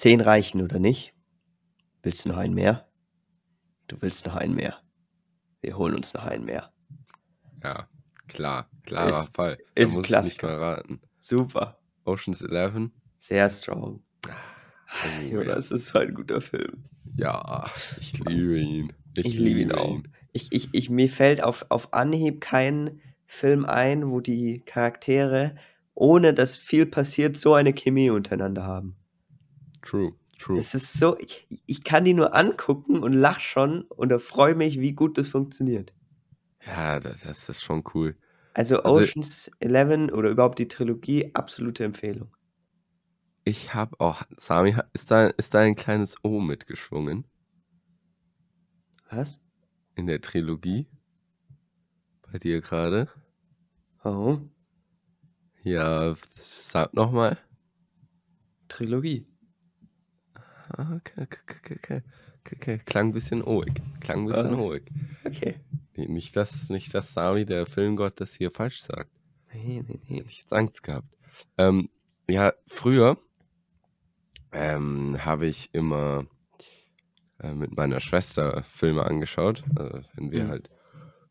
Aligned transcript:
Zehn 0.00 0.22
reichen 0.22 0.62
oder 0.62 0.78
nicht? 0.78 1.12
Willst 2.02 2.24
du 2.24 2.30
noch 2.30 2.38
einen 2.38 2.54
mehr? 2.54 2.88
Du 3.86 4.00
willst 4.00 4.24
noch 4.24 4.34
einen 4.34 4.54
mehr. 4.54 4.78
Wir 5.60 5.76
holen 5.76 5.94
uns 5.94 6.14
noch 6.14 6.24
einen 6.24 6.46
mehr. 6.46 6.72
Ja, 7.62 7.86
klar. 8.26 8.70
Klarer 8.84 9.24
Ist- 9.24 9.36
Fall. 9.36 9.58
ist 9.74 9.94
da 9.94 10.00
ich 10.00 10.06
Klassiker. 10.06 10.82
Super. 11.18 11.78
Ocean's 12.06 12.40
Eleven. 12.40 12.92
Sehr 13.18 13.50
strong. 13.50 14.02
Oh, 14.26 15.22
Jonas, 15.30 15.68
das 15.68 15.82
ist 15.82 15.86
so 15.88 15.98
ein 15.98 16.14
guter 16.14 16.40
Film. 16.40 16.84
Ja, 17.18 17.70
ich 18.00 18.18
liebe 18.20 18.58
ihn. 18.58 18.94
Ich 19.12 19.34
liebe 19.36 19.60
ihn 19.60 19.72
auch. 19.72 20.00
Ich, 20.32 20.50
ich, 20.50 20.70
ich, 20.72 20.88
mir 20.88 21.10
fällt 21.10 21.42
auf, 21.42 21.66
auf 21.68 21.92
Anhieb 21.92 22.40
kein 22.40 23.02
Film 23.26 23.66
ein, 23.66 24.10
wo 24.10 24.20
die 24.20 24.62
Charaktere, 24.64 25.56
ohne 25.92 26.32
dass 26.32 26.56
viel 26.56 26.86
passiert, 26.86 27.36
so 27.36 27.52
eine 27.52 27.74
Chemie 27.74 28.08
untereinander 28.08 28.64
haben. 28.64 28.96
True, 29.82 30.14
true. 30.38 30.58
Es 30.58 30.74
ist 30.74 30.94
so, 30.94 31.18
ich, 31.18 31.46
ich 31.66 31.84
kann 31.84 32.04
die 32.04 32.14
nur 32.14 32.34
angucken 32.34 33.02
und 33.02 33.12
lach 33.12 33.40
schon 33.40 33.82
und 33.82 34.12
freue 34.20 34.54
mich, 34.54 34.80
wie 34.80 34.92
gut 34.92 35.18
das 35.18 35.28
funktioniert. 35.28 35.92
Ja, 36.66 37.00
das, 37.00 37.20
das 37.22 37.48
ist 37.48 37.62
schon 37.62 37.82
cool. 37.94 38.16
Also 38.54 38.82
Also- 38.82 39.00
Oceans 39.00 39.50
11 39.60 40.12
oder 40.12 40.30
überhaupt 40.30 40.58
die 40.58 40.68
Trilogie, 40.68 41.30
absolute 41.34 41.84
Empfehlung. 41.84 42.34
Ich 43.44 43.74
habe 43.74 43.98
auch, 43.98 44.22
Sami, 44.36 44.76
ist 44.92 45.10
da, 45.10 45.28
ist 45.28 45.54
da 45.54 45.60
ein 45.60 45.74
kleines 45.76 46.16
O 46.22 46.40
mitgeschwungen 46.40 47.24
Was? 49.10 49.40
in 49.94 50.06
der 50.06 50.20
Trilogie? 50.20 50.86
Bei 52.30 52.38
dir 52.38 52.60
gerade? 52.60 53.08
Warum? 54.02 54.50
Ja, 55.62 56.14
sag 56.36 56.94
nochmal. 56.94 57.38
Trilogie. 58.68 59.26
Ah, 60.76 60.96
Okay, 60.96 61.22
okay, 61.22 62.02
okay. 62.52 62.78
Klang 62.86 63.08
ein 63.08 63.12
bisschen 63.12 63.42
oig. 63.42 63.72
Klang 64.00 64.20
ein 64.20 64.26
bisschen 64.26 64.54
Ah. 64.54 64.58
oig. 64.60 64.82
Okay. 65.24 65.56
Nee, 65.96 66.06
Nicht, 66.06 66.34
dass, 66.36 66.68
nicht, 66.68 66.94
dass 66.94 67.12
Sami, 67.12 67.44
der 67.44 67.66
Filmgott, 67.66 68.20
das 68.20 68.34
hier 68.34 68.50
falsch 68.50 68.80
sagt. 68.82 69.10
Nee, 69.52 69.84
nee, 69.86 70.00
nee. 70.08 70.16
Hätte 70.18 70.30
ich 70.30 70.38
jetzt 70.40 70.52
Angst 70.52 70.82
gehabt. 70.82 71.08
Ähm, 71.58 71.88
ja, 72.28 72.52
früher 72.66 73.18
ähm, 74.52 75.16
habe 75.24 75.46
ich 75.46 75.70
immer 75.72 76.26
äh, 77.40 77.52
mit 77.52 77.76
meiner 77.76 78.00
Schwester 78.00 78.64
Filme 78.64 79.04
angeschaut. 79.04 79.64
Also, 79.76 80.02
wenn 80.14 80.30
wir 80.30 80.44
Mhm. 80.44 80.48
halt 80.48 80.70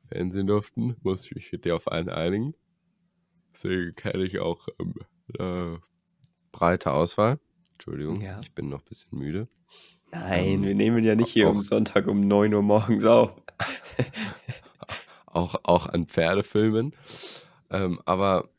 Fernsehen 0.09 0.47
durften, 0.47 0.95
musste 1.03 1.27
ich 1.29 1.35
mich 1.35 1.51
mit 1.51 1.65
der 1.65 1.75
auf 1.75 1.87
einen 1.87 2.09
einigen. 2.09 2.53
Deswegen 3.53 3.95
kenne 3.95 4.23
ich 4.23 4.39
auch 4.39 4.67
ähm, 4.79 4.95
äh, 5.37 5.77
breite 6.51 6.91
Auswahl. 6.91 7.39
Entschuldigung, 7.79 8.19
Ja. 8.19 8.41
ich 8.41 8.51
bin 8.53 8.67
noch 8.67 8.79
ein 8.81 8.85
bisschen 8.89 9.17
müde. 9.17 9.47
Nein, 10.11 10.45
Ähm, 10.45 10.63
wir 10.63 10.75
nehmen 10.75 11.01
ja 11.05 11.15
nicht 11.15 11.29
hier 11.29 11.47
auch- 11.47 11.55
am 11.55 11.63
Sonntag 11.63 12.07
um 12.07 12.19
9 12.19 12.53
Uhr 12.53 12.61
morgens 12.61 13.05
auf. 13.05 13.31
auch, 15.25 15.55
auch 15.63 15.87
an 15.87 16.07
Pferdefilmen. 16.07 16.93
Ähm, 17.69 18.01
aber 18.05 18.49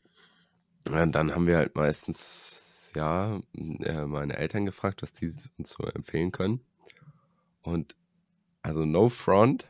äh, 0.85 1.07
dann 1.07 1.35
haben 1.35 1.45
wir 1.45 1.57
halt 1.57 1.75
meistens, 1.75 2.89
ja, 2.95 3.39
äh, 3.53 4.05
meine 4.05 4.37
Eltern 4.37 4.65
gefragt, 4.65 5.03
was 5.03 5.13
die 5.13 5.27
uns 5.57 5.69
so 5.69 5.83
empfehlen 5.83 6.31
können. 6.31 6.61
Und 7.61 7.95
also 8.63 8.85
No 8.85 9.09
Front, 9.09 9.67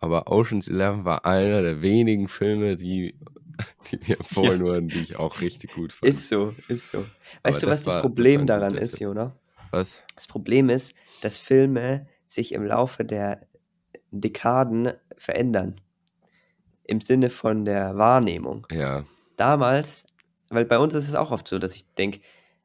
aber 0.00 0.30
Ocean's 0.30 0.68
Eleven 0.68 1.04
war 1.06 1.24
einer 1.24 1.62
der 1.62 1.80
wenigen 1.80 2.28
Filme, 2.28 2.76
die, 2.76 3.14
die 3.90 3.96
mir 4.06 4.18
empfohlen 4.18 4.62
wurden, 4.62 4.88
die 4.88 4.98
ich 5.00 5.16
auch 5.16 5.40
richtig 5.40 5.72
gut 5.74 5.92
fand. 5.94 6.10
Ist 6.10 6.28
so, 6.28 6.54
ist 6.68 6.90
so. 6.90 7.06
Aber 7.42 7.52
Weißt 7.54 7.62
du, 7.62 7.66
das 7.66 7.72
was 7.72 7.82
das 7.82 7.86
war- 7.86 7.94
das 7.94 8.02
Problem 8.02 8.40
ein 8.42 8.46
daran 8.46 8.74
ist. 8.74 8.98
Jona? 9.00 9.34
Was? 9.70 9.98
Das 10.14 10.26
Problem 10.26 10.68
ist, 10.70 10.94
dass 11.22 11.38
Filme 11.38 12.06
sich 12.26 12.52
im 12.52 12.64
Laufe 12.66 13.04
der 13.04 13.46
Dekaden 14.10 14.92
verändern. 15.16 15.80
Im 16.84 17.00
Sinne 17.00 17.30
von 17.30 17.64
der 17.64 17.96
Wahrnehmung. 17.96 18.66
Ja, 18.70 19.04
Damals, 19.36 20.04
weil 20.48 20.64
bei 20.64 20.78
uns 20.78 20.94
ist 20.94 21.08
es 21.08 21.14
auch 21.14 21.30
oft 21.30 21.46
so, 21.48 21.58
dass 21.58 21.74
ich 21.74 21.84
denke, 21.94 22.20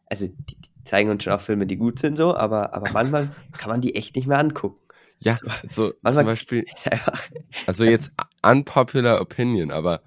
also 0.06 0.28
die, 0.28 0.56
die 0.56 0.84
zeigen 0.86 1.10
uns 1.10 1.24
schon 1.24 1.34
auch 1.34 1.42
Filme, 1.42 1.66
die 1.68 1.76
gut 1.78 2.00
sind, 2.00 2.16
so, 2.16 2.36
aber, 2.36 2.74
aber 2.74 2.92
manchmal 2.92 3.36
kann 3.58 3.70
man 3.70 3.82
die 3.82 3.96
echt 3.96 4.16
nicht 4.16 4.28
mehr 4.28 4.38
angucken. 4.40 4.80
ja, 5.20 5.36
So. 5.38 5.48
so 5.70 5.94
Manchmal- 6.02 6.14
zum 6.14 6.26
Beispiel, 6.28 6.66
einfach, 6.90 7.24
Also 7.68 7.84
jetzt 7.84 8.12
unpopular 8.42 9.20
opinion, 9.20 9.72
aber 9.72 10.02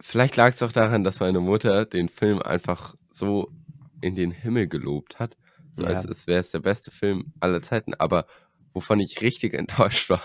vielleicht 0.00 0.36
lag 0.36 0.48
es 0.50 0.62
auch 0.62 0.72
daran, 0.72 1.04
dass 1.04 1.20
meine 1.20 1.40
Mutter 1.40 1.84
den 1.86 2.08
Film 2.08 2.40
einfach 2.42 2.94
so 3.20 3.52
in 4.00 4.16
den 4.16 4.32
Himmel 4.32 4.66
gelobt 4.66 5.18
hat, 5.20 5.36
so 5.74 5.84
Ja. 5.84 5.90
als 5.90 6.04
es 6.06 6.26
wäre 6.26 6.40
es 6.40 6.50
der 6.50 6.58
beste 6.60 6.90
Film 6.90 7.32
aller 7.38 7.62
Zeiten. 7.62 7.94
Aber 7.94 8.26
wovon 8.72 8.98
ich 8.98 9.20
richtig 9.22 9.54
enttäuscht 9.62 10.10
war, 10.10 10.22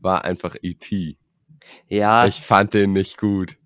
war 0.00 0.24
einfach 0.24 0.56
E.T. 0.62 1.16
ja, 1.88 2.26
Ich 2.26 2.40
fand 2.40 2.74
den 2.74 2.92
nicht 2.92 3.18
gut. 3.18 3.56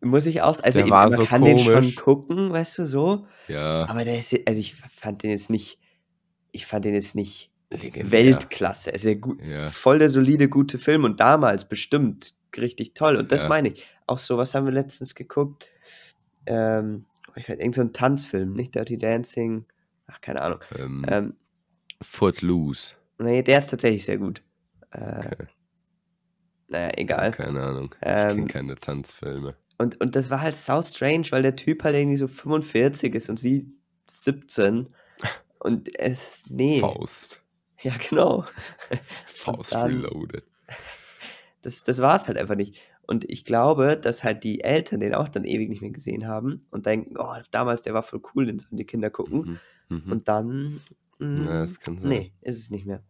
muss 0.00 0.26
ich 0.26 0.42
auch, 0.42 0.58
also 0.60 0.80
der 0.80 0.88
man 0.88 1.12
so 1.12 1.24
kann 1.24 1.44
den 1.44 1.58
schon 1.58 1.74
komisch. 1.82 1.94
gucken, 1.94 2.50
weißt 2.52 2.78
du, 2.78 2.86
so, 2.88 3.26
Ja, 3.48 3.86
aber 3.88 4.04
der 4.04 4.18
ist, 4.18 4.34
also 4.46 4.60
ich 4.60 4.74
fand 4.74 5.22
den 5.22 5.30
jetzt 5.30 5.50
nicht, 5.50 5.78
ich 6.52 6.66
fand 6.66 6.84
den 6.84 6.94
jetzt 6.94 7.14
nicht 7.14 7.50
legendär. 7.70 8.10
Weltklasse. 8.12 8.92
Es 8.92 9.04
ist 9.04 9.08
ja 9.10 9.14
gut, 9.14 9.40
Ja, 9.42 9.68
voll 9.68 9.98
der 9.98 10.08
solide, 10.10 10.48
gute 10.48 10.78
Film 10.78 11.04
und 11.04 11.20
damals 11.20 11.68
bestimmt 11.68 12.34
richtig 12.56 12.94
toll. 12.94 13.16
Und 13.16 13.32
das 13.32 13.42
Ja. 13.44 13.48
meine 13.48 13.68
ich. 13.68 13.84
Auch 14.06 14.18
so, 14.18 14.36
was 14.38 14.54
haben 14.54 14.66
wir 14.66 14.72
letztens 14.72 15.14
geguckt? 15.14 15.66
Ähm, 16.46 17.06
ich 17.36 17.48
weiß, 17.48 17.58
irgend 17.58 17.74
so 17.74 17.80
ein 17.82 17.92
Tanzfilm, 17.92 18.52
nicht 18.54 18.74
Dirty 18.74 18.98
Dancing. 18.98 19.66
Ach, 20.06 20.20
keine 20.20 20.42
Ahnung. 20.42 20.60
ähm, 20.76 21.06
Ähm, 21.08 21.36
Footloose. 22.02 22.94
nee, 23.18 23.42
der 23.42 23.58
ist 23.58 23.70
tatsächlich 23.70 24.04
sehr 24.04 24.18
gut. 24.18 24.42
Äh, 24.90 25.18
Okay. 25.18 25.46
Naja, 26.68 26.90
egal. 26.96 27.30
Keine 27.32 27.62
Ahnung. 27.62 27.94
ich 28.00 28.06
Ähm, 28.08 28.36
kenne 28.36 28.46
keine 28.46 28.74
Tanzfilme. 28.76 29.54
Und, 29.78 30.00
und 30.00 30.16
das 30.16 30.30
war 30.30 30.40
halt 30.40 30.56
sau 30.56 30.80
strange, 30.82 31.26
weil 31.30 31.42
der 31.42 31.56
Typ 31.56 31.84
halt 31.84 31.94
irgendwie 31.94 32.16
so 32.16 32.26
45 32.26 33.14
ist 33.14 33.28
und 33.28 33.38
sie 33.38 33.70
17. 34.10 34.88
Und 35.58 35.98
es, 35.98 36.42
nee. 36.48 36.80
Faust. 36.80 37.40
Ja, 37.82 37.94
genau. 38.08 38.44
Faust 39.26 39.72
dann- 39.72 39.90
Reloaded. 40.02 40.44
Das, 41.62 41.82
das 41.84 41.98
war 41.98 42.16
es 42.16 42.28
halt 42.28 42.38
einfach 42.38 42.56
nicht. 42.56 42.80
Und 43.06 43.28
ich 43.30 43.44
glaube, 43.44 43.96
dass 43.96 44.24
halt 44.24 44.44
die 44.44 44.60
Eltern 44.62 45.00
den 45.00 45.14
auch 45.14 45.28
dann 45.28 45.44
ewig 45.44 45.68
nicht 45.68 45.82
mehr 45.82 45.90
gesehen 45.90 46.26
haben 46.26 46.64
und 46.70 46.86
denken, 46.86 47.16
oh, 47.18 47.34
damals, 47.50 47.82
der 47.82 47.94
war 47.94 48.02
voll 48.02 48.22
cool, 48.34 48.46
den 48.46 48.58
sollen 48.58 48.76
die 48.76 48.84
Kinder 48.86 49.10
gucken. 49.10 49.60
Mhm. 49.88 49.98
Mhm. 50.04 50.12
Und 50.12 50.28
dann, 50.28 50.80
mm, 51.18 51.46
Ja, 51.46 51.60
das 51.62 51.78
kann 51.80 51.98
sein. 51.98 52.08
nee, 52.08 52.32
ist 52.40 52.58
es 52.58 52.70
nicht 52.70 52.86
mehr. 52.86 53.02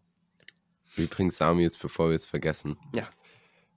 Übrigens, 0.97 1.37
Sami, 1.38 1.62
jetzt 1.62 1.81
bevor 1.81 2.09
wir 2.09 2.16
es 2.16 2.25
vergessen. 2.25 2.77
Ja. 2.94 3.09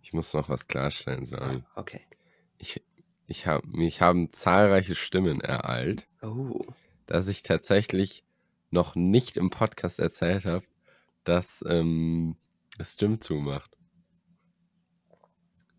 Ich 0.01 0.13
muss 0.13 0.33
noch 0.33 0.49
was 0.49 0.67
klarstellen, 0.67 1.25
Sami. 1.25 1.63
Okay. 1.75 2.01
Ich, 2.57 2.81
ich 3.27 3.45
hab, 3.47 3.65
mich 3.65 4.01
haben 4.01 4.31
zahlreiche 4.31 4.95
Stimmen 4.95 5.41
ereilt, 5.41 6.07
Oh, 6.21 6.65
dass 7.05 7.27
ich 7.27 7.43
tatsächlich 7.43 8.23
noch 8.71 8.95
nicht 8.95 9.37
im 9.37 9.49
Podcast 9.49 9.99
erzählt 9.99 10.45
habe, 10.45 10.65
dass 11.23 11.63
ähm, 11.67 12.35
es 12.77 12.93
Stimmen 12.93 13.21
zumacht. 13.21 13.76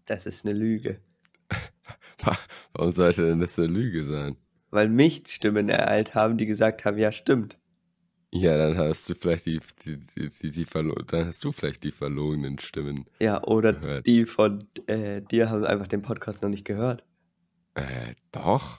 Das 0.09 0.27
ist 0.27 0.45
eine 0.45 0.55
Lüge. 0.55 1.01
Warum 2.73 2.93
sollte 2.93 3.27
denn 3.27 3.41
das 3.41 3.59
eine 3.59 3.69
Lüge 3.69 4.05
sein? 4.07 4.37
Weil 4.71 4.89
mich 4.89 5.23
Stimmen 5.29 5.69
ereilt 5.69 6.15
haben, 6.15 6.37
die 6.37 6.47
gesagt 6.47 6.85
haben, 6.85 6.99
ja, 6.99 7.13
stimmt. 7.13 7.59
Ja, 8.31 8.59
dann 8.59 8.77
hast 8.77 9.09
du 9.09 9.15
vielleicht 9.15 9.47
die, 9.47 9.61
die, 9.87 9.99
die, 10.31 10.51
die, 10.51 10.67
dann 11.07 11.27
hast 11.27 11.43
du 11.43 11.53
vielleicht 11.53 11.83
die 11.83 11.93
verlogenen 11.93 12.59
Stimmen. 12.59 13.07
Ja, 13.21 13.43
oder 13.45 13.73
Gehört. 13.73 14.07
die 14.07 14.27
von 14.27 14.65
äh, 14.87 15.23
dir 15.23 15.49
haben 15.49 15.65
einfach 15.65 15.87
den 15.87 16.03
Podcast 16.03 16.43
noch 16.43 16.51
nicht 16.51 16.67
gehört. 16.67 17.05
Äh, 17.75 18.15
doch. 18.33 18.79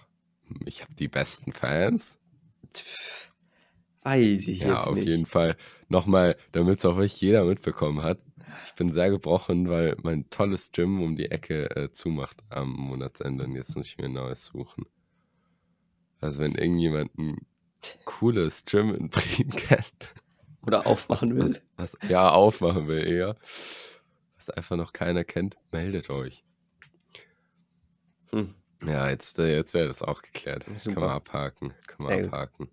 Ich 0.66 0.82
habe 0.84 0.94
die 0.94 1.08
besten 1.08 1.52
Fans. 1.54 2.18
Pff, 2.76 3.32
weiß 4.04 4.48
ich 4.48 4.60
Ja, 4.60 4.74
jetzt 4.76 4.88
auf 4.88 4.96
nicht. 4.96 5.08
jeden 5.08 5.26
Fall. 5.26 5.56
Nochmal, 5.88 6.36
damit 6.52 6.78
es 6.80 6.86
auch 6.86 6.98
wirklich 6.98 7.20
jeder 7.20 7.44
mitbekommen 7.46 8.04
hat. 8.04 8.20
Ich 8.66 8.74
bin 8.74 8.92
sehr 8.92 9.10
gebrochen, 9.10 9.70
weil 9.70 9.96
mein 10.02 10.30
tolles 10.30 10.72
Gym 10.72 11.02
um 11.02 11.16
die 11.16 11.32
Ecke 11.32 11.70
äh, 11.76 11.92
zumacht 11.92 12.42
am 12.50 12.72
Monatsende 12.74 13.44
und 13.46 13.56
jetzt 13.56 13.76
muss 13.76 13.88
ich 13.88 13.98
mir 13.98 14.06
ein 14.06 14.14
neues 14.14 14.46
suchen. 14.46 14.86
Also 16.22 16.42
wenn 16.42 16.56
irgendjemand 16.56 17.18
ein 17.18 17.38
cooles 18.06 18.66
Gym 18.66 18.94
in 18.94 19.10
Bremen 19.10 19.52
kennt, 19.56 20.14
Oder 20.66 20.80
was, 20.80 20.86
aufmachen 20.86 21.36
will. 21.36 21.62
was, 21.78 21.94
was 22.02 22.10
ja 22.10 22.30
aufmachen 22.30 22.88
will 22.88 23.06
eher, 23.08 23.38
was 24.36 24.50
einfach 24.50 24.76
noch 24.76 24.94
keiner 24.94 25.24
kennt, 25.24 25.58
meldet 25.72 26.10
euch. 26.10 26.44
Hm. 28.32 28.54
Ja, 28.86 29.10
jetzt, 29.10 29.40
äh, 29.40 29.56
jetzt 29.56 29.74
wäre 29.74 29.88
das 29.88 30.02
auch 30.02 30.22
geklärt. 30.22 30.66
Kann 30.66 30.78
Super. 30.78 31.02
man 31.02 31.10
abhaken. 31.10 31.74
Kann 31.88 32.06
man 32.06 32.16
gut. 32.24 32.26
abhaken. 32.34 32.70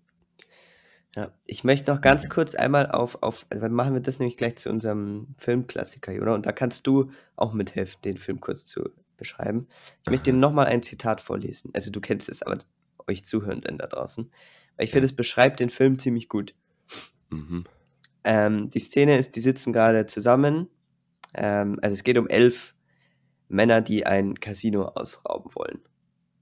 Ja, 1.17 1.31
ich 1.47 1.63
möchte 1.63 1.91
noch 1.91 1.99
ganz 1.99 2.29
kurz 2.29 2.53
einmal 2.53 2.91
auf, 2.91 3.23
auf, 3.23 3.47
also 3.49 3.63
dann 3.63 3.73
machen 3.73 3.95
wir 3.95 4.01
das 4.01 4.19
nämlich 4.19 4.37
gleich 4.37 4.57
zu 4.57 4.69
unserem 4.69 5.33
Filmklassiker, 5.39 6.13
oder? 6.21 6.35
Und 6.35 6.45
da 6.45 6.51
kannst 6.51 6.85
du 6.85 7.09
auch 7.35 7.53
mithelfen, 7.53 7.99
den 8.03 8.19
Film 8.19 8.39
kurz 8.39 8.67
zu 8.67 8.91
beschreiben. 9.17 9.67
Ich 10.03 10.11
möchte 10.11 10.31
dir 10.31 10.37
nochmal 10.37 10.67
ein 10.67 10.83
Zitat 10.83 11.21
vorlesen. 11.21 11.71
Also 11.73 11.89
du 11.89 12.01
kennst 12.01 12.29
es, 12.29 12.43
aber 12.43 12.59
euch 13.07 13.25
Zuhörenden 13.25 13.79
da 13.79 13.87
draußen. 13.87 14.29
Ich 14.77 14.91
finde, 14.91 15.07
es 15.07 15.15
beschreibt 15.15 15.59
den 15.59 15.71
Film 15.71 15.97
ziemlich 15.97 16.29
gut. 16.29 16.53
Mhm. 17.31 17.63
Ähm, 18.23 18.69
die 18.69 18.79
Szene 18.79 19.17
ist, 19.17 19.35
die 19.35 19.41
sitzen 19.41 19.73
gerade 19.73 20.05
zusammen. 20.05 20.67
Ähm, 21.33 21.79
also 21.81 21.95
es 21.95 22.03
geht 22.03 22.19
um 22.19 22.27
elf 22.27 22.75
Männer, 23.47 23.81
die 23.81 24.05
ein 24.05 24.39
Casino 24.39 24.89
ausrauben 24.89 25.49
wollen. 25.55 25.79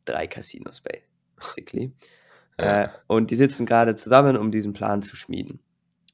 Drei 0.04 0.28
Casinos, 0.28 0.84
basically. 1.38 1.94
Ja. 2.60 2.84
Äh, 2.84 2.90
und 3.08 3.32
die 3.32 3.36
sitzen 3.36 3.66
gerade 3.66 3.96
zusammen, 3.96 4.38
um 4.38 4.52
diesen 4.52 4.74
Plan 4.74 5.02
zu 5.02 5.16
schmieden. 5.16 5.60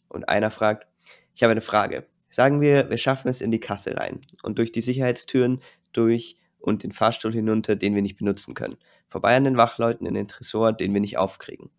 Und 0.08 0.28
einer 0.30 0.52
fragt, 0.52 0.88
ich 1.36 1.44
habe 1.44 1.52
eine 1.52 1.62
Frage. 1.62 2.06
Sagen 2.30 2.62
wir, 2.62 2.90
wir 2.90 2.98
schaffen 2.98 3.28
es 3.28 3.42
in 3.42 3.52
die 3.52 3.60
Kasse 3.60 3.98
rein 3.98 4.22
und 4.42 4.58
durch 4.58 4.72
die 4.72 4.82
Sicherheitstüren 4.82 5.62
durch 5.92 6.38
und 6.60 6.84
den 6.84 6.94
Fahrstuhl 6.94 7.34
hinunter, 7.34 7.76
den 7.76 7.96
wir 7.96 8.02
nicht 8.02 8.18
benutzen 8.18 8.54
können. 8.54 8.78
Vorbei 9.10 9.36
an 9.36 9.44
den 9.44 9.58
Wachleuten 9.58 10.08
in 10.08 10.14
den 10.14 10.28
Tresor, 10.28 10.72
den 10.72 10.94
wir 10.94 11.02
nicht 11.02 11.18
aufkriegen. 11.18 11.70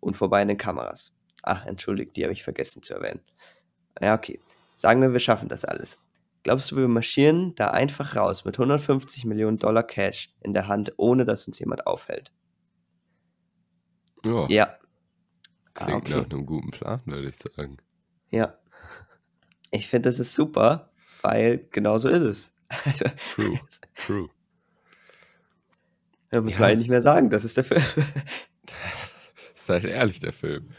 Und 0.00 0.16
vorbei 0.16 0.42
an 0.42 0.48
den 0.48 0.58
Kameras. 0.58 1.12
Ach, 1.42 1.64
entschuldigt, 1.64 2.16
die 2.16 2.24
habe 2.24 2.32
ich 2.32 2.42
vergessen 2.42 2.82
zu 2.82 2.94
erwähnen. 2.94 3.20
Ja, 4.02 4.14
okay. 4.14 4.40
Sagen 4.74 5.00
wir, 5.00 5.12
wir 5.12 5.20
schaffen 5.20 5.48
das 5.48 5.64
alles. 5.64 5.98
Glaubst 6.42 6.70
du, 6.70 6.76
wir 6.76 6.88
marschieren 6.88 7.54
da 7.54 7.70
einfach 7.70 8.16
raus 8.16 8.44
mit 8.44 8.56
150 8.56 9.24
Millionen 9.24 9.58
Dollar 9.58 9.82
Cash 9.82 10.30
in 10.40 10.52
der 10.52 10.68
Hand, 10.68 10.92
ohne 10.98 11.24
dass 11.24 11.46
uns 11.46 11.58
jemand 11.58 11.86
aufhält? 11.86 12.32
Ja, 14.24 14.46
Ja. 14.48 14.78
Ah, 15.76 15.86
klingt 15.86 16.02
okay. 16.04 16.16
nach 16.16 16.24
einem 16.30 16.46
guten 16.46 16.70
Plan, 16.70 17.00
würde 17.04 17.28
ich 17.28 17.36
sagen. 17.36 17.78
Ja. 18.30 18.56
Ich 19.70 19.88
finde, 19.88 20.08
das 20.08 20.18
ist 20.20 20.34
super, 20.34 20.90
weil 21.22 21.66
genau 21.72 21.98
so 21.98 22.08
ist 22.08 22.22
es. 22.22 22.52
Also, 22.84 23.04
True, 23.34 23.60
true. 24.06 24.28
da 26.30 26.40
muss 26.40 26.52
Ja, 26.54 26.58
man 26.60 26.66
es- 26.68 26.72
eigentlich 26.72 26.78
nicht 26.78 26.90
mehr 26.90 27.02
sagen, 27.02 27.30
das 27.30 27.44
ist 27.44 27.56
der 27.56 27.64
Film. 27.64 27.82
ist 29.54 29.68
halt 29.68 29.84
ehrlich, 29.84 30.20
der 30.20 30.32
Film. 30.32 30.70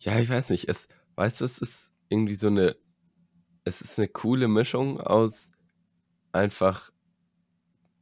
Ja, 0.00 0.18
ich 0.18 0.28
weiß 0.28 0.50
nicht. 0.50 0.68
Es, 0.68 0.88
weißt 1.16 1.40
du, 1.40 1.44
es 1.44 1.58
ist 1.58 1.92
irgendwie 2.08 2.34
so 2.36 2.46
eine. 2.48 2.76
Es 3.64 3.80
ist 3.82 3.98
eine 3.98 4.08
coole 4.08 4.48
Mischung 4.48 5.00
aus 5.00 5.50
einfach 6.32 6.90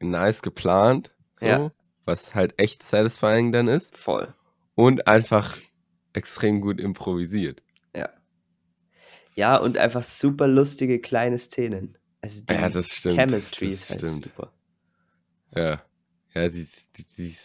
nice 0.00 0.42
geplant, 0.42 1.10
so, 1.34 1.46
Ja. 1.46 1.72
was 2.04 2.34
halt 2.36 2.58
echt 2.60 2.84
satisfying 2.84 3.50
dann 3.50 3.66
ist, 3.66 3.96
Voll. 3.96 4.32
Und 4.78 5.08
einfach 5.08 5.56
extrem 6.12 6.60
gut 6.60 6.80
improvisiert. 6.80 7.64
Ja. 7.96 8.10
Ja, 9.34 9.56
und 9.56 9.76
einfach 9.76 10.04
super 10.04 10.46
lustige 10.46 11.00
kleine 11.00 11.36
Szenen. 11.36 11.98
Also 12.20 12.42
die 12.44 12.52
Ja, 12.54 12.68
das 12.68 12.88
stimmt. 12.90 13.16
Chemistry 13.16 13.70
das 13.70 13.82
ist 13.82 13.90
halt 13.90 14.00
stimmt. 14.00 14.24
super. 14.26 14.52
Ja. 15.54 15.82
Ja, 16.32 16.48
die, 16.48 16.68
die, 16.96 17.04
die 17.16 17.36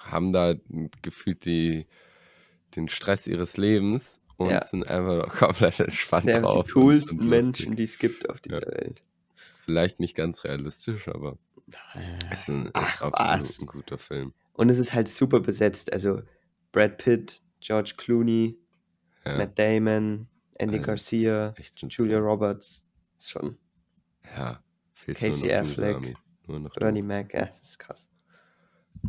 haben 0.00 0.32
da 0.32 0.54
gefühlt 1.02 1.44
die, 1.44 1.86
den 2.74 2.88
Stress 2.88 3.28
ihres 3.28 3.56
Lebens 3.56 4.20
und 4.36 4.50
Ja. 4.50 4.64
sind 4.64 4.84
einfach 4.86 5.26
noch 5.28 5.34
komplett 5.38 5.78
entspannt 5.78 6.24
sind 6.24 6.42
drauf. 6.42 6.66
die 6.66 6.72
und- 6.72 6.82
coolsten 6.82 7.20
und 7.20 7.28
Menschen, 7.28 7.66
lustig. 7.72 7.76
die 7.76 7.84
es 7.84 7.98
gibt 8.00 8.28
auf 8.28 8.40
dieser 8.40 8.62
Welt. 8.62 9.00
Vielleicht 9.64 10.00
nicht 10.00 10.16
ganz 10.16 10.42
realistisch, 10.42 11.06
aber 11.06 11.38
es 12.32 12.40
ist 12.40 12.48
ein, 12.48 12.64
ist 12.66 12.70
Ach, 12.74 13.00
absolut 13.02 13.40
was. 13.42 13.60
ein 13.60 13.66
guter 13.66 13.98
Film. 13.98 14.34
Und 14.54 14.68
es 14.68 14.78
ist 14.78 14.92
halt 14.94 15.08
super 15.08 15.40
besetzt. 15.40 15.92
Also 15.92 16.22
Brad 16.72 16.98
Pitt, 16.98 17.40
George 17.60 17.94
Clooney, 17.96 18.58
Ja. 19.24 19.36
Matt 19.38 19.58
Damon, 19.58 20.28
Andy 20.54 20.76
Also, 20.76 20.86
Garcia, 20.86 21.54
Julia 21.88 22.18
so- 22.18 22.24
Roberts. 22.24 22.84
Ist 23.18 23.30
schon 23.30 23.56
Ja, 24.36 24.62
fehlt 24.94 25.18
Casey 25.18 25.52
Affleck. 25.52 26.16
Bernie 26.76 27.02
Mac. 27.02 27.32
Ja, 27.32 27.46
das 27.46 27.62
ist 27.62 27.78
krass. 27.78 28.06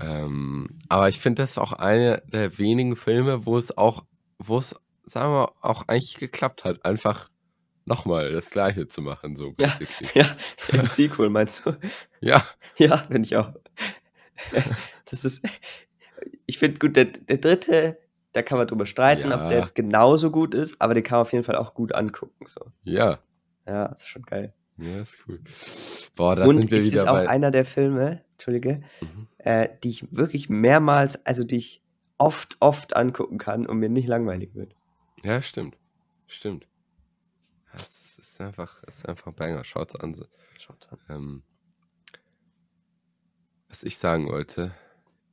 Ähm, 0.01 0.67
aber 0.89 1.09
ich 1.09 1.19
finde, 1.19 1.43
das 1.43 1.51
ist 1.51 1.57
auch 1.57 1.73
einer 1.73 2.17
der 2.21 2.57
wenigen 2.57 2.95
Filme, 2.95 3.45
wo 3.45 3.57
es 3.57 3.75
auch, 3.77 4.05
wo 4.39 4.57
es, 4.57 4.75
sagen 5.05 5.33
wir, 5.33 5.53
auch 5.61 5.87
eigentlich 5.87 6.15
geklappt 6.15 6.63
hat, 6.63 6.83
einfach 6.85 7.29
nochmal 7.85 8.31
das 8.31 8.49
Gleiche 8.49 8.87
zu 8.87 9.01
machen, 9.01 9.35
so 9.35 9.53
Ja. 9.59 9.67
basically. 9.67 10.09
Ja, 10.15 10.35
im 10.69 10.85
Sequel 10.87 11.29
meinst 11.29 11.65
du? 11.65 11.77
Ja, 12.21 12.43
Ja, 12.77 12.97
bin 13.09 13.23
ich 13.23 13.35
auch. 13.35 13.53
Das 15.05 15.25
ist. 15.25 15.43
Ich 16.45 16.57
finde 16.59 16.77
gut, 16.79 16.95
der, 16.95 17.05
der 17.05 17.37
dritte, 17.37 17.97
da 18.33 18.41
kann 18.41 18.57
man 18.57 18.67
drüber 18.67 18.85
streiten, 18.85 19.31
ob 19.33 19.41
der 19.49 19.51
Ja. 19.51 19.57
jetzt 19.59 19.75
genauso 19.75 20.29
gut 20.31 20.53
ist, 20.53 20.79
aber 20.81 20.93
den 20.93 21.03
kann 21.03 21.17
man 21.17 21.21
auf 21.23 21.33
jeden 21.33 21.43
Fall 21.43 21.55
auch 21.55 21.73
gut 21.73 21.93
angucken. 21.93 22.45
So. 22.47 22.71
ja, 22.83 23.19
Ja, 23.65 23.87
das 23.89 24.01
ist 24.03 24.07
schon 24.07 24.21
geil. 24.23 24.53
ja, 24.77 25.01
ist 25.01 25.17
cool. 25.27 25.41
Boah, 26.15 26.35
da 26.35 26.45
Und 26.45 26.61
sind 26.61 26.71
wir 26.71 26.77
es 26.79 26.85
wieder 26.85 27.01
ist 27.03 27.07
auch 27.07 27.13
bei. 27.15 27.27
einer 27.29 27.51
der 27.51 27.65
Filme, 27.65 28.23
Entschuldige, 28.33 28.83
Mhm. 29.01 29.27
äh, 29.39 29.69
die 29.83 29.89
ich 29.89 30.15
wirklich 30.15 30.49
mehrmals, 30.49 31.25
also 31.25 31.43
die 31.43 31.57
ich 31.57 31.81
oft, 32.17 32.55
oft 32.59 32.95
angucken 32.95 33.37
kann 33.37 33.65
und 33.65 33.79
mir 33.79 33.89
nicht 33.89 34.07
langweilig 34.07 34.53
wird. 34.55 34.75
Ja, 35.23 35.41
stimmt. 35.41 35.77
Stimmt. 36.27 36.67
Ja, 37.73 37.79
Es 37.79 38.19
ist 38.19 38.39
einfach, 38.39 38.83
es 38.87 38.95
ist 38.97 39.09
einfach 39.09 39.27
ein 39.27 39.35
Banger. 39.35 39.63
Schaut's 39.65 39.95
an. 39.95 40.25
Schaut's 40.59 40.87
an. 40.89 40.99
Ähm, 41.09 41.43
was 43.69 43.83
ich 43.83 43.97
sagen 43.97 44.27
wollte, 44.27 44.73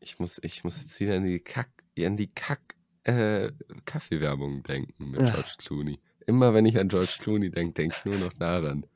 ich 0.00 0.18
muss, 0.18 0.38
ich 0.42 0.64
muss 0.64 0.80
jetzt 0.82 0.98
wieder 1.00 1.16
an 1.16 1.24
die 1.24 1.40
Kack, 1.40 1.70
an 1.98 2.16
die 2.16 2.32
Kack, 2.32 2.74
äh, 3.04 3.52
Kaffeewerbung 3.84 4.62
denken 4.62 5.10
mit 5.10 5.20
Ja. 5.20 5.30
George 5.30 5.54
Clooney. 5.58 6.00
Immer 6.26 6.54
wenn 6.54 6.66
ich 6.66 6.78
an 6.78 6.88
George 6.88 7.16
Clooney 7.18 7.50
denke, 7.50 7.74
denke 7.74 7.96
ich 7.98 8.04
nur 8.04 8.16
noch 8.18 8.32
daran. 8.34 8.86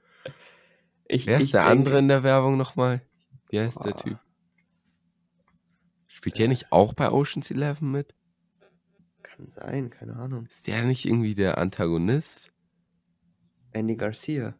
Ich, 1.07 1.27
Wer 1.27 1.41
ist 1.41 1.53
der 1.53 1.63
denke- 1.65 1.71
andere 1.81 1.99
in 1.99 2.09
der 2.09 2.23
Werbung 2.23 2.57
nochmal? 2.57 3.03
Wie 3.51 3.61
heißt 3.61 3.79
der 3.85 3.91
Boah. 3.93 4.03
Typ? 4.03 4.19
Spielt 6.07 6.39
der 6.39 6.49
nicht 6.49 6.73
auch 6.73 6.95
bei 6.95 7.11
Ocean's 7.11 7.51
Eleven 7.51 7.91
mit? 7.91 8.15
Kann 9.23 9.49
sein, 9.51 9.91
keine 9.91 10.17
Ahnung. 10.17 10.47
Ist 10.47 10.67
der 10.67 10.83
nicht 10.85 11.05
irgendwie 11.05 11.35
der 11.35 11.59
Antagonist? 11.59 12.51
Andy 13.73 13.97
Garcia. 13.97 14.55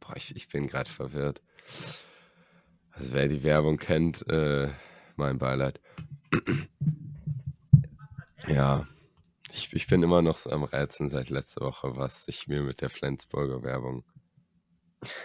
Boah, 0.00 0.16
ich, 0.16 0.34
ich 0.36 0.48
bin 0.48 0.66
gerade 0.66 0.90
verwirrt. 0.90 1.40
Also 2.90 3.12
wer 3.12 3.28
die 3.28 3.42
Werbung 3.44 3.76
kennt, 3.78 4.28
äh, 4.28 4.70
mein 5.18 5.38
Beileid. 5.38 5.80
ja, 8.46 8.86
ich, 9.52 9.72
ich 9.72 9.86
bin 9.86 10.02
immer 10.02 10.22
noch 10.22 10.38
so 10.38 10.50
am 10.50 10.64
Rätseln 10.64 11.10
seit 11.10 11.30
letzter 11.30 11.62
Woche, 11.62 11.96
was 11.96 12.26
ich 12.28 12.48
mir 12.48 12.62
mit 12.62 12.80
der 12.80 12.90
Flensburger 12.90 13.62
Werbung 13.62 14.04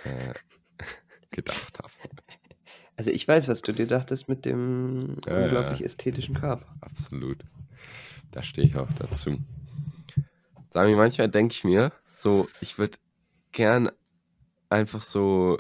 äh, 0.03 0.33
gedacht 1.31 1.79
habe. 1.79 1.91
Also 2.95 3.09
ich 3.09 3.27
weiß, 3.27 3.47
was 3.47 3.61
du 3.61 3.71
dir 3.71 3.87
dachtest 3.87 4.29
mit 4.29 4.45
dem 4.45 5.17
Ja, 5.25 5.37
ja. 5.39 5.45
unglaublich 5.45 5.83
ästhetischen 5.83 6.35
Körper. 6.35 6.67
Absolut. 6.81 7.43
Da 8.31 8.43
stehe 8.43 8.67
ich 8.67 8.75
auch 8.75 8.91
dazu. 8.93 9.37
Sami, 10.69 10.95
manchmal 10.95 11.29
denke 11.29 11.53
ich 11.53 11.63
mir, 11.63 11.91
so, 12.11 12.47
ich 12.61 12.77
würde 12.77 12.97
gern 13.51 13.91
einfach 14.69 15.01
so 15.01 15.59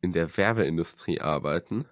in 0.00 0.12
der 0.12 0.36
Werbeindustrie 0.36 1.20
arbeiten, 1.20 1.84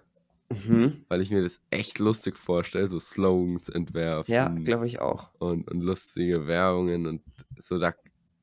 Mhm. 0.51 1.05
weil 1.09 1.21
ich 1.21 1.29
mir 1.29 1.43
das 1.43 1.59
echt 1.69 1.99
lustig 1.99 2.35
vorstelle, 2.37 2.89
so 2.89 2.99
Slogans 2.99 3.69
entwerfen 3.69 4.33
Ja, 4.33 4.49
glaube 4.49 4.87
ich 4.87 4.99
auch. 4.99 5.29
und, 5.39 5.69
und 5.69 5.81
lustige 5.81 6.47
Werbungen 6.47 7.05
und 7.05 7.21
so 7.59 7.77
da 7.77 7.93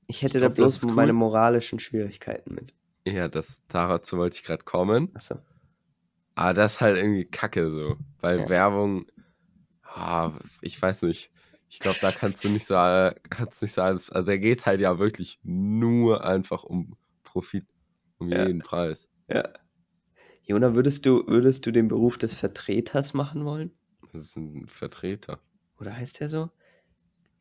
Ich 0.06 0.22
hätte 0.22 0.38
Ich 0.38 0.42
da 0.42 0.48
glaub, 0.48 0.56
das 0.68 0.78
bloß 0.78 0.84
cool. 0.84 0.92
meine 0.94 1.12
moralischen 1.12 1.80
Schwierigkeiten 1.80 2.54
mit. 2.54 2.72
ja, 3.06 3.26
das 3.28 3.60
dazu 3.68 4.18
wollte 4.18 4.36
ich 4.36 4.44
gerade 4.44 4.62
kommen. 4.64 5.10
Achso. 5.14 5.36
Aber 6.36 6.54
das 6.54 6.74
ist 6.74 6.80
halt 6.80 6.96
irgendwie 6.98 7.24
kacke 7.24 7.70
so. 7.70 7.96
Weil 8.20 8.40
Ja. 8.40 8.48
Werbung, 8.48 9.06
ah, 9.82 10.32
ich 10.60 10.80
weiß 10.80 11.02
nicht. 11.02 11.30
Ich 11.68 11.80
glaube, 11.80 11.98
da 12.00 12.12
kannst 12.12 12.44
du 12.44 12.48
nicht 12.48 12.66
so, 12.68 12.74
kannst 13.30 13.62
nicht 13.62 13.72
so 13.74 13.82
alles. 13.82 14.10
Also 14.10 14.26
da 14.26 14.36
geht 14.36 14.58
es 14.60 14.66
halt 14.66 14.80
ja 14.80 14.98
wirklich 15.00 15.40
nur 15.42 16.24
einfach 16.24 16.62
um 16.62 16.96
Profit. 17.24 17.66
Um 18.18 18.28
Ja. 18.30 18.46
jeden 18.46 18.60
Preis. 18.60 19.08
Ja. 19.28 19.48
Jona, 20.46 20.74
würdest 20.74 21.04
du, 21.06 21.26
würdest 21.26 21.66
du 21.66 21.72
den 21.72 21.88
Beruf 21.88 22.18
des 22.18 22.36
Vertreters 22.36 23.14
machen 23.14 23.44
wollen? 23.44 23.72
Das 24.12 24.22
ist 24.22 24.36
ein 24.36 24.66
Vertreter. 24.68 25.40
Oder 25.80 25.96
heißt 25.96 26.20
der 26.20 26.28
so? 26.28 26.50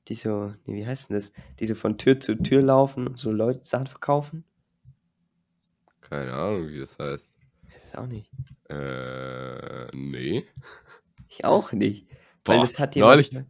Die 0.08 0.16
so, 0.16 0.54
nee, 0.66 0.78
wie 0.82 0.86
heißt 0.86 1.10
denn 1.10 1.16
das? 1.16 1.32
Die 1.60 1.68
so 1.68 1.76
von 1.76 1.98
Tür 1.98 2.20
zu 2.20 2.36
Tür 2.36 2.62
laufen 2.62 3.08
und 3.08 3.20
so 3.20 3.32
Leute 3.32 3.62
Sachen 3.64 3.88
verkaufen? 3.88 4.44
Keine 6.02 6.34
Ahnung, 6.34 6.68
wie 6.70 6.80
das 6.80 6.98
heißt. 7.00 7.34
Das 7.74 7.84
ist 7.86 7.98
auch 7.98 8.06
nicht. 8.08 8.30
Äh, 8.70 9.88
nee. 9.96 10.46
Ich 11.28 11.46
auch 11.46 11.72
nicht. 11.72 12.08
Weil 12.46 12.58
Boah, 12.58 12.66
das 12.66 12.78
hat 12.78 12.96
jemand. 12.96 13.32
neulich, 13.32 13.46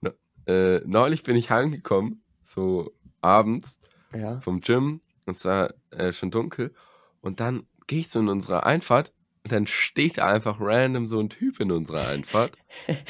äh, 0.46 0.80
neulich 0.84 1.22
bin 1.22 1.36
ich 1.36 1.50
heimgekommen, 1.50 2.22
so 2.44 2.92
abends 3.20 3.80
Ja. 4.14 4.40
vom 4.40 4.60
Gym. 4.60 5.00
Und 5.26 5.36
es 5.36 5.44
war 5.44 5.72
äh, 5.90 6.12
schon 6.12 6.30
dunkel. 6.30 6.74
Und 7.20 7.40
dann 7.40 7.66
gehe 7.86 8.00
ich 8.00 8.10
so 8.10 8.20
in 8.20 8.28
unsere 8.28 8.64
Einfahrt 8.64 9.12
und 9.44 9.52
dann 9.52 9.66
steht 9.66 10.18
da 10.18 10.32
einfach 10.32 10.58
random 10.60 11.08
so 11.08 11.18
ein 11.18 11.28
Typ 11.28 11.60
in 11.60 11.72
unserer 11.72 12.06
Einfahrt. 12.06 12.56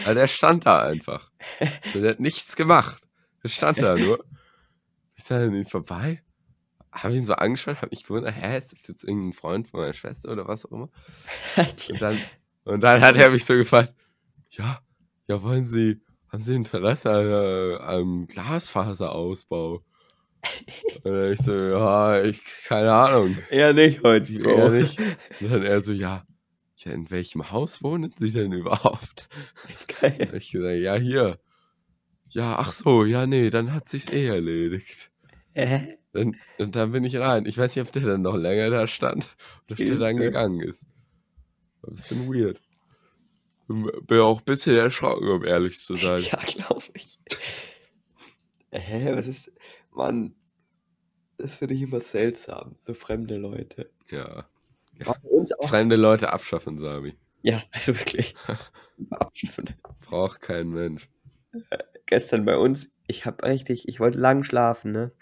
Weil 0.05 0.15
der 0.15 0.29
stand 0.29 0.67
da 0.67 0.83
einfach. 0.83 1.31
Der 1.95 2.11
hat 2.11 2.21
nichts 2.21 2.57
gemacht. 2.57 3.03
Der 3.43 3.49
stand 3.49 3.83
da 3.83 3.97
nur. 3.97 4.25
Ich 5.15 5.25
sah 5.25 5.37
an 5.37 5.55
ihn 5.55 5.67
vorbei. 5.67 6.23
Habe 6.91 7.17
ihn 7.17 7.27
so 7.27 7.35
angeschaut, 7.35 7.77
habe 7.77 7.89
mich 7.91 8.05
gewundert, 8.05 8.35
hä, 8.35 8.59
ist 8.59 8.73
das 8.73 8.89
jetzt 8.89 9.05
irgendein 9.05 9.33
Freund 9.33 9.69
von 9.69 9.81
meiner 9.81 9.95
Schwester 9.95 10.31
oder 10.31 10.47
was 10.47 10.67
auch 10.67 10.73
immer? 10.73 10.89
Und 11.57 12.03
dann, 12.03 12.19
und 12.65 12.81
dann 12.83 13.01
hat 13.01 13.17
er 13.17 13.31
mich 13.31 13.45
so 13.45 13.55
gefragt, 13.55 13.95
ja, 14.51 14.81
ja, 15.27 15.43
wollen 15.43 15.65
Sie, 15.65 16.03
haben 16.29 16.43
Sie 16.43 16.55
Interesse 16.55 17.11
an 17.11 17.27
äh, 17.27 17.79
einem 17.79 18.27
Glasfaserausbau? 18.27 19.83
Und 21.05 21.13
dann 21.13 21.33
ich 21.33 21.41
so, 21.41 21.53
ja, 21.53 22.23
ich, 22.23 22.43
keine 22.65 22.93
Ahnung. 22.93 23.39
Eher 23.51 23.73
nicht 23.73 24.03
heute, 24.03 24.33
Eher 24.33 24.43
Bro. 24.43 24.71
nicht. 24.71 24.99
Und 24.99 25.53
dann 25.53 25.63
er 25.63 25.83
so, 25.83 25.93
ja, 25.93 26.25
in 26.85 27.11
welchem 27.11 27.51
Haus 27.51 27.83
wohnen 27.83 28.13
Sie 28.17 28.31
denn 28.33 28.53
überhaupt? 28.53 29.29
Geil. 30.01 30.29
Und 30.33 30.35
ich 30.35 30.51
gesagt, 30.51 30.79
ja, 30.79 30.97
hier. 30.97 31.39
Ja, 32.31 32.57
ach 32.59 32.73
so, 32.73 33.05
ja, 33.05 33.27
nee, 33.27 33.51
dann 33.51 33.73
hat 33.73 33.89
sich's 33.89 34.11
eh 34.11 34.27
erledigt. 34.27 35.11
Äh? 35.55 35.97
Dann, 36.13 36.37
und 36.59 36.77
dann 36.77 36.93
bin 36.93 37.05
ich 37.05 37.17
rein. 37.17 37.47
Ich 37.47 37.57
weiß 37.57 37.75
nicht, 37.75 37.87
ob 37.87 37.93
der 37.93 38.03
dann 38.03 38.23
noch 38.23 38.37
länger 38.37 38.71
da 38.71 38.87
stand 38.87 39.29
oder 39.65 39.81
ob 39.81 39.87
der 39.87 39.97
dann 39.97 40.17
gegangen 40.17 40.61
ist. 40.61 40.87
War 41.83 41.91
ein 41.91 41.97
bisschen 41.97 42.33
weird. 42.33 42.61
Bin 43.69 43.91
bin 44.07 44.21
auch 44.21 44.41
ein 44.41 44.45
bisschen 44.45 44.77
erschrocken, 44.77 45.29
um 45.29 45.45
ehrlich 45.45 45.79
zu 45.79 45.95
sein. 45.95 46.23
Ja, 46.31 46.39
glaube 46.39 46.85
ich. 46.95 47.19
Hä, 48.73 49.13
was 49.15 49.27
ist. 49.27 49.53
Mann, 49.93 50.35
das 51.39 51.57
finde 51.57 51.75
ich 51.75 51.83
immer 51.83 52.01
seltsam. 52.01 52.77
So 52.79 52.95
fremde 52.95 53.37
Leute. 53.37 53.91
Ja. 54.09 54.47
Auch. 55.07 55.69
Fremde 55.69 55.97
Leute 55.97 56.33
abschaffen, 56.33 56.79
Sami. 56.79 57.15
Ja, 57.43 57.63
also 57.73 57.97
wirklich. 57.99 58.35
Abschaffen. 59.11 59.71
Braucht 60.01 60.41
kein 60.41 60.69
Mensch. 60.69 61.09
Gestern 62.07 62.45
bei 62.45 62.57
uns, 62.57 62.91
ich 63.07 63.27
habe 63.27 63.45
richtig, 63.47 63.89
ich 63.89 64.01
wollte 64.01 64.19
lang 64.19 64.45
schlafen, 64.45 64.93
ne? 64.93 65.13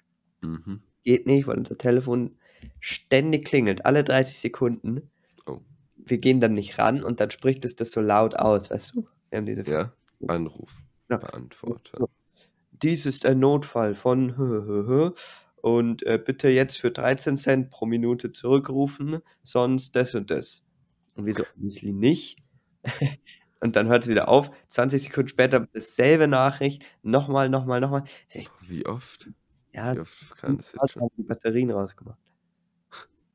Mhm. 0.42 0.82
Geht 1.04 1.26
nicht, 1.26 1.46
weil 1.46 1.56
unser 1.56 1.78
Telefon 1.78 2.36
ständig 2.78 3.46
klingelt, 3.46 3.86
alle 3.86 4.04
30 4.04 4.38
Sekunden. 4.38 5.10
Oh. 5.46 5.60
Wir 5.96 6.18
gehen 6.18 6.40
dann 6.40 6.54
nicht 6.54 6.78
ran 6.78 7.02
und 7.02 7.20
dann 7.20 7.30
spricht 7.30 7.64
es 7.64 7.76
das 7.76 7.90
so 7.90 8.00
laut 8.00 8.36
aus, 8.36 8.70
weißt 8.70 8.94
du? 8.94 9.06
Wir 9.30 9.38
haben 9.38 9.46
diese 9.46 9.64
Ja, 9.70 9.92
Anruf. 10.26 10.70
Ja. 11.08 11.16
Beantworter. 11.16 12.08
Dies 12.82 13.06
ist 13.06 13.26
ein 13.26 13.38
Notfall 13.38 13.94
von 13.94 15.14
und 15.62 16.02
äh, 16.04 16.18
bitte 16.18 16.48
jetzt 16.48 16.80
für 16.80 16.90
13 16.90 17.36
Cent 17.36 17.70
pro 17.70 17.86
Minute 17.86 18.32
zurückrufen, 18.32 19.20
sonst 19.42 19.96
das 19.96 20.14
und 20.14 20.30
das. 20.30 20.64
Und 21.14 21.26
wir 21.26 21.34
so, 21.34 21.44
obviously 21.54 21.92
nicht. 21.92 22.38
und 23.60 23.76
dann 23.76 23.88
hört 23.88 24.04
es 24.04 24.08
wieder 24.08 24.28
auf. 24.28 24.50
20 24.68 25.02
Sekunden 25.02 25.28
später 25.28 25.68
dasselbe 25.72 26.28
Nachricht, 26.28 26.84
nochmal, 27.02 27.48
nochmal, 27.48 27.80
nochmal. 27.80 28.04
Wie 28.62 28.86
oft? 28.86 29.30
Ja, 29.72 29.94
Wie 29.94 30.00
oft 30.00 30.36
kann 30.36 30.56
das 30.56 30.72
jetzt 30.72 30.92
schon? 30.92 31.08
die 31.16 31.22
Batterien 31.22 31.70
rausgemacht. 31.70 32.18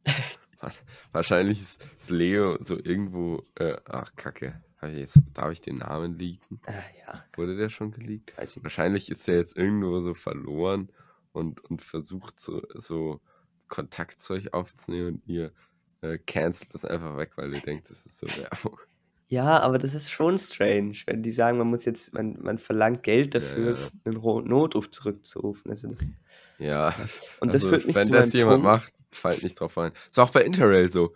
Wahrscheinlich 1.12 1.62
ist, 1.62 1.88
ist 2.00 2.10
Leo 2.10 2.58
so 2.62 2.78
irgendwo. 2.78 3.44
Äh, 3.56 3.78
ach, 3.86 4.16
Kacke. 4.16 4.62
Jetzt, 4.82 5.20
darf 5.34 5.52
ich 5.52 5.62
den 5.62 5.78
Namen 5.80 6.18
leaken? 6.18 6.62
Ah, 6.68 6.84
ja, 7.00 7.26
Wurde 7.36 7.58
der 7.58 7.70
schon 7.70 7.92
geleakt? 7.92 8.34
weiß 8.38 8.58
ich. 8.58 8.64
Wahrscheinlich 8.64 9.10
ist 9.12 9.28
er 9.28 9.36
jetzt 9.38 9.58
irgendwo 9.58 10.02
so 10.02 10.14
verloren 10.14 10.92
und, 11.34 11.62
und 11.66 11.82
versucht 11.82 12.40
so, 12.40 12.62
so 12.76 13.22
Kontakt 13.68 14.22
zu 14.22 14.34
euch 14.34 14.54
aufzunehmen 14.54 15.16
und 15.16 15.28
ihr 15.28 15.54
äh, 16.02 16.18
cancelt 16.20 16.74
das 16.74 16.86
einfach 16.86 17.18
weg, 17.18 17.34
weil 17.38 17.54
ihr 17.54 17.62
denkt, 17.62 17.90
das 17.90 18.06
ist 18.06 18.18
so 18.20 18.36
Werbung. 18.36 18.80
Ja, 19.28 19.60
aber 19.60 19.80
das 19.80 19.94
ist 19.96 20.12
schon 20.12 20.38
strange, 20.38 20.98
wenn 21.08 21.24
die 21.24 21.32
sagen, 21.32 21.58
man 21.58 21.68
muss 21.68 21.86
jetzt, 21.86 22.14
man, 22.14 22.38
man 22.42 22.60
verlangt 22.60 23.02
Geld 23.04 23.34
dafür, 23.34 23.76
ja. 23.82 23.90
einen 24.04 24.18
Ro- 24.18 24.42
Notruf 24.42 24.92
zurückzurufen. 24.92 25.72
Also 25.72 25.88
das, 25.90 26.12
Ja, 26.58 26.96
und 27.40 27.54
das 27.54 27.64
also, 27.64 27.70
führt 27.70 27.86
mich 27.86 27.96
wenn 27.96 28.12
das 28.12 28.34
jemand 28.34 28.62
Punkt. 28.62 28.64
macht, 28.64 28.94
fällt 29.12 29.44
nicht 29.44 29.60
drauf 29.60 29.78
ein. 29.78 29.92
Ist 30.10 30.20
auch 30.20 30.32
bei 30.32 30.44
Interrail 30.44 30.90
so. 30.92 31.14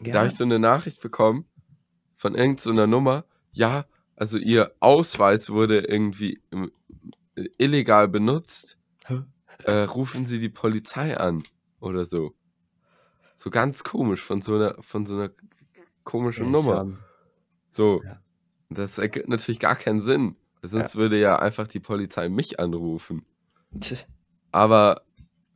Da 0.00 0.06
Ja, 0.12 0.20
habe 0.20 0.28
ich 0.28 0.36
so 0.36 0.44
eine 0.44 0.58
Nachricht 0.58 1.00
bekommen 1.02 1.46
von 2.20 2.34
irgendeiner 2.34 2.86
Nummer. 2.86 3.24
Ja, 3.50 3.86
also 4.14 4.36
ihr 4.36 4.72
Ausweis 4.78 5.48
wurde 5.48 5.78
irgendwie 5.80 6.42
ähm, 6.52 6.70
illegal 7.56 8.08
benutzt. 8.08 8.76
Äh, 9.64 9.84
rufen 9.84 10.26
Sie 10.26 10.38
die 10.38 10.50
Polizei 10.50 11.16
an 11.16 11.44
oder 11.80 12.04
so. 12.04 12.34
So 13.36 13.48
ganz 13.48 13.84
komisch 13.84 14.20
von 14.20 14.42
so 14.42 14.56
einer 14.56 14.76
von 14.82 15.06
so 15.06 15.14
einer 15.14 15.30
komischen 16.04 16.50
Nummer. 16.50 16.98
So. 17.68 18.02
Ja. 18.04 18.20
Das 18.68 18.98
ergibt 18.98 19.28
natürlich 19.28 19.58
gar 19.58 19.76
keinen 19.76 20.02
Sinn. 20.02 20.36
Sonst 20.60 20.96
würde 20.96 21.18
ja 21.18 21.38
einfach 21.38 21.68
die 21.68 21.80
Polizei 21.80 22.28
mich 22.28 22.60
anrufen. 22.60 23.24
Aber 24.52 25.02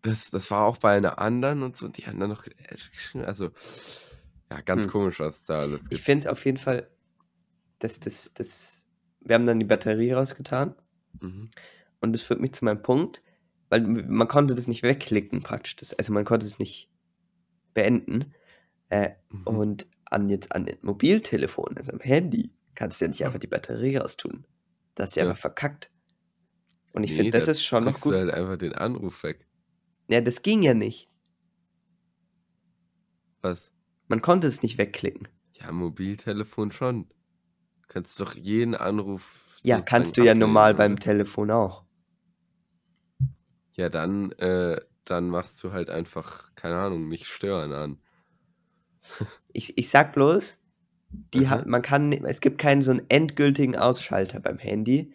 das, 0.01 0.31
das 0.31 0.51
war 0.51 0.65
auch 0.65 0.79
bei 0.79 0.97
einer 0.97 1.19
anderen 1.19 1.63
und 1.63 1.77
so. 1.77 1.89
Die 1.89 2.07
haben 2.07 2.19
dann 2.19 2.31
noch 2.31 2.47
äh. 2.47 3.23
Also, 3.23 3.51
ja, 4.51 4.61
ganz 4.61 4.85
Hm. 4.85 4.91
komisch, 4.93 5.21
was 5.21 5.43
da 5.45 5.61
alles 5.61 5.83
Ich 5.83 5.89
gibt. 5.91 6.03
finde 6.03 6.21
es 6.21 6.27
auf 6.27 6.45
jeden 6.45 6.59
Fall, 6.59 6.89
dass 7.79 8.01
das, 8.01 8.33
das, 8.35 8.87
wir 9.21 9.35
haben 9.35 9.47
dann 9.47 9.59
die 9.61 9.67
Batterie 9.67 10.13
rausgetan 10.13 10.75
Mhm. 11.21 11.51
und 12.01 12.13
das 12.13 12.23
führt 12.23 12.41
mich 12.41 12.53
zu 12.53 12.65
meinem 12.65 12.83
Punkt, 12.83 13.23
weil 13.71 13.81
man 13.83 14.29
konnte 14.29 14.55
das 14.55 14.67
nicht 14.67 14.83
wegklicken 14.83 15.43
praktisch, 15.43 15.77
das, 15.77 15.95
also 15.95 16.13
man 16.13 16.25
konnte 16.25 16.47
es 16.47 16.59
nicht 16.59 16.91
beenden 17.75 18.35
äh, 18.91 19.11
Mhm. 19.31 19.47
und 19.47 19.87
an 20.07 20.29
jetzt 20.29 20.53
an 20.53 20.67
den 20.67 20.79
Mobiltelefon, 20.83 21.77
also 21.77 21.93
am 21.93 22.01
Handy, 22.01 22.53
kannst 22.75 23.01
du 23.01 23.07
ja 23.07 23.09
nicht 23.09 23.25
einfach 23.25 23.39
die 23.39 23.47
Batterie 23.49 23.97
raustun. 23.97 24.47
Das 24.95 25.11
ist 25.11 25.17
ja 25.17 25.25
Ja. 25.25 25.31
einfach 25.31 25.41
verkackt. 25.41 25.91
Und 26.93 27.03
ich 27.03 27.11
Nee, 27.11 27.17
finde, 27.17 27.33
das 27.33 27.47
da 27.47 27.51
ist 27.53 27.65
schon 27.65 27.85
noch 27.85 28.01
gut. 28.01 28.13
du 28.13 28.19
halt 28.19 28.31
einfach 28.31 28.57
den 28.57 28.75
Anruf 28.75 29.23
weg. 29.25 29.47
Ja, 30.09 30.21
das 30.21 30.43
ging 30.43 30.63
ja 30.63 30.75
nicht. 30.75 31.09
Was? 33.43 33.71
Man 34.09 34.23
konnte 34.23 34.47
es 34.47 34.63
nicht 34.63 34.79
wegklicken. 34.79 35.29
Ja, 35.53 35.73
Mobiltelefon 35.73 36.73
schon. 36.73 37.09
Du 37.83 37.89
kannst 37.89 38.21
doch 38.21 38.35
jeden 38.35 38.75
Anruf. 38.75 39.23
Ja, 39.63 39.81
kannst 39.81 40.17
du 40.17 40.25
ja 40.25 40.35
normal 40.35 40.75
beim 40.75 40.93
oder? 40.93 41.01
Telefon 41.01 41.51
auch. 41.51 41.85
Ja, 43.73 43.89
dann, 43.89 44.33
äh, 44.33 44.81
dann 45.05 45.29
machst 45.31 45.63
du 45.63 45.73
halt 45.73 45.91
einfach, 45.91 46.55
keine 46.55 46.77
Ahnung, 46.77 47.09
nicht 47.09 47.27
stören 47.27 47.73
an. 47.73 47.99
Ich, 49.57 49.79
ich 49.79 49.89
sag 49.89 50.15
bloß, 50.15 50.59
die 51.33 51.49
ha 51.49 51.59
Aha. 51.59 51.65
man 51.65 51.81
kann, 51.81 52.13
es 52.13 52.41
gibt 52.41 52.59
keinen 52.59 52.83
so 52.83 52.91
einen 52.91 53.09
endgültigen 53.09 53.77
Ausschalter 53.77 54.41
beim 54.41 54.59
Handy. 54.59 55.15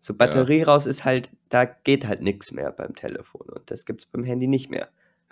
So 0.00 0.14
Batterie 0.14 0.62
raus 0.62 0.86
ist 0.86 1.04
halt, 1.04 1.30
da 1.48 1.64
geht 1.64 2.08
halt 2.08 2.22
nichts 2.22 2.50
mehr 2.50 2.72
beim 2.72 2.96
Telefon 2.96 3.48
und 3.50 3.70
das 3.70 3.84
gibt's 3.84 4.06
beim 4.06 4.24
Handy 4.24 4.48
nicht 4.48 4.68
mehr. 4.68 4.88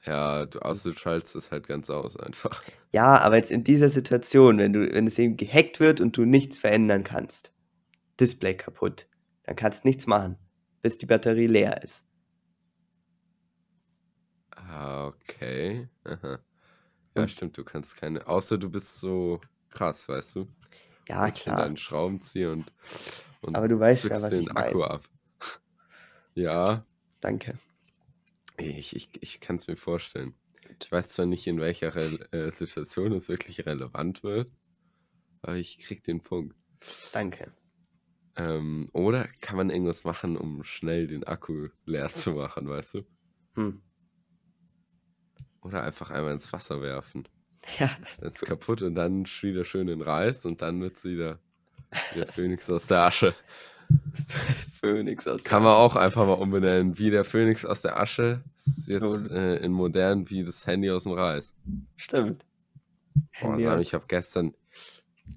Ja, 0.07 0.47
du, 0.47 0.61
außer 0.61 0.91
du 0.93 0.99
schaltest 0.99 1.37
es 1.37 1.51
halt 1.51 1.67
ganz 1.67 1.91
aus 1.91 2.17
einfach. 2.17 2.63
Ja, 2.93 3.19
aber 3.21 3.37
jetzt 3.37 3.51
in 3.51 3.65
dieser 3.65 3.91
Situation, 3.91 4.59
wenn 4.59 4.73
du, 4.73 4.93
wenn 4.93 5.07
es 5.07 5.19
eben 5.19 5.37
gehackt 5.37 5.81
wird 5.81 6.01
und 6.01 6.17
du 6.17 6.25
nichts 6.25 6.59
verändern 6.59 7.05
kannst, 7.05 7.53
Display 8.21 8.55
kaputt, 8.57 9.09
dann 9.45 9.57
kannst 9.57 9.85
nichts 9.85 10.07
machen, 10.07 10.37
bis 10.83 10.99
die 10.99 11.07
Batterie 11.07 11.47
leer 11.47 11.83
ist. 11.83 12.05
Ah, 14.57 15.07
okay. 15.07 15.89
Aha. 16.05 16.39
Ja, 17.17 17.23
Und- 17.23 17.31
stimmt, 17.31 17.57
du 17.57 17.65
kannst 17.65 17.97
keine. 17.97 18.27
Außer 18.27 18.59
du 18.59 18.71
bist 18.71 18.99
so 18.99 19.41
krass, 19.71 20.09
weißt 20.09 20.37
du? 20.37 20.49
Ja, 21.09 21.27
dir 21.31 21.33
klar. 21.33 21.57
deinen 21.57 21.77
Schraubenzieher 21.77 22.53
und, 22.53 22.73
und 23.41 23.57
Aber 23.57 23.67
du 23.69 23.81
weißt 23.81 24.05
ja, 24.05 24.11
was 24.23 24.31
den 24.31 24.43
ich. 24.43 24.57
Akku 24.57 24.83
ab. 24.83 25.09
Ja, 26.35 26.85
Danke. 27.21 27.59
Ich, 28.59 28.95
ich, 28.97 29.11
ich 29.21 29.41
kann 29.41 29.57
es 29.57 29.67
mir 29.67 29.77
vorstellen. 29.77 30.35
Ich 30.81 30.91
weiß 30.91 31.09
zwar 31.09 31.27
nicht, 31.27 31.47
in 31.47 31.61
welcher 31.61 31.95
Re 31.95 32.29
äh, 32.33 32.51
Situation 32.51 33.13
es 33.13 33.29
wirklich 33.29 33.65
relevant 33.65 34.23
wird, 34.23 34.53
aber 35.43 35.57
ich 35.57 35.79
krieg 35.79 36.05
den 36.05 36.23
Punkt. 36.23 36.57
Danke. 37.13 37.53
Ähm, 38.37 38.89
oder 38.93 39.29
kann 39.41 39.57
man 39.57 39.71
irgendwas 39.71 40.05
machen, 40.05 40.37
um 40.37 40.63
schnell 40.65 41.07
den 41.07 41.25
Akku 41.25 41.69
leer 41.87 42.13
zu 42.13 42.33
machen, 42.33 42.69
weißt 42.69 42.95
du? 42.95 43.07
Hm. 43.55 43.83
Oder 45.63 45.83
einfach 45.83 46.11
einmal 46.11 46.35
ins 46.35 46.53
Wasser 46.53 46.81
werfen. 46.83 47.27
Ja, 47.79 47.91
Dann 48.21 48.33
ist 48.33 48.47
kaputt 48.47 48.83
und 48.83 48.95
dann 48.95 49.25
wieder 49.25 49.65
schön 49.65 49.89
in 49.89 50.01
Reis 50.01 50.45
und 50.47 50.63
dann 50.63 50.81
wird 50.81 50.97
es 50.97 51.05
wieder 51.05 51.41
der 52.15 52.29
Phönix 52.29 52.71
aus 52.71 52.87
der 52.87 53.03
Asche. 53.03 53.35
Phoenix 54.81 55.27
aus 55.27 55.45
Kann 55.45 55.63
man 55.63 55.73
auch 55.75 55.97
einfach 55.97 56.27
mal 56.27 56.35
umbenennen. 56.35 56.99
Wie 56.99 57.11
der 57.11 57.25
Phönix 57.25 57.65
aus 57.65 57.81
der 57.83 57.99
Asche 57.99 58.43
ist 58.57 58.89
jetzt 58.89 59.01
So. 59.01 59.29
äh, 59.29 59.57
in 59.65 59.73
modern 59.73 60.29
wie 60.31 60.45
das 60.45 60.67
Handy 60.67 60.91
aus 60.91 61.05
dem 61.05 61.13
Reis. 61.13 61.53
Stimmt. 61.97 62.45
Boah, 63.41 63.57
aus- 63.75 63.81
ich 63.87 63.95
habe 63.95 64.05
gestern, 64.09 64.55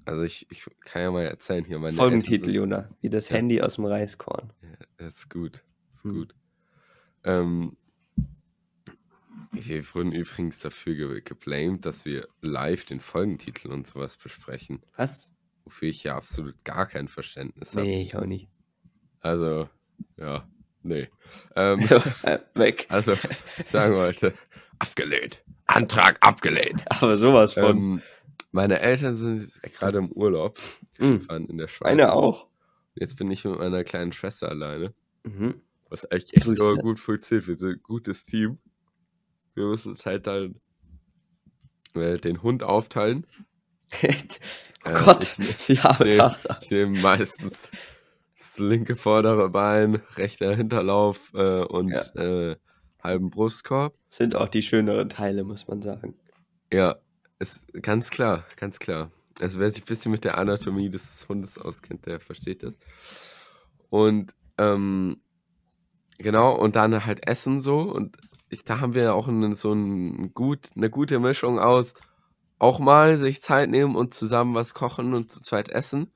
also 0.04 0.22
ich, 0.22 0.46
ich 0.50 0.64
kann 0.80 1.02
ja 1.02 1.10
mal 1.10 1.24
erzählen 1.24 1.64
hier. 1.64 1.78
Meine 1.78 1.96
Folgentitel, 1.96 2.46
Eltern 2.46 2.54
Jona. 2.54 2.88
Wie 3.00 3.08
das 3.10 3.28
Ja. 3.28 3.36
Handy 3.36 3.60
aus 3.62 3.76
dem 3.76 3.84
Reiskorn. 3.86 4.52
sind, 4.60 4.76
ja, 5.00 5.06
ist 5.06 5.30
gut, 5.30 5.62
ist 5.92 6.04
Hm. 6.04 6.12
gut. 6.14 6.34
Ähm, 7.24 7.76
wir 9.52 9.94
wurden 9.94 10.12
übrigens 10.12 10.60
dafür 10.60 10.94
ge 10.94 11.20
geblamed, 11.22 11.84
dass 11.86 12.04
wir 12.04 12.28
live 12.40 12.84
den 12.84 13.00
Folgentitel 13.00 13.68
und 13.70 13.86
sowas 13.86 14.16
besprechen. 14.16 14.80
Was? 14.96 15.31
Wofür 15.64 15.88
ich 15.88 16.02
ja 16.04 16.16
absolut 16.16 16.62
gar 16.64 16.86
kein 16.86 17.08
Verständnis 17.08 17.74
habe. 17.74 17.86
Nee, 17.86 18.02
ich 18.02 18.16
auch 18.16 18.24
nicht. 18.26 18.48
Also, 19.20 19.68
ja, 20.16 20.46
nee. 20.82 21.08
Ähm, 21.56 21.80
So, 21.82 21.96
äh, 22.22 22.40
weg. 22.54 22.86
also, 22.88 23.12
ich 23.58 23.66
sagen 23.66 23.94
wollte, 23.94 24.34
abgelehnt. 24.78 25.42
Antrag 25.66 26.18
abgelehnt. 26.20 26.84
Aber 27.02 27.18
sowas 27.18 27.54
von. 27.54 27.76
Ähm, 27.76 28.02
meine 28.50 28.80
Eltern 28.80 29.16
sind 29.16 29.62
gerade 29.62 29.98
im 29.98 30.12
Urlaub. 30.12 30.58
Hm. 30.98 31.26
waren 31.28 31.46
in 31.46 31.56
der 31.56 31.68
Schweiz. 31.68 31.90
Meine 31.90 32.12
auch. 32.12 32.48
Jetzt 32.94 33.16
bin 33.16 33.30
ich 33.30 33.44
mit 33.44 33.58
meiner 33.58 33.82
kleinen 33.84 34.12
Schwester 34.12 34.50
alleine. 34.50 34.92
Mhm. 35.24 35.62
Was 35.88 36.06
echt, 36.10 36.34
echt 36.34 36.46
aber 36.48 36.76
gut 36.76 37.00
funktioniert. 37.00 37.48
Wir 37.48 37.56
sind 37.56 37.70
ein 37.76 37.82
gutes 37.82 38.24
Team. 38.26 38.58
Wir 39.54 39.64
müssen 39.66 39.90
uns 39.90 40.04
halt 40.04 40.26
dann 40.26 40.60
äh, 41.94 42.18
den 42.18 42.42
Hund 42.42 42.62
aufteilen. 42.62 43.26
oh 44.84 44.88
Äh, 44.88 45.04
Gott, 45.04 45.34
Ich, 45.38 45.66
die 45.66 45.78
arme 45.80 46.04
nee. 46.04 46.16
Tochter. 46.16 46.58
ich 46.62 46.70
nehme 46.70 46.98
meistens 47.00 47.70
das 48.36 48.58
linke 48.58 48.96
vordere 48.96 49.48
Bein, 49.48 50.02
rechter 50.16 50.54
Hinterlauf 50.54 51.32
äh, 51.34 51.62
und 51.64 51.90
Ja. 51.90 52.02
äh, 52.50 52.56
halben 53.02 53.30
Brustkorb. 53.30 53.94
Sind 54.08 54.34
auch 54.36 54.48
die 54.48 54.62
schöneren 54.62 55.08
Teile, 55.08 55.44
muss 55.44 55.66
man 55.68 55.82
sagen. 55.82 56.14
Ja, 56.72 56.96
ist 57.38 57.60
ganz 57.82 58.10
klar, 58.10 58.44
ganz 58.56 58.78
klar. 58.78 59.10
Also 59.40 59.58
wer 59.58 59.70
sich 59.70 59.82
ein 59.82 59.86
bisschen 59.86 60.12
mit 60.12 60.24
der 60.24 60.38
Anatomie 60.38 60.90
des 60.90 61.26
Hundes 61.28 61.58
auskennt, 61.58 62.06
der 62.06 62.20
versteht 62.20 62.62
das. 62.62 62.78
Und 63.90 64.34
ähm, 64.58 65.20
genau, 66.18 66.54
und 66.54 66.76
dann 66.76 67.04
halt 67.06 67.26
Essen 67.26 67.60
so. 67.60 67.80
Und 67.80 68.16
ich, 68.50 68.64
da 68.64 68.80
haben 68.80 68.94
wir 68.94 69.02
ja 69.02 69.12
auch 69.12 69.28
einen, 69.28 69.54
so 69.54 69.72
ein 69.72 70.32
gut, 70.34 70.68
eine 70.76 70.90
gute 70.90 71.18
Mischung 71.18 71.58
aus 71.58 71.94
auch 72.62 72.78
mal 72.78 73.18
sich 73.18 73.42
Zeit 73.42 73.68
nehmen 73.70 73.96
und 73.96 74.14
zusammen 74.14 74.54
was 74.54 74.72
kochen 74.72 75.14
und 75.14 75.32
zu 75.32 75.40
zweit 75.40 75.68
essen. 75.68 76.12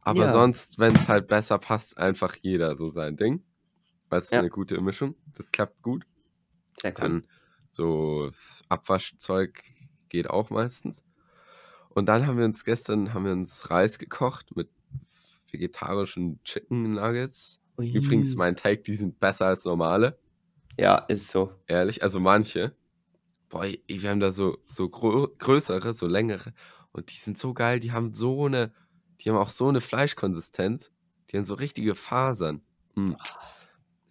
Aber 0.00 0.26
Ja. 0.26 0.32
sonst, 0.32 0.78
wenn 0.80 0.96
es 0.96 1.06
halt 1.06 1.28
besser 1.28 1.58
passt, 1.58 1.96
einfach 1.96 2.34
jeder 2.42 2.76
so 2.76 2.88
sein 2.88 3.16
Ding. 3.16 3.44
Weil 4.08 4.18
es 4.20 4.26
ist 4.26 4.32
Ja. 4.32 4.40
eine 4.40 4.50
gute 4.50 4.80
Mischung. 4.80 5.14
Das 5.36 5.52
klappt 5.52 5.80
gut. 5.82 6.04
Sehr 6.80 6.90
cool. 6.92 7.00
Dann 7.00 7.26
so 7.70 8.30
Abwaschzeug 8.68 9.62
geht 10.08 10.28
auch 10.28 10.50
meistens. 10.50 11.04
Und 11.90 12.06
dann 12.06 12.26
haben 12.26 12.36
wir 12.38 12.44
uns 12.44 12.64
gestern 12.64 13.14
haben 13.14 13.24
wir 13.24 13.32
uns 13.32 13.70
Reis 13.70 13.98
gekocht 13.98 14.56
mit 14.56 14.68
vegetarischen 15.50 16.42
Chicken 16.42 16.94
Nuggets. 16.94 17.60
Ui. 17.78 17.90
Übrigens, 17.92 18.34
mein 18.34 18.56
Take, 18.56 18.82
die 18.82 18.96
sind 18.96 19.20
besser 19.20 19.46
als 19.46 19.64
normale. 19.64 20.18
Ja, 20.78 20.98
ist 21.08 21.28
so. 21.28 21.52
Ehrlich, 21.68 22.02
also 22.02 22.18
manche. 22.20 22.74
Boah, 23.48 23.64
ey, 23.64 23.80
wir 23.88 24.10
haben 24.10 24.20
da 24.20 24.32
so, 24.32 24.58
so 24.66 24.88
grö 24.88 25.28
größere, 25.38 25.92
so 25.92 26.06
längere. 26.06 26.52
Und 26.92 27.10
die 27.10 27.16
sind 27.16 27.38
so 27.38 27.54
geil, 27.54 27.80
die 27.80 27.92
haben 27.92 28.12
so 28.12 28.46
eine, 28.46 28.72
die 29.20 29.30
haben 29.30 29.36
auch 29.36 29.50
so 29.50 29.68
eine 29.68 29.80
Fleischkonsistenz. 29.80 30.90
Die 31.30 31.36
haben 31.36 31.44
so 31.44 31.54
richtige 31.54 31.94
Fasern. 31.94 32.62
Mm. 32.94 33.12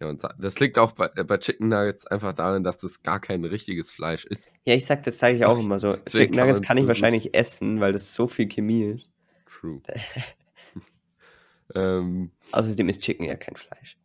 Ja, 0.00 0.08
und 0.10 0.22
das 0.38 0.60
liegt 0.60 0.76
auch 0.78 0.92
bei, 0.92 1.10
äh, 1.16 1.24
bei 1.24 1.38
Chicken 1.38 1.70
Nuggets 1.70 2.06
einfach 2.06 2.34
darin, 2.34 2.62
dass 2.62 2.76
das 2.76 3.02
gar 3.02 3.18
kein 3.18 3.44
richtiges 3.44 3.90
Fleisch 3.90 4.26
ist. 4.26 4.50
Ja, 4.66 4.74
ich 4.74 4.84
sag, 4.84 5.02
das 5.04 5.18
sage 5.18 5.36
ich 5.36 5.44
auch 5.46 5.58
immer 5.60 5.78
so. 5.78 5.96
Deswegen 5.96 6.24
Chicken 6.24 6.36
kann 6.36 6.46
Nuggets 6.46 6.58
man's 6.60 6.68
kann 6.68 6.78
ich 6.78 6.86
wahrscheinlich 6.86 7.34
essen, 7.34 7.80
weil 7.80 7.92
das 7.92 8.14
so 8.14 8.28
viel 8.28 8.46
Chemie 8.46 8.84
ist. 8.84 9.10
True. 9.46 9.80
ähm, 11.74 12.30
Außerdem 12.52 12.88
ist 12.90 13.00
Chicken 13.00 13.24
ja 13.24 13.36
kein 13.36 13.56
Fleisch. 13.56 13.96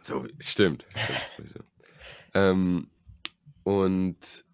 so, 0.00 0.24
stimmt. 0.38 0.86
stimmt 1.32 1.64
ähm, 2.34 2.88
und 3.64 4.44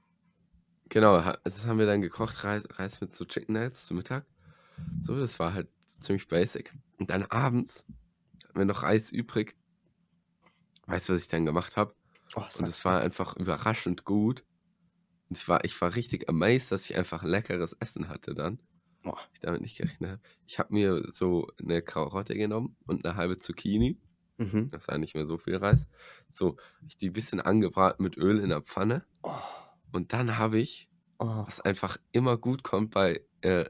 genau, 0.89 1.21
das 1.45 1.67
haben 1.67 1.79
wir 1.79 1.87
dann 1.87 2.03
gekocht, 2.03 2.45
Reis, 2.45 2.65
Reis 2.71 3.01
mit 3.01 3.15
so 3.15 3.25
Chicken 3.25 3.55
Nuggets 3.55 3.87
zu 3.87 3.95
Mittag. 3.95 4.27
So, 5.01 5.17
das 5.17 5.39
war 5.39 5.55
halt 5.55 5.69
ziemlich 5.87 6.29
basic. 6.29 6.75
Und 6.99 7.11
dann 7.11 7.25
abends 7.25 7.85
hatten 8.45 8.59
wir 8.59 8.65
noch 8.65 8.83
Reis 8.83 9.11
übrig. 9.11 9.57
Weißt 10.87 11.09
du, 11.09 11.15
was 11.15 11.23
ich 11.23 11.29
dann 11.29 11.47
gemacht 11.47 11.77
habe? 11.77 11.95
Oh, 12.37 12.43
Und 12.59 12.69
es 12.69 12.85
war 12.85 13.01
einfach 13.01 13.37
überraschend 13.37 14.05
gut. 14.05 14.45
Und 15.29 15.39
ich 15.39 15.49
war, 15.49 15.65
ich 15.65 15.81
war 15.81 15.95
richtig 15.95 16.29
amazed, 16.29 16.73
dass 16.73 16.89
ich 16.89 16.97
einfach 16.97 17.23
leckeres 17.23 17.75
Essen 17.75 18.09
hatte 18.09 18.35
dann. 18.35 18.61
Boah. 19.03 19.19
Ich 19.33 19.41
damit 19.41 19.61
nicht 19.61 19.77
gerechnet 19.77 20.11
habe. 20.11 20.21
Ich 20.47 20.59
habe 20.59 20.73
mir 20.73 21.11
so 21.13 21.49
eine 21.61 21.83
Karotte 21.83 22.35
genommen 22.35 22.77
und 22.87 23.05
eine 23.05 23.17
halbe 23.17 23.37
Zucchini. 23.39 23.99
Mhm. 24.39 24.71
Das 24.71 24.89
war 24.89 24.99
nicht 24.99 25.15
mehr 25.15 25.27
so 25.27 25.39
viel 25.39 25.57
Reis. 25.57 25.87
So, 26.31 26.57
ich 26.87 26.97
die 26.97 27.11
ein 27.11 27.13
bisschen 27.13 27.41
angebraten 27.41 28.03
mit 28.03 28.17
Öl 28.17 28.41
in 28.41 28.49
der 28.49 28.63
Pfanne. 28.63 29.05
Oh, 29.23 29.33
Und 29.95 30.13
dann 30.13 30.39
habe 30.39 30.59
ich, 30.59 30.89
oh. 31.21 31.45
was 31.47 31.61
einfach 31.61 31.99
immer 32.11 32.37
gut 32.37 32.65
kommt 32.65 32.91
bei 32.91 33.21
äh, 33.43 33.67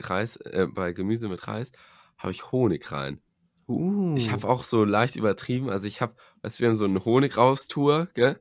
Reis, 0.00 0.34
äh, 0.36 0.66
bei 0.68 0.92
Gemüse 0.92 1.28
mit 1.28 1.46
Reis, 1.46 1.70
habe 2.18 2.32
ich 2.32 2.50
Honig 2.50 2.90
rein. 2.90 3.20
Uh. 3.68 4.16
Ich 4.16 4.32
habe 4.32 4.48
auch 4.48 4.64
so 4.64 4.84
leicht 4.84 5.14
übertrieben. 5.14 5.70
Also 5.70 5.86
ich 5.86 6.00
habe, 6.00 6.16
du, 6.42 6.58
wir 6.58 6.68
haben 6.68 6.74
so 6.74 6.84
eine 6.84 7.04
Honigraustour, 7.04 8.08
gell? 8.14 8.40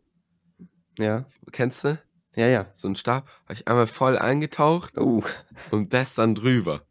Ja, 0.98 1.28
Kennst 1.52 1.84
du? 1.84 2.02
ja, 2.36 2.48
ja. 2.48 2.68
So 2.72 2.88
einen 2.88 2.96
Stab. 2.96 3.28
Habe 3.44 3.54
ich 3.54 3.68
einmal 3.68 3.86
voll 3.86 4.18
eingetaucht 4.18 4.98
Uh. 4.98 5.22
und 5.70 5.94
das 5.94 6.16
dann 6.16 6.34
drüber. 6.34 6.88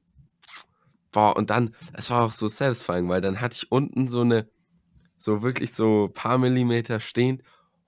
Boah, 1.11 1.37
und 1.37 1.51
dann, 1.51 1.75
es 1.93 2.09
war 2.11 2.23
auch 2.23 2.33
so 2.33 2.47
satisfying, 2.47 3.09
weil 3.09 3.21
dann 3.21 3.41
hatte 3.41 3.57
ich 3.57 3.73
unten 3.73 4.07
so 4.07 4.21
eine, 4.21 4.49
so 5.17 5.43
wirklich 5.43 5.73
so 5.73 6.09
paar 6.15 6.39
Millimeter 6.39 7.01
stehend 7.01 7.43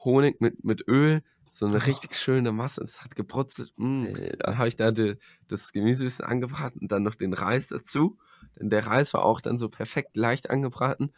Honig 0.04 0.40
mit, 0.40 0.64
mit 0.64 0.88
Öl, 0.88 1.22
so 1.52 1.66
eine 1.66 1.86
richtig 1.86 2.16
schöne 2.16 2.50
Masse. 2.50 2.82
Es 2.82 3.02
hat 3.02 3.14
gebrutzelt. 3.14 3.74
Mm. 3.76 4.04
Dann 4.04 4.16
Alter. 4.16 4.58
habe 4.58 4.68
ich 4.68 4.76
da 4.76 4.90
die, 4.90 5.18
das 5.48 5.72
Gemüse 5.72 6.02
ein 6.02 6.06
bisschen 6.06 6.24
angebraten 6.24 6.80
und 6.80 6.90
dann 6.90 7.02
noch 7.02 7.14
den 7.14 7.34
Reis 7.34 7.66
dazu. 7.68 8.18
Denn 8.58 8.70
der 8.70 8.86
Reis 8.86 9.12
war 9.12 9.22
auch 9.24 9.42
dann 9.42 9.58
so 9.58 9.68
perfekt 9.68 10.16
leicht 10.16 10.48
angebraten 10.48 11.12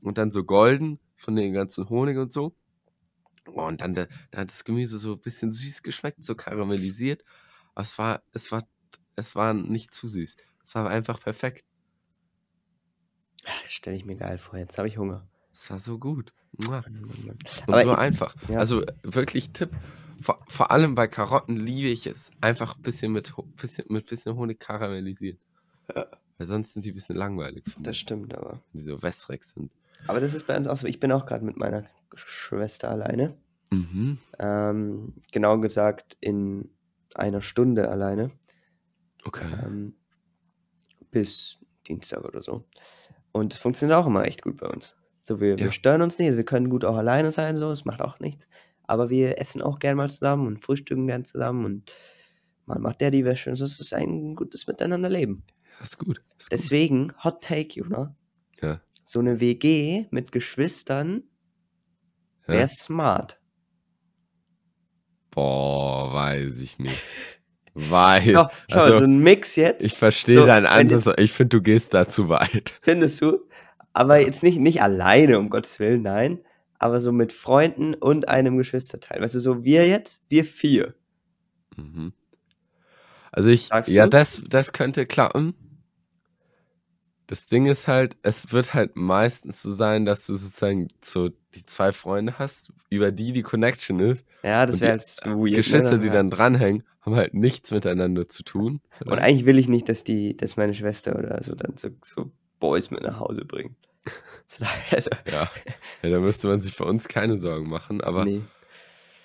und 0.00 0.18
dann 0.18 0.32
so 0.32 0.42
golden 0.42 0.98
von 1.14 1.36
dem 1.36 1.52
ganzen 1.52 1.88
Honig 1.88 2.18
und 2.18 2.32
so. 2.32 2.56
Oh, 3.46 3.62
und 3.62 3.80
dann, 3.80 3.94
der, 3.94 4.08
dann 4.32 4.42
hat 4.42 4.50
das 4.50 4.64
Gemüse 4.64 4.98
so 4.98 5.12
ein 5.12 5.20
bisschen 5.20 5.52
süß 5.52 5.84
geschmeckt, 5.84 6.24
so 6.24 6.34
karamellisiert. 6.34 7.24
Aber 7.76 7.84
es 7.84 7.96
war, 7.96 8.22
es 8.32 8.50
war, 8.50 8.68
es 9.14 9.36
war 9.36 9.54
nicht 9.54 9.94
zu 9.94 10.08
süß. 10.08 10.36
Es 10.64 10.74
war 10.74 10.88
einfach 10.88 11.20
perfekt. 11.20 11.64
Stelle 13.64 13.96
ich 13.96 14.04
mir 14.04 14.16
geil 14.16 14.38
vor. 14.38 14.58
Jetzt 14.58 14.78
habe 14.78 14.88
ich 14.88 14.98
Hunger. 14.98 15.28
Es 15.56 15.70
war 15.70 15.78
so 15.78 15.98
gut. 15.98 16.32
Mua. 16.52 16.84
Und 16.86 17.40
Aber 17.66 17.82
so 17.82 17.92
ich- 17.92 17.98
einfach. 17.98 18.34
ja. 18.48 18.58
Also 18.58 18.84
wirklich 19.02 19.50
Tipp. 19.50 19.70
Vor, 20.20 20.38
vor 20.48 20.70
allem 20.70 20.94
bei 20.94 21.08
Karotten 21.08 21.56
liebe 21.56 21.88
ich 21.88 22.06
es. 22.06 22.30
Einfach 22.40 22.76
ein 22.76 22.82
bisschen 22.82 23.12
mit, 23.12 23.32
bisschen, 23.56 23.86
mit 23.88 24.06
bisschen 24.06 24.36
Honig 24.36 24.60
karamellisiert. 24.60 25.38
Ja. 25.94 26.06
Weil 26.38 26.46
sonst 26.46 26.74
sind 26.74 26.84
die 26.84 26.90
ein 26.92 26.94
bisschen 26.94 27.16
langweilig, 27.16 27.64
Das 27.78 27.96
stimmt 27.96 28.34
aber. 28.34 28.60
die 28.74 28.80
so 28.80 29.02
wässrig 29.02 29.44
sind. 29.44 29.72
Aber 30.06 30.20
das 30.20 30.34
ist 30.34 30.46
bei 30.46 30.56
uns 30.56 30.66
auch 30.66 30.76
so. 30.76 30.86
Ich 30.86 31.00
bin 31.00 31.10
auch 31.12 31.24
gerade 31.26 31.44
mit 31.44 31.56
meiner 31.56 31.84
Schwester 32.14 32.90
alleine. 32.90 33.34
Mhm. 33.70 34.18
Ähm, 34.38 35.14
genau 35.32 35.58
gesagt 35.58 36.16
in 36.20 36.70
einer 37.14 37.40
Stunde 37.40 37.88
alleine. 37.90 38.30
Okay. 39.24 39.46
Ähm, 39.64 39.94
bis 41.10 41.58
Dienstag 41.88 42.24
oder 42.24 42.42
so. 42.42 42.64
Und 43.32 43.54
es 43.54 43.58
funktioniert 43.58 43.98
auch 43.98 44.06
immer 44.06 44.24
echt 44.26 44.42
gut 44.42 44.58
bei 44.58 44.68
uns. 44.68 44.94
So, 45.26 45.40
wir, 45.40 45.58
wir 45.58 45.66
Ja. 45.66 45.72
stören 45.72 46.02
uns 46.02 46.20
nicht, 46.20 46.36
wir 46.36 46.44
können 46.44 46.70
gut 46.70 46.84
auch 46.84 46.94
alleine 46.96 47.32
sein, 47.32 47.56
so, 47.56 47.72
es 47.72 47.84
macht 47.84 48.00
auch 48.00 48.20
nichts. 48.20 48.46
Aber 48.84 49.10
wir 49.10 49.40
essen 49.40 49.60
auch 49.60 49.80
gern 49.80 49.96
mal 49.96 50.08
zusammen 50.08 50.46
und 50.46 50.64
frühstücken 50.64 51.08
gern 51.08 51.24
zusammen 51.24 51.64
und 51.64 51.90
mal 52.64 52.78
macht 52.78 53.00
der 53.00 53.10
die 53.10 53.24
Wäsche. 53.24 53.50
Also 53.50 53.64
es 53.64 53.80
ist 53.80 53.92
ein 53.92 54.36
gutes 54.36 54.68
Miteinanderleben. 54.68 55.42
Das 55.80 55.88
ist 55.88 55.98
gut. 55.98 56.22
Das 56.38 56.44
ist 56.44 56.50
gut. 56.50 56.58
Deswegen, 56.60 57.12
Hot 57.24 57.42
Take, 57.42 57.70
Juna, 57.74 58.14
Ja. 58.62 58.80
so 59.04 59.18
eine 59.18 59.40
WG 59.40 60.06
mit 60.12 60.30
Geschwistern 60.30 61.24
Ja. 62.46 62.54
wäre 62.54 62.68
smart. 62.68 63.40
Boah, 65.32 66.14
weiß 66.14 66.60
ich 66.60 66.78
nicht. 66.78 66.98
Weil, 67.74 68.32
Schau, 68.32 68.48
schau 68.70 68.78
also, 68.80 68.98
so 69.00 69.04
ein 69.04 69.18
Mix 69.18 69.56
jetzt. 69.56 69.84
ich 69.84 69.94
verstehe 69.94 70.36
so, 70.36 70.46
deinen 70.46 70.64
Ansatz. 70.66 71.10
Ich 71.18 71.32
finde, 71.32 71.56
du 71.58 71.62
gehst 71.62 71.92
da 71.92 72.08
zu 72.08 72.28
weit. 72.30 72.78
Findest 72.80 73.20
du? 73.20 73.40
Aber 73.96 74.20
jetzt 74.20 74.42
nicht, 74.42 74.58
nicht 74.58 74.82
alleine, 74.82 75.38
um 75.38 75.48
Gottes 75.48 75.78
Willen, 75.78 76.02
nein. 76.02 76.40
Aber 76.78 77.00
so 77.00 77.12
mit 77.12 77.32
Freunden 77.32 77.94
und 77.94 78.28
einem 78.28 78.58
Geschwisterteil. 78.58 79.22
Weißt 79.22 79.34
du, 79.34 79.40
so 79.40 79.64
wir 79.64 79.88
jetzt, 79.88 80.22
wir 80.28 80.44
vier. 80.44 80.94
Mhm. 81.78 82.12
Also 83.32 83.48
ich, 83.48 83.68
Sagst 83.68 83.90
ja, 83.90 84.04
du? 84.04 84.10
das, 84.10 84.42
das 84.46 84.74
könnte 84.74 85.06
klappen. 85.06 85.54
Das 87.26 87.46
Ding 87.46 87.64
ist 87.64 87.88
halt, 87.88 88.18
es 88.20 88.52
wird 88.52 88.74
halt 88.74 88.96
meistens 88.96 89.62
so 89.62 89.72
sein, 89.74 90.04
dass 90.04 90.26
du 90.26 90.34
sozusagen 90.34 90.88
so 91.02 91.30
die 91.54 91.64
zwei 91.64 91.92
Freunde 91.94 92.38
hast, 92.38 92.70
über 92.90 93.10
die 93.12 93.32
die 93.32 93.42
Connection 93.42 93.98
ist. 94.00 94.26
Ja, 94.44 94.66
das 94.66 94.82
wäre 94.82 94.98
die 94.98 95.02
jetzt 95.02 95.24
weird. 95.24 95.56
Geschwister, 95.56 95.92
ne? 95.92 96.00
die 96.00 96.08
Ja. 96.08 96.12
dann 96.12 96.28
dranhängen, 96.28 96.82
haben 97.00 97.14
halt 97.16 97.32
nichts 97.32 97.70
miteinander 97.70 98.28
zu 98.28 98.42
tun. 98.42 98.82
Und 99.06 99.20
eigentlich 99.20 99.46
will 99.46 99.56
ich 99.58 99.68
nicht, 99.68 99.88
dass 99.88 100.04
die, 100.04 100.36
dass 100.36 100.58
meine 100.58 100.74
Schwester 100.74 101.18
oder 101.18 101.42
so 101.42 101.54
dann 101.54 101.78
so, 101.78 101.88
so 102.02 102.30
Boys 102.60 102.90
mit 102.90 103.02
nach 103.02 103.20
Hause 103.20 103.46
bringt. 103.46 103.74
So, 104.48 104.64
Also, 104.92 105.10
ja. 105.26 105.50
ja, 106.02 106.10
da 106.10 106.20
müsste 106.20 106.46
man 106.48 106.60
sich 106.60 106.76
bei 106.76 106.84
uns 106.84 107.08
keine 107.08 107.40
Sorgen 107.40 107.68
machen. 107.68 108.00
Aber 108.00 108.24
nee. 108.24 108.42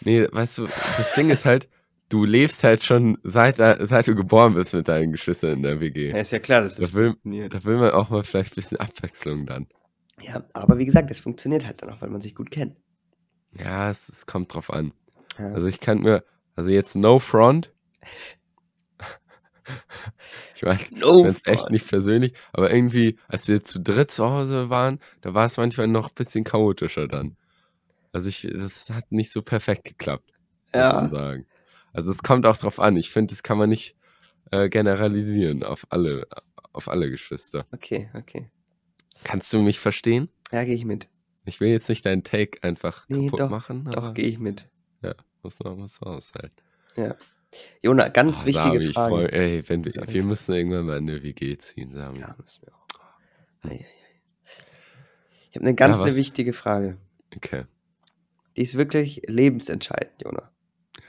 nee. 0.03 0.27
weißt 0.31 0.57
du, 0.59 0.67
das 0.97 1.13
Ding 1.15 1.29
ist 1.29 1.45
halt, 1.45 1.69
du 2.09 2.25
lebst 2.25 2.63
halt 2.63 2.83
schon 2.83 3.17
seit, 3.23 3.57
seit 3.57 4.07
du 4.07 4.15
geboren 4.15 4.55
bist 4.55 4.73
mit 4.73 4.87
deinen 4.87 5.11
Geschwistern 5.11 5.51
in 5.53 5.63
der 5.63 5.79
WG. 5.79 6.09
Ja, 6.09 6.17
ist 6.17 6.31
ja 6.31 6.39
klar, 6.39 6.61
dass 6.61 6.75
das 6.77 6.89
Da 6.89 6.93
will, 6.97 7.09
funktioniert. 7.11 7.53
da 7.53 7.63
will 7.63 7.77
man 7.77 7.91
auch 7.91 8.09
mal 8.09 8.23
vielleicht 8.23 8.53
ein 8.53 8.55
bisschen 8.55 8.79
Abwechslung 8.79 9.45
dann. 9.45 9.67
Ja, 10.21 10.43
aber 10.53 10.77
wie 10.79 10.85
gesagt, 10.85 11.09
es 11.11 11.19
funktioniert 11.19 11.65
halt 11.65 11.81
dann 11.81 11.91
auch, 11.91 12.01
weil 12.01 12.09
man 12.09 12.21
sich 12.21 12.35
gut 12.35 12.49
kennt. 12.51 12.77
Ja, 13.53 13.89
es, 13.89 14.09
es 14.09 14.25
kommt 14.25 14.53
drauf 14.53 14.71
an. 14.71 14.91
Ja. 15.37 15.49
Also 15.53 15.67
ich 15.67 15.79
kann 15.79 16.01
mir, 16.01 16.23
also 16.55 16.69
jetzt 16.71 16.95
no 16.95 17.19
front, 17.19 17.71
Ich 20.55 20.63
weiß, 20.63 20.91
No 20.91 21.27
ich 21.27 21.45
echt 21.47 21.69
nicht 21.71 21.87
persönlich, 21.87 22.33
aber 22.53 22.71
irgendwie, 22.71 23.17
als 23.27 23.47
wir 23.47 23.63
zu 23.63 23.79
dritt 23.79 24.11
zu 24.11 24.29
Hause 24.29 24.69
waren, 24.69 24.99
da 25.21 25.33
war 25.33 25.45
es 25.47 25.57
manchmal 25.57 25.87
noch 25.87 26.09
ein 26.09 26.15
bisschen 26.15 26.43
chaotischer 26.43 27.07
dann. 27.07 27.35
Also 28.11 28.29
ich, 28.29 28.47
das 28.53 28.89
hat 28.89 29.11
nicht 29.11 29.31
so 29.31 29.41
perfekt 29.41 29.85
geklappt, 29.85 30.31
muss 30.65 30.73
man 30.73 30.81
Ja. 30.81 31.09
sagen. 31.09 31.45
Also 31.93 32.11
es 32.11 32.21
kommt 32.21 32.45
auch 32.45 32.57
drauf 32.57 32.79
an. 32.79 32.95
Ich 32.97 33.09
finde, 33.09 33.31
das 33.33 33.41
kann 33.43 33.57
man 33.57 33.69
nicht 33.69 33.95
äh, 34.51 34.69
generalisieren 34.69 35.63
auf 35.63 35.87
alle, 35.89 36.27
auf 36.73 36.87
alle 36.89 37.09
Geschwister. 37.09 37.65
Okay, 37.71 38.09
okay. 38.13 38.51
Kannst 39.23 39.51
du 39.53 39.61
mich 39.61 39.79
verstehen? 39.79 40.29
Ja, 40.51 40.63
gehe 40.63 40.75
ich 40.75 40.85
mit. 40.85 41.07
Ich 41.45 41.59
will 41.59 41.69
jetzt 41.69 41.89
nicht 41.89 42.05
deinen 42.05 42.23
Take 42.23 42.61
einfach 42.63 43.05
Nee, 43.07 43.25
kaputt 43.25 43.39
doch, 43.39 43.49
machen, 43.49 43.85
Doch, 43.91 44.13
gehe 44.13 44.27
ich 44.27 44.37
mit. 44.39 44.67
muss 45.43 45.57
man 45.59 45.79
muss 45.79 45.99
man 46.01 46.13
aushalten. 46.15 46.55
Ja. 46.95 47.15
Jona, 47.81 48.07
ganz 48.09 48.43
Oh, 48.43 48.45
wichtige 48.45 48.79
Sami, 48.81 48.93
Frage. 48.93 49.15
freu, 49.15 49.25
ey, 49.25 49.63
wenn 49.69 49.83
wir, 49.83 49.91
wir 50.07 50.23
müssen 50.23 50.53
irgendwann 50.53 50.85
mal 50.85 50.97
in 50.97 51.09
eine 51.09 51.21
WG 51.23 51.57
ziehen, 51.57 51.93
Sami. 51.93 52.19
Ja, 52.19 52.35
müssen 52.39 52.61
wir 52.63 52.73
auch. 52.73 52.81
Ich 55.49 55.55
habe 55.57 55.65
eine 55.65 55.75
ganz 55.75 55.97
Ja, 55.99 56.05
eine 56.05 56.15
wichtige 56.15 56.53
Frage. 56.53 56.97
Okay. 57.35 57.65
Die 58.55 58.61
ist 58.63 58.75
wirklich 58.75 59.21
lebensentscheidend, 59.27 60.21
Jona. 60.23 60.51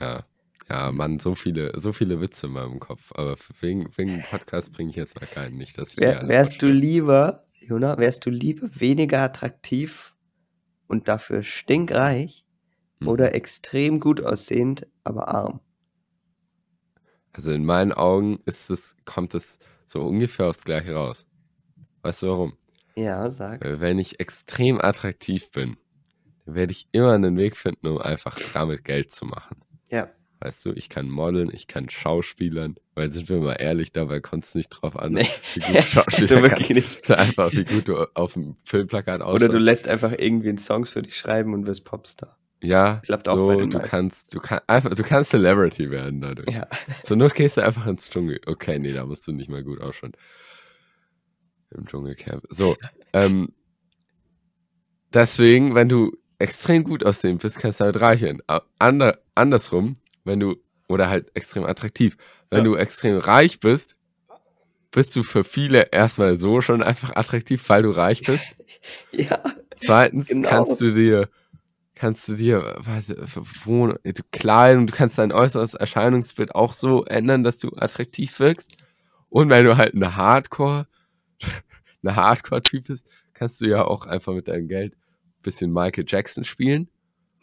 Ja. 0.00 0.26
Ja, 0.68 0.90
Mann, 0.92 1.18
so 1.18 1.34
viele, 1.34 1.78
so 1.80 1.92
viele 1.92 2.20
Witze 2.20 2.46
in 2.46 2.52
meinem 2.54 2.78
Kopf. 2.80 3.12
Aber 3.14 3.36
wegen, 3.60 3.90
wegen 3.96 4.22
Podcast 4.22 4.72
bringe 4.72 4.90
ich 4.90 4.96
jetzt 4.96 5.20
mal 5.20 5.26
keinen. 5.26 5.56
Nicht, 5.58 5.76
dass 5.76 5.96
Wär, 5.96 6.26
wärst 6.28 6.62
du 6.62 6.66
verstehe. 6.68 6.80
lieber, 6.80 7.44
Jona, 7.60 7.98
wärst 7.98 8.24
du 8.26 8.30
lieber 8.30 8.68
weniger 8.72 9.20
attraktiv 9.20 10.14
und 10.86 11.08
dafür 11.08 11.42
stinkreich 11.42 12.44
Mhm. 13.00 13.08
oder 13.08 13.34
extrem 13.34 13.98
gut 14.00 14.22
aussehend, 14.22 14.86
aber 15.04 15.28
arm? 15.28 15.60
Also 17.32 17.52
in 17.52 17.64
meinen 17.64 17.92
Augen 17.92 18.40
ist 18.44 18.70
es, 18.70 18.94
kommt 19.04 19.34
es 19.34 19.58
so 19.86 20.02
ungefähr 20.02 20.46
aufs 20.48 20.64
Gleiche 20.64 20.94
raus. 20.94 21.26
Weißt 22.02 22.22
du 22.22 22.28
warum? 22.28 22.52
Ja, 22.94 23.30
sag. 23.30 23.64
Weil 23.64 23.80
wenn 23.80 23.98
ich 23.98 24.20
extrem 24.20 24.80
attraktiv 24.80 25.50
bin, 25.50 25.76
dann 26.44 26.54
werde 26.54 26.72
ich 26.72 26.88
immer 26.92 27.12
einen 27.12 27.36
Weg 27.36 27.56
finden, 27.56 27.86
um 27.86 27.98
einfach 27.98 28.38
damit 28.52 28.84
Geld 28.84 29.14
zu 29.14 29.24
machen. 29.24 29.62
Ja. 29.90 30.10
Weißt 30.40 30.66
du, 30.66 30.72
ich 30.72 30.88
kann 30.88 31.08
modeln, 31.08 31.50
ich 31.54 31.68
kann 31.68 31.88
schauspielern, 31.88 32.74
weil 32.96 33.12
sind 33.12 33.28
wir 33.28 33.38
mal 33.38 33.54
ehrlich, 33.54 33.92
dabei 33.92 34.18
kommt 34.18 34.44
es 34.44 34.56
nicht 34.56 34.70
drauf 34.70 34.96
an, 34.98 35.12
Nee. 35.12 35.28
wie 35.54 35.60
gut 35.60 35.76
du 35.76 35.82
Schauspieler 35.82 36.20
Also 36.20 36.42
wirklich 36.42 36.70
nicht. 36.70 37.10
Einfach, 37.12 37.52
wie 37.52 37.64
gut 37.64 37.86
du 37.86 38.06
auf 38.14 38.32
dem 38.32 38.56
Filmplakat 38.64 39.20
ausschaust. 39.22 39.36
Oder 39.44 39.48
du 39.48 39.58
lässt 39.58 39.86
einfach 39.86 40.10
irgendwen 40.12 40.58
Songs 40.58 40.90
für 40.90 41.02
dich 41.02 41.16
schreiben 41.16 41.54
und 41.54 41.64
wirst 41.66 41.84
Popstar. 41.84 42.36
Ja, 42.62 43.00
klappt 43.04 43.28
auch 43.28 43.34
so, 43.34 43.46
bei 43.48 43.56
den 43.56 43.70
du 43.70 43.78
meisten. 43.78 43.90
kannst, 43.90 44.34
du 44.34 44.40
kannst 44.40 44.68
einfach, 44.68 44.94
du 44.94 45.02
kannst 45.02 45.30
Celebrity 45.30 45.90
werden 45.90 46.20
dadurch. 46.20 46.48
Ja. 46.50 46.66
Zur 47.02 47.16
Not 47.16 47.34
gehst 47.34 47.56
du 47.56 47.60
einfach 47.64 47.86
ins 47.86 48.08
Dschungel. 48.08 48.40
Okay, 48.46 48.78
nee, 48.78 48.92
da 48.92 49.04
musst 49.04 49.26
du 49.26 49.32
nicht 49.32 49.50
mal 49.50 49.62
gut 49.64 49.80
ausschauen. 49.80 50.12
Im 51.70 51.86
Dschungelcamp. 51.86 52.44
So, 52.50 52.76
ähm, 53.12 53.52
deswegen, 55.12 55.74
wenn 55.74 55.88
du 55.88 56.12
extrem 56.38 56.84
gut 56.84 57.04
aussehen 57.04 57.38
bist, 57.38 57.58
kannst 57.58 57.80
du 57.80 57.84
halt 57.84 58.00
reich 58.00 58.20
werden. 58.22 58.42
Ander, 58.78 59.18
andersrum, 59.34 59.96
wenn 60.24 60.40
du, 60.40 60.56
oder 60.88 61.08
halt 61.08 61.30
extrem 61.34 61.64
attraktiv, 61.64 62.16
wenn 62.50 62.58
Ja. 62.60 62.64
du 62.64 62.76
extrem 62.76 63.16
reich 63.18 63.60
bist, 63.60 63.96
bist 64.90 65.14
du 65.16 65.22
für 65.22 65.44
viele 65.44 65.88
erstmal 65.92 66.38
so 66.38 66.60
schon 66.60 66.82
einfach 66.82 67.16
attraktiv, 67.16 67.66
weil 67.68 67.82
du 67.82 67.90
reich 67.90 68.22
bist. 68.24 68.44
Ja. 69.12 69.40
Zweitens 69.76 70.26
Genau. 70.26 70.48
kannst 70.48 70.80
du 70.80 70.90
dir, 70.90 71.28
kannst 72.02 72.26
du 72.26 72.34
dir, 72.34 72.74
weiß 72.80 73.10
ich, 73.10 73.64
wohnen, 73.64 73.96
du 74.02 74.22
Kleidung, 74.32 74.88
du 74.88 74.92
kannst 74.92 75.18
dein 75.18 75.30
äußeres 75.30 75.74
Erscheinungsbild 75.74 76.52
auch 76.52 76.74
so 76.74 77.04
ändern, 77.04 77.44
dass 77.44 77.58
du 77.58 77.68
attraktiv 77.76 78.40
wirkst. 78.40 78.72
Und 79.28 79.50
wenn 79.50 79.64
du 79.64 79.76
halt 79.76 79.94
eine 79.94 80.16
Hardcore, 80.16 80.88
eine 82.02 82.16
Hardcore-Typ 82.16 82.88
bist, 82.88 83.06
kannst 83.34 83.60
du 83.60 83.66
ja 83.66 83.84
auch 83.84 84.04
einfach 84.06 84.34
mit 84.34 84.48
deinem 84.48 84.66
Geld 84.66 84.94
ein 84.94 85.42
bisschen 85.42 85.72
Michael 85.72 86.04
Jackson 86.08 86.44
spielen 86.44 86.88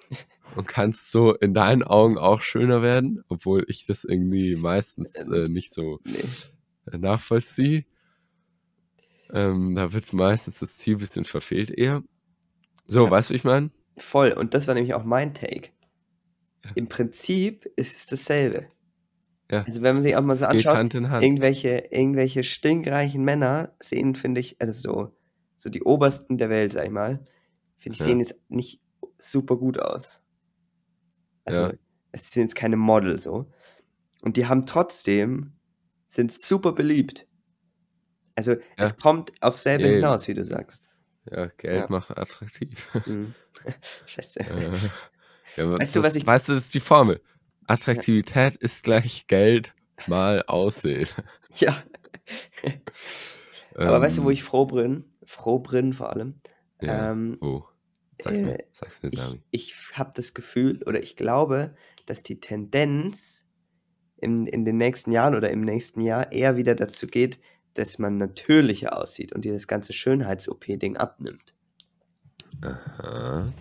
und 0.58 0.68
kannst 0.68 1.10
so 1.10 1.34
in 1.36 1.54
deinen 1.54 1.84
Augen 1.84 2.18
auch 2.18 2.42
schöner 2.42 2.82
werden, 2.82 3.24
obwohl 3.30 3.64
ich 3.70 3.86
das 3.86 4.04
irgendwie 4.04 4.58
meistens 4.58 5.16
äh, 5.16 5.48
nicht 5.48 5.74
so 5.74 6.02
Nee. 6.04 6.98
nachvollziehe. 6.98 7.86
Ähm, 9.32 9.76
da 9.76 9.94
wird 9.94 10.12
meistens 10.12 10.60
das 10.60 10.76
Ziel 10.76 10.96
ein 10.98 11.00
bisschen 11.00 11.24
verfehlt 11.24 11.72
eher. 11.72 12.04
So, 12.88 13.06
Ja. 13.06 13.12
weißt 13.12 13.30
du, 13.30 13.34
wie 13.34 13.38
ich 13.38 13.46
meine? 13.46 13.72
Voll. 14.00 14.32
Und 14.34 14.54
das 14.54 14.68
war 14.68 14.74
nämlich 14.76 14.94
auch 14.94 15.04
mein 15.04 15.34
Take. 15.34 15.70
Ja. 16.66 16.72
Im 16.76 16.88
Prinzip 16.90 17.66
ist 17.76 17.96
es 17.96 18.06
dasselbe. 18.06 18.68
Ja. 19.52 19.64
Also 19.64 19.82
wenn 19.82 19.96
man 19.96 20.04
sich 20.04 20.16
auch 20.16 20.22
mal 20.22 20.38
so 20.38 20.46
anschaut, 20.46 20.76
Hand 20.76 20.94
Hand. 20.94 21.24
irgendwelche, 21.24 21.88
irgendwelche 21.90 22.44
stinkreichen 22.44 23.24
Männer 23.24 23.74
sehen, 23.82 24.16
finde 24.16 24.42
ich, 24.42 24.58
also 24.62 24.74
so, 24.74 25.18
so 25.58 25.70
die 25.70 25.82
obersten 25.84 26.38
der 26.38 26.50
Welt, 26.50 26.74
sag 26.74 26.86
ich 26.86 26.92
mal, 26.92 27.26
finde 27.80 27.96
ich, 27.96 28.00
Ja. 28.00 28.06
sehen 28.06 28.20
jetzt 28.20 28.36
nicht 28.50 28.82
super 29.18 29.58
gut 29.58 29.80
aus. 29.80 30.22
Also, 31.46 31.74
es 32.12 32.32
sind 32.32 32.44
jetzt 32.44 32.56
keine 32.56 32.78
Model 32.78 33.20
so. 33.20 33.52
Und 34.22 34.38
die 34.38 34.46
haben 34.46 34.66
trotzdem, 34.66 35.54
sind 36.08 36.32
super 36.32 36.74
beliebt. 36.74 37.28
Also, 38.36 38.56
es 38.78 38.96
kommt 38.98 39.32
aufs 39.42 39.64
selbe 39.64 39.88
hinaus, 39.88 40.28
wie 40.28 40.34
du 40.34 40.46
sagst. 40.46 40.84
Ja, 41.32 41.48
Geld 41.58 41.82
Ja. 41.82 41.88
macht 41.90 42.18
attraktiv. 42.18 42.88
Mhm. 43.06 43.34
Scheiße. 44.06 44.40
Äh, 44.40 44.72
ja, 45.58 45.72
Weißt 45.78 45.96
du, 45.96 46.02
das, 46.02 46.08
was 46.12 46.16
ich- 46.16 46.26
Weißt 46.26 46.50
du, 46.50 46.54
das 46.56 46.64
ist 46.66 46.74
die 46.74 46.80
Formel. 46.80 47.22
Attraktivität 47.68 48.56
ist 48.56 48.82
gleich 48.84 49.28
Geld 49.28 49.74
mal 50.08 50.44
Aussehen. 50.48 51.08
Ja. 51.58 51.76
Aber 53.76 53.96
Ähm, 53.98 54.02
weißt 54.02 54.18
du, 54.20 54.24
wo 54.24 54.30
ich 54.30 54.44
froh 54.44 54.66
bin? 54.66 55.06
Froh 55.26 55.60
bin 55.60 55.94
vor 55.94 56.12
allem. 56.12 56.42
Ja, 56.82 57.12
Ähm, 57.12 57.38
wo? 57.42 57.66
Sag's 58.22 58.42
mir, 58.42 58.60
äh, 58.60 58.64
sag's 58.74 59.02
mir, 59.02 59.10
ich, 59.14 59.20
Sami. 59.20 59.42
ich 59.52 59.76
habe 59.94 60.12
das 60.16 60.34
Gefühl 60.34 60.84
oder 60.86 61.02
ich 61.02 61.16
glaube, 61.16 61.76
dass 62.06 62.22
die 62.22 62.40
Tendenz 62.40 63.46
in, 64.18 64.46
in 64.48 64.66
den 64.66 64.78
nächsten 64.78 65.12
Jahren 65.12 65.36
oder 65.36 65.50
im 65.50 65.62
nächsten 65.62 66.02
Jahr 66.02 66.32
eher 66.32 66.58
wieder 66.58 66.76
dazu 66.76 67.08
geht, 67.08 67.40
dass 67.74 68.00
man 68.00 68.18
natürlicher 68.18 68.98
aussieht 68.98 69.34
und 69.34 69.46
dieses 69.46 69.68
ganze 69.68 69.94
Schönheits-OP-Ding 69.94 70.98
abnimmt. 70.98 71.54
Aha. 72.62 73.54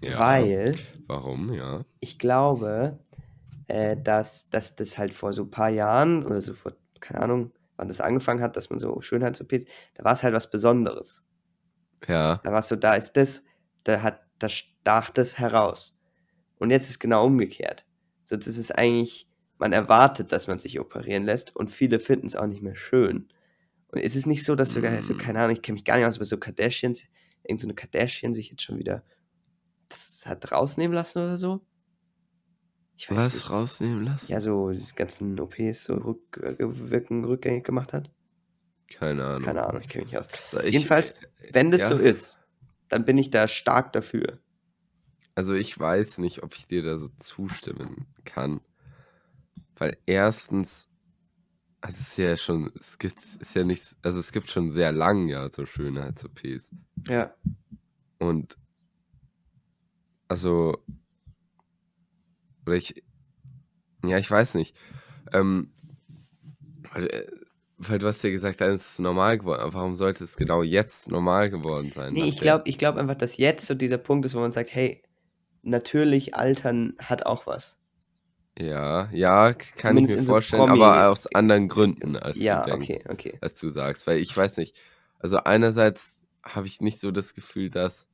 Ja. 0.00 0.18
Weil 0.18 0.74
Warum? 1.06 1.52
Ja. 1.52 1.84
ich 2.00 2.18
glaube, 2.18 2.98
äh, 3.68 3.96
dass, 3.96 4.48
dass 4.50 4.76
das 4.76 4.98
halt 4.98 5.14
vor 5.14 5.32
so 5.32 5.42
ein 5.42 5.50
paar 5.50 5.70
Jahren 5.70 6.24
oder 6.24 6.40
so 6.42 6.54
vor, 6.54 6.72
keine 7.00 7.22
Ahnung, 7.22 7.52
wann 7.76 7.88
das 7.88 8.00
angefangen 8.00 8.40
hat, 8.40 8.56
dass 8.56 8.70
man 8.70 8.78
so 8.78 9.00
Schönheits-OPs, 9.00 9.64
da 9.94 10.04
war 10.04 10.12
es 10.12 10.22
halt 10.22 10.34
was 10.34 10.50
Besonderes. 10.50 11.22
Ja. 12.06 12.40
Da 12.42 12.52
war 12.52 12.60
es 12.60 12.68
so, 12.68 12.76
da 12.76 12.94
ist 12.94 13.16
das, 13.16 13.42
da 13.84 14.02
hat, 14.02 14.20
da 14.38 14.48
stach 14.48 15.10
das 15.10 15.38
heraus. 15.38 15.96
Und 16.58 16.70
jetzt 16.70 16.88
ist 16.88 16.98
genau 16.98 17.26
umgekehrt. 17.26 17.86
So, 18.22 18.34
jetzt 18.34 18.46
ist 18.46 18.58
es 18.58 18.70
eigentlich, 18.70 19.28
man 19.58 19.72
erwartet, 19.72 20.32
dass 20.32 20.46
man 20.46 20.58
sich 20.58 20.80
operieren 20.80 21.24
lässt 21.24 21.54
und 21.54 21.70
viele 21.70 21.98
finden 21.98 22.26
es 22.26 22.36
auch 22.36 22.46
nicht 22.46 22.62
mehr 22.62 22.76
schön. 22.76 23.28
Und 23.88 24.00
es 24.00 24.16
ist 24.16 24.26
nicht 24.26 24.44
so, 24.44 24.54
dass 24.56 24.72
sogar, 24.72 25.00
so, 25.02 25.14
Mm. 25.14 25.18
keine 25.18 25.40
Ahnung, 25.40 25.54
ich 25.56 25.62
kenne 25.62 25.74
mich 25.74 25.84
gar 25.84 25.96
nicht 25.96 26.06
aus, 26.06 26.16
aber 26.16 26.24
so 26.24 26.36
Kardashians, 26.38 27.04
irgend 27.44 27.60
so 27.60 27.66
eine 27.66 27.74
Kardashian 27.74 28.34
sich 28.34 28.50
jetzt 28.50 28.62
schon 28.62 28.78
wieder 28.78 29.04
das 29.88 30.26
hat 30.26 30.50
rausnehmen 30.50 30.92
lassen 30.94 31.18
oder 31.18 31.38
so. 31.38 31.64
Ich 32.96 33.08
weiß 33.10 33.16
Was 33.18 33.34
nicht. 33.34 33.50
rausnehmen 33.50 34.04
lassen? 34.04 34.32
Ja, 34.32 34.40
so 34.40 34.70
die 34.70 34.84
ganzen 34.96 35.38
OPs 35.38 35.84
so 35.84 35.94
rückwirken, 35.94 37.24
rückgängig 37.24 37.64
gemacht 37.64 37.92
hat. 37.92 38.10
Keine 38.88 39.24
Ahnung. 39.24 39.42
Keine 39.44 39.64
Ahnung, 39.66 39.82
ich 39.82 39.88
kenne 39.88 40.04
mich 40.04 40.12
nicht 40.12 40.18
aus. 40.20 40.28
So, 40.50 40.60
ich- 40.60 40.72
Jedenfalls, 40.74 41.10
äh, 41.10 41.14
Wenn 41.52 41.70
das 41.70 41.82
ja. 41.82 41.88
so 41.88 41.98
ist, 41.98 42.40
dann 42.88 43.04
bin 43.04 43.18
ich 43.18 43.30
da 43.30 43.46
stark 43.48 43.92
dafür. 43.92 44.40
Also 45.34 45.54
ich 45.54 45.78
weiß 45.78 46.18
nicht, 46.18 46.42
ob 46.42 46.54
ich 46.56 46.66
dir 46.66 46.82
da 46.82 46.96
so 46.96 47.08
zustimmen 47.20 48.06
kann. 48.24 48.60
Weil 49.76 49.98
erstens, 50.06 50.85
also 51.86 51.98
es 52.00 52.08
ist 52.08 52.18
ja 52.18 52.36
schon, 52.36 52.72
es 52.80 52.98
gibt, 52.98 53.16
ist 53.38 53.54
ja 53.54 53.62
nicht, 53.62 53.84
also 54.02 54.18
es 54.18 54.32
gibt 54.32 54.50
schon 54.50 54.72
sehr 54.72 54.90
lang 54.90 55.28
ja 55.28 55.48
so 55.50 55.64
Schönheits-OPs. 55.66 56.72
Ja. 57.08 57.32
Und 58.18 58.56
also, 60.26 60.78
oder 62.66 62.74
ich, 62.74 63.04
ja, 64.04 64.18
ich 64.18 64.28
weiß 64.28 64.54
nicht. 64.54 64.74
Ähm, 65.32 65.70
weil, 66.92 67.06
äh, 67.06 67.26
weil 67.78 68.00
du 68.00 68.08
hast 68.08 68.24
ja 68.24 68.30
gesagt, 68.30 68.60
dann 68.60 68.74
ist 68.74 68.94
es 68.94 68.98
normal 68.98 69.38
geworden. 69.38 69.60
Aber 69.60 69.74
warum 69.74 69.94
sollte 69.94 70.24
es 70.24 70.36
genau 70.36 70.64
jetzt 70.64 71.08
normal 71.08 71.50
geworden 71.50 71.92
sein? 71.92 72.14
Nee, 72.14 72.28
ich 72.28 72.40
glaube 72.40 72.68
ich 72.68 72.78
glaub 72.78 72.96
einfach, 72.96 73.16
dass 73.16 73.36
jetzt 73.36 73.66
so 73.66 73.74
dieser 73.74 73.98
Punkt 73.98 74.26
ist, 74.26 74.34
wo 74.34 74.40
man 74.40 74.50
sagt, 74.50 74.74
hey, 74.74 75.02
natürlich 75.62 76.34
altern 76.34 76.94
hat 76.98 77.26
auch 77.26 77.46
was. 77.46 77.78
Ja, 78.58 79.10
ja, 79.12 79.52
kann 79.52 79.90
Zumindest 79.96 80.12
ich 80.14 80.18
in 80.18 80.20
mir 80.22 80.26
so 80.26 80.32
vorstellen, 80.32 80.62
Promi- 80.62 80.82
aber 80.82 81.10
aus 81.10 81.26
anderen 81.34 81.68
Gründen, 81.68 82.16
als 82.16 82.36
ja, 82.38 82.64
du 82.64 82.70
denkst, 82.70 82.88
okay, 82.88 83.04
okay. 83.10 83.38
als 83.42 83.60
du 83.60 83.68
sagst. 83.68 84.06
Weil 84.06 84.18
ich 84.18 84.34
weiß 84.34 84.56
nicht, 84.56 84.74
also 85.18 85.36
einerseits 85.38 86.22
habe 86.42 86.66
ich 86.66 86.80
nicht 86.80 87.00
so 87.00 87.10
das 87.10 87.34
Gefühl, 87.34 87.68
dass 87.70 88.06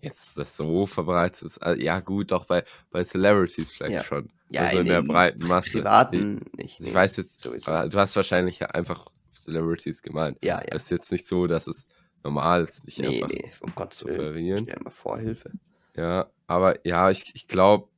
jetzt 0.00 0.36
das 0.36 0.56
so 0.56 0.86
verbreitet 0.86 1.42
ist. 1.42 1.58
Ah, 1.62 1.74
Ja, 1.74 2.00
gut, 2.00 2.32
doch 2.32 2.44
bei, 2.46 2.64
bei 2.90 3.04
Celebrities 3.04 3.72
vielleicht 3.72 3.94
Ja. 3.94 4.04
schon. 4.04 4.28
Ja, 4.50 4.62
also 4.62 4.80
in, 4.80 4.86
der 4.86 5.02
breiten 5.02 5.46
Masse. 5.46 5.78
Privaten 5.78 6.42
ich, 6.52 6.52
nicht. 6.64 6.80
Ich 6.80 6.86
nee. 6.88 6.94
weiß 6.94 7.16
jetzt, 7.16 7.40
sowieso. 7.40 7.70
du 7.88 7.96
hast 7.98 8.16
wahrscheinlich 8.16 8.68
einfach 8.68 9.06
Celebrities 9.34 10.02
gemeint. 10.02 10.36
Ja, 10.44 10.58
ja. 10.58 10.66
Es 10.72 10.84
ist 10.84 10.90
jetzt 10.90 11.12
nicht 11.12 11.26
so, 11.26 11.46
dass 11.46 11.66
es 11.66 11.86
normal 12.22 12.64
ist, 12.64 12.84
sich 12.84 12.98
Nee, 12.98 13.22
einfach 13.22 13.28
nee, 13.28 13.50
um 13.60 13.74
Gottes 13.74 13.98
zu 14.00 14.04
Willen. 14.06 14.16
verlieren. 14.20 14.64
Stell 14.68 14.82
mal 14.82 14.90
vor, 14.90 15.18
Hilfe. 15.18 15.52
Ja, 15.96 16.30
aber 16.46 16.86
ja, 16.86 17.10
ich, 17.10 17.34
ich 17.34 17.48
glaube, 17.48 17.88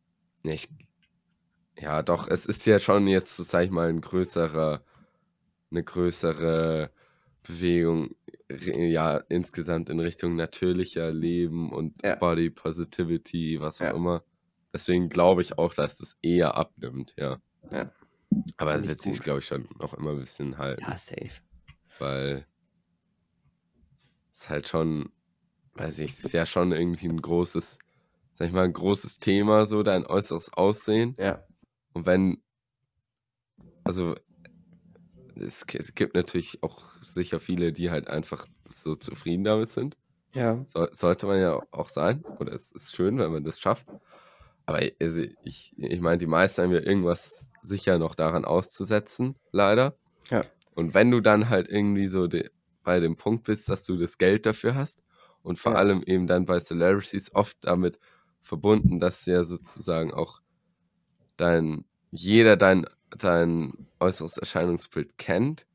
nicht. 0.45 0.71
Ja, 1.79 2.03
doch, 2.03 2.29
es 2.29 2.47
ist 2.47 2.67
ja 2.67 2.79
schon 2.79 3.07
jetzt, 3.07 3.37
so 3.37 3.43
sag 3.43 3.65
ich 3.65 3.71
mal, 3.71 3.89
ein 3.89 4.01
größerer, 4.01 4.85
eine 5.71 5.83
größere 5.85 6.91
Bewegung, 7.43 8.15
ja, 8.49 9.17
insgesamt 9.29 9.89
in 9.91 9.99
Richtung 10.01 10.37
natürlicher 10.37 11.13
Leben 11.13 11.73
und 11.73 12.01
Ja. 12.05 12.15
Body 12.17 12.51
Positivity, 12.51 13.61
was 13.61 13.81
auch 13.81 13.87
Ja. 13.87 13.91
immer. 13.93 14.25
Deswegen 14.73 15.09
glaube 15.09 15.43
ich 15.43 15.59
auch, 15.59 15.75
dass 15.75 15.97
das 15.97 16.17
eher 16.23 16.57
abnimmt, 16.57 17.15
ja. 17.17 17.39
Ja. 17.71 17.93
Aber 18.57 18.75
es 18.77 18.87
wird 18.87 19.01
sich, 19.01 19.21
glaube 19.21 19.41
ich, 19.41 19.47
schon 19.47 19.69
noch 19.79 19.95
immer 19.95 20.13
ein 20.13 20.21
bisschen 20.21 20.59
halten, 20.59 20.83
Ja, 20.83 20.97
safe. 20.97 21.31
weil 21.99 22.47
es 24.33 24.49
halt 24.49 24.69
schon, 24.69 25.11
weiß 25.75 25.99
ich, 26.01 26.13
es 26.13 26.25
ist 26.27 26.33
ja 26.33 26.47
schon 26.47 26.73
irgendwie 26.73 27.09
ein 27.09 27.21
großes, 27.21 27.79
sag 28.37 28.47
ich 28.49 28.53
mal, 28.55 28.65
ein 28.65 28.73
großes 28.73 29.19
Thema, 29.19 29.67
so 29.67 29.83
dein 29.83 30.07
äußeres 30.07 30.53
Aussehen. 30.53 31.17
Ja. 31.19 31.45
Und 31.95 32.07
wenn, 32.07 32.43
also 33.85 34.15
es, 35.37 35.65
es 35.75 35.95
gibt 35.95 36.15
natürlich 36.15 36.63
auch 36.63 36.83
sicher 37.03 37.41
viele, 37.41 37.73
die 37.73 37.91
halt 37.91 38.09
einfach 38.09 38.47
so 38.71 38.95
zufrieden 38.95 39.45
damit 39.45 39.71
sind. 39.71 39.97
Ja. 40.33 40.65
So, 40.67 40.87
sollte 40.93 41.27
man 41.27 41.41
ja 41.41 41.61
auch 41.71 41.89
sein. 41.89 42.25
Oder 42.39 42.53
es 42.53 42.73
ist 42.73 42.95
schön, 42.95 43.19
wenn 43.19 43.33
man 43.33 43.45
das 43.45 43.59
schafft. 43.61 43.87
Aber 44.67 44.81
also 45.01 45.23
ich, 45.43 45.75
ich 45.77 46.01
meine, 46.01 46.19
die 46.19 46.27
meisten 46.27 46.63
haben 46.63 46.73
ja 46.73 46.81
irgendwas 46.81 47.51
sicher 47.63 47.99
noch 47.99 48.15
daran 48.15 48.45
auszusetzen, 48.45 49.37
leider. 49.53 49.97
Ja. 50.31 50.43
Und 50.75 50.95
wenn 50.95 51.11
du 51.11 51.21
dann 51.21 51.51
halt 51.51 51.69
irgendwie 51.69 52.09
so 52.09 52.27
de, 52.27 52.51
bei 52.83 53.01
dem 53.01 53.17
Punkt 53.17 53.45
bist, 53.45 53.69
dass 53.69 53.85
du 53.85 53.97
das 53.97 54.19
Geld 54.19 54.47
dafür 54.47 54.75
hast 54.75 55.03
und 55.43 55.59
vor 55.59 55.73
Ja. 55.73 55.79
allem 55.79 56.03
eben 56.03 56.27
dann 56.27 56.47
bei 56.47 56.61
Celebrities 56.61 57.35
oft 57.35 57.57
damit 57.61 57.99
verbunden, 58.43 59.01
dass 59.01 59.27
ja 59.27 59.45
sozusagen 59.45 60.13
auch 60.13 60.41
dein, 61.37 61.85
jeder 62.11 62.57
dein, 62.57 62.87
dein 63.19 63.89
äußeres 64.01 64.39
Erscheinungsbild 64.39 65.19
kennt, 65.19 65.67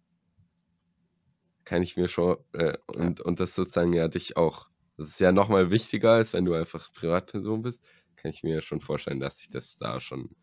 kann 1.65 1.83
ich 1.83 1.97
mir 1.97 2.07
schon, 2.07 2.37
äh, 2.53 2.77
und, 2.87 3.21
und 3.21 3.39
das 3.39 3.55
sozusagen 3.55 3.93
ja 3.93 4.07
dich 4.07 4.37
auch, 4.37 4.69
das 4.97 5.09
ist 5.09 5.19
ja 5.19 5.31
nochmal 5.31 5.71
wichtiger, 5.71 6.13
als 6.13 6.33
wenn 6.33 6.45
du 6.45 6.53
einfach 6.53 6.91
Privatperson 6.93 7.61
bist, 7.61 7.81
kann 8.15 8.31
ich 8.31 8.43
mir 8.43 8.55
ja 8.55 8.61
schon 8.61 8.81
vorstellen, 8.81 9.19
dass 9.19 9.37
sich 9.37 9.49
das 9.49 9.75
da 9.77 9.99
schon 9.99 10.35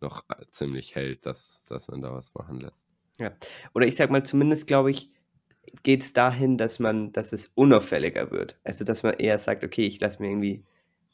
noch 0.00 0.24
äh, 0.30 0.44
ziemlich 0.52 0.94
hält, 0.94 1.26
dass, 1.26 1.64
dass 1.64 1.88
man 1.88 2.02
da 2.02 2.12
was 2.12 2.32
machen 2.34 2.60
lässt. 2.60 2.88
Oder 3.74 3.86
ich 3.86 3.96
sag 3.96 4.10
mal, 4.10 4.24
zumindest 4.24 4.66
glaube 4.66 4.90
ich, 4.90 5.10
geht 5.82 6.02
es 6.02 6.12
dahin, 6.12 6.56
dass 6.56 6.78
man, 6.78 7.12
dass 7.12 7.32
es 7.32 7.50
unauffälliger 7.54 8.30
wird. 8.30 8.58
Also, 8.64 8.84
dass 8.84 9.02
man 9.02 9.14
eher 9.14 9.38
sagt, 9.38 9.62
okay, 9.64 9.86
ich 9.86 10.00
lasse 10.00 10.22
mir 10.22 10.28
irgendwie, 10.30 10.64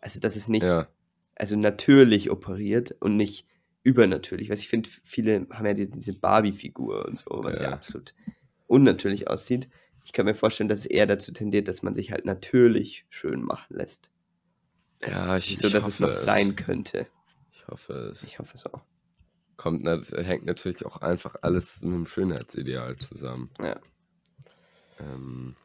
also, 0.00 0.20
dass 0.20 0.36
es 0.36 0.48
nicht, 0.48 0.62
Ja, 0.62 0.88
also 1.36 1.56
natürlich 1.56 2.30
operiert 2.30 2.94
und 3.00 3.16
nicht 3.16 3.46
übernatürlich. 3.82 4.50
Was 4.50 4.60
ich 4.60 4.68
finde, 4.68 4.90
viele 5.04 5.46
haben 5.50 5.66
ja 5.66 5.74
die, 5.74 5.88
diese 5.88 6.12
Barbie-Figur 6.12 7.06
und 7.06 7.18
so, 7.18 7.30
was 7.44 7.56
ja. 7.60 7.64
Ja. 7.66 7.72
absolut 7.72 8.14
unnatürlich 8.66 9.28
aussieht. 9.28 9.68
Ich 10.04 10.12
kann 10.12 10.26
mir 10.26 10.34
vorstellen, 10.34 10.68
dass 10.68 10.80
es 10.80 10.86
eher 10.86 11.06
dazu 11.06 11.32
tendiert, 11.32 11.68
dass 11.68 11.82
man 11.82 11.94
sich 11.94 12.10
halt 12.12 12.24
natürlich 12.24 13.06
schön 13.10 13.42
machen 13.42 13.76
lässt. 13.76 14.10
ja 15.06 15.36
ich, 15.36 15.56
so, 15.58 15.66
ich 15.68 15.72
dass 15.72 15.86
es 15.86 16.00
hoffe 16.00 16.02
noch 16.10 16.14
sein 16.14 16.56
könnte. 16.56 17.06
Ich 17.52 17.66
hoffe, 17.68 18.12
es 18.14 18.22
Ich 18.22 18.38
hoffe 18.38 18.52
es 18.54 18.66
auch. 18.66 18.82
kommt, 19.56 19.82
nat- 19.84 20.10
hängt 20.12 20.46
natürlich 20.46 20.84
auch 20.86 20.98
einfach 20.98 21.36
alles 21.42 21.82
mit 21.82 21.92
dem 21.94 22.06
Schönheitsideal 22.06 22.96
zusammen. 22.96 23.50
Ja. 23.60 23.80
Ähm, 25.00 25.56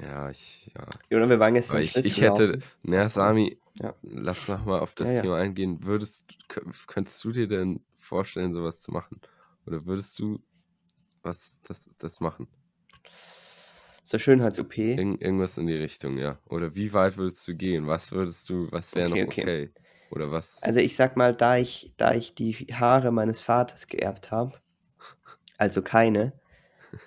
ja, 0.00 0.30
ich, 0.30 0.70
ja. 0.76 0.86
Oder 1.10 1.28
wir 1.28 1.38
waren 1.40 1.54
gestern 1.54 1.82
ich, 1.82 2.04
ich 2.04 2.20
hätte, 2.20 2.60
na, 2.82 3.08
Sami, 3.08 3.60
Ja. 3.80 3.94
lass 4.02 4.48
nochmal 4.48 4.80
auf 4.80 4.94
das 4.94 5.08
Ja. 5.10 5.20
Thema 5.20 5.36
eingehen. 5.38 5.82
Würdest, 5.84 6.24
kö- 6.48 6.72
könntest 6.86 7.22
du 7.24 7.32
dir 7.32 7.48
denn 7.48 7.84
vorstellen, 7.98 8.54
sowas 8.54 8.80
zu 8.82 8.92
machen? 8.92 9.20
Oder 9.66 9.84
würdest 9.86 10.18
du 10.18 10.42
was 11.22 11.60
das, 11.62 11.90
das 11.98 12.20
machen? 12.20 12.48
Zur 14.04 14.18
Schönheits-OP. 14.18 14.78
Irgend, 14.78 15.22
irgendwas 15.22 15.56
in 15.58 15.66
die 15.66 15.74
Richtung, 15.74 16.18
ja. 16.18 16.38
Oder 16.46 16.74
wie 16.74 16.92
weit 16.92 17.16
würdest 17.16 17.46
du 17.46 17.54
gehen? 17.54 17.86
Was 17.86 18.10
würdest 18.12 18.48
du, 18.48 18.70
was 18.72 18.94
wäre 18.94 19.08
Okay, 19.08 19.20
noch 19.20 19.28
okay. 19.28 19.42
okay? 19.42 19.70
Oder 20.10 20.30
was? 20.30 20.60
Also 20.60 20.80
ich 20.80 20.94
sag 20.96 21.16
mal, 21.16 21.34
da 21.34 21.56
ich, 21.56 21.92
da 21.96 22.12
ich 22.14 22.34
die 22.34 22.54
Haare 22.72 23.10
meines 23.12 23.40
Vaters 23.40 23.86
geerbt 23.88 24.30
habe, 24.30 24.60
also 25.58 25.82
keine, 25.82 26.32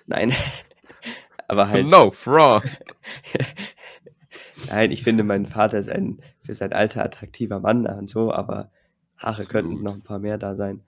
nein, 0.06 0.34
aber 1.52 1.68
halt, 1.68 1.86
no, 1.86 2.10
fraud. 2.10 2.62
nein, 4.68 4.90
ich 4.90 5.02
finde, 5.02 5.22
mein 5.22 5.46
Vater 5.46 5.78
ist 5.78 5.88
ein 5.90 6.20
für 6.42 6.54
sein 6.54 6.72
Alter 6.72 7.04
attraktiver 7.04 7.60
Mann 7.60 7.86
und 7.86 8.08
so, 8.08 8.32
aber 8.32 8.70
Haare 9.16 9.44
könnten 9.44 9.82
noch 9.82 9.94
ein 9.94 10.02
paar 10.02 10.18
mehr 10.18 10.38
da 10.38 10.56
sein. 10.56 10.82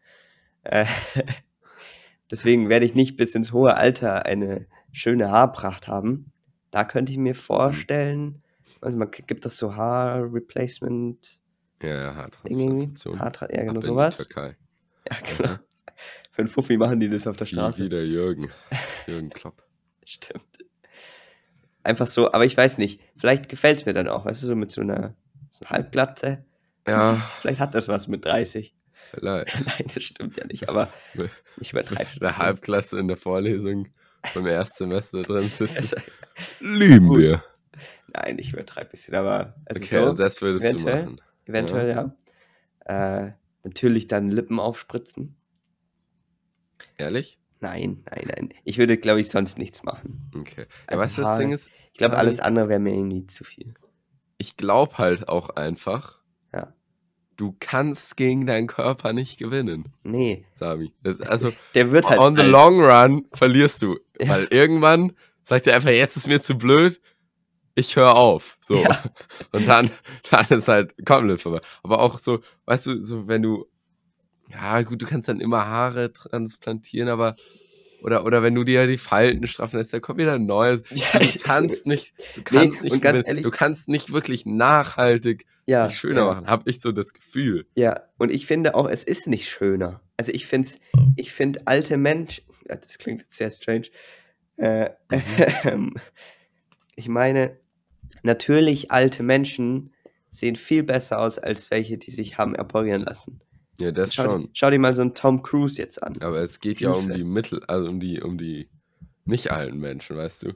Äh, 0.63 0.87
deswegen 2.31 2.69
werde 2.69 2.87
ich 2.87 2.95
nicht 2.95 3.17
bis 3.17 3.35
ins 3.35 3.53
hohe 3.53 3.77
Alter 3.77 4.27
eine 4.27 4.67
schöne 4.93 5.31
Haarpracht 5.31 5.87
haben. 5.87 6.33
Da 6.71 6.85
könnte 6.85 7.13
ich 7.13 7.19
mir 7.19 7.35
vorstellen, 7.35 8.43
also 8.81 8.99
man 8.99 9.11
gibt 9.11 9.45
das 9.45 9.57
so 9.57 9.77
Haarreplacement, 9.77 11.41
Ja, 11.83 12.15
Haartransplantation. 12.15 13.21
Haartra 13.21 13.47
ja 13.53 13.59
Ab 13.61 13.67
genau 13.67 13.75
in 13.75 13.81
die 13.81 13.87
sowas. 13.87 14.17
Türkei. 14.17 14.57
Ja, 15.11 15.17
genau. 15.37 15.59
Für 16.33 16.43
einen 16.43 16.49
Fuffi 16.49 16.77
machen 16.77 16.99
die 16.99 17.09
das 17.09 17.27
auf 17.29 17.37
der 17.37 17.47
Straße. 17.47 17.85
wie 17.85 17.89
der 17.89 18.07
Jürgen. 18.07 18.51
Jürgen 19.07 19.31
Klopp. 19.31 19.64
Stimmt. 20.09 20.45
Einfach 21.83 22.07
so, 22.07 22.33
aber 22.33 22.45
ich 22.47 22.57
weiß 22.57 22.79
nicht. 22.79 23.01
Vielleicht 23.17 23.49
gefällt 23.49 23.81
es 23.81 23.87
mir 23.87 23.93
dann 23.93 24.09
auch, 24.09 24.25
weißt 24.25 24.43
du, 24.43 24.47
so 24.47 24.57
mit 24.57 24.71
so 24.71 24.81
einer, 24.81 25.15
so 25.51 25.65
einer 25.65 25.71
Halbglatze. 25.71 26.45
Ja, 26.87 27.31
Vielleicht 27.41 27.61
hat 27.61 27.75
das 27.75 27.89
was 27.89 28.09
mit 28.09 28.25
30. 28.25 28.75
vielleicht. 29.11 29.55
Nein, 29.67 29.91
das 29.95 30.03
stimmt 30.05 30.37
ja 30.37 30.47
nicht, 30.47 30.69
aber 30.69 30.89
ich 31.61 31.73
übertreibe 31.73 32.09
Mit 32.15 32.23
der 32.23 32.39
Halbklasse 32.39 32.99
in 32.99 33.09
der 33.09 33.17
Vorlesung 33.17 33.89
vom 34.33 34.47
Erstsemester 34.47 35.23
drin 35.23 35.49
sitzt. 35.49 35.77
Also, 35.77 35.97
Lieben 36.61 37.09
Gut. 37.09 37.19
wir. 37.19 37.45
nein, 38.09 38.39
ich 38.39 38.53
übertreibe 38.53 38.89
ein 38.89 38.91
bisschen, 38.91 39.15
aber 39.15 39.55
also 39.67 39.83
Okay, 39.83 40.01
so, 40.05 40.13
das 40.15 40.41
würdest 40.41 40.65
eventuell. 40.65 41.05
du 41.05 41.11
machen. 41.11 41.21
eventuell, 41.47 41.89
ja. 42.87 43.27
Äh, 43.27 43.33
natürlich 43.63 44.09
dann 44.09 44.31
Lippen 44.31 44.59
aufspritzen. 44.59 45.37
Ehrlich? 46.97 47.39
Nein, 47.65 48.05
nein, 48.11 48.25
nein. 48.29 48.49
Ich 48.65 48.79
würde, 48.79 48.97
glaube 48.99 49.21
ich, 49.21 49.29
sonst 49.29 49.59
nichts 49.59 49.83
machen. 49.83 50.31
Okay. 50.37 50.63
Ja, 50.63 50.67
Also 50.87 51.03
weißt 51.05 51.19
du, 51.19 51.23
das 51.23 51.39
Ding 51.39 51.53
ist, 51.53 51.71
Ich 51.93 51.99
glaube, 51.99 52.17
alles 52.19 52.41
andere 52.41 52.69
wäre 52.69 52.81
mir 52.81 52.93
irgendwie 52.95 53.27
zu 53.27 53.45
viel. 53.45 53.75
ich 54.39 54.57
glaube 54.57 54.99
halt 54.99 55.29
auch 55.29 55.51
einfach, 55.51 56.19
Ja. 56.53 56.73
du 57.37 57.57
kannst 57.61 58.17
gegen 58.17 58.47
deinen 58.47 58.67
Körper 58.67 59.13
nicht 59.13 59.39
gewinnen, 59.39 59.93
Nee. 60.03 60.45
Sami. 60.53 60.93
Das, 61.03 61.21
also, 61.21 61.53
Der 61.75 61.91
wird 61.93 62.09
halt. 62.09 62.21
on 62.21 62.37
the 62.37 62.43
alt. 62.43 62.51
long 62.51 62.85
run 62.85 63.27
verlierst 63.33 63.81
du. 63.83 63.97
Ja. 64.21 64.29
Weil 64.29 64.45
irgendwann 64.51 65.13
sagt 65.43 65.67
er 65.67 65.75
einfach, 65.75 65.91
jetzt 65.91 66.17
ist 66.17 66.29
mir 66.29 66.41
zu 66.41 66.57
blöd, 66.57 67.01
ich 67.75 67.97
höre 67.97 68.15
auf. 68.15 68.57
So. 68.61 68.75
Ja. 68.77 69.03
Und 69.53 69.67
dann, 69.67 69.91
dann 70.31 70.47
ist 70.59 70.69
halt 70.69 70.95
komplett 71.05 71.43
vorbei. 71.43 71.61
Aber 71.83 71.99
auch 72.01 72.21
so, 72.21 72.41
weißt 72.67 72.87
du, 72.87 73.03
so 73.03 73.27
wenn 73.27 73.43
du, 73.43 73.67
ja 74.51 74.83
gut, 74.83 75.01
du 75.03 75.07
kannst 75.07 75.29
dann 75.29 75.41
immer 75.41 75.67
Haare 75.67 76.13
transplantieren, 76.13 77.09
aber 77.09 77.37
oder, 78.01 78.25
oder 78.27 78.43
wenn 78.43 78.55
du 78.55 78.65
dir 78.65 78.87
die 78.87 78.99
Falten 78.99 79.47
straffen 79.47 79.79
lässt, 79.79 79.93
dann 79.95 80.03
kommt 80.03 80.19
wieder 80.19 80.35
ein 80.35 80.47
neues. 80.47 80.83
Ja, 80.91 81.19
Du 81.19 81.39
kannst 81.39 81.87
nicht, 81.87 82.13
du 82.35 82.41
Nee, 82.51 82.67
kannst 82.69 82.83
nicht, 82.83 82.93
und 82.93 83.01
ganz 83.01 83.13
gewinnen. 83.21 83.27
ehrlich- 83.27 83.43
du 83.45 83.51
kannst 83.51 83.89
nicht 83.89 84.13
wirklich 84.13 84.45
nachhaltig 84.45 85.47
ja, 85.67 85.89
schöner 85.89 86.21
ja. 86.21 86.27
machen, 86.27 86.47
habe 86.47 86.69
ich 86.71 86.81
so 86.81 86.93
das 86.93 87.15
Gefühl. 87.15 87.67
Ja, 87.75 88.03
und 88.19 88.31
ich 88.31 88.47
finde 88.47 88.75
auch, 88.75 88.87
es 88.89 89.03
ist 89.05 89.27
nicht 89.27 89.49
schöner. 89.49 90.03
Also 90.19 90.31
ich 90.33 90.47
finde 90.47 90.69
ich 91.17 91.33
finde 91.33 91.63
alte 91.67 91.97
Menschen, 91.97 92.45
das 92.67 92.99
klingt 92.99 93.23
jetzt 93.23 93.37
sehr 93.39 93.51
strange. 93.51 93.87
Äh, 94.59 94.91
ähm, 95.65 95.95
ich 96.97 97.09
meine, 97.09 97.59
natürlich 98.23 98.91
alte 98.91 99.23
Menschen 99.23 99.93
sehen 100.31 100.57
viel 100.57 100.83
besser 100.83 101.19
aus 101.21 101.39
als 101.39 101.71
welche, 101.71 101.97
die 101.97 102.11
sich 102.11 102.37
haben 102.39 102.55
operieren 102.57 103.01
lassen. 103.03 103.41
Ja, 103.81 103.91
das 103.91 104.15
Schau, 104.15 104.25
schon. 104.25 104.51
schau 104.53 104.71
dir 104.71 104.79
mal 104.79 104.95
so 104.95 105.03
einen 105.03 105.15
Tom 105.15 105.43
Cruise 105.43 105.81
jetzt 105.81 106.03
an. 106.03 106.15
Aber 106.21 106.41
es 106.43 106.61
geht 106.61 106.81
ja 106.81 106.91
um 106.93 107.05
Hilfe. 107.07 107.19
die 107.19 107.25
Mittel, 107.25 107.65
also 107.65 107.89
um 107.89 108.01
die, 108.01 108.21
um 108.23 108.39
die 108.39 108.69
nicht 109.25 109.51
alten 109.51 109.79
Menschen, 109.79 110.17
weißt 110.17 110.45
du? 110.45 110.53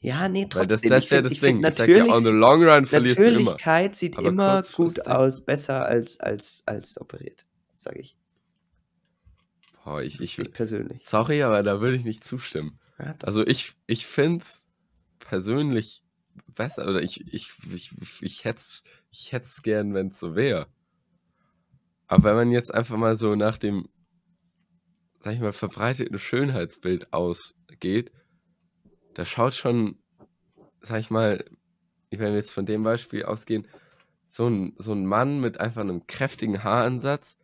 Ja, 0.00 0.28
nee, 0.28 0.42
Weil 0.52 0.66
trotzdem. 0.66 0.68
das, 0.68 0.80
das 0.82 0.98
ich 0.98 1.04
ist 1.04 1.10
ja 1.10 1.22
das 1.22 1.32
ich 1.32 1.40
find 1.40 1.64
Ding. 1.64 1.72
Ich 1.72 2.06
ja, 2.06 2.14
on 2.14 2.24
the 2.24 2.30
long 2.30 2.62
run 2.64 2.86
verlierst 2.86 3.18
du 3.18 3.24
immer. 3.24 3.32
Natürlichkeit 3.32 3.96
sieht 3.96 4.16
Aber 4.16 4.28
immer 4.28 4.62
gut 4.62 5.06
aus, 5.06 5.40
besser 5.44 5.84
als, 5.86 6.20
als, 6.20 6.62
als 6.66 7.00
operiert, 7.00 7.44
sage 7.76 7.98
ich. 8.00 8.16
Boah, 9.84 10.02
ich, 10.02 10.20
ich, 10.20 10.38
Ich 10.38 10.52
persönlich. 10.52 11.04
sorry, 11.04 11.42
aber 11.42 11.62
da 11.62 11.80
würde 11.80 11.96
ich 11.96 12.04
nicht 12.04 12.24
zustimmen. 12.24 12.78
Ja. 12.98 13.14
Also 13.22 13.46
ich, 13.46 13.74
ich 13.86 14.06
finde 14.06 14.44
es 14.44 14.64
persönlich 15.18 16.02
besser, 16.54 16.86
oder 16.88 17.02
ich, 17.02 17.32
ich, 17.32 17.52
ich, 17.72 17.92
ich 18.20 18.44
hätte 18.44 18.58
es 18.58 18.84
ich 19.10 19.32
hätt's 19.32 19.62
gern, 19.62 19.94
wenn 19.94 20.08
es 20.08 20.20
so 20.20 20.34
wäre. 20.36 20.66
Aber 22.06 22.24
wenn 22.24 22.36
man 22.36 22.50
jetzt 22.52 22.72
einfach 22.72 22.96
mal 22.96 23.16
so 23.16 23.34
nach 23.34 23.58
dem, 23.58 23.88
sag 25.18 25.34
ich 25.34 25.40
mal, 25.40 25.52
verbreiteten 25.52 26.18
Schönheitsbild 26.18 27.12
ausgeht, 27.12 28.12
da 29.14 29.24
schaut 29.24 29.54
schon, 29.54 29.98
sag 30.80 31.00
ich 31.00 31.10
mal, 31.10 31.44
wenn 32.10 32.20
wir 32.32 32.36
jetzt 32.36 32.52
von 32.52 32.66
dem 32.66 32.82
Beispiel 32.82 33.24
ausgehen, 33.24 33.66
so 34.28 34.48
ein, 34.48 34.74
so 34.78 34.92
ein 34.92 35.06
Mann 35.06 35.40
mit 35.40 35.60
einfach 35.60 35.80
einem 35.80 36.06
kräftigen 36.06 36.62
Haaransatz 36.62 37.36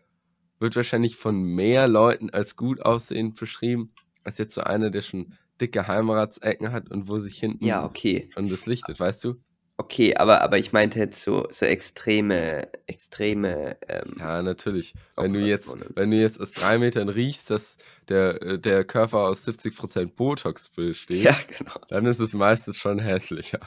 wird 0.58 0.76
wahrscheinlich 0.76 1.16
von 1.16 1.42
mehr 1.42 1.88
Leuten 1.88 2.30
als 2.30 2.56
gut 2.56 2.80
aussehend 2.82 3.36
beschrieben, 3.36 3.92
als 4.22 4.38
jetzt 4.38 4.54
so 4.54 4.62
einer, 4.62 4.90
der 4.90 5.02
schon 5.02 5.34
dicke 5.60 5.86
Heimratsecken 5.88 6.72
hat 6.72 6.90
und 6.90 7.08
wo 7.08 7.18
sich 7.18 7.38
hinten 7.38 7.64
Ja, 7.64 7.84
okay. 7.84 8.30
schon 8.32 8.48
das 8.48 8.66
lichtet, 8.66 9.00
weißt 9.00 9.24
du? 9.24 9.36
Okay, 9.82 10.14
aber, 10.14 10.42
aber 10.42 10.58
ich 10.58 10.72
meinte 10.72 11.00
jetzt 11.00 11.22
so, 11.22 11.48
so 11.50 11.66
extreme, 11.66 12.68
extreme. 12.86 13.76
Ähm, 13.88 14.14
Ja, 14.16 14.40
natürlich. 14.40 14.94
Wenn 15.16 15.32
du 15.32 15.40
jetzt, 15.40 15.68
wenn 15.96 16.12
du 16.12 16.18
jetzt 16.18 16.40
aus 16.40 16.52
drei 16.52 16.78
Metern 16.78 17.08
riechst, 17.08 17.50
dass 17.50 17.78
der, 18.08 18.40
äh, 18.42 18.58
der 18.60 18.84
Körper 18.84 19.18
aus 19.18 19.44
70% 19.44 20.14
Botox 20.14 20.68
besteht, 20.68 21.22
ja, 21.24 21.36
genau. 21.58 21.74
dann 21.88 22.06
ist 22.06 22.20
es 22.20 22.32
meistens 22.32 22.78
schon 22.78 23.00
hässlicher. 23.00 23.58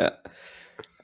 Ja. 0.00 0.18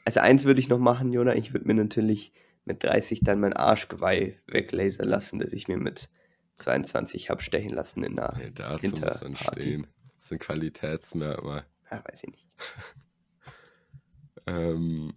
Also 0.04 0.18
eins 0.18 0.44
würde 0.44 0.58
ich 0.58 0.68
noch 0.68 0.80
machen, 0.80 1.12
Jona. 1.12 1.36
Ich 1.36 1.52
würde 1.52 1.68
mir 1.68 1.74
natürlich 1.74 2.32
mit 2.64 2.82
30 2.82 3.20
dann 3.22 3.38
mein 3.38 3.52
Arschgeweih 3.52 4.34
weglasern 4.48 5.06
lassen, 5.06 5.38
das 5.38 5.52
ich 5.52 5.68
mir 5.68 5.76
mit 5.76 6.08
22 6.56 7.30
habe 7.30 7.42
stechen 7.42 7.70
lassen 7.70 8.02
in 8.02 8.18
einer. 8.18 8.36
Ja, 8.42 8.50
dazu 8.50 8.88
muss 8.88 9.20
man 9.20 9.36
stehen. 9.36 9.86
Das 10.16 10.26
ist 10.26 10.32
ein 10.32 10.40
Qualitätsmerkmal. 10.40 11.64
Ja, 11.92 12.02
weiß 12.04 12.24
ich 12.24 12.30
nicht. 12.30 12.46
Ähm, 14.46 15.14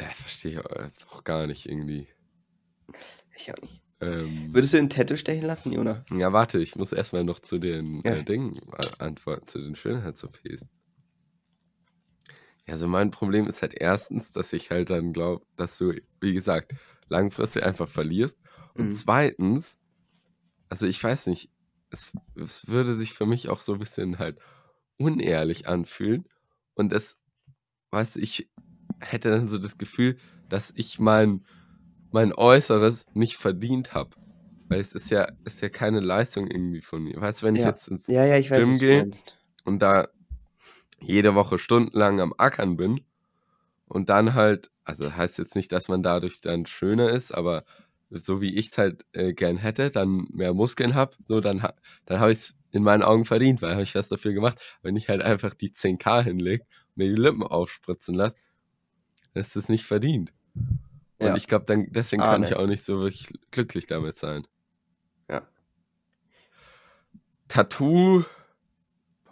ja, 0.00 0.10
verstehe 0.10 0.52
ich 0.52 0.58
auch- 0.58 1.24
gar 1.24 1.46
nicht 1.46 1.66
irgendwie. 1.68 2.08
Ich 3.36 3.52
auch 3.52 3.60
nicht. 3.62 3.82
Ähm, 4.00 4.52
Würdest 4.52 4.74
du 4.74 4.78
ein 4.78 4.90
Tattoo 4.90 5.16
stechen 5.16 5.46
lassen, 5.46 5.72
Jona? 5.72 6.04
ja, 6.10 6.32
warte, 6.32 6.58
ich 6.58 6.74
muss 6.74 6.92
erstmal 6.92 7.22
noch 7.24 7.38
zu 7.38 7.58
den 7.58 8.02
Ja. 8.04 8.14
äh, 8.16 8.24
Dingen 8.24 8.58
antworten, 8.98 9.46
zu 9.46 9.60
den 9.60 9.76
Schönheits-OPs. 9.76 10.66
Ja, 12.66 12.74
also 12.74 12.86
mein 12.88 13.10
Problem 13.10 13.46
ist 13.46 13.62
halt 13.62 13.74
erstens, 13.74 14.32
dass 14.32 14.52
ich 14.52 14.70
halt 14.70 14.90
dann 14.90 15.12
glaube, 15.12 15.44
dass 15.56 15.78
du, 15.78 15.94
wie 16.20 16.32
gesagt, 16.32 16.74
langfristig 17.08 17.62
einfach 17.64 17.88
verlierst. 17.88 18.38
Und 18.74 18.86
Mhm. 18.86 18.92
zweitens, 18.92 19.78
also 20.68 20.86
ich 20.86 21.02
weiß 21.02 21.26
nicht, 21.28 21.50
es, 21.90 22.12
es 22.34 22.66
würde 22.68 22.94
sich 22.94 23.12
für 23.14 23.26
mich 23.26 23.48
auch 23.48 23.60
so 23.60 23.74
ein 23.74 23.78
bisschen 23.78 24.18
halt 24.18 24.38
unehrlich 24.96 25.68
anfühlen. 25.68 26.28
Und 26.74 26.92
es, 26.92 27.18
weißt 27.92 28.16
du, 28.16 28.20
ich 28.20 28.48
hätte 29.00 29.30
dann 29.30 29.48
so 29.48 29.58
das 29.58 29.78
Gefühl, 29.78 30.18
dass 30.48 30.72
ich 30.76 30.98
mein, 30.98 31.44
mein 32.10 32.32
Äußeres 32.32 33.04
nicht 33.14 33.36
verdient 33.36 33.94
habe. 33.94 34.10
Weil 34.68 34.80
es 34.80 34.92
ist 34.92 35.10
ja, 35.10 35.28
ist 35.44 35.60
ja 35.60 35.68
keine 35.68 36.00
Leistung 36.00 36.48
irgendwie 36.50 36.82
von 36.82 37.02
mir. 37.04 37.20
Weißt 37.20 37.42
du, 37.42 37.46
wenn 37.46 37.54
ich 37.54 37.62
Ja. 37.62 37.68
jetzt 37.68 37.88
ins 37.88 38.06
Ja, 38.08 38.24
ja, 38.24 38.38
ich 38.38 38.50
weiß, 38.50 38.56
Gym 38.58 38.78
gehe 38.78 39.10
und 39.64 39.80
da 39.80 40.08
jede 41.00 41.34
Woche 41.34 41.58
stundenlang 41.58 42.20
am 42.20 42.34
Ackern 42.38 42.76
bin 42.76 43.00
und 43.86 44.08
dann 44.10 44.34
halt, 44.34 44.70
also 44.84 45.14
heißt 45.14 45.38
jetzt 45.38 45.56
nicht, 45.56 45.72
dass 45.72 45.88
man 45.88 46.02
dadurch 46.02 46.40
dann 46.40 46.66
schöner 46.66 47.10
ist, 47.10 47.32
aber 47.32 47.64
so 48.10 48.40
wie 48.40 48.54
ich 48.56 48.68
es 48.68 48.78
halt 48.78 49.04
äh, 49.12 49.32
gern 49.32 49.56
hätte, 49.56 49.90
dann 49.90 50.26
mehr 50.30 50.54
Muskeln 50.54 50.94
habe, 50.94 51.16
so 51.26 51.40
dann, 51.40 51.62
ha- 51.62 51.74
dann 52.06 52.20
habe 52.20 52.32
ich 52.32 52.38
es 52.38 52.54
in 52.70 52.82
meinen 52.82 53.02
Augen 53.02 53.24
verdient, 53.24 53.62
weil 53.62 53.72
habe 53.72 53.82
ich 53.82 53.94
was 53.94 54.08
dafür 54.08 54.32
gemacht. 54.32 54.58
Wenn 54.82 54.96
ich 54.96 55.08
halt 55.08 55.22
einfach 55.22 55.54
die 55.54 55.72
10k 55.72 56.22
hinlege, 56.22 56.64
mir 56.94 57.08
die 57.08 57.20
Lippen 57.20 57.42
aufspritzen 57.42 58.14
lasse, 58.14 58.36
dann 59.34 59.40
ist 59.40 59.56
das 59.56 59.68
nicht 59.68 59.84
verdient. 59.84 60.32
Und 61.18 61.28
Ja. 61.28 61.36
ich 61.36 61.46
glaube, 61.46 61.64
dann 61.66 61.86
deswegen 61.90 62.22
Ah, 62.22 62.32
kann 62.32 62.40
ne. 62.42 62.48
ich 62.48 62.54
auch 62.56 62.66
nicht 62.66 62.84
so 62.84 62.98
wirklich 63.00 63.28
glücklich 63.50 63.86
damit 63.86 64.16
sein. 64.16 64.46
Ja. 65.28 65.46
Tattoo, 67.48 68.24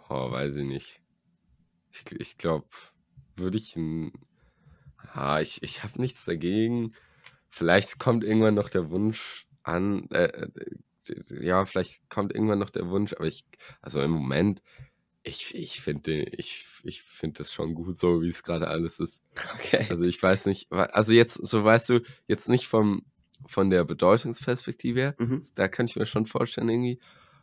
boah, 0.07 0.31
weiß 0.31 0.55
ich 0.57 0.65
nicht. 0.67 1.01
Ich, 1.91 2.11
ich 2.11 2.37
glaube, 2.37 2.67
würde 3.35 3.57
ich 3.57 3.75
ein. 3.75 4.11
Ah, 5.13 5.41
ich, 5.41 5.61
ich 5.63 5.83
habe 5.83 5.99
nichts 5.99 6.23
dagegen. 6.25 6.93
Vielleicht 7.49 7.99
kommt 7.99 8.23
irgendwann 8.23 8.53
noch 8.53 8.69
der 8.69 8.89
Wunsch 8.91 9.45
an. 9.63 10.09
Äh, 10.11 10.25
äh, 10.25 10.71
ja, 11.43 11.65
vielleicht 11.65 12.09
kommt 12.09 12.33
irgendwann 12.33 12.59
noch 12.59 12.69
der 12.69 12.87
Wunsch, 12.89 13.13
aber 13.13 13.25
ich, 13.25 13.45
also 13.81 14.01
im 14.01 14.11
Moment, 14.11 14.61
ich, 15.23 15.53
ich 15.53 15.81
finde 15.81 16.23
ich, 16.23 16.65
ich 16.83 17.03
find 17.03 17.39
das 17.39 17.53
schon 17.53 17.75
gut 17.75 17.97
so, 17.97 18.21
wie 18.21 18.27
es 18.29 18.43
gerade 18.43 18.67
alles 18.67 18.99
ist. 18.99 19.21
Okay. 19.55 19.85
Also 19.89 20.03
ich 20.03 20.21
weiß 20.21 20.47
nicht, 20.47 20.71
also 20.71 21.13
jetzt, 21.13 21.35
so 21.35 21.63
weißt 21.63 21.89
du, 21.89 21.99
jetzt 22.27 22.49
nicht 22.49 22.67
vom, 22.67 23.05
von 23.45 23.69
der 23.69 23.83
Bedeutungsperspektive 23.85 24.99
her, 24.99 25.15
Mhm. 25.19 25.43
da 25.55 25.67
könnte 25.67 25.91
ich 25.91 25.95
mir 25.95 26.05
schon 26.07 26.25
vorstellen 26.25 26.69
irgendwie, 26.69 26.99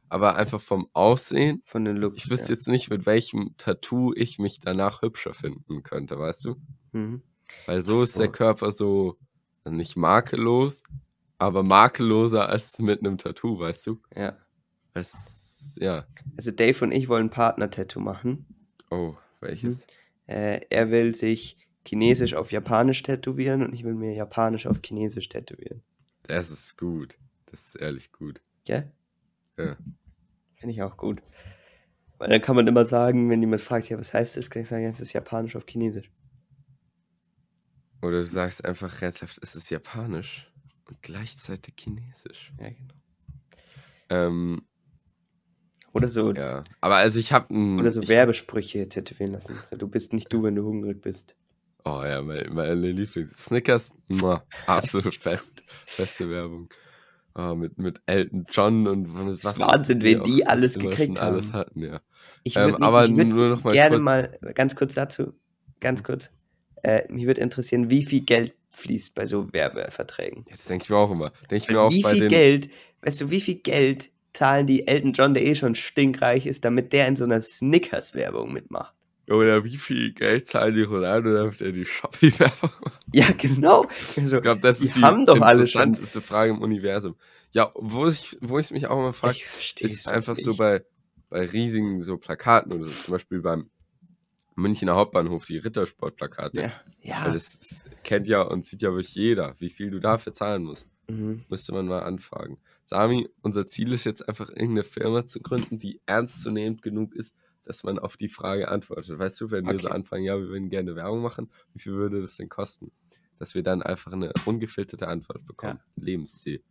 aber 0.08 0.36
einfach 0.36 0.60
vom 0.60 0.88
Aussehen. 0.92 1.62
Von 1.66 1.84
den 1.84 1.96
Looks. 1.96 2.16
Ich 2.16 2.30
wüsste 2.30 2.48
ja. 2.48 2.54
jetzt 2.54 2.66
nicht, 2.68 2.90
mit 2.90 3.06
welchem 3.06 3.56
Tattoo 3.58 4.12
ich 4.14 4.38
mich 4.38 4.58
danach 4.60 5.02
hübscher 5.02 5.34
finden 5.34 5.82
könnte, 5.82 6.18
weißt 6.18 6.46
du? 6.46 6.56
Mhm. 6.92 7.22
Weil 7.66 7.84
so 7.84 8.00
Ach 8.00 8.04
ist 8.04 8.18
der. 8.18 8.28
Körper 8.28 8.72
so, 8.72 9.18
also 9.64 9.76
nicht 9.76 9.96
makellos, 9.96 10.82
aber 11.38 11.62
makelloser 11.62 12.48
als 12.48 12.78
mit 12.78 13.00
einem 13.00 13.18
Tattoo, 13.18 13.58
weißt 13.58 13.86
du? 13.86 14.00
Ja. 14.16 14.36
Es 14.94 15.12
ja. 15.76 16.06
Also 16.36 16.50
Dave 16.50 16.84
und 16.84 16.92
ich 16.92 17.08
wollen 17.08 17.30
Partner-Tattoo 17.30 18.00
machen. 18.00 18.46
Oh, 18.90 19.14
welches? 19.40 19.80
Äh, 20.26 20.60
er 20.70 20.90
will 20.90 21.14
sich 21.14 21.56
Chinesisch 21.84 22.34
auf 22.34 22.52
Japanisch 22.52 23.02
tätowieren 23.02 23.62
und 23.62 23.72
ich 23.72 23.82
will 23.82 23.94
mir 23.94 24.12
Japanisch 24.12 24.66
auf 24.66 24.80
Chinesisch 24.84 25.28
tätowieren. 25.28 25.82
Das 26.24 26.50
ist 26.50 26.76
gut. 26.76 27.16
Das 27.46 27.64
ist 27.64 27.76
ehrlich 27.76 28.12
gut. 28.12 28.42
Gell? 28.64 28.92
Ja. 29.56 29.76
Finde 30.56 30.74
ich 30.74 30.82
auch 30.82 30.96
gut. 30.96 31.22
Weil 32.18 32.28
dann 32.28 32.42
kann 32.42 32.56
man 32.56 32.66
immer 32.66 32.84
sagen, 32.84 33.30
wenn 33.30 33.40
jemand 33.40 33.62
fragt, 33.62 33.88
ja, 33.88 33.98
was 33.98 34.12
heißt 34.12 34.36
das, 34.36 34.50
kann 34.50 34.62
ich 34.62 34.68
sagen, 34.68 34.84
es 34.84 35.00
ist 35.00 35.12
Japanisch 35.12 35.56
auf 35.56 35.64
Chinesisch. 35.66 36.10
Oder 38.02 38.18
du 38.18 38.24
sagst 38.24 38.64
einfach 38.64 39.00
herzhaft, 39.00 39.38
es 39.42 39.56
ist 39.56 39.70
japanisch 39.70 40.50
und 40.88 41.00
gleichzeitig 41.02 41.74
chinesisch. 41.78 42.52
Ja, 42.60 42.70
genau. 42.70 42.94
Ähm, 44.10 44.62
Oder 45.92 46.08
so, 46.08 46.32
ja. 46.34 46.64
Aber 46.80 46.96
also 46.96 47.18
ich 47.18 47.32
habe 47.32 47.52
oder 47.54 47.90
so 47.90 48.02
ich, 48.02 48.08
Werbesprüche 48.08 48.88
tätowieren 48.88 49.32
lassen. 49.32 49.58
So, 49.64 49.76
du 49.76 49.88
bist 49.88 50.12
nicht 50.12 50.32
du, 50.32 50.42
wenn 50.42 50.54
du 50.54 50.64
hungrig 50.64 51.00
bist. 51.00 51.34
Oh 51.84 52.02
ja, 52.04 52.20
meine, 52.22 52.48
meine 52.50 52.74
Lieblings. 52.74 53.36
Snickers, 53.44 53.90
muah, 54.08 54.42
absolut 54.66 55.20
best, 55.24 55.62
beste 55.96 56.28
Werbung. 56.28 56.68
Oh, 57.34 57.54
mit, 57.54 57.78
mit 57.78 58.00
Elton 58.06 58.46
John 58.50 58.86
und 58.88 59.12
mit 59.14 59.28
Das 59.44 59.52
ist 59.54 59.60
was 59.60 59.60
Wahnsinn, 59.60 60.02
wen 60.02 60.22
die 60.24 60.44
alles 60.46 60.78
gekriegt 60.78 61.18
schon 61.18 61.26
alles 61.26 61.46
haben. 61.46 61.52
hatten, 61.52 61.82
ja. 61.82 62.00
Ich 62.42 62.56
Ähm, 62.56 62.72
würde 62.72 62.82
aber 62.82 63.04
ich 63.06 63.16
würd 63.16 63.28
nur 63.28 63.48
noch 63.48 63.64
mal 63.64 63.72
gerne 63.72 63.96
kurz- 63.96 64.04
mal, 64.04 64.38
ganz 64.54 64.76
kurz 64.76 64.94
dazu, 64.94 65.32
ganz 65.80 66.02
kurz, 66.02 66.30
äh, 66.82 67.10
mich 67.12 67.26
würde 67.26 67.40
interessieren, 67.40 67.90
wie 67.90 68.04
viel 68.04 68.22
Geld 68.22 68.54
fließt 68.72 69.14
bei 69.14 69.24
so 69.26 69.52
Werbeverträgen. 69.52 70.44
Das 70.50 70.64
denke 70.64 70.84
ich 70.84 70.90
mir 70.90 70.96
auch 70.96 71.10
immer. 71.10 71.30
Denke 71.50 71.56
ich 71.56 71.68
mir 71.70 71.80
auch 71.80 71.90
wie 71.90 72.02
bei 72.02 72.10
viel 72.12 72.20
den. 72.22 72.28
Geld, 72.28 72.70
weißt 73.02 73.20
du, 73.20 73.30
wie 73.30 73.40
viel 73.40 73.56
Geld 73.56 74.10
zahlen 74.38 74.68
die 74.68 74.86
Elton 74.86 75.12
John, 75.14 75.34
der 75.34 75.44
eh 75.44 75.56
schon 75.56 75.74
stinkreich 75.74 76.46
ist, 76.46 76.64
damit 76.64 76.92
der 76.92 77.08
in 77.08 77.16
so 77.16 77.24
einer 77.24 77.42
Snickers-Werbung 77.42 78.52
mitmacht? 78.52 78.94
Oder 79.28 79.64
wie 79.64 79.76
viel 79.76 80.12
Geld 80.12 80.48
zahlen 80.48 80.74
die 80.76 80.82
Ronaldo, 80.82 81.34
damit 81.34 81.60
er 81.60 81.72
die 81.72 81.84
Shopee-Werbung 81.84 82.70
macht? 82.84 83.02
Ja, 83.12 83.26
genau. 83.36 83.86
Also, 84.16 84.36
Ich 84.36 84.42
glaube, 84.42 84.60
das 84.60 84.78
die 84.78 84.84
ist 84.84 84.94
die 84.96 85.00
schon. 85.00 85.20
interessanteste 85.26 86.20
Frage 86.22 86.52
im 86.52 86.62
Universum. 86.62 87.16
Ja, 87.50 87.72
wo 87.74 88.06
ich, 88.06 88.38
wo 88.40 88.58
ich 88.60 88.70
mich 88.70 88.86
auch 88.86 88.98
immer 88.98 89.12
frage, 89.12 89.38
ist 89.80 90.08
einfach 90.08 90.36
so 90.36 90.54
bei, 90.54 90.84
bei 91.30 91.44
riesigen 91.44 92.02
so 92.04 92.16
Plakaten 92.16 92.72
oder 92.72 92.84
so, 92.84 92.92
zum 92.92 93.12
Beispiel 93.12 93.40
beim 93.40 93.70
Münchner 94.54 94.94
Hauptbahnhof, 94.94 95.46
die 95.46 95.58
Rittersportplakate. 95.58 96.60
Ja, 96.60 96.72
ja. 97.02 97.24
Weil 97.24 97.32
das 97.32 97.54
ist, 97.54 97.90
kennt 98.04 98.28
ja 98.28 98.42
und 98.42 98.66
sieht 98.66 98.82
ja 98.82 98.90
wirklich 98.90 99.14
jeder, 99.14 99.56
wie 99.58 99.70
viel 99.70 99.90
du 99.90 99.98
dafür 99.98 100.32
zahlen 100.32 100.62
musst. 100.62 100.88
mhm. 101.08 101.44
Müsste 101.48 101.72
man 101.72 101.86
mal 101.86 102.02
anfragen. 102.04 102.58
Sami, 102.88 103.28
unser 103.42 103.66
Ziel 103.66 103.92
ist 103.92 104.04
jetzt 104.04 104.26
einfach 104.28 104.48
irgendeine 104.48 104.82
Firma 104.82 105.26
zu 105.26 105.40
gründen, 105.40 105.78
die 105.78 106.00
ernstzunehmend 106.06 106.80
genug 106.82 107.14
ist, 107.14 107.34
dass 107.64 107.84
man 107.84 107.98
auf 107.98 108.16
die 108.16 108.30
Frage 108.30 108.68
antwortet. 108.68 109.18
Weißt 109.18 109.38
du, 109.42 109.50
wenn 109.50 109.66
wir 109.66 109.78
so 109.78 109.88
Okay. 109.88 109.94
anfangen, 109.94 110.24
ja, 110.24 110.38
wir 110.38 110.48
würden 110.48 110.70
gerne 110.70 110.96
Werbung 110.96 111.20
machen, 111.20 111.50
wie 111.74 111.80
viel 111.80 111.92
würde 111.92 112.22
das 112.22 112.36
denn 112.36 112.48
kosten? 112.48 112.90
Dass 113.38 113.54
wir 113.54 113.62
dann 113.62 113.82
einfach 113.82 114.12
eine 114.12 114.32
ungefilterte 114.46 115.06
Antwort 115.06 115.44
bekommen. 115.44 115.80
Lebensziel. 115.96 116.64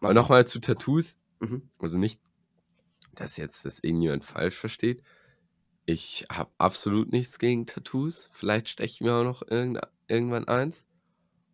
Aber 0.00 0.14
nochmal 0.14 0.46
zu 0.46 0.60
Tattoos. 0.60 1.16
Mhm. 1.40 1.68
Also 1.80 1.98
nicht, 1.98 2.20
dass 3.16 3.36
jetzt 3.36 3.64
das 3.64 3.80
irgendjemand 3.80 4.24
falsch 4.24 4.54
versteht. 4.54 5.02
Ich 5.86 6.26
habe 6.30 6.52
absolut 6.58 7.10
nichts 7.10 7.38
gegen 7.40 7.66
Tattoos. 7.66 8.28
Vielleicht 8.32 8.68
steche 8.68 8.92
ich 8.94 9.00
mir 9.00 9.14
auch 9.14 9.24
noch 9.24 9.42
irgend, 9.42 9.80
irgendwann 10.06 10.46
eins. 10.46 10.84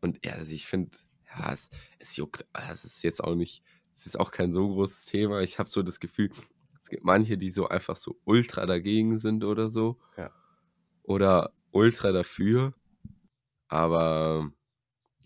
Und 0.03 0.24
ja, 0.26 0.33
also 0.35 0.53
ich 0.53 0.66
finde, 0.66 0.99
ja, 1.35 1.53
es, 1.55 1.70
es 1.99 2.16
juckt. 2.16 2.45
ah, 2.53 2.70
Es 2.70 2.85
ist 2.85 3.03
jetzt 3.03 3.24
auch 3.24 3.35
nicht, 3.35 3.62
es 3.97 4.07
ist 4.07 4.18
auch 4.18 4.30
kein 4.30 4.53
so 4.53 4.68
großes 4.68 5.05
Thema. 5.07 5.40
Ich 5.40 5.59
habe 5.59 5.68
so 5.68 5.82
das 5.82 6.01
Gefühl, 6.01 6.30
es 6.80 6.88
gibt 6.88 7.05
manche, 7.05 7.36
die 7.38 7.51
so 7.51 7.68
einfach 7.68 7.97
so 7.97 8.16
ultra 8.24 8.66
dagegen 8.66 9.18
sind 9.18 9.45
oder 9.45 9.70
so. 9.70 9.99
Ja. 10.16 10.30
Oder 11.03 11.53
ultra 11.70 12.12
dafür. 12.12 12.74
Aber 13.68 14.51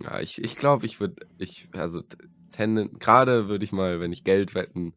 Ja, 0.01 0.21
ich, 0.21 0.43
ich 0.43 0.57
glaube, 0.57 0.87
ich 0.87 1.01
würde, 1.01 1.27
ich, 1.39 1.69
also 1.73 2.03
tenden, 2.53 2.99
gerade 2.99 3.49
würde 3.49 3.65
ich 3.65 3.73
mal, 3.73 4.01
wenn 4.01 4.13
ich 4.13 4.23
Geld 4.25 4.55
wetten 4.55 4.95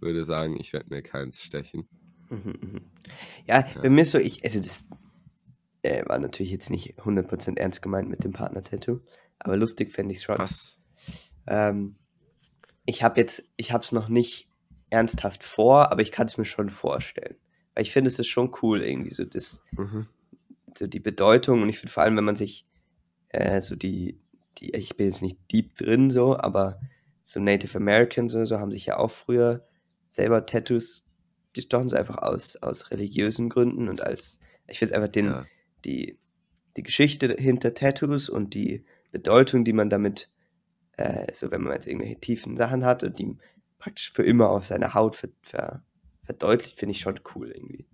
würde, 0.00 0.24
sagen, 0.24 0.58
ich 0.60 0.72
werde 0.72 0.92
mir 0.94 1.02
keins 1.02 1.40
stechen. 1.40 1.88
Mhm, 2.28 2.58
mhm. 2.60 2.80
Ja, 3.46 3.60
Ja. 3.74 3.80
bei 3.82 3.88
mir 3.88 4.04
so, 4.04 4.18
ich, 4.18 4.44
also 4.44 4.60
das 4.60 4.84
äh, 5.82 6.06
war 6.06 6.18
natürlich 6.18 6.52
jetzt 6.52 6.70
nicht 6.70 6.98
100% 6.98 7.58
ernst 7.58 7.80
gemeint 7.82 8.08
mit 8.10 8.24
dem 8.24 8.32
Partner-Tattoo, 8.32 9.00
aber 9.38 9.56
lustig 9.56 9.92
fände 9.92 10.12
ich 10.12 10.18
es 10.18 10.24
schon. 10.24 10.38
Was? 10.38 10.78
Ähm, 11.46 11.96
ich 12.84 13.02
habe 13.02 13.20
jetzt, 13.20 13.44
ich 13.56 13.72
habe 13.72 13.84
es 13.84 13.92
noch 13.92 14.08
nicht 14.08 14.48
ernsthaft 14.90 15.42
vor, 15.44 15.90
aber 15.92 16.02
ich 16.02 16.12
kann 16.12 16.26
es 16.26 16.36
mir 16.36 16.44
schon 16.44 16.70
vorstellen. 16.70 17.36
Weil 17.74 17.82
ich 17.82 17.92
finde, 17.92 18.08
es 18.08 18.18
ist 18.18 18.28
schon 18.28 18.52
cool, 18.62 18.82
irgendwie 18.82 19.14
so 19.14 19.24
das, 19.24 19.62
Mhm. 19.72 20.06
so 20.76 20.86
die 20.86 21.00
Bedeutung 21.00 21.62
und 21.62 21.68
ich 21.68 21.78
finde 21.78 21.92
vor 21.92 22.02
allem, 22.02 22.16
wenn 22.16 22.24
man 22.24 22.36
sich 22.36 22.66
äh, 23.30 23.60
so 23.60 23.76
die, 23.76 24.18
die, 24.58 24.70
ich 24.74 24.96
bin 24.96 25.06
jetzt 25.06 25.22
nicht 25.22 25.38
deep 25.50 25.76
drin 25.76 26.10
so, 26.10 26.36
aber 26.36 26.80
so 27.24 27.40
Native 27.40 27.76
Americans 27.78 28.34
oder 28.34 28.46
so 28.46 28.58
haben 28.58 28.72
sich 28.72 28.86
ja 28.86 28.98
auch 28.98 29.10
früher 29.10 29.66
selber 30.08 30.44
Tattoos 30.44 31.04
gestochen, 31.54 31.88
so 31.88 31.96
einfach 31.96 32.18
aus, 32.18 32.56
aus 32.56 32.90
religiösen 32.90 33.48
Gründen 33.48 33.88
und 33.88 34.02
als, 34.02 34.38
ich 34.66 34.78
finde 34.78 34.92
es 34.92 34.96
einfach 34.96 35.12
den, 35.12 35.26
Ja. 35.26 35.46
die, 35.86 36.18
die 36.76 36.82
Geschichte 36.82 37.34
hinter 37.38 37.72
Tattoos 37.74 38.28
und 38.28 38.52
die 38.54 38.84
Bedeutung, 39.10 39.64
die 39.64 39.72
man 39.72 39.88
damit, 39.88 40.28
äh, 40.96 41.32
so 41.32 41.50
wenn 41.50 41.62
man 41.62 41.74
jetzt 41.74 41.86
irgendwelche 41.86 42.20
tiefen 42.20 42.56
Sachen 42.56 42.84
hat 42.84 43.02
und 43.02 43.18
die 43.18 43.36
praktisch 43.78 44.12
für 44.12 44.22
immer 44.24 44.50
auf 44.50 44.66
seiner 44.66 44.94
Haut 44.94 45.16
ver, 45.16 45.28
ver, 45.42 45.82
verdeutlicht, 46.24 46.78
finde 46.78 46.92
ich 46.92 47.00
schon 47.00 47.20
cool 47.34 47.50
irgendwie. 47.50 47.86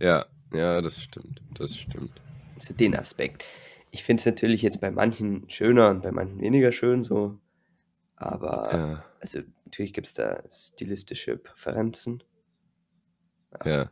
Ja, 0.00 0.26
ja, 0.52 0.80
das 0.80 1.00
stimmt. 1.00 1.42
Das 1.54 1.76
stimmt. 1.76 2.20
So 2.58 2.74
den 2.74 2.96
Aspekt. 2.96 3.44
Ich 3.90 4.02
finde 4.04 4.20
es 4.20 4.26
natürlich 4.26 4.62
jetzt 4.62 4.80
bei 4.80 4.90
manchen 4.90 5.48
schöner 5.50 5.90
und 5.90 6.02
bei 6.02 6.12
manchen 6.12 6.40
weniger 6.40 6.72
schön 6.72 7.02
so, 7.02 7.38
aber 8.16 8.72
Ja, 8.72 9.04
also 9.20 9.40
natürlich 9.64 9.92
gibt 9.92 10.06
es 10.06 10.14
da 10.14 10.42
stilistische 10.50 11.36
Präferenzen. 11.36 12.22
ja. 13.64 13.90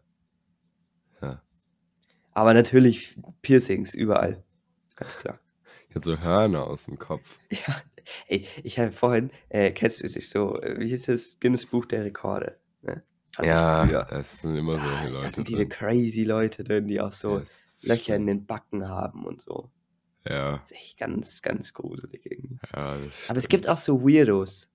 Aber 2.37 2.53
natürlich 2.53 3.19
Piercings 3.41 3.95
überall. 3.95 4.45
Ganz 4.95 5.17
klar. 5.17 5.41
Jetzt 5.95 6.05
so 6.05 6.19
Hörner 6.19 6.67
aus 6.67 6.85
dem 6.85 6.99
Kopf. 6.99 7.39
Ja, 7.51 7.81
ey, 8.29 8.47
ich 8.63 8.79
habe 8.79 8.93
vorhin, 8.93 9.31
äh, 9.49 9.71
kennst 9.73 10.03
du 10.03 10.09
dich 10.09 10.29
so, 10.29 10.61
äh, 10.61 10.79
wie 10.79 10.89
hieß 10.89 11.07
das 11.07 11.39
Guinness 11.41 11.67
Buch 11.67 11.87
der 11.87 12.05
Rekorde? 12.05 12.59
Ne? 12.83 13.03
Ich 13.39 13.47
Ja, 13.47 14.05
das 14.05 14.41
sind 14.41 14.57
immer 14.57 14.75
solche 14.75 14.89
Ah, 14.89 15.03
da 15.05 15.09
Leute 15.09 15.31
sind 15.35 15.49
diese 15.49 15.59
drin. 15.67 15.69
crazy 15.69 16.25
Leute 16.25 16.65
drin, 16.65 16.87
die 16.89 17.01
auch 17.01 17.13
so 17.13 17.41
Das 17.41 17.49
Löcher 17.83 18.17
in 18.17 18.23
schlimm. 18.23 18.27
den 18.39 18.47
Backen 18.47 18.89
haben 18.89 19.25
und 19.27 19.41
so. 19.41 19.71
Ja, 20.25 20.59
Das 20.59 20.71
ist 20.73 20.77
echt 20.77 20.99
ganz, 20.99 21.43
ganz 21.43 21.73
gruselig 21.73 22.25
irgendwie. 22.25 22.59
ja, 22.75 22.99
das 22.99 23.29
Aber 23.29 23.39
es 23.39 23.49
gibt 23.49 23.69
auch 23.69 23.77
so 23.77 24.01
Weirdos. 24.03 24.73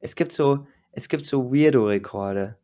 Es 0.00 0.16
gibt 0.16 0.32
so, 0.32 0.66
es 0.92 1.08
gibt 1.08 1.24
so 1.24 1.52
Weirdo-Rekorde. 1.52 2.56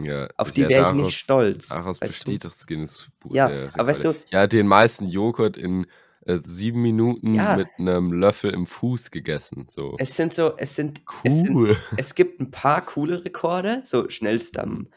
Ja, 0.00 0.28
Auf 0.36 0.50
die 0.50 0.62
ja, 0.62 0.68
wäre 0.68 0.88
ich 0.90 0.96
nicht 1.04 1.18
stolz. 1.18 1.68
daraus 1.68 2.00
weißt 2.00 2.10
du? 2.26 2.32
besteht 2.32 2.44
das 2.44 2.66
Guinness 2.66 3.08
Buch 3.20 3.34
Ja, 3.34 3.70
aber 3.74 3.86
weißt 3.88 4.04
du, 4.06 4.14
Ja, 4.30 4.46
den 4.48 4.66
meisten 4.66 5.06
Joghurt 5.06 5.56
in 5.56 5.86
äh, 6.26 6.40
sieben 6.44 6.82
Minuten 6.82 7.34
ja, 7.34 7.56
mit 7.56 7.68
einem 7.78 8.12
Löffel 8.12 8.52
im 8.52 8.66
Fuß 8.66 9.10
gegessen. 9.10 9.66
So. 9.68 9.96
es 9.98 10.16
sind 10.16 10.34
so, 10.34 10.56
es 10.56 10.74
sind, 10.74 11.02
es 11.22 11.40
sind, 11.40 11.50
Cool. 11.50 11.76
es 11.96 12.14
gibt 12.14 12.40
ein 12.40 12.50
paar 12.50 12.84
coole 12.84 13.24
Rekorde, 13.24 13.82
so 13.84 14.08
schnellst 14.08 14.58
am 14.58 14.88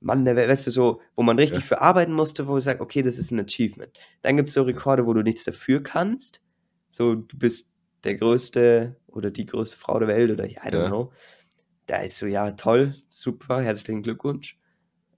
Mann 0.00 0.24
der 0.24 0.36
Welt, 0.36 0.48
weißt 0.50 0.66
du, 0.66 0.70
so, 0.70 1.00
wo 1.14 1.22
man 1.22 1.38
richtig 1.38 1.62
Ja, 1.62 1.66
für 1.66 1.80
arbeiten 1.80 2.12
musste, 2.12 2.46
wo 2.46 2.54
du 2.54 2.60
sagst, 2.60 2.80
okay, 2.80 3.02
das 3.02 3.18
ist 3.18 3.30
ein 3.30 3.40
Achievement. 3.40 3.98
Dann 4.22 4.36
gibt 4.36 4.50
es 4.50 4.54
so 4.54 4.62
Rekorde, 4.62 5.06
wo 5.06 5.14
du 5.14 5.22
nichts 5.22 5.44
dafür 5.44 5.82
kannst. 5.82 6.42
So, 6.88 7.14
du 7.14 7.38
bist 7.38 7.72
der 8.04 8.14
größte 8.14 8.96
oder 9.08 9.30
die 9.30 9.46
größte 9.46 9.76
Frau 9.76 9.98
der 9.98 10.08
Welt 10.08 10.30
oder 10.30 10.46
I 10.46 10.56
don't 10.56 10.82
ja, 10.82 10.88
know. 10.88 11.12
Da 11.86 12.02
ist 12.02 12.18
so, 12.18 12.26
ja, 12.26 12.50
toll, 12.52 12.94
super, 13.08 13.62
herzlichen 13.62 14.02
Glückwunsch. 14.02 14.58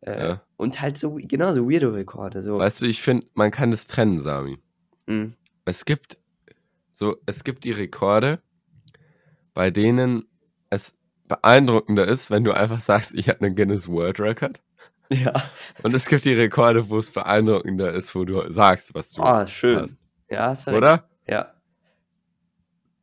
Äh, 0.01 0.19
ja. 0.21 0.43
und 0.57 0.81
halt 0.81 0.97
so, 0.97 1.19
genau, 1.21 1.53
so 1.53 1.69
Weirdo-Rekorde, 1.69 2.41
so, 2.41 2.59
Weißt 2.59 2.83
du, 2.83 2.87
ich 2.87 3.03
finde, 3.03 3.27
man 3.35 3.51
kann 3.51 3.73
das 3.73 3.89
trennen, 3.89 4.21
Sami. 4.21 4.59
mh, 5.07 5.33
Es 5.69 5.85
gibt 5.85 6.19
so, 6.95 7.17
es 7.27 7.45
gibt 7.45 7.65
die 7.65 7.73
Rekorde, 7.73 8.41
bei 9.55 9.71
denen 9.71 10.25
es 10.71 10.95
beeindruckender 11.27 12.07
ist, 12.07 12.31
wenn 12.31 12.45
du 12.45 12.53
einfach 12.53 12.81
sagst, 12.81 13.15
ich 13.15 13.29
habe 13.29 13.41
einen 13.45 13.55
Guinness 13.55 13.89
World 13.89 14.19
Record. 14.21 14.61
ja, 15.11 15.33
Und 15.83 15.95
es 15.95 16.07
gibt 16.07 16.25
die 16.25 16.35
Rekorde, 16.35 16.89
wo 16.89 16.99
es 16.99 17.11
beeindruckender 17.11 17.93
ist, 17.93 18.15
wo 18.15 18.25
du 18.25 18.51
sagst, 18.51 18.95
was 18.95 19.11
du 19.13 19.23
ah, 19.23 19.47
schön. 19.47 19.81
hast. 19.81 20.05
Ja, 20.31 20.49
hast. 20.49 20.69
Oder? 20.69 21.09
Ja, 21.27 21.53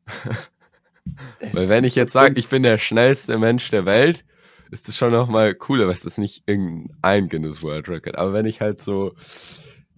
Weil 1.52 1.68
wenn 1.68 1.84
ich 1.84 1.94
jetzt 1.94 2.12
sage, 2.12 2.38
ich 2.38 2.48
bin 2.48 2.62
der 2.62 2.78
schnellste 2.78 3.38
Mensch 3.38 3.70
der 3.70 3.84
Welt, 3.86 4.24
ist 4.70 4.88
das 4.88 4.96
schon 4.96 5.12
nochmal 5.12 5.54
cooler, 5.54 5.86
weil 5.86 5.94
es 5.94 6.04
ist 6.04 6.18
nicht 6.18 6.42
irgendein 6.46 7.28
Guinness 7.28 7.62
World 7.62 7.88
Record. 7.88 8.16
Aber 8.16 8.32
wenn 8.32 8.46
ich 8.46 8.60
halt 8.60 8.82
so, 8.82 9.14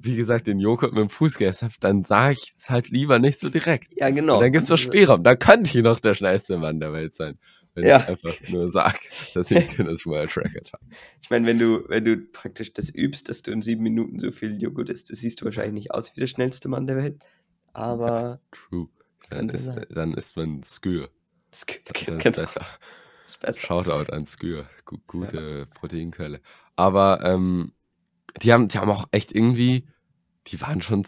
wie 0.01 0.17
gesagt, 0.17 0.47
den 0.47 0.61
Joghurt 0.61 0.93
mit 0.93 1.01
dem 1.01 1.11
Fuß 1.11 1.35
gegessen 1.39 1.67
habe, 1.67 1.75
dann 1.81 2.05
sage 2.05 2.35
ich 2.35 2.55
es 2.57 2.71
halt 2.71 2.89
lieber 2.89 3.19
nicht 3.19 3.41
so 3.41 3.49
direkt. 3.51 3.89
Ja, 3.97 4.09
Und 4.09 4.15
genau. 4.15 4.41
dann 4.41 4.53
gibt 4.53 4.65
es 4.65 4.71
Und 4.71 4.77
so 4.77 4.77
das 4.77 4.81
ist, 4.83 4.87
Spielraum. 4.87 5.25
Dann 5.25 5.39
könnte 5.39 5.77
ich 5.77 5.85
noch 5.85 6.01
der 6.01 6.15
schnellste 6.15 6.57
Mann 6.57 6.79
der 6.81 6.93
Welt 6.93 7.15
sein, 7.15 7.39
wenn 7.75 7.91
ich 7.91 7.91
ja, 7.91 7.97
einfach 8.05 8.35
nur 8.49 8.71
sage, 8.71 8.99
dass 9.35 9.51
ich 9.51 9.69
Guinness 9.77 10.07
World 10.07 10.37
Record 10.37 10.73
habe. 10.73 10.85
ich 11.21 11.31
meine, 11.31 11.47
wenn 11.47 11.59
du, 11.59 11.85
wenn 11.89 12.05
du 12.05 12.17
praktisch 12.19 12.73
das 12.73 12.89
übst, 12.95 13.29
dass 13.29 13.43
du 13.43 13.51
in 13.51 13.61
sieben 13.63 13.83
Minuten 13.83 14.19
so 14.21 14.31
viel 14.33 14.61
Joghurt 14.63 14.89
isst, 14.89 15.11
das 15.11 15.19
siehst 15.19 15.41
du 15.41 15.45
wahrscheinlich 15.47 15.75
nicht 15.75 15.91
aus 15.93 16.15
wie 16.15 16.21
der 16.21 16.27
schnellste 16.29 16.69
Mann 16.69 16.87
der 16.87 16.97
Welt. 16.97 17.19
Ja, 17.21 17.83
Aber 17.83 18.41
true. 18.53 18.89
Dann 19.31 19.49
ist, 19.51 19.65
sein. 19.65 19.85
dann 19.91 20.15
ist 20.15 20.37
man 20.37 20.63
Skür. 20.63 21.11
G- 21.67 21.81
Dann, 21.85 21.93
g- 21.95 22.05
dann 22.07 22.17
ist 22.19 22.23
genau, 22.25 22.37
besser. 22.37 22.67
ist 23.27 23.41
besser. 23.41 23.63
Shoutout 23.63 24.13
an 24.13 24.27
Skür. 24.27 24.61
Ja. 24.61 24.99
gute 25.07 25.67
Proteinquelle. 25.75 26.41
Aber 26.77 27.21
ähm, 27.25 27.73
die 28.43 28.53
haben, 28.53 28.69
die 28.69 28.79
haben 28.79 28.91
auch 28.91 29.09
echt 29.11 29.33
irgendwie, 29.35 29.87
die 30.49 30.61
waren 30.61 30.83
schon, 30.83 31.05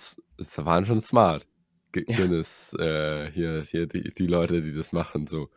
waren 0.57 0.87
schon 0.87 1.01
smart. 1.01 1.47
Gu- 1.93 2.05
Ja, 2.09 2.17
Guinness, 2.17 2.73
äh, 2.79 3.31
hier, 3.33 3.63
hier 3.63 3.87
die, 3.87 4.13
die 4.15 4.27
Leute, 4.27 4.63
die 4.63 4.73
das 4.73 4.93
machen, 4.93 5.27
so. 5.27 5.49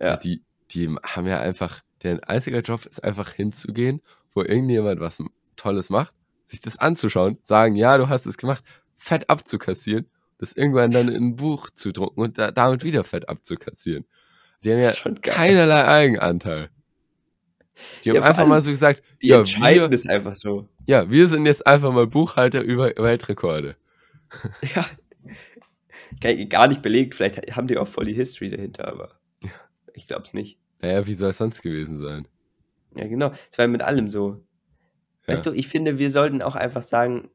Ja. 0.00 0.16
die, 0.16 0.42
die 0.72 0.88
haben 1.02 1.26
ja 1.26 1.40
einfach, 1.40 1.82
deren 2.02 2.20
einziger 2.20 2.60
Job 2.60 2.84
ist 2.86 3.02
einfach 3.04 3.32
hinzugehen, 3.32 4.02
wo 4.34 4.42
irgendjemand 4.42 5.00
was 5.00 5.22
Tolles 5.56 5.88
macht, 5.90 6.12
sich 6.46 6.60
das 6.60 6.76
anzuschauen, 6.78 7.38
sagen, 7.42 7.76
ja, 7.76 7.96
du 7.98 8.08
hast 8.08 8.26
es 8.26 8.36
gemacht, 8.38 8.64
Fett 8.98 9.30
abzukassieren, 9.30 10.08
das 10.38 10.52
irgendwann 10.54 10.90
dann 10.90 11.08
in 11.08 11.22
ein 11.28 11.36
Buch 11.36 11.70
zu 11.70 11.92
drucken 11.92 12.20
und 12.20 12.38
da, 12.38 12.50
damit 12.50 12.82
wieder 12.82 13.04
Fett 13.04 13.28
abzukassieren. 13.28 14.04
Die 14.64 14.72
haben 14.72 14.80
ja 14.80 14.92
keinerlei 15.22 15.84
Eigenanteil. 15.86 16.70
Die 18.04 18.10
haben 18.10 18.16
Ja, 18.16 18.22
einfach 18.22 18.46
mal 18.46 18.62
so 18.62 18.70
gesagt, 18.70 19.02
die 19.22 19.28
ja, 19.28 19.38
entscheiden 19.38 19.82
wir, 19.82 19.88
das 19.88 20.06
einfach 20.06 20.34
so. 20.34 20.68
ja, 20.86 21.08
wir 21.10 21.28
sind 21.28 21.46
jetzt 21.46 21.66
einfach 21.66 21.92
mal 21.92 22.06
Buchhalter 22.06 22.62
über 22.62 22.92
Weltrekorde. 22.96 23.76
Ja, 24.74 24.86
gar 26.20 26.34
gar 26.46 26.68
nicht 26.68 26.82
belegt. 26.82 27.14
Vielleicht 27.14 27.54
haben 27.56 27.66
die 27.66 27.78
auch 27.78 27.88
voll 27.88 28.04
die 28.06 28.14
History 28.14 28.48
dahinter, 28.50 28.88
aber 28.88 29.18
Ja. 29.42 29.50
ich 29.94 30.06
glaube 30.06 30.22
es 30.22 30.34
nicht. 30.34 30.58
Naja, 30.80 31.06
wie 31.06 31.14
soll 31.14 31.30
es 31.30 31.38
sonst 31.38 31.62
gewesen 31.62 31.98
sein? 31.98 32.26
Ja, 32.96 33.06
genau. 33.06 33.32
Es 33.50 33.58
war 33.58 33.66
mit 33.68 33.82
allem 33.82 34.10
so. 34.10 34.44
Weißt 35.26 35.44
Ja. 35.44 35.52
du, 35.52 35.56
ich 35.58 35.68
finde, 35.68 35.98
wir 35.98 36.10
sollten 36.10 36.42
auch 36.42 36.56
einfach 36.56 36.82
sagen, 36.82 37.30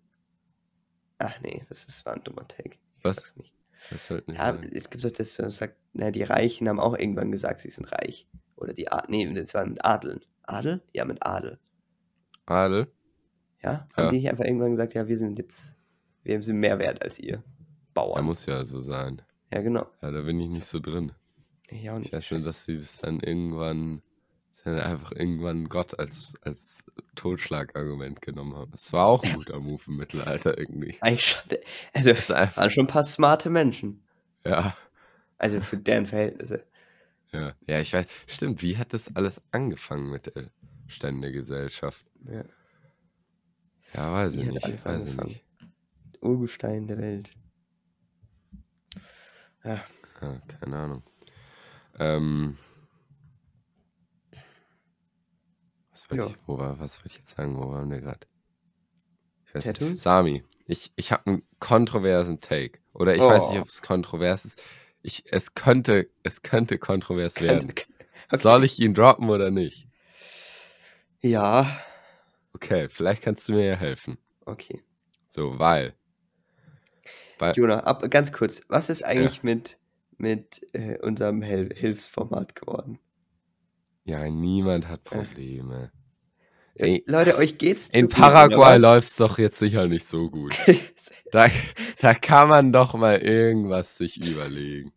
ach 1.19 1.39
nee, 1.41 1.61
das 1.69 1.85
ist, 1.85 2.05
war 2.05 2.13
ein 2.13 2.23
dummer 2.23 2.47
Take. 2.47 2.71
Ich 2.97 3.03
Was? 3.05 3.15
sag's 3.17 3.35
nicht. 3.37 3.53
Das 3.89 4.05
sollten 4.07 4.33
wir 4.33 4.39
Ja, 4.39 4.45
sagen. 4.53 4.69
es 4.73 4.89
gibt 4.89 5.05
doch 5.05 5.11
das, 5.11 5.33
so 5.33 5.49
sagt, 5.49 5.77
na, 5.93 6.11
die 6.11 6.23
Reichen 6.23 6.67
haben 6.67 6.79
auch 6.79 6.97
irgendwann 6.97 7.31
gesagt, 7.31 7.59
sie 7.61 7.69
sind 7.69 7.91
reich. 7.91 8.27
Oder 8.55 8.73
die 8.73 8.91
Adel, 8.91 9.09
nee, 9.09 9.33
das 9.33 9.53
war 9.53 9.65
mit 9.65 9.85
Adeln. 9.85 10.21
Adel? 10.47 10.81
Ja, 10.93 11.05
mit 11.05 11.25
Adel. 11.25 11.59
Adel? 12.45 12.87
Ja? 13.61 13.87
Haben 13.93 14.03
Ja. 14.05 14.09
die 14.09 14.15
nicht 14.17 14.29
einfach 14.29 14.45
irgendwann 14.45 14.71
gesagt, 14.71 14.93
ja, 14.93 15.07
wir 15.07 15.17
sind 15.17 15.37
jetzt, 15.37 15.75
wir 16.23 16.41
sind 16.43 16.59
mehr 16.59 16.79
wert 16.79 17.01
als 17.01 17.19
ihr 17.19 17.35
Er 17.35 17.43
Bauern. 17.93 18.25
muss 18.25 18.45
ja 18.45 18.65
so 18.65 18.79
sein. 18.79 19.21
Ja, 19.53 19.61
genau. 19.61 19.87
Ja, 20.01 20.11
da 20.11 20.21
bin 20.21 20.39
ich 20.39 20.49
nicht 20.49 20.65
so 20.65 20.79
drin. 20.79 21.11
Ich 21.69 21.89
auch 21.89 21.95
Ich 21.97 22.03
nicht. 22.03 22.13
weiß 22.13 22.31
nur, 22.31 22.39
Scheiße. 22.39 22.47
dass 22.47 22.65
sie 22.65 22.77
das 22.79 22.97
dann 22.97 23.19
irgendwann, 23.19 24.01
dann 24.63 24.79
einfach 24.79 25.11
irgendwann 25.11 25.67
Gott 25.69 25.97
als, 25.99 26.35
als 26.41 26.83
Totschlagargument 27.15 28.21
genommen 28.21 28.55
haben. 28.55 28.71
Das 28.71 28.91
war 28.93 29.07
auch 29.07 29.23
ein 29.23 29.33
guter 29.35 29.59
Move 29.59 29.81
im 29.87 29.97
Mittelalter 29.97 30.57
irgendwie. 30.57 30.95
Eigentlich 31.01 31.25
schon, 31.27 31.57
also, 31.93 32.13
Das 32.13 32.29
waren 32.57 32.71
schon 32.71 32.85
ein 32.85 32.87
paar 32.89 33.03
smarte 33.03 33.49
Menschen. 33.49 34.03
ja, 34.45 34.75
Also 35.37 35.59
für 35.61 35.77
deren 35.77 36.05
Verhältnisse. 36.05 36.65
Ja. 37.31 37.55
Ja, 37.67 37.79
ich 37.79 37.93
weiß, 37.93 38.05
stimmt, 38.27 38.61
wie 38.61 38.77
hat 38.77 38.93
das 38.93 39.15
alles 39.15 39.41
angefangen 39.51 40.09
mit 40.09 40.33
der 40.35 40.51
Ständegesellschaft? 40.87 42.05
Ja. 42.25 42.43
Ja, 43.93 44.13
weiß 44.13 44.35
Wie 44.35 44.41
ich 44.41 44.47
nicht, 44.47 44.63
alles 44.63 44.85
weiß 44.85 45.05
ich 45.05 45.19
angefangen? 45.19 45.29
nicht. 45.29 45.45
Urgestein 46.21 46.87
der 46.87 46.97
Welt. 46.97 47.31
Ja. 49.63 49.83
Ja, 50.21 50.39
keine 50.59 50.77
Ahnung. 50.77 51.03
Ähm, 51.99 52.57
was 55.91 56.09
wollte 56.09 56.25
ich, 56.27 56.47
wo 56.47 56.57
war, 56.57 56.79
was 56.79 56.97
wollte 56.97 57.09
ich 57.09 57.17
jetzt 57.17 57.35
sagen, 57.35 57.55
wo 57.57 57.69
waren 57.69 57.89
wir 57.89 58.01
gerade? 58.01 58.27
Ich. 59.53 59.63
Tattoos? 59.63 60.03
Sami, 60.03 60.43
ich, 60.65 60.91
ich 60.95 61.11
habe 61.11 61.29
ein 61.31 61.43
kontroversen 61.59 62.41
Take. 62.41 62.79
Oder 62.93 63.15
ich 63.15 63.21
weiß 63.21 63.49
nicht, 63.49 63.59
Oh, 63.59 63.61
ob 63.61 63.67
es 63.67 63.81
kontrovers 63.81 64.45
ist. 64.45 64.61
Ich, 65.07 65.23
es 65.31 65.53
könnte, 65.55 66.09
es 66.23 66.41
könnte 66.43 66.77
kontrovers 66.77 67.39
könnte, 67.47 67.67
werden. 67.67 67.69
okay. 67.69 67.85
Soll 68.29 68.65
ich 68.65 68.77
ihn 68.79 68.93
droppen 68.93 69.29
oder 69.29 69.51
nicht? 69.51 69.87
Ja, 71.21 71.65
Okay, 72.53 72.89
vielleicht 72.89 73.21
kannst 73.23 73.47
du 73.47 73.53
mir 73.53 73.65
ja 73.65 73.75
helfen. 73.75 74.17
okay. 74.47 74.81
So, 75.29 75.57
weil, 75.57 75.95
weil, 77.39 77.55
Jona, 77.55 77.81
ab, 77.81 78.09
ganz 78.09 78.31
kurz, 78.31 78.61
was 78.69 78.89
ist 78.89 79.03
ja, 79.15 79.31
eigentlich 79.31 79.43
mit, 79.43 79.77
mit 80.17 80.61
äh, 80.73 80.97
unserem 80.99 81.41
Hel 81.41 81.73
Hilfsformat 81.75 82.55
geworden? 82.55 82.99
ja, 84.05 84.27
niemand 84.29 84.87
hat 84.87 85.03
Äh, 85.09 85.25
Probleme. 85.25 85.91
äh, 86.75 86.87
Ey, 86.87 87.03
Leute, 87.05 87.37
euch 87.37 87.57
geht's 87.57 87.91
in 87.91 88.07
zu 88.07 88.09
gut, 88.09 88.39
oder 88.39 88.61
Paraguay 88.61 88.63
was? 88.63 88.81
läuft 88.81 89.09
es 89.09 89.15
doch 89.17 89.37
jetzt 89.39 89.59
sicher 89.59 89.87
nicht 89.87 90.07
so 90.07 90.29
gut. 90.29 90.53
Da, 91.31 91.49
da 91.99 92.13
kann 92.13 92.49
man 92.49 92.71
doch 92.73 92.93
mal 92.93 93.19
irgendwas 93.19 93.97
sich 93.97 94.17
überlegen. 94.17 94.93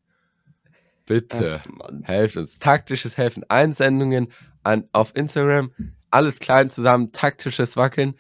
Bitte, 1.11 1.61
Ach 1.83 1.91
helft 2.05 2.37
uns. 2.37 2.59
Taktisches 2.61 3.17
Helfen. 3.17 3.43
Einsendungen 3.49 4.31
an, 4.63 4.89
auf 4.93 5.11
Instagram. 5.17 5.73
Alles 6.11 6.39
klein 6.39 6.71
zusammen. 6.71 7.11
Taktisches 7.11 7.77
Wackeln. 7.77 8.15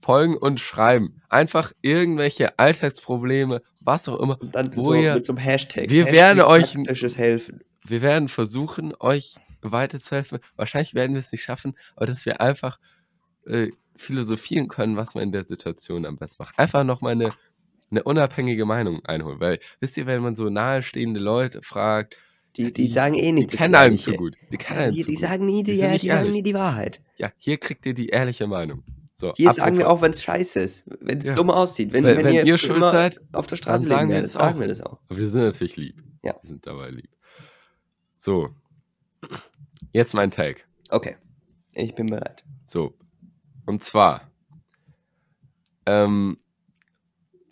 Folgen 0.00 0.34
und 0.36 0.58
schreiben. 0.58 1.20
Einfach 1.28 1.72
irgendwelche 1.82 2.58
Alltagsprobleme, 2.58 3.60
was 3.82 4.08
auch 4.08 4.18
immer, 4.20 4.40
Und 4.40 4.54
dann 4.54 4.74
wo 4.74 4.84
so 4.84 4.94
ihr. 4.94 5.14
mit 5.14 5.26
so 5.26 5.32
einem 5.32 5.38
Hashtag. 5.38 5.90
Wir 5.90 6.06
werden 6.06 6.38
Hashtag 6.38 6.48
euch, 6.50 6.72
taktisches 6.72 7.18
Helfen. 7.18 7.60
wir 7.84 8.00
werden 8.00 8.28
versuchen, 8.28 8.94
euch 9.00 9.34
weiterzuhelfen. 9.60 10.38
Wahrscheinlich 10.56 10.94
werden 10.94 11.12
wir 11.12 11.20
es 11.20 11.30
nicht 11.30 11.42
schaffen, 11.42 11.76
aber 11.94 12.06
dass 12.06 12.24
wir 12.24 12.40
einfach 12.40 12.78
äh, 13.46 13.68
philosophieren 13.96 14.68
können, 14.68 14.96
was 14.96 15.14
man 15.14 15.24
in 15.24 15.32
der 15.32 15.44
Situation 15.44 16.06
am 16.06 16.16
besten 16.16 16.42
macht. 16.42 16.58
Einfach 16.58 16.84
nochmal 16.84 17.12
eine, 17.12 17.32
eine 17.94 18.02
unabhängige 18.04 18.64
Meinung 18.64 19.04
einholen. 19.04 19.40
Weil, 19.40 19.60
wisst 19.80 19.96
ihr, 19.96 20.06
wenn 20.06 20.22
man 20.22 20.36
so 20.36 20.48
nahestehende 20.50 21.20
Leute 21.20 21.62
fragt, 21.62 22.16
Die, 22.56 22.72
die 22.72 22.72
die, 22.72 22.88
sagen 22.88 23.14
eh 23.14 23.22
die 23.22 23.32
nicht 23.32 23.52
das 23.52 23.58
kennen 23.58 23.74
einen 23.74 23.98
zu 23.98 24.12
gut. 24.14 24.36
Die 24.52 24.56
kennen 24.56 24.80
einen 24.80 24.92
die, 24.94 25.00
zu 25.02 25.06
die 25.08 25.14
gut. 25.14 25.22
sagen 25.22 25.46
nie 25.46 25.62
Die 25.62 25.72
die, 25.72 25.78
ja, 25.78 25.96
die 25.96 26.08
sagen 26.08 26.30
nie 26.30 26.42
die 26.42 26.54
Wahrheit. 26.54 27.00
Ja, 27.16 27.32
hier 27.38 27.58
kriegt 27.58 27.86
ihr 27.86 27.94
die 27.94 28.08
ehrliche 28.08 28.46
Meinung. 28.46 28.82
So, 29.16 29.32
Hier 29.36 29.52
sagen 29.52 29.78
wir 29.78 29.88
auch, 29.88 30.02
wenn 30.02 30.10
es 30.10 30.22
scheiße 30.22 30.60
ist, 30.60 30.84
wenn 31.00 31.18
es 31.18 31.26
ja, 31.28 31.34
dumm 31.34 31.48
aussieht. 31.50 31.92
Wenn, 31.92 32.02
wenn, 32.04 32.16
wenn 32.18 32.24
wenn 32.26 32.34
ihr 32.34 32.44
ihr 32.44 32.58
schuld 32.58 32.80
seid, 32.80 33.20
auf 33.32 33.46
der 33.46 33.56
Straße 33.56 33.84
liegen 33.84 33.94
sagen 33.96 34.08
wir 34.08 34.14
werdet, 34.16 34.30
das 34.30 34.34
sagen 34.40 34.56
auch. 34.56 34.60
wir 34.60 34.68
das 34.68 34.80
auch. 34.82 34.98
Aber 35.08 35.18
wir 35.18 35.28
sind 35.28 35.38
natürlich 35.40 35.76
lieb. 35.76 36.02
Ja, 36.24 36.34
Wir 36.42 36.48
sind 36.48 36.66
dabei 36.66 36.90
lieb. 36.90 37.10
So, 38.16 38.50
jetzt 39.92 40.14
mein 40.14 40.30
Take. 40.30 40.62
okay. 40.90 41.16
Ich 41.72 41.94
bin 41.94 42.06
bereit. 42.06 42.44
So, 42.66 42.94
und 43.66 43.82
zwar 43.84 44.30
ähm, 45.86 46.38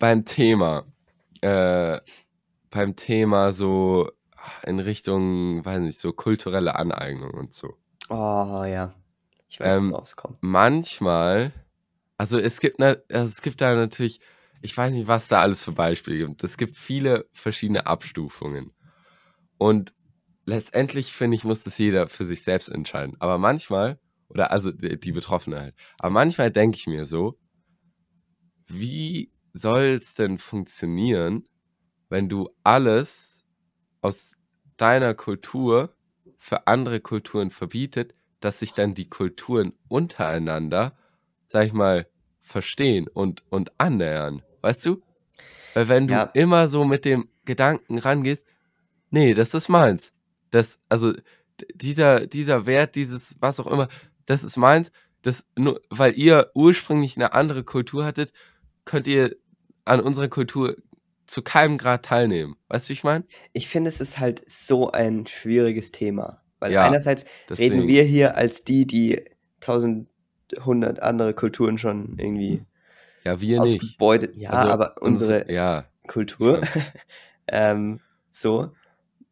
beim 0.03 0.25
Thema, 0.25 0.85
äh, 1.39 2.01
beim 2.69 2.97
Thema 2.97 3.53
so 3.53 4.11
in 4.65 4.81
Richtung, 4.81 5.63
weiß 5.63 5.79
nicht, 5.79 5.97
so 5.97 6.11
kulturelle 6.11 6.75
Aneignung 6.75 7.31
und 7.31 7.53
so. 7.53 7.77
Oh 8.09 8.63
ja. 8.65 8.93
Ich 9.47 9.61
weiß, 9.61 9.77
Ähm, 9.77 9.91
woraus 9.91 10.09
es 10.09 10.15
kommt. 10.17 10.39
manchmal, 10.41 11.53
also 12.17 12.37
es 12.37 12.59
gibt, 12.59 12.81
also 12.81 12.99
es 13.09 13.41
gibt 13.41 13.61
da 13.61 13.73
natürlich, 13.75 14.19
ich 14.61 14.75
weiß 14.75 14.91
nicht, 14.91 15.07
was 15.07 15.29
da 15.29 15.39
alles 15.39 15.63
für 15.63 15.71
Beispiele 15.71 16.27
gibt. 16.27 16.43
Es 16.43 16.57
gibt 16.57 16.75
viele 16.75 17.29
verschiedene 17.31 17.85
Abstufungen. 17.85 18.73
Und 19.57 19.93
letztendlich, 20.45 21.13
finde 21.13 21.35
ich, 21.35 21.45
muss 21.45 21.63
das 21.63 21.77
jeder 21.77 22.09
für 22.09 22.25
sich 22.25 22.43
selbst 22.43 22.67
entscheiden. 22.67 23.15
Aber 23.19 23.37
manchmal, 23.37 23.99
oder 24.27 24.51
also 24.51 24.69
die, 24.71 24.99
die 24.99 25.13
Betroffene 25.13 25.61
halt, 25.61 25.75
aber 25.97 26.09
manchmal 26.11 26.51
denke 26.51 26.75
ich 26.77 26.87
mir 26.87 27.05
so, 27.05 27.39
wie 28.67 29.32
soll 29.53 29.99
es 30.01 30.13
denn 30.15 30.39
funktionieren, 30.39 31.47
wenn 32.09 32.29
du 32.29 32.49
alles 32.63 33.43
aus 34.01 34.35
deiner 34.77 35.13
Kultur 35.13 35.95
für 36.39 36.67
andere 36.67 36.99
Kulturen 36.99 37.51
verbietet, 37.51 38.15
dass 38.39 38.59
sich 38.59 38.73
dann 38.73 38.93
die 38.95 39.09
Kulturen 39.09 39.73
untereinander, 39.87 40.97
sag 41.47 41.67
ich 41.67 41.73
mal, 41.73 42.07
verstehen 42.41 43.07
und, 43.07 43.43
und 43.49 43.71
annähern. 43.79 44.43
Weißt 44.61 44.85
du? 44.85 45.01
Weil 45.73 45.87
wenn 45.87 46.07
du 46.07 46.13
Ja, 46.13 46.23
immer 46.33 46.67
so 46.69 46.85
mit 46.85 47.05
dem 47.05 47.29
Gedanken 47.45 47.99
rangehst, 47.99 48.43
nee, 49.09 49.33
das 49.33 49.53
ist 49.53 49.69
meins. 49.69 50.13
Das, 50.51 50.79
also 50.89 51.13
dieser, 51.75 52.27
dieser 52.27 52.65
Wert, 52.65 52.95
dieses, 52.95 53.35
was 53.39 53.59
auch 53.59 53.67
immer, 53.67 53.89
das 54.25 54.43
ist 54.43 54.57
meins. 54.57 54.91
Das 55.21 55.45
nur, 55.57 55.81
weil 55.89 56.17
ihr 56.17 56.51
ursprünglich 56.53 57.15
eine 57.17 57.33
andere 57.33 57.63
Kultur 57.63 58.05
hattet, 58.05 58.33
könnt 58.85 59.07
ihr 59.07 59.35
an 59.85 59.99
unserer 59.99 60.27
Kultur 60.27 60.75
zu 61.27 61.41
keinem 61.41 61.77
Grad 61.77 62.05
teilnehmen. 62.05 62.55
Weißt 62.67 62.87
du, 62.87 62.89
wie 62.89 62.93
ich 62.93 63.03
meine? 63.03 63.25
ich 63.53 63.67
finde, 63.67 63.87
es 63.89 64.01
ist 64.01 64.19
halt 64.19 64.43
so 64.47 64.91
ein 64.91 65.25
schwieriges 65.27 65.91
Thema. 65.91 66.41
Weil 66.59 66.73
Ja, 66.73 66.85
einerseits 66.85 67.23
reden 67.23 67.49
deswegen. 67.49 67.87
wir 67.87 68.03
hier 68.03 68.35
als 68.37 68.63
die, 68.63 68.85
die 68.87 69.23
tausend, 69.59 70.09
hundert 70.65 71.01
andere 71.01 71.33
Kulturen 71.33 71.77
schon 71.77 72.15
irgendwie 72.17 72.61
Ja, 73.23 73.39
wir 73.39 73.59
nicht. 73.59 73.81
ausgebeutet. 73.81 74.35
Ja, 74.35 74.49
Also 74.51 74.69
aber 74.69 75.01
unsere, 75.01 75.39
unsere 75.39 75.53
ja, 75.53 75.85
Kultur, 76.07 76.61
ähm, 77.47 77.99
so, 78.31 78.71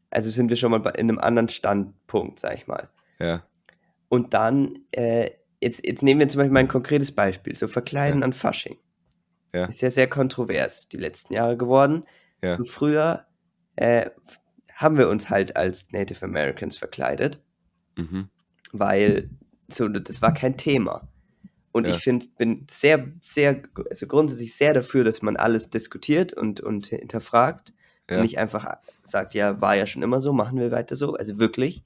also 0.09 0.31
sind 0.31 0.49
wir 0.49 0.55
schon 0.57 0.71
mal 0.71 0.79
bei, 0.79 0.91
in 0.91 1.09
einem 1.09 1.19
anderen 1.19 1.49
Standpunkt, 1.49 2.39
sag 2.39 2.55
ich 2.55 2.67
mal. 2.67 2.89
Ja, 3.19 3.43
Und 4.09 4.33
dann, 4.33 4.79
äh, 4.91 5.31
jetzt, 5.61 5.85
jetzt 5.85 6.03
nehmen 6.03 6.19
wir 6.19 6.27
zum 6.27 6.39
Beispiel 6.39 6.51
mal 6.53 6.59
ein 6.61 6.67
konkretes 6.67 7.11
Beispiel, 7.13 7.55
so 7.55 7.67
Verkleiden 7.67 8.21
ja, 8.21 8.25
an 8.25 8.33
Fasching. 8.33 8.77
Ja, 9.53 9.65
Ist 9.65 9.81
ja 9.81 9.91
sehr 9.91 10.07
kontrovers 10.07 10.87
die 10.89 10.97
letzten 10.97 11.33
Jahre 11.33 11.57
geworden. 11.57 12.05
ja. 12.41 12.51
So 12.53 12.63
früher 12.63 13.25
äh, 13.75 14.09
haben 14.73 14.97
wir 14.97 15.09
uns 15.09 15.29
halt 15.29 15.55
als 15.55 15.91
Native 15.91 16.23
Americans 16.25 16.77
verkleidet, 16.77 17.39
Mhm. 17.97 18.29
weil 18.71 19.29
so, 19.69 19.87
das 19.87 20.21
war 20.21 20.33
kein 20.33 20.57
Thema. 20.57 21.07
Und 21.71 21.85
ich 21.85 21.93
Ja, 21.93 21.99
finde, 21.99 22.25
bin 22.37 22.67
sehr, 22.69 23.07
sehr, 23.21 23.61
also 23.89 24.07
grundsätzlich 24.07 24.55
sehr 24.55 24.73
dafür, 24.73 25.03
dass 25.05 25.21
man 25.21 25.37
alles 25.37 25.69
diskutiert 25.69 26.33
und, 26.33 26.59
und 26.61 26.87
hinterfragt 26.87 27.73
und 28.09 28.17
ja, 28.17 28.21
nicht 28.23 28.37
einfach 28.39 28.77
sagt, 29.03 29.33
ja, 29.35 29.61
war 29.61 29.75
ja 29.77 29.87
schon 29.87 30.01
immer 30.01 30.19
so, 30.19 30.33
machen 30.33 30.59
wir 30.59 30.71
weiter 30.71 30.95
so. 30.97 31.13
Also 31.13 31.37
wirklich. 31.39 31.83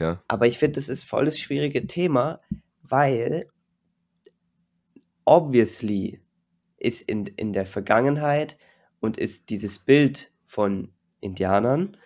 ja, 0.00 0.20
Aber 0.26 0.46
ich 0.48 0.58
finde, 0.58 0.74
das 0.80 0.88
ist 0.88 1.04
voll 1.04 1.26
das 1.26 1.38
schwierige 1.38 1.86
Thema, 1.86 2.40
weil 2.82 3.46
obviously 5.24 6.20
ist 6.80 7.02
in, 7.02 7.26
in 7.26 7.52
der 7.52 7.66
Vergangenheit 7.66 8.56
und 8.98 9.16
ist 9.16 9.50
dieses 9.50 9.78
Bild 9.78 10.32
von 10.46 10.92
Indianern 11.20 11.96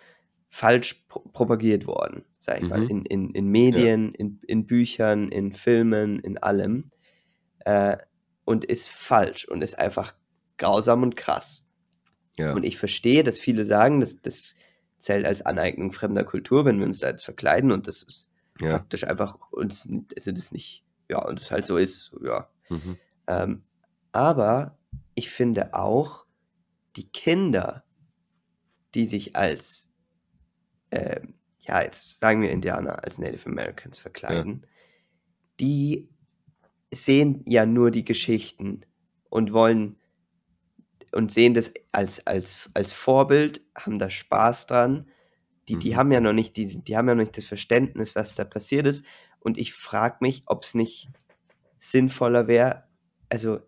falsch 0.49 1.05
pro 1.07 1.19
propagiert 1.19 1.87
worden, 1.87 2.23
sag 2.39 2.61
ich 2.61 2.69
mal, 2.69 2.81
mhm. 2.81 2.89
in, 2.89 3.05
in, 3.05 3.29
in 3.31 3.45
Ja, 3.45 3.51
Medien, 3.51 4.13
in, 4.13 4.39
in 4.47 4.67
Büchern, 4.67 5.29
in 5.29 5.53
Filmen, 5.53 6.19
in 6.19 6.37
allem. 6.37 6.91
Äh, 7.59 7.97
und 8.45 8.63
ist 8.63 8.87
falsch 8.87 9.45
und 9.45 9.63
ist 9.63 9.77
einfach 9.79 10.13
grausam 10.57 11.03
und 11.03 11.15
krass. 11.15 11.63
ja, 12.37 12.53
Und 12.53 12.63
ich 12.63 12.77
verstehe, 12.77 13.23
dass 13.23 13.39
viele 13.39 13.65
sagen, 13.65 13.99
dass 13.99 14.21
das 14.21 14.55
zählt 14.99 15.25
als 15.25 15.41
Aneignung 15.41 15.91
fremder 15.91 16.23
Kultur, 16.23 16.63
wenn 16.65 16.79
wir 16.79 16.85
uns 16.85 16.99
da 16.99 17.09
jetzt 17.09 17.25
verkleiden 17.25 17.71
und 17.71 17.87
das 17.87 18.03
ist 18.03 18.27
ja, 18.59 18.77
praktisch 18.77 19.03
einfach 19.03 19.37
uns, 19.51 19.89
also 20.15 20.31
das 20.31 20.51
nicht, 20.51 20.85
ja, 21.09 21.25
und 21.25 21.39
es 21.39 21.51
halt 21.51 21.65
so 21.65 21.77
ist, 21.77 22.05
so, 22.05 22.23
ja. 22.23 22.49
mhm. 22.69 22.97
Ähm, 23.27 23.63
aber 24.15 24.77
ich 25.13 25.29
finde 25.29 25.73
auch, 25.73 26.25
die 26.95 27.09
Kinder, 27.09 27.83
die 28.93 29.05
sich 29.05 29.35
als, 29.35 29.89
ähm, 30.91 31.35
ja, 31.59 31.81
jetzt 31.81 32.19
sagen 32.19 32.41
wir 32.41 32.49
Indianer, 32.49 33.03
als 33.03 33.17
Native 33.17 33.49
Americans 33.49 33.97
ja, 33.97 34.03
verkleiden, 34.03 34.65
die 35.59 36.09
sehen 36.93 37.43
ja 37.45 37.65
nur 37.65 37.91
die 37.91 38.05
Geschichten 38.05 38.81
und 39.29 39.51
wollen 39.51 39.97
und 41.11 41.31
sehen 41.31 41.53
das 41.53 41.73
als, 41.91 42.25
als, 42.25 42.69
als 42.73 42.93
Vorbild, 42.93 43.61
haben 43.75 43.99
da 43.99 44.09
Spaß 44.09 44.67
dran. 44.67 45.09
Die, 45.67 45.77
die 45.77 45.91
mhm. 45.91 45.95
haben 45.95 46.11
ja 46.13 46.21
noch 46.21 46.33
nicht, 46.33 46.55
die, 46.55 46.81
die 46.81 46.95
haben 46.95 47.09
ja 47.09 47.15
noch 47.15 47.23
nicht 47.23 47.37
das 47.37 47.45
Verständnis, 47.45 48.15
was 48.15 48.35
da 48.35 48.45
passiert 48.45 48.87
ist. 48.87 49.03
Und 49.39 49.57
ich 49.57 49.73
frage 49.73 50.17
mich, 50.21 50.43
ob 50.45 50.63
es 50.63 50.73
nicht 50.73 51.09
sinnvoller 51.77 52.47
wäre, 52.47 52.85
also, 53.29 53.59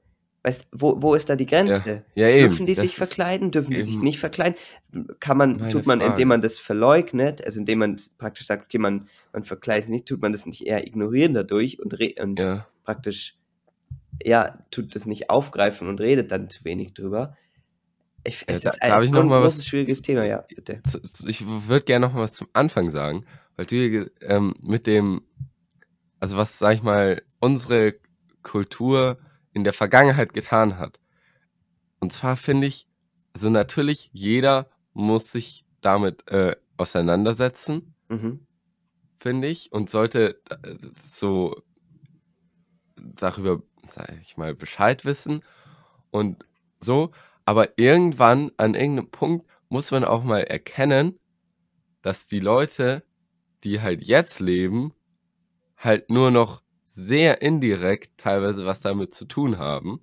weißt 0.48 0.68
wo, 0.72 1.02
wo 1.02 1.14
ist 1.14 1.30
da 1.30 1.36
die 1.36 1.46
Ja, 1.46 1.50
Grenze? 1.50 2.04
ja, 2.16 2.28
eben. 2.30 2.50
Dürfen 2.50 2.66
die 2.66 2.74
sich 2.74 2.92
Das 2.92 2.92
ist 2.92 2.98
verkleiden? 2.98 3.52
Dürfen 3.52 3.74
die 3.74 3.82
sich 3.82 4.00
nicht 4.00 4.20
verkleiden? 4.20 4.56
Kann 5.20 5.38
man, 5.38 5.70
tut 5.70 5.86
man, 5.86 6.00
indem 6.00 6.10
Frage. 6.14 6.26
man 6.26 6.42
das 6.42 6.58
verleugnet, 6.58 7.46
also 7.46 7.60
indem 7.60 7.80
man 7.80 8.02
praktisch 8.18 8.48
sagt, 8.48 8.66
okay, 8.66 8.78
man, 8.78 9.10
man 9.34 9.44
verkleidet 9.44 9.86
sich 9.86 9.92
nicht, 9.92 10.06
tut 10.08 10.22
man 10.22 10.32
das 10.32 10.46
nicht 10.46 10.66
eher 10.66 10.88
ignorieren 10.88 11.34
dadurch 11.34 11.80
und, 11.80 11.94
und 12.20 12.40
Ja, 12.40 12.66
praktisch, 12.86 13.36
ja, 14.24 14.58
tut 14.72 14.96
das 14.96 15.06
nicht 15.06 15.30
aufgreifen 15.30 15.88
und 15.90 16.00
redet 16.00 16.32
dann 16.32 16.50
zu 16.50 16.64
wenig 16.64 16.94
drüber. 16.94 17.36
Ich, 18.24 18.44
es 18.48 18.64
da, 18.64 18.72
ist 18.72 18.82
ein, 18.82 18.92
noch 19.12 19.24
ein 19.24 19.28
mal 19.28 19.42
großes, 19.42 19.60
was? 19.60 19.66
schwieriges 19.68 20.02
Thema, 20.02 20.26
ja, 20.26 20.44
bitte. 20.48 20.82
zu- 20.84 21.02
zu- 21.02 21.28
Ich 21.28 21.46
würde 21.46 21.86
gerne 21.86 22.08
noch 22.08 22.14
mal 22.14 22.22
was 22.24 22.34
zum 22.34 22.48
Anfang 22.54 22.92
sagen, 22.92 23.26
weil 23.56 23.66
du 23.66 24.10
ähm, 24.22 24.54
mit 24.62 24.88
dem, 24.88 25.22
also 26.20 26.38
was 26.38 26.58
sag 26.58 26.76
ich 26.76 26.84
mal, 26.84 27.22
unsere 27.40 27.96
Kultur 28.44 29.18
in 29.58 29.64
der 29.64 29.74
Vergangenheit 29.74 30.34
getan 30.34 30.78
hat. 30.78 31.00
und 32.00 32.14
zwar 32.14 32.38
finde 32.38 32.68
ich, 32.68 32.88
also 33.34 33.50
natürlich, 33.50 34.10
jeder 34.14 34.70
muss 34.94 35.32
sich 35.32 35.66
damit 35.82 36.28
äh, 36.28 36.56
auseinandersetzen, 36.78 37.96
Mhm. 38.08 38.46
finde 39.20 39.48
ich, 39.48 39.72
und 39.72 39.90
sollte 39.90 40.40
äh, 40.50 40.76
so 41.10 41.56
darüber, 42.96 43.64
sag 43.88 44.12
ich 44.22 44.38
mal, 44.38 44.54
Bescheid 44.54 45.06
wissen 45.06 45.44
und 46.12 46.46
so. 46.80 47.12
Aber 47.46 47.78
irgendwann, 47.80 48.52
an 48.58 48.76
irgendeinem 48.76 49.10
Punkt, 49.10 49.48
muss 49.70 49.90
man 49.92 50.04
auch 50.04 50.24
mal 50.24 50.44
erkennen, 50.44 51.20
dass 52.04 52.28
die 52.28 52.40
Leute, 52.40 53.04
die 53.64 53.82
halt 53.82 54.04
jetzt 54.04 54.40
leben, 54.40 54.94
halt 55.78 56.10
nur 56.12 56.30
noch 56.30 56.62
sehr 56.98 57.42
indirekt 57.44 58.18
teilweise 58.18 58.66
was 58.66 58.82
damit 58.82 59.14
zu 59.14 59.26
tun 59.26 59.60
haben. 59.60 60.02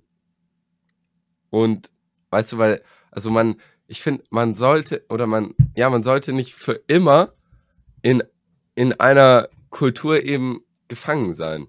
Und 1.49 1.91
weißt 2.31 2.53
du, 2.53 2.57
weil, 2.57 2.83
also 3.11 3.29
man, 3.29 3.59
ich 3.87 4.01
finde, 4.01 4.23
man 4.29 4.55
sollte, 4.55 5.05
oder 5.09 5.27
man, 5.27 5.55
ja, 5.75 5.89
man 5.89 6.03
sollte 6.03 6.31
nicht 6.33 6.55
für 6.55 6.81
immer 6.87 7.33
in, 8.01 8.23
in 8.75 8.93
einer 8.93 9.49
Kultur 9.69 10.23
eben 10.23 10.61
gefangen 10.87 11.33
sein. 11.35 11.67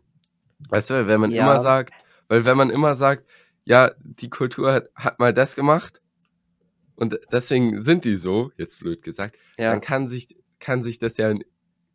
Weißt 0.69 0.91
du, 0.91 1.07
wenn 1.09 1.21
man 1.21 1.33
Ja. 1.33 1.43
immer 1.43 1.61
sagt, 1.61 1.93
weil 2.29 2.45
wenn 2.45 2.57
man 2.57 2.71
immer 2.71 2.95
sagt, 2.95 3.27
ja, 3.65 3.91
die 3.99 4.31
Kultur 4.31 4.73
hat, 4.73 4.89
hat 4.95 5.19
mal 5.19 5.35
das 5.35 5.57
gemacht 5.57 6.01
und 6.95 7.19
deswegen 7.33 7.81
sind 7.81 8.05
die 8.05 8.17
so, 8.17 8.53
jetzt 8.57 8.79
blöd 8.79 9.03
gesagt, 9.03 9.37
Ja, 9.59 9.71
dann 9.71 9.81
kann 9.81 10.09
sich, 10.09 10.37
kann 10.61 10.85
sich 10.85 10.99
das 10.99 11.17
ja 11.17 11.35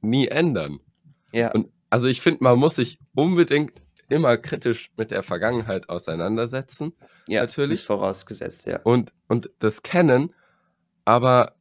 nie 0.01 0.27
ändern. 0.27 0.79
ja, 1.31 1.51
Und 1.53 1.71
also 1.91 2.07
ich 2.07 2.21
finde, 2.21 2.43
man 2.43 2.57
muss 2.57 2.77
sich 2.77 2.97
unbedingt 3.13 3.73
immer 4.09 4.35
kritisch 4.37 4.89
mit 4.97 5.11
der 5.11 5.21
Vergangenheit 5.21 5.89
auseinandersetzen 5.89 6.93
ja, 7.27 7.41
natürlich. 7.41 7.79
ist 7.81 7.85
vorausgesetzt, 7.85 8.65
ja. 8.65 8.79
und, 8.83 9.13
und 9.27 9.51
das 9.59 9.83
kennen, 9.83 10.33
aber 11.05 11.55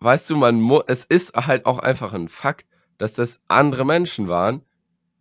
weißt 0.00 0.28
du, 0.30 0.36
man 0.36 0.60
mu 0.60 0.80
es 0.86 1.04
ist 1.06 1.34
halt 1.34 1.64
auch 1.64 1.78
einfach 1.78 2.12
ein 2.12 2.28
Fakt, 2.28 2.66
dass 2.98 3.14
das 3.14 3.40
andere 3.48 3.84
Menschen 3.86 4.28
waren, 4.28 4.62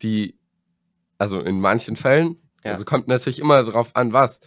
die, 0.02 0.38
also 1.18 1.40
in 1.40 1.60
manchen 1.62 1.96
Fällen, 1.96 2.38
Ja. 2.64 2.72
also 2.74 2.86
kommt 2.86 3.08
natürlich 3.08 3.40
immer 3.40 3.64
drauf 3.64 3.96
an, 3.96 4.14
was, 4.14 4.40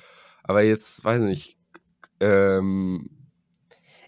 aber 0.42 0.62
jetzt, 0.62 1.02
weiß 1.04 1.22
nicht, 1.22 1.58
ähm, 2.20 3.08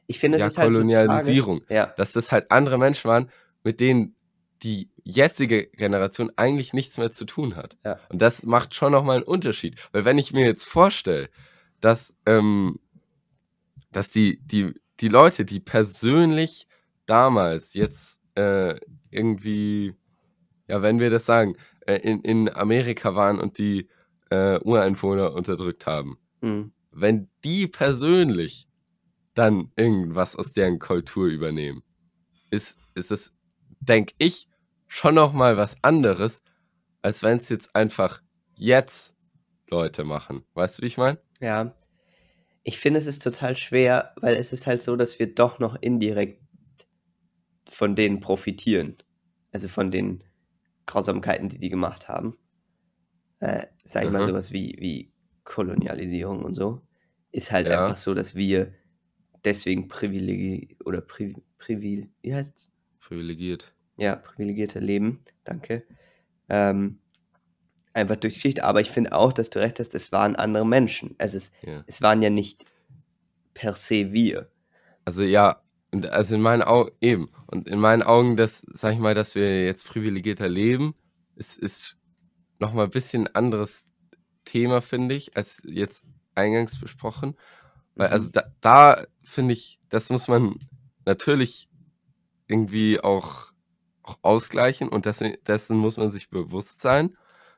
Ich 0.06 0.18
finde, 0.18 0.36
es 0.36 0.40
ja, 0.40 0.46
ist 0.48 0.58
halt 0.58 0.72
so 0.72 0.78
Kolonialisierung, 0.78 1.60
tragisch. 1.60 1.76
Ja, 1.76 1.86
dass 1.96 2.12
das 2.12 2.30
halt 2.30 2.50
andere 2.50 2.78
Menschen 2.78 3.08
waren, 3.08 3.30
mit 3.64 3.80
denen 3.80 4.14
die 4.62 4.91
jetzige 5.04 5.66
Generation 5.66 6.30
eigentlich 6.36 6.72
nichts 6.72 6.96
mehr 6.96 7.10
zu 7.10 7.24
tun 7.24 7.56
hat. 7.56 7.76
Ja. 7.84 7.98
Und 8.08 8.22
das 8.22 8.42
macht 8.42 8.74
schon 8.74 8.92
nochmal 8.92 9.16
einen 9.16 9.24
Unterschied. 9.24 9.76
Weil 9.92 10.04
wenn 10.04 10.18
ich 10.18 10.32
mir 10.32 10.46
jetzt 10.46 10.64
vorstelle, 10.64 11.28
dass, 11.80 12.14
ähm, 12.26 12.78
dass 13.90 14.10
die, 14.10 14.40
die, 14.42 14.74
die 15.00 15.08
Leute, 15.08 15.44
die 15.44 15.60
persönlich 15.60 16.66
damals 17.06 17.74
jetzt 17.74 18.20
äh, 18.36 18.76
irgendwie, 19.10 19.94
ja, 20.68 20.82
wenn 20.82 21.00
wir 21.00 21.10
das 21.10 21.26
sagen, 21.26 21.56
äh, 21.86 21.96
in, 21.96 22.20
in 22.22 22.48
Amerika 22.54 23.14
waren 23.14 23.40
und 23.40 23.58
die 23.58 23.88
äh, 24.30 24.58
Ureinwohner 24.60 25.34
unterdrückt 25.34 25.86
haben, 25.86 26.18
hm, 26.40 26.72
wenn 26.92 27.28
die 27.44 27.66
persönlich 27.66 28.68
dann 29.34 29.72
irgendwas 29.76 30.36
aus 30.36 30.52
deren 30.52 30.78
Kultur 30.78 31.26
übernehmen, 31.26 31.82
ist, 32.50 32.78
ist 32.94 33.10
es, 33.10 33.32
denke 33.80 34.14
ich, 34.18 34.46
schon 34.94 35.14
noch 35.14 35.32
mal 35.32 35.56
was 35.56 35.74
anderes, 35.82 36.42
als 37.00 37.22
wenn 37.22 37.38
es 37.38 37.48
jetzt 37.48 37.74
einfach 37.74 38.20
jetzt 38.54 39.14
Leute 39.68 40.04
machen. 40.04 40.44
Weißt 40.52 40.78
du, 40.78 40.82
wie 40.82 40.86
ich 40.88 40.98
meine? 40.98 41.18
ja. 41.40 41.74
Ich 42.64 42.78
finde, 42.78 42.98
es 43.00 43.08
ist 43.08 43.22
total 43.24 43.56
schwer, 43.56 44.14
weil 44.20 44.36
es 44.36 44.52
ist 44.52 44.68
halt 44.68 44.82
so, 44.82 44.94
dass 44.94 45.18
wir 45.18 45.34
doch 45.34 45.58
noch 45.58 45.74
indirekt 45.80 46.40
von 47.68 47.96
denen 47.96 48.20
profitieren. 48.20 48.98
Also 49.50 49.66
von 49.66 49.90
den 49.90 50.22
Grausamkeiten, 50.86 51.48
die 51.48 51.58
die 51.58 51.70
gemacht 51.70 52.06
haben. 52.08 52.38
Äh, 53.40 53.66
sag 53.82 54.04
ich 54.04 54.10
mal, 54.12 54.22
Mhm. 54.22 54.26
sowas 54.28 54.52
wie, 54.52 54.76
wie 54.78 55.12
Kolonialisierung 55.42 56.44
und 56.44 56.54
so. 56.54 56.82
Ist 57.32 57.50
halt 57.50 57.66
Ja. 57.66 57.82
einfach 57.82 57.96
so, 57.96 58.14
dass 58.14 58.36
wir 58.36 58.74
deswegen 59.44 59.88
Privileg 59.88 60.76
oder 60.84 61.00
Pri 61.00 61.34
Privil, 61.58 62.10
wie 62.22 62.32
heißt's? 62.32 62.70
Privilegiert. 63.00 63.71
Ja, 63.96 64.16
privilegierte 64.16 64.78
Leben, 64.80 65.24
danke. 65.44 65.84
Ähm, 66.48 66.98
einfach 67.94 68.16
durch 68.16 68.34
die 68.34 68.38
Geschichte. 68.38 68.64
Aber 68.64 68.80
ich 68.80 68.90
finde 68.90 69.12
auch, 69.12 69.32
dass 69.32 69.50
du 69.50 69.58
recht 69.60 69.78
hast, 69.78 69.94
es 69.94 70.12
waren 70.12 70.36
andere 70.36 70.66
Menschen. 70.66 71.14
Also 71.18 71.36
es, 71.36 71.52
Ja. 71.62 71.84
es 71.86 72.00
waren 72.02 72.22
ja 72.22 72.30
nicht 72.30 72.64
per 73.54 73.76
se 73.76 74.12
wir. 74.12 74.50
Also 75.04 75.22
ja, 75.22 75.62
also 76.10 76.34
in 76.34 76.40
meinen 76.40 76.62
Augen 76.62 76.90
eben. 77.00 77.30
Und 77.46 77.68
in 77.68 77.78
meinen 77.78 78.02
Augen, 78.02 78.36
das, 78.36 78.62
sag 78.72 78.94
ich 78.94 78.98
mal, 78.98 79.14
dass 79.14 79.34
wir 79.34 79.64
jetzt 79.66 79.84
privilegierter 79.86 80.48
leben, 80.48 80.94
ist, 81.36 81.58
ist 81.58 81.98
nochmal 82.58 82.84
ein 82.86 82.90
bisschen 82.90 83.26
anderes 83.34 83.84
Thema, 84.44 84.80
finde 84.80 85.14
ich, 85.14 85.36
als 85.36 85.60
jetzt 85.64 86.04
eingangs 86.34 86.80
besprochen. 86.80 87.36
Weil, 87.94 88.08
Mhm. 88.08 88.12
also 88.14 88.30
da, 88.30 88.52
da 88.60 89.06
finde 89.22 89.52
ich, 89.52 89.78
das 89.90 90.08
muss 90.08 90.28
man 90.28 90.56
natürlich 91.04 91.68
irgendwie 92.46 93.00
auch, 93.00 93.51
auch 94.02 94.18
ausgleichen 94.22 94.88
und 94.88 95.06
dessen, 95.06 95.34
dessen 95.46 95.76
muss 95.76 95.96
man 95.96 96.10
sich 96.10 96.30
bewusst 96.30 96.80
sein. 96.80 97.16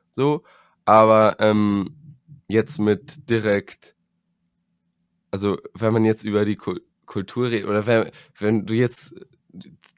So, 0.09 0.43
aber 0.85 1.37
ähm, 1.39 2.17
jetzt 2.47 2.79
mit 2.79 3.29
direkt, 3.29 3.95
also 5.31 5.57
wenn 5.73 5.93
man 5.93 6.05
jetzt 6.05 6.23
über 6.23 6.45
die 6.45 6.55
Kul 6.55 6.81
Kultur 7.05 7.51
redet, 7.51 7.69
oder 7.69 7.85
wenn, 7.85 8.11
wenn 8.39 8.65
du 8.65 8.73
jetzt, 8.73 9.13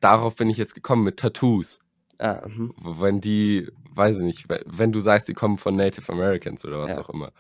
darauf 0.02 0.36
bin 0.36 0.50
ich 0.50 0.58
jetzt 0.58 0.76
gekommen 0.76 1.04
mit 1.06 1.18
Tattoos, 1.20 1.80
Ah, 2.20 2.48
mhm. 2.48 2.74
wenn 2.78 3.22
die, 3.22 3.70
weiß 3.92 4.18
ich 4.18 4.24
nicht, 4.24 4.50
we- 4.50 4.64
wenn 4.66 4.92
du 4.92 5.00
sagst, 5.00 5.28
die 5.30 5.34
kommen 5.34 5.58
von 5.58 5.76
Native 5.76 6.12
Americans 6.12 6.66
oder 6.66 6.80
was 6.80 6.98
Ja. 6.98 7.04
auch 7.04 7.10
immer. 7.10 7.32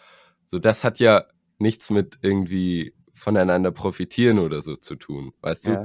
So, 0.46 0.60
das 0.60 0.84
hat 0.84 1.00
ja 1.00 1.26
nichts 1.60 1.90
mit 1.90 2.18
irgendwie 2.22 2.94
voneinander 3.14 3.72
profitieren 3.72 4.40
oder 4.40 4.62
so 4.62 4.76
zu 4.78 4.96
tun, 4.96 5.34
weißt 5.42 5.68
du? 5.68 5.78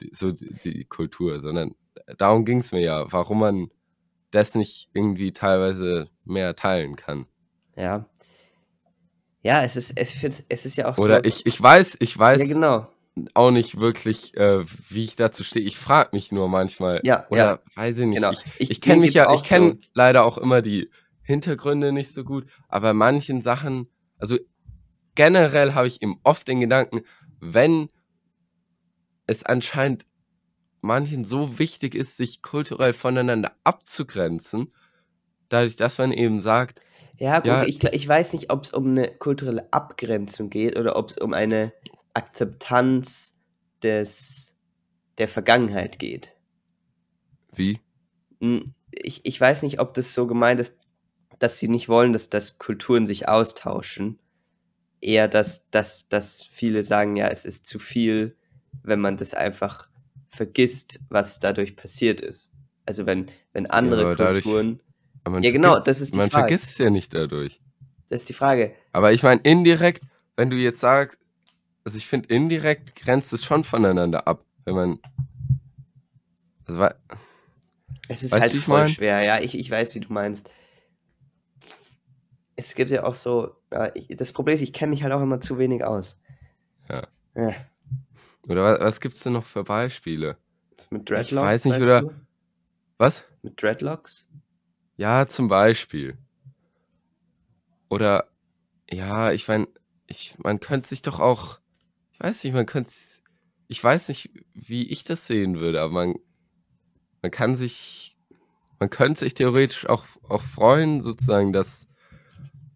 Die, 0.00 0.10
so 0.14 0.32
die, 0.32 0.54
die 0.64 0.84
Kultur, 0.84 1.40
sondern 1.40 1.74
darum 2.18 2.44
ging 2.44 2.58
es 2.58 2.72
mir 2.72 2.80
ja, 2.80 3.10
warum 3.12 3.40
man 3.40 3.68
das 4.30 4.54
nicht 4.54 4.88
irgendwie 4.94 5.32
teilweise 5.32 6.08
mehr 6.24 6.54
teilen 6.56 6.96
kann. 6.96 7.26
Ja. 7.76 8.06
Ja, 9.42 9.62
es 9.62 9.76
ist, 9.76 9.92
es, 9.96 10.44
es 10.48 10.66
ist 10.66 10.76
ja 10.76 10.88
auch 10.90 10.98
Oder 10.98 11.16
so. 11.16 11.22
ich, 11.24 11.46
ich 11.46 11.60
weiß, 11.60 11.96
ich 12.00 12.16
weiß 12.18 12.40
Ja, 12.40 12.46
genau. 12.46 12.88
auch 13.34 13.50
nicht 13.50 13.80
wirklich, 13.80 14.36
äh, 14.36 14.64
wie 14.88 15.04
ich 15.04 15.16
dazu 15.16 15.44
stehe. 15.44 15.64
Ich 15.64 15.78
frage 15.78 16.10
mich 16.12 16.30
nur 16.30 16.48
manchmal. 16.48 17.00
Ja, 17.04 17.26
oder 17.30 17.44
ja. 17.44 17.60
weiß 17.74 17.98
ich 17.98 18.06
nicht. 18.06 18.16
Genau. 18.16 18.32
Ich, 18.32 18.44
Ich- 18.58 18.70
ich 18.72 18.80
kenne 18.80 19.00
mich 19.00 19.14
ja, 19.14 19.32
ich 19.34 19.44
kenne 19.44 19.70
so. 19.70 19.88
leider 19.94 20.24
auch 20.24 20.36
immer 20.38 20.60
die 20.62 20.90
Hintergründe 21.22 21.92
nicht 21.92 22.12
so 22.12 22.22
gut, 22.24 22.46
aber 22.68 22.92
manchen 22.92 23.40
Sachen, 23.40 23.88
also 24.18 24.36
generell 25.14 25.74
habe 25.74 25.86
ich 25.86 26.02
eben 26.02 26.18
oft 26.22 26.46
den 26.48 26.60
Gedanken, 26.60 27.00
wenn 27.40 27.88
es 29.30 29.44
anscheinend 29.44 30.06
manchen 30.80 31.24
so 31.24 31.58
wichtig 31.58 31.94
ist, 31.94 32.16
sich 32.16 32.42
kulturell 32.42 32.92
voneinander 32.92 33.52
abzugrenzen, 33.64 34.72
dadurch, 35.48 35.76
dass 35.76 35.98
man 35.98 36.12
eben 36.12 36.40
sagt, 36.40 36.80
Ja, 37.18 37.38
gut, 37.38 37.46
Ja. 37.46 37.64
ich, 37.64 37.82
ich 37.84 38.08
weiß 38.08 38.32
nicht, 38.32 38.50
ob 38.50 38.64
es 38.64 38.72
um 38.72 38.88
eine 38.88 39.08
kulturelle 39.08 39.70
Abgrenzung 39.72 40.50
geht 40.50 40.76
oder 40.76 40.96
ob 40.96 41.10
es 41.10 41.18
um 41.18 41.32
eine 41.34 41.72
Akzeptanz 42.14 43.36
des, 43.82 44.54
der 45.18 45.28
Vergangenheit 45.28 45.98
geht. 45.98 46.32
wie? 47.54 47.80
Hm, 48.40 48.74
Ich, 48.92 49.20
ich 49.24 49.40
weiß 49.40 49.62
nicht, 49.62 49.78
ob 49.80 49.94
das 49.94 50.14
so 50.14 50.26
gemeint 50.26 50.60
ist, 50.60 50.74
dass 51.38 51.58
sie 51.58 51.68
nicht 51.68 51.88
wollen, 51.88 52.12
dass, 52.12 52.28
dass 52.30 52.58
Kulturen 52.58 53.06
sich 53.06 53.28
austauschen. 53.28 54.18
Eher, 55.00 55.28
dass, 55.28 55.68
dass, 55.70 56.08
dass 56.08 56.42
viele 56.42 56.82
sagen, 56.82 57.16
ja, 57.16 57.28
es 57.28 57.44
ist 57.44 57.64
zu 57.64 57.78
viel, 57.78 58.36
wenn 58.82 59.00
man 59.00 59.16
das 59.16 59.34
einfach 59.34 59.88
vergisst, 60.30 61.00
was 61.08 61.40
dadurch 61.40 61.76
passiert 61.76 62.20
ist. 62.20 62.52
Also 62.86 63.06
wenn, 63.06 63.30
wenn 63.52 63.66
andere 63.66 64.14
dadurch- 64.16 64.44
Kulturen, 64.44 64.80
Aber 65.24 65.34
man 65.34 65.42
Ja, 65.42 65.50
genau, 65.50 65.78
das 65.78 66.00
ist 66.00 66.14
die 66.14 66.18
Man 66.18 66.30
Frage. 66.30 66.48
vergisst 66.48 66.70
es 66.70 66.78
ja 66.78 66.90
nicht 66.90 67.12
dadurch. 67.14 67.60
das 68.08 68.22
ist 68.22 68.28
die 68.28 68.34
Frage. 68.34 68.74
Aber 68.92 69.12
ich 69.12 69.22
meine, 69.22 69.40
indirekt, 69.42 70.02
wenn 70.36 70.50
du 70.50 70.56
jetzt 70.56 70.80
sagst, 70.80 71.18
also 71.84 71.96
ich 71.98 72.06
finde, 72.06 72.28
indirekt 72.34 72.94
grenzt 72.96 73.32
es 73.32 73.44
schon 73.44 73.64
voneinander 73.64 74.26
ab, 74.26 74.44
wenn 74.64 74.74
man. 74.74 74.98
Also, 76.66 76.88
Es 78.08 78.22
ist 78.22 78.32
Weißt 78.32 78.42
halt 78.42 78.54
ich 78.54 78.64
voll 78.64 78.80
mein? 78.82 78.88
schwer, 78.88 79.22
ja, 79.22 79.40
ich, 79.40 79.56
ich 79.58 79.70
weiß, 79.70 79.94
wie 79.94 80.00
du 80.00 80.12
meinst. 80.12 80.48
Es 82.56 82.74
gibt 82.74 82.90
ja 82.90 83.04
auch 83.04 83.14
so, 83.14 83.56
ich, 83.94 84.08
das 84.08 84.32
Problem 84.32 84.54
ist, 84.54 84.60
ich 84.60 84.72
kenne 84.72 84.90
mich 84.90 85.02
halt 85.02 85.12
auch 85.12 85.22
immer 85.22 85.40
zu 85.40 85.58
wenig 85.58 85.82
aus. 85.84 86.18
Ja. 86.88 87.06
Ja, 87.34 87.54
oder 88.48 88.62
was, 88.62 88.80
was 88.80 89.00
gibt 89.00 89.14
es 89.14 89.22
denn 89.22 89.32
noch 89.34 89.46
für 89.46 89.64
Beispiele? 89.64 90.36
das 90.76 90.90
mit 90.90 91.08
Dreadlocks, 91.10 91.46
weiß 91.46 91.64
nicht, 91.66 91.74
weißt 91.74 91.84
oder- 91.84 92.00
du? 92.02 92.14
Was? 92.98 93.24
Mit 93.42 93.60
Dreadlocks? 93.62 94.26
Ja, 94.96 95.26
zum 95.28 95.48
Beispiel. 95.48 96.18
Oder, 97.88 98.28
ja, 98.90 99.32
ich 99.32 99.48
meine, 99.48 99.68
ich, 100.06 100.34
man 100.38 100.60
könnte 100.60 100.88
sich 100.88 101.02
doch 101.02 101.18
auch, 101.20 101.60
ich 102.12 102.20
weiß 102.20 102.44
nicht, 102.44 102.52
man 102.52 102.66
könnte, 102.66 102.92
ich 103.68 103.82
weiß 103.82 104.08
nicht, 104.08 104.30
wie 104.54 104.88
ich 104.90 105.04
das 105.04 105.26
sehen 105.26 105.60
würde, 105.60 105.80
aber 105.80 105.92
man, 105.92 106.14
man 107.22 107.30
kann 107.30 107.56
sich, 107.56 108.16
man 108.78 108.90
könnte 108.90 109.20
sich 109.20 109.34
theoretisch 109.34 109.88
auch, 109.88 110.04
auch 110.28 110.42
freuen, 110.42 111.02
sozusagen, 111.02 111.52
dass 111.52 111.86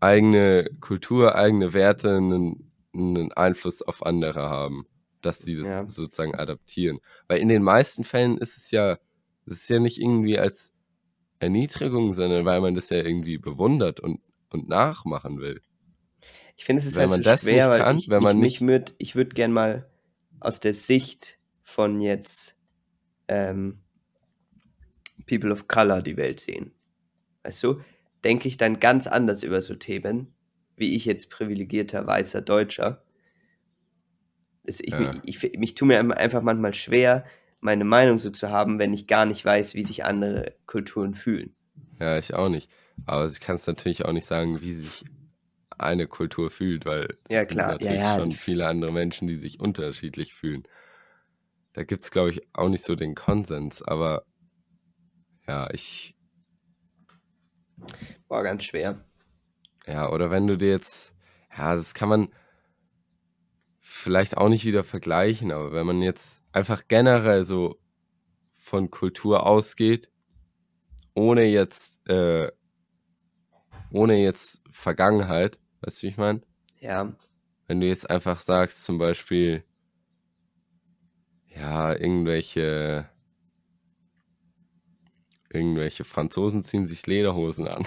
eigene 0.01 0.69
Kultur, 0.81 1.35
eigene 1.35 1.73
Werte 1.73 2.17
einen, 2.17 2.73
einen 2.95 3.33
Einfluss 3.33 3.83
auf 3.83 4.05
andere 4.05 4.49
haben, 4.49 4.87
dass 5.25 5.39
sie 5.39 5.57
das 5.57 5.67
Ja. 5.67 5.89
sozusagen 5.89 6.35
adaptieren. 6.35 7.01
Weil 7.29 7.41
in 7.41 7.49
den 7.49 7.63
meisten 7.63 8.05
Fällen 8.05 8.39
ist 8.39 8.57
es 8.57 8.71
ja, 8.71 8.99
es 9.47 9.53
ist 9.55 9.71
ja 9.71 9.79
nicht 9.79 10.01
irgendwie 10.01 10.39
als 10.39 10.73
Erniedrigung, 11.39 12.15
sondern 12.15 12.45
weil 12.45 12.61
man 12.61 12.75
das 12.75 12.91
ja 12.91 12.99
irgendwie 12.99 13.39
bewundert 13.39 14.01
und, 14.01 14.21
und 14.51 14.69
nachmachen 14.69 15.41
will. 15.41 15.61
Ich 16.57 16.65
finde, 16.65 16.81
es 16.81 16.87
ist 16.87 16.95
Wenn 16.95 17.03
halt 17.03 17.11
man 17.11 17.23
so 17.23 17.31
das 17.31 17.41
schwer, 17.43 17.69
weil 17.69 17.81
kann, 17.81 17.99
ich, 17.99 18.09
wenn 18.09 18.23
man 18.23 18.37
ich, 18.39 18.43
nicht- 18.43 18.61
würd, 18.63 18.95
ich 18.99 19.17
würde 19.17 19.35
gern 19.35 19.53
mal 19.53 19.91
aus 20.41 20.61
der 20.61 20.75
Sicht 20.75 21.39
von 21.63 22.01
jetzt 22.01 22.57
ähm, 23.29 23.81
People 25.27 25.53
of 25.53 25.69
Color 25.69 26.03
die 26.03 26.17
Welt 26.17 26.41
sehen. 26.41 26.73
Weißt 27.43 27.63
du, 27.63 27.81
denke 28.25 28.49
ich 28.49 28.57
dann 28.57 28.81
ganz 28.81 29.07
anders 29.07 29.43
über 29.43 29.61
so 29.63 29.75
Themen, 29.75 30.35
wie 30.77 30.97
ich 30.97 31.05
jetzt 31.05 31.31
privilegierter 31.31 32.07
weißer 32.07 32.43
Deutscher. 32.43 33.04
Es, 34.65 34.81
ich, 34.81 34.91
Ja. 34.91 35.11
ich, 35.25 35.43
ich, 35.45 35.59
mich 35.59 35.75
tue 35.75 35.87
mir 35.89 35.99
einfach- 36.17 36.43
manchmal 36.43 36.75
schwer, 36.75 37.25
meine 37.61 37.85
Meinung 37.85 38.19
so 38.19 38.31
zu 38.31 38.51
haben, 38.51 38.79
wenn 38.79 38.93
ich 38.93 39.07
gar 39.07 39.27
nicht 39.27 39.45
weiß, 39.45 39.75
wie 39.75 39.85
sich 39.85 40.05
andere 40.05 40.55
Kulturen 40.67 41.15
fühlen. 41.15 41.55
Ja, 41.99 42.19
ich 42.19 42.35
auch 42.35 42.49
nicht. 42.49 42.71
Aber 43.07 43.27
ich 43.27 43.41
kann 43.41 43.57
es 43.57 43.67
natürlich 43.67 44.05
auch 44.05 44.13
nicht 44.13 44.27
sagen, 44.27 44.61
wie 44.61 44.75
sich 44.75 45.05
eine 45.77 46.07
Kultur 46.07 46.51
fühlt, 46.51 46.85
weil 46.87 47.19
Ja, 47.31 47.43
es 47.43 47.49
gibt 47.49 47.53
klar. 47.53 47.69
Ja, 47.71 47.73
natürlich 47.73 48.01
ja. 48.01 48.17
schon 48.17 48.33
viele 48.33 48.67
andere 48.67 48.93
Menschen, 48.93 49.29
die 49.29 49.37
sich 49.37 49.61
unterschiedlich 49.61 50.35
fühlen. 50.35 50.65
Da 51.73 51.83
gibt 51.85 52.03
es, 52.03 52.11
glaube 52.11 52.31
ich, 52.31 52.43
auch 52.53 52.69
nicht 52.69 52.85
so 52.85 52.95
den 52.95 53.15
Konsens, 53.15 53.83
aber 53.83 54.25
ja, 55.49 55.69
ich, 55.73 56.15
War 58.29 58.43
ganz 58.43 58.65
schwer. 58.65 59.05
ja, 59.87 60.11
oder 60.11 60.31
wenn 60.31 60.47
du 60.47 60.57
dir 60.57 60.71
jetzt, 60.71 61.13
ja, 61.57 61.75
das 61.77 61.95
kann 61.95 62.09
man 62.09 62.29
vielleicht 64.05 64.37
auch 64.37 64.51
nicht 64.51 64.67
wieder 64.67 64.85
vergleichen, 64.85 65.51
aber 65.51 65.73
wenn 65.73 65.87
man 65.87 66.03
jetzt 66.03 66.43
einfach 66.53 66.87
generell 66.87 67.47
so 67.47 67.81
von 68.53 68.91
Kultur 68.91 69.47
ausgeht, 69.47 70.11
ohne 71.15 71.45
jetzt, 71.45 72.07
äh, 72.09 72.53
ohne 73.91 74.23
jetzt 74.23 74.63
Vergangenheit, 74.71 75.59
weißt 75.81 76.03
du, 76.03 76.03
wie 76.03 76.11
ich 76.11 76.17
meine? 76.19 76.43
Ja, 76.81 77.17
Wenn 77.67 77.81
du 77.81 77.87
jetzt 77.87 78.09
einfach 78.11 78.41
sagst, 78.41 78.85
zum 78.85 78.99
Beispiel, 78.99 79.65
ja, 81.47 81.95
irgendwelche, 81.95 83.09
irgendwelche 85.49 86.05
Franzosen 86.05 86.63
ziehen 86.63 86.87
sich 86.87 87.07
Lederhosen 87.07 87.69
an. 87.69 87.87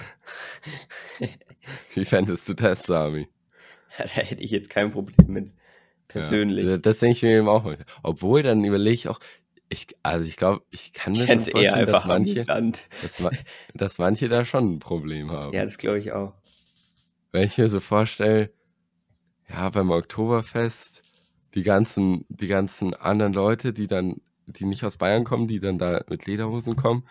Wie 1.93 2.05
fändest 2.05 2.49
du 2.49 2.55
das, 2.55 2.83
Sami? 2.83 3.27
da 3.97 4.05
hätte 4.05 4.41
ich 4.41 4.51
jetzt 4.51 4.71
kein 4.71 4.91
Problem 4.91 5.27
mit. 5.27 5.51
Persönlich. 6.07 6.65
Ja, 6.65 6.77
das 6.77 6.99
denke 6.99 7.15
ich 7.15 7.23
mir 7.23 7.37
eben 7.37 7.49
auch. 7.49 7.63
heute. 7.63 7.85
Obwohl, 8.03 8.43
dann 8.43 8.63
überlege 8.63 8.93
ich 8.93 9.09
auch, 9.09 9.19
ich, 9.69 9.87
also 10.01 10.25
ich 10.25 10.37
glaube, 10.37 10.63
ich 10.71 10.93
kann 10.93 11.13
mir 11.13 11.23
Ich 11.23 11.29
eher 11.29 11.41
vorstellen, 11.41 11.85
dass 11.85 11.93
einfach 11.95 12.05
manche, 12.05 12.33
dass, 13.01 13.21
dass 13.73 13.97
manche 13.97 14.29
da 14.29 14.45
schon 14.45 14.75
ein 14.75 14.79
Problem 14.79 15.31
haben. 15.31 15.53
Ja, 15.53 15.65
das 15.65 15.77
glaube 15.77 15.99
ich 15.99 16.13
auch. 16.13 16.33
Wenn 17.31 17.43
ich 17.43 17.57
mir 17.57 17.67
so 17.67 17.81
vorstelle, 17.81 18.51
ja, 19.49 19.69
beim 19.69 19.91
Oktoberfest, 19.91 21.01
die 21.53 21.63
ganzen, 21.63 22.25
die 22.29 22.47
ganzen 22.47 22.93
anderen 22.93 23.33
Leute, 23.33 23.73
die 23.73 23.87
dann, 23.87 24.21
die 24.45 24.65
nicht 24.65 24.83
aus 24.83 24.97
Bayern 24.97 25.25
kommen, 25.25 25.47
die 25.47 25.59
dann 25.59 25.77
da 25.77 26.03
mit 26.09 26.25
Lederhosen 26.25 26.75
kommen, 26.75 27.05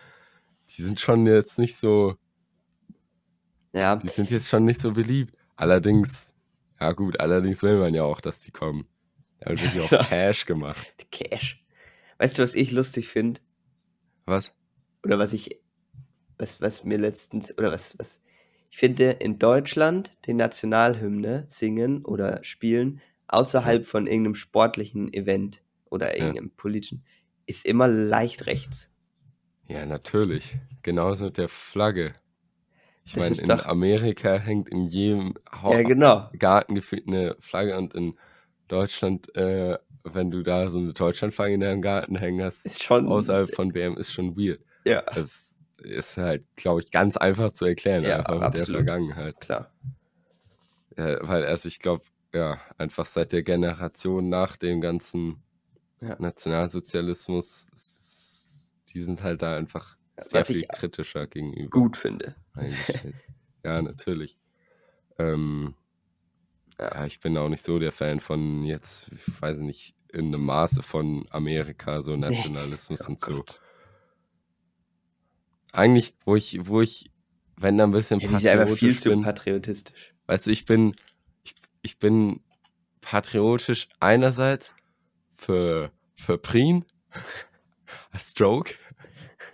die 0.75 0.81
sind 0.81 0.99
schon 0.99 1.27
jetzt 1.27 1.59
nicht 1.59 1.77
so, 1.77 2.15
Ja, 3.73 3.95
die 3.95 4.07
sind 4.07 4.31
jetzt 4.31 4.49
schon 4.49 4.65
nicht 4.65 4.81
so 4.81 4.91
beliebt. 4.93 5.35
Allerdings, 5.55 6.33
ja 6.79 6.91
gut, 6.93 7.19
allerdings 7.19 7.63
will 7.63 7.77
man 7.77 7.93
ja 7.93 8.03
auch, 8.03 8.21
dass 8.21 8.39
die 8.39 8.51
kommen. 8.51 8.87
Da 9.39 9.49
wird 9.51 9.61
ja 9.73 9.81
auch 9.83 10.09
Cash 10.09 10.45
gemacht. 10.45 10.85
Cash. 11.11 11.63
Weißt 12.17 12.37
du, 12.37 12.43
was 12.43 12.55
ich 12.55 12.71
lustig 12.71 13.09
finde? 13.09 13.41
Was? 14.25 14.53
Oder 15.03 15.19
was 15.19 15.33
ich, 15.33 15.59
was, 16.37 16.59
was 16.61 16.83
mir 16.83 16.97
letztens, 16.97 17.57
oder 17.57 17.71
was, 17.71 17.97
was, 17.99 18.21
ich 18.69 18.77
finde, 18.77 19.11
in 19.11 19.39
Deutschland 19.39 20.11
die 20.25 20.33
Nationalhymne 20.33 21.45
singen 21.47 22.03
oder 22.03 22.43
spielen, 22.43 23.01
außerhalb 23.27 23.85
von 23.85 24.07
irgendeinem 24.07 24.35
sportlichen 24.35 25.13
Event 25.13 25.61
oder 25.89 26.17
Ja. 26.17 26.25
irgendeinem 26.25 26.51
politischen, 26.51 27.05
ist 27.45 27.65
immer 27.65 27.87
leicht 27.87 28.45
rechts. 28.45 28.89
Ja, 29.67 29.85
natürlich. 29.85 30.57
Genauso 30.81 31.25
mit 31.25 31.37
der 31.37 31.49
Flagge. 31.49 32.15
Ich 33.07 33.13
Das 33.13 33.29
meine, 33.29 33.41
in 33.41 33.47
doch- 33.47 33.65
Amerika 33.65 34.35
hängt 34.37 34.67
in 34.67 34.85
jedem 34.85 35.33
Hau 35.49 35.71
Ja, 35.73 35.81
genau. 35.83 36.29
Garten 36.37 36.75
gefühlt 36.75 37.07
eine 37.07 37.37
Flagge 37.39 37.77
und 37.77 37.93
in 37.95 38.17
Deutschland, 38.67 39.33
äh, 39.33 39.77
wenn 40.03 40.29
du 40.29 40.43
da 40.43 40.69
so 40.69 40.77
eine 40.77 40.91
Deutschlandflagge 40.93 41.53
in 41.53 41.61
deinem 41.61 41.81
Garten 41.81 42.17
hängen 42.17 42.43
hast, 42.43 42.65
Ist 42.65 42.83
schon. 42.83 43.07
außerhalb 43.07 43.55
von 43.55 43.73
WM, 43.73 43.95
ist 43.97 44.11
schon 44.11 44.35
weird. 44.37 44.59
Ja, 44.85 45.03
Das 45.15 45.57
ist 45.77 46.17
halt, 46.17 46.43
glaube 46.57 46.81
ich, 46.81 46.91
ganz 46.91 47.15
einfach 47.15 47.51
zu 47.53 47.63
erklären, 47.65 48.03
Ja, 48.03 48.17
einfach 48.25 48.41
mit 48.49 48.55
der. 48.55 48.65
Vergangenheit. 48.65 49.39
klar. 49.39 49.71
Ja, 50.97 51.17
weil, 51.27 51.45
also 51.45 51.67
ich 51.69 51.79
glaube, 51.79 52.03
ja, 52.33 52.59
einfach 52.77 53.05
seit 53.05 53.31
der 53.31 53.43
Generation 53.43 54.27
nach 54.27 54.57
dem 54.57 54.81
ganzen 54.81 55.43
Ja. 56.01 56.15
Nationalsozialismus, 56.19 57.69
die 58.93 58.99
sind 59.01 59.23
halt 59.23 59.41
da 59.41 59.55
einfach 59.55 59.96
sehr 60.17 60.39
was 60.41 60.47
viel 60.47 60.57
ich 60.57 60.67
kritischer 60.69 61.27
gegenüber 61.27 61.69
Gut 61.69 61.97
finde. 61.97 62.35
ja, 63.63 63.81
natürlich. 63.81 64.37
Ähm, 65.19 65.75
Ja. 66.79 66.95
ja, 66.95 67.05
ich 67.05 67.19
bin 67.19 67.37
auch 67.37 67.49
nicht 67.49 67.63
so 67.63 67.79
der 67.79 67.91
Fan 67.91 68.19
von 68.19 68.63
jetzt, 68.63 69.09
ich 69.11 69.41
weiß 69.41 69.59
nicht, 69.59 69.95
in 70.13 70.27
einem 70.27 70.45
Maße 70.45 70.81
von 70.83 71.25
Amerika, 71.31 72.01
so 72.01 72.15
Nationalismus 72.15 73.01
Oh 73.01 73.07
und 73.09 73.19
so. 73.19 73.37
Gott. 73.37 73.61
Eigentlich, 75.73 76.13
wo 76.25 76.35
ich, 76.35 76.67
wo 76.67 76.81
ich, 76.81 77.11
wenn 77.57 77.77
da 77.77 77.83
ein 77.83 77.91
bisschen 77.91 78.19
Ja, 78.21 78.29
sind 78.39 78.47
einfach 78.47 78.75
viel 78.77 78.93
patriotisch 78.93 79.01
zu 79.01 79.09
bin, 79.09 79.21
patriotistisch. 79.21 80.13
weißt 80.27 80.47
du, 80.47 80.51
ich 80.51 80.65
bin, 80.65 80.95
ich, 81.43 81.55
ich 81.81 81.99
bin 81.99 82.41
patriotisch 83.01 83.89
einerseits 83.99 84.75
für, 85.37 85.91
für 86.15 86.37
Prien, 86.37 86.85
Stroke, 88.17 88.73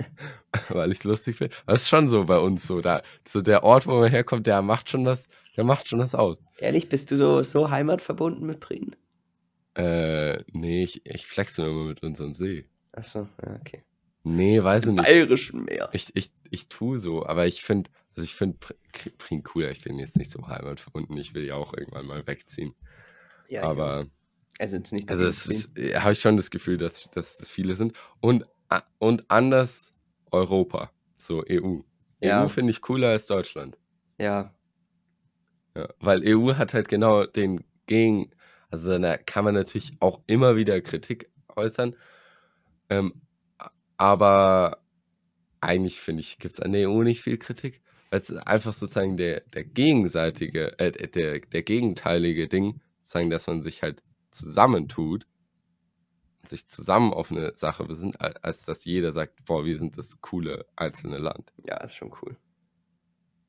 weil 0.69 0.91
ich 0.91 0.99
es 0.99 1.03
lustig 1.03 1.37
finde. 1.37 1.55
Aber 1.65 1.75
es 1.75 1.83
ist 1.83 1.89
schon 1.89 2.09
so 2.09 2.25
bei 2.25 2.37
uns 2.37 2.65
so, 2.65 2.81
da, 2.81 3.03
so 3.27 3.41
der 3.41 3.63
Ort, 3.63 3.87
wo 3.87 3.99
man 3.99 4.09
herkommt, 4.09 4.47
der 4.47 4.61
macht 4.61 4.89
schon 4.89 5.05
das, 5.05 5.19
der 5.55 5.63
macht 5.63 5.87
schon 5.87 5.99
das 5.99 6.15
aus. 6.15 6.43
Ehrlich, 6.57 6.89
bist 6.89 7.11
du 7.11 7.17
so, 7.17 7.43
so 7.43 7.69
heimatverbunden 7.69 8.45
mit 8.45 8.59
Prien? 8.59 8.95
Äh, 9.75 10.43
nee, 10.51 10.83
ich, 10.83 11.05
ich 11.05 11.25
flexe 11.27 11.61
nur 11.61 11.71
immer 11.71 11.83
mit 11.85 12.03
unserem 12.03 12.33
See. 12.33 12.65
Achso, 12.91 13.27
ja, 13.43 13.55
okay. 13.59 13.83
Nee, 14.23 14.63
weiß 14.63 14.83
ich 14.83 14.89
Im 14.89 14.95
nicht. 14.95 15.05
Bayerischen 15.05 15.65
Meer. 15.65 15.89
Ich, 15.91 16.15
ich, 16.15 16.31
ich 16.49 16.67
tue 16.69 16.97
so, 16.97 17.25
aber 17.25 17.47
ich 17.47 17.63
finde, 17.63 17.89
also 18.15 18.23
ich 18.23 18.35
finde 18.35 18.57
Prien 19.17 19.43
cooler. 19.43 19.71
Ich 19.71 19.83
bin 19.83 19.97
jetzt 19.99 20.17
nicht 20.17 20.31
so 20.31 20.47
heimatverbunden. 20.47 21.17
Ich 21.17 21.33
will 21.33 21.43
ja 21.45 21.55
auch 21.55 21.73
irgendwann 21.73 22.05
mal 22.05 22.25
wegziehen. 22.27 22.75
Ja, 23.49 23.63
aber 23.63 24.01
ja. 24.01 24.07
Also 24.59 24.77
jetzt 24.77 24.93
nicht, 24.93 25.09
Also 25.09 25.25
es 25.25 25.71
habe 25.95 26.13
ich 26.13 26.19
schon 26.19 26.37
das 26.37 26.51
Gefühl, 26.51 26.77
dass, 26.77 27.09
dass 27.11 27.37
das 27.37 27.49
viele 27.49 27.73
sind. 27.75 27.93
Und, 28.21 28.45
und 28.99 29.29
anders 29.29 29.93
Europa, 30.31 30.91
so 31.19 31.43
EU. 31.49 31.79
Ja. 32.19 32.43
EU 32.43 32.47
finde 32.47 32.71
ich 32.71 32.81
cooler 32.81 33.09
als 33.09 33.27
Deutschland. 33.27 33.77
ja, 34.19 34.53
Ja, 35.75 35.89
weil 35.99 36.21
EU 36.25 36.53
hat 36.55 36.73
halt 36.73 36.87
genau 36.87 37.25
den 37.25 37.63
Gegen, 37.85 38.31
also 38.69 38.97
da 38.97 39.17
kann 39.17 39.43
man 39.43 39.55
natürlich 39.55 39.93
auch 39.99 40.21
immer 40.27 40.55
wieder 40.55 40.79
Kritik 40.81 41.29
äußern. 41.55 41.95
Ähm, 42.89 43.21
aber 43.97 44.83
eigentlich 45.61 45.99
finde 45.99 46.21
ich, 46.21 46.39
gibt 46.39 46.55
es 46.55 46.59
an 46.59 46.73
der 46.73 46.89
EU 46.89 47.03
nicht 47.03 47.21
viel 47.21 47.37
Kritik. 47.37 47.81
Weil 48.09 48.21
es 48.21 48.29
ist 48.29 48.37
einfach 48.37 48.73
sozusagen 48.73 49.17
der, 49.17 49.41
der 49.41 49.63
gegenseitige, 49.63 50.77
äh, 50.77 50.91
der, 51.09 51.39
der 51.39 51.63
gegenteilige 51.63 52.47
Ding, 52.47 52.81
sozusagen, 53.01 53.29
dass 53.29 53.47
man 53.47 53.63
sich 53.63 53.81
halt 53.81 54.03
zusammentut, 54.31 55.25
sich 56.45 56.67
zusammen 56.67 57.13
auf 57.13 57.31
eine 57.31 57.55
Sache 57.55 57.85
besinnt, 57.85 58.19
als 58.19 58.63
dass 58.65 58.83
jeder 58.85 59.13
sagt, 59.13 59.45
boah, 59.45 59.63
wir 59.65 59.77
sind 59.79 59.97
das 59.97 60.19
coole 60.21 60.65
einzelne 60.75 61.17
Land. 61.17 61.53
ja, 61.65 61.77
ist 61.77 61.95
schon 61.95 62.13
cool. 62.21 62.37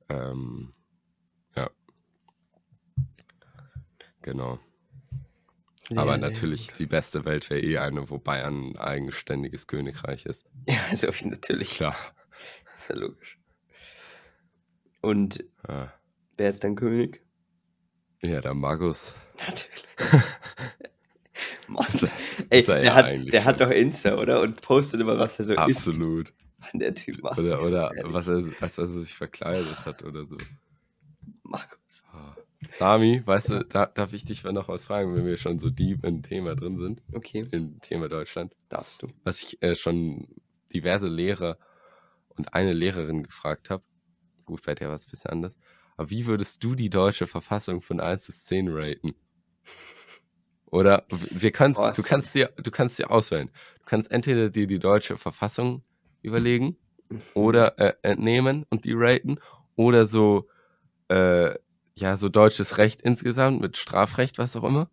Ähm, 0.08 0.74
ja. 1.56 1.70
Genau. 4.22 4.58
Sehr, 5.88 5.98
Aber 5.98 6.16
natürlich, 6.16 6.72
die 6.72 6.86
beste 6.86 7.24
Welt 7.26 7.50
wäre 7.50 7.60
eh 7.60 7.78
eine, 7.78 8.08
wo 8.08 8.18
Bayern 8.18 8.70
ein 8.72 8.76
eigenständiges 8.78 9.66
Königreich 9.66 10.24
ist. 10.24 10.46
Ja, 10.66 10.76
also 10.90 11.08
Ist 11.08 11.24
natürlich. 11.26 11.70
klar. 11.70 11.96
Ist 12.76 12.88
ja 12.88 12.96
logisch. 12.96 13.38
Und 15.02 15.44
Ja. 15.68 15.92
wer 16.38 16.50
ist 16.50 16.64
dann 16.64 16.76
König? 16.76 17.22
Ja, 18.22 18.40
der 18.40 18.54
Magus. 18.54 19.14
Natürlich. 19.38 19.84
Mann, 21.68 21.86
Ist 21.92 22.04
er- 22.04 22.10
ey, 22.50 22.60
er 22.60 22.74
der, 22.74 22.84
ja 22.84 22.94
hat, 22.94 23.32
der 23.32 23.44
hat 23.44 23.60
doch 23.60 23.70
Insta, 23.70 24.16
oder? 24.16 24.40
Und 24.40 24.60
postet 24.62 25.00
immer, 25.00 25.18
was 25.18 25.38
er 25.38 25.44
so 25.44 25.52
isst. 25.54 25.88
Absolut. 25.88 26.32
Der 26.72 26.94
Typ 26.94 27.22
macht 27.22 27.38
Oder, 27.38 27.62
oder 27.62 27.92
was 28.04 28.26
er, 28.26 28.42
was 28.60 28.78
er 28.78 28.86
sich 28.86 29.14
verkleidet 29.14 29.84
hat 29.84 30.02
oder 30.02 30.24
so. 30.24 30.38
Markus. 31.42 32.04
Ah. 32.12 32.34
Sami, 32.72 33.22
weißt 33.24 33.50
du, 33.50 33.64
da, 33.64 33.86
darf 33.86 34.12
ich 34.14 34.24
dich 34.24 34.42
noch 34.44 34.68
was 34.68 34.86
fragen, 34.86 35.14
wenn 35.14 35.26
wir 35.26 35.36
schon 35.36 35.58
so 35.58 35.70
deep 35.70 36.04
im 36.04 36.22
Thema 36.22 36.56
drin 36.56 36.78
sind, 36.78 37.02
Okay, 37.12 37.46
im 37.50 37.80
Thema 37.80 38.08
Deutschland? 38.08 38.56
darfst 38.68 39.02
du. 39.02 39.06
Was 39.22 39.42
ich 39.42 39.62
äh, 39.62 39.76
schon 39.76 40.26
diverse 40.72 41.08
Lehrer 41.08 41.58
und 42.30 42.54
eine 42.54 42.72
Lehrerin 42.72 43.22
gefragt 43.22 43.70
habe, 43.70 43.84
gut, 44.44 44.62
bei 44.64 44.74
der 44.74 44.88
war 44.88 44.96
es 44.96 45.06
ein 45.06 45.10
bisschen 45.10 45.30
anders, 45.30 45.58
aber 45.96 46.10
wie 46.10 46.26
würdest 46.26 46.64
du 46.64 46.74
die 46.74 46.90
deutsche 46.90 47.26
Verfassung 47.26 47.80
von 47.80 48.00
1 48.00 48.26
bis 48.26 48.44
10 48.44 48.68
raten? 48.70 49.14
Oder 50.74 51.04
wir 51.08 51.52
kannst, 51.52 51.78
Boah, 51.78 51.92
du 51.92 52.02
kannst 52.02 52.34
dir, 52.34 52.50
du 52.56 52.72
kannst 52.72 52.98
dir 52.98 53.08
auswählen. 53.08 53.48
Du 53.78 53.84
kannst 53.84 54.10
entweder 54.10 54.50
dir 54.50 54.66
die 54.66 54.80
deutsche 54.80 55.16
Verfassung 55.16 55.84
überlegen 56.20 56.76
oder 57.32 57.78
äh, 57.78 57.94
entnehmen 58.02 58.66
und 58.70 58.84
die 58.84 58.92
raten 58.92 59.38
oder 59.76 60.08
so 60.08 60.48
äh, 61.08 61.54
ja 61.94 62.16
so 62.16 62.28
deutsches 62.28 62.78
Recht 62.78 63.02
insgesamt 63.02 63.60
mit 63.60 63.76
Strafrecht 63.76 64.38
was 64.38 64.56
auch 64.56 64.64
immer 64.64 64.90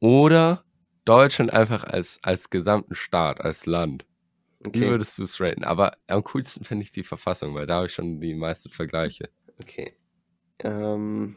oder 0.00 0.62
Deutschland 1.06 1.54
einfach 1.54 1.84
als 1.84 2.18
als 2.22 2.50
gesamten 2.50 2.94
Staat 2.94 3.40
als 3.40 3.64
Land 3.64 4.04
wie 4.60 4.66
Okay, 4.66 4.90
würdest 4.90 5.16
du 5.16 5.22
es 5.22 5.40
raten 5.40 5.64
aber 5.64 5.96
am 6.06 6.22
coolsten 6.24 6.64
finde 6.64 6.82
ich 6.82 6.90
die 6.90 7.04
Verfassung 7.04 7.54
weil 7.54 7.66
da 7.66 7.76
habe 7.76 7.86
ich 7.86 7.94
schon 7.94 8.20
die 8.20 8.34
meisten 8.34 8.68
Vergleiche 8.68 9.30
okay. 9.58 9.94
Ähm. 10.62 11.36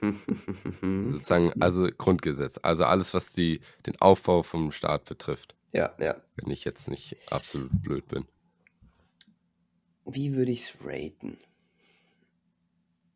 sozusagen 1.04 1.52
also 1.60 1.88
Grundgesetz 1.96 2.58
also 2.62 2.84
alles 2.84 3.14
was 3.14 3.32
die 3.32 3.60
den 3.86 4.00
Aufbau 4.00 4.42
vom 4.42 4.72
Staat 4.72 5.04
betrifft 5.04 5.54
ja, 5.72 5.94
ja. 5.98 6.16
wenn 6.36 6.50
ich 6.50 6.64
jetzt 6.64 6.88
nicht 6.88 7.16
absolut 7.30 7.70
blöd 7.82 8.06
bin 8.08 8.26
Wie 10.06 10.34
würde 10.34 10.50
ich 10.50 10.62
es 10.62 10.74
raten? 10.84 11.38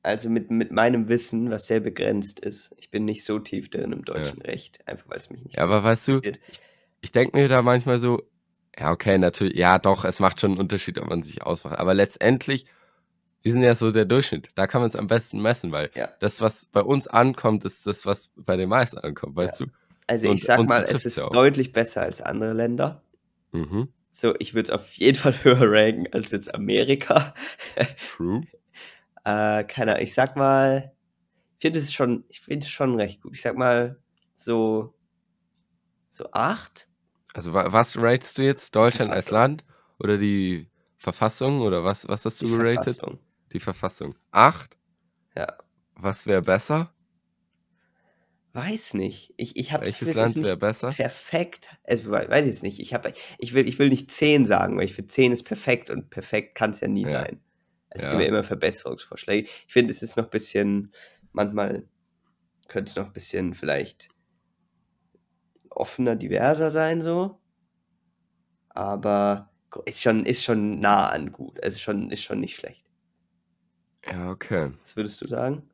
Also 0.05 0.28
mit, 0.28 0.51
mit 0.51 0.70
meinem 0.70 1.09
Wissen, 1.09 1.51
was 1.51 1.66
sehr 1.66 1.80
begrenzt 1.80 2.39
ist. 2.39 2.74
Ich 2.76 2.91
bin 2.91 3.07
nicht 3.07 3.24
so 3.24 3.39
tief 3.39 3.70
drin 3.70 3.91
im 3.91 4.05
deutschen 4.05 4.43
Recht, 4.43 4.87
einfach 4.87 5.09
weil 5.09 5.16
es 5.16 5.30
mich 5.30 5.43
nicht 5.43 5.57
ja 5.57 5.62
aber 5.62 5.82
weißt 5.82 6.09
du 6.09 6.12
interessiert. 6.12 6.41
ich 7.01 7.11
denke 7.11 7.39
mir 7.39 7.49
da 7.49 7.62
manchmal 7.62 7.99
so, 7.99 8.22
ja, 8.78 8.93
okay, 8.93 9.16
natürlich, 9.16 9.57
ja, 9.57 9.78
doch, 9.78 10.05
es 10.05 10.20
macht 10.20 10.41
schon 10.41 10.53
einen 10.53 10.61
Unterschied, 10.61 10.99
ob 10.99 11.09
man 11.09 11.22
sich 11.22 11.43
ausmacht. 11.43 11.78
Aber 11.78 11.95
letztendlich, 11.95 12.66
wir 13.45 13.53
sind 13.53 13.62
ja 13.62 13.74
so 13.74 13.92
der 13.92 14.07
Durchschnitt. 14.07 14.49
Da 14.57 14.66
kann 14.66 14.80
man 14.80 14.88
es 14.88 14.97
am 14.97 15.07
besten 15.07 15.40
messen, 15.40 15.70
weil 15.70 15.90
Ja. 15.95 16.09
das, 16.18 16.40
was 16.40 16.64
bei 16.66 16.80
uns 16.80 17.07
ankommt, 17.07 17.64
ist 17.64 17.86
das, 17.86 18.05
was 18.07 18.30
bei 18.34 18.57
den 18.57 18.68
meisten 18.70 18.99
ankommt, 18.99 19.36
weißt 19.36 19.61
Also 20.07 20.30
und 20.30 20.36
ich 20.36 20.45
sag 20.45 20.66
mal, 20.68 20.82
es 20.84 21.05
ist 21.05 21.18
ja 21.18 21.28
deutlich 21.28 21.72
besser 21.72 22.03
als 22.03 22.20
andere 22.20 22.55
Länder. 22.55 23.03
du? 23.53 23.59
Mhm. 23.59 23.88
So, 24.11 24.34
ich 24.38 24.55
würde 24.55 24.70
es 24.72 24.78
auf 24.78 24.92
jeden 24.95 25.18
Fall 25.18 25.34
höher 25.45 25.59
ranken 25.61 26.07
als 26.12 26.30
jetzt 26.32 26.53
Amerika. 26.55 27.34
True. 28.16 28.42
Äh, 29.26 29.64
keine 29.64 29.92
Ahnung, 29.92 30.05
ich 30.05 30.12
sag 30.12 30.36
mal, 30.36 30.92
ich 31.57 31.62
finde 31.62 31.78
es 31.78 31.95
schon, 31.95 32.24
ich 32.28 32.40
finde 32.42 32.64
es 32.66 32.68
schon 32.70 32.95
recht 33.01 33.22
gut. 33.22 33.34
Ich 33.34 33.40
sag 33.40 33.57
mal, 33.57 33.99
so, 34.34 34.95
so 36.11 36.30
acht? 36.32 36.88
Also, 37.32 37.55
wa- 37.55 37.72
was 37.72 37.97
ratest 37.97 38.36
du 38.36 38.42
jetzt? 38.42 38.76
Deutschland 38.76 39.11
als. 39.11 39.30
Land 39.30 39.64
oder 39.99 40.18
die 40.18 40.68
Verfassung 40.99 41.62
oder 41.62 41.84
was, 41.84 42.07
was 42.07 42.24
hast 42.26 42.42
du 42.42 42.47
Die 42.47 42.53
geratet? 42.53 42.97
Verfassung. 42.97 43.18
Die 43.55 43.61
Verfassung. 43.61 44.16
Acht? 44.32 44.76
Ja. 45.36 45.57
Was 45.94 46.26
wäre 46.26 46.42
besser? 46.42 46.92
Weiß 48.52 48.94
nicht. 48.94 49.32
Ich, 49.36 49.57
ich 49.57 49.72
habe 49.72 49.84
Welches 49.84 50.14
Land 50.14 50.36
wäre 50.36 50.57
besser? 50.57 50.90
perfekt. 50.92 51.70
Also, 51.84 52.11
we- 52.11 52.28
weiß 52.28 52.46
ich 52.46 52.52
es 52.52 52.62
nicht. 52.62 52.78
Ich, 52.80 52.94
hab, 52.94 53.07
ich, 53.38 53.55
will, 53.55 53.68
ich 53.68 53.78
will 53.78 53.88
nicht 53.88 54.12
10 54.12 54.44
sagen, 54.46 54.76
weil 54.76 54.84
ich 54.84 54.94
finde 54.94 55.09
10 55.09 55.32
ist 55.32 55.42
perfekt 55.44 55.90
und 55.90 56.11
perfekt 56.11 56.55
kann 56.57 56.70
es 56.70 56.80
ja 56.80 56.88
nie 56.88 57.02
Ja. 57.02 57.11
sein. 57.11 57.40
Es 57.90 58.02
Ja. 58.02 58.11
gibt 58.11 58.22
ja 58.22 58.28
immer 58.28 58.44
Verbesserungsvorschläge. 58.44 59.48
Ich 59.66 59.72
finde, 59.72 59.92
es 59.92 60.02
ist 60.02 60.16
noch 60.16 60.24
ein 60.24 60.30
bisschen, 60.30 60.92
manchmal 61.32 61.88
könnte 62.68 62.90
es 62.90 62.96
noch 62.96 63.07
ein 63.07 63.12
bisschen 63.12 63.55
vielleicht 63.55 64.09
offener, 65.70 66.16
diverser 66.16 66.70
sein, 66.70 67.02
so. 67.02 67.40
Aber 68.68 69.50
ist 69.86 70.00
schon, 70.00 70.26
ist 70.26 70.44
schon 70.44 70.80
nah 70.80 71.09
an 71.09 71.32
gut. 71.32 71.62
Also 71.62 71.78
schon, 71.78 72.11
ist 72.11 72.22
schon 72.22 72.40
nicht 72.40 72.57
schlecht. 72.57 72.84
Ja, 74.11 74.30
okay. 74.30 74.72
Was 74.82 74.96
würdest 74.96 75.20
du 75.20 75.26
sagen? 75.26 75.68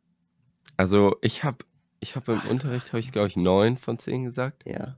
Also, 0.77 1.17
ich 1.21 1.45
habe 1.45 1.65
ich 2.01 2.17
hab 2.17 2.29
im 2.29 2.39
Acht, 2.39 2.49
Unterricht, 2.51 2.87
acht. 2.87 2.93
habe 2.93 3.01
ich, 3.01 3.13
glaube 3.13 3.29
ich, 3.29 3.37
neun 3.37 3.77
von 3.77 3.99
zehn 3.99 4.25
gesagt. 4.25 4.65
Ja. 4.67 4.97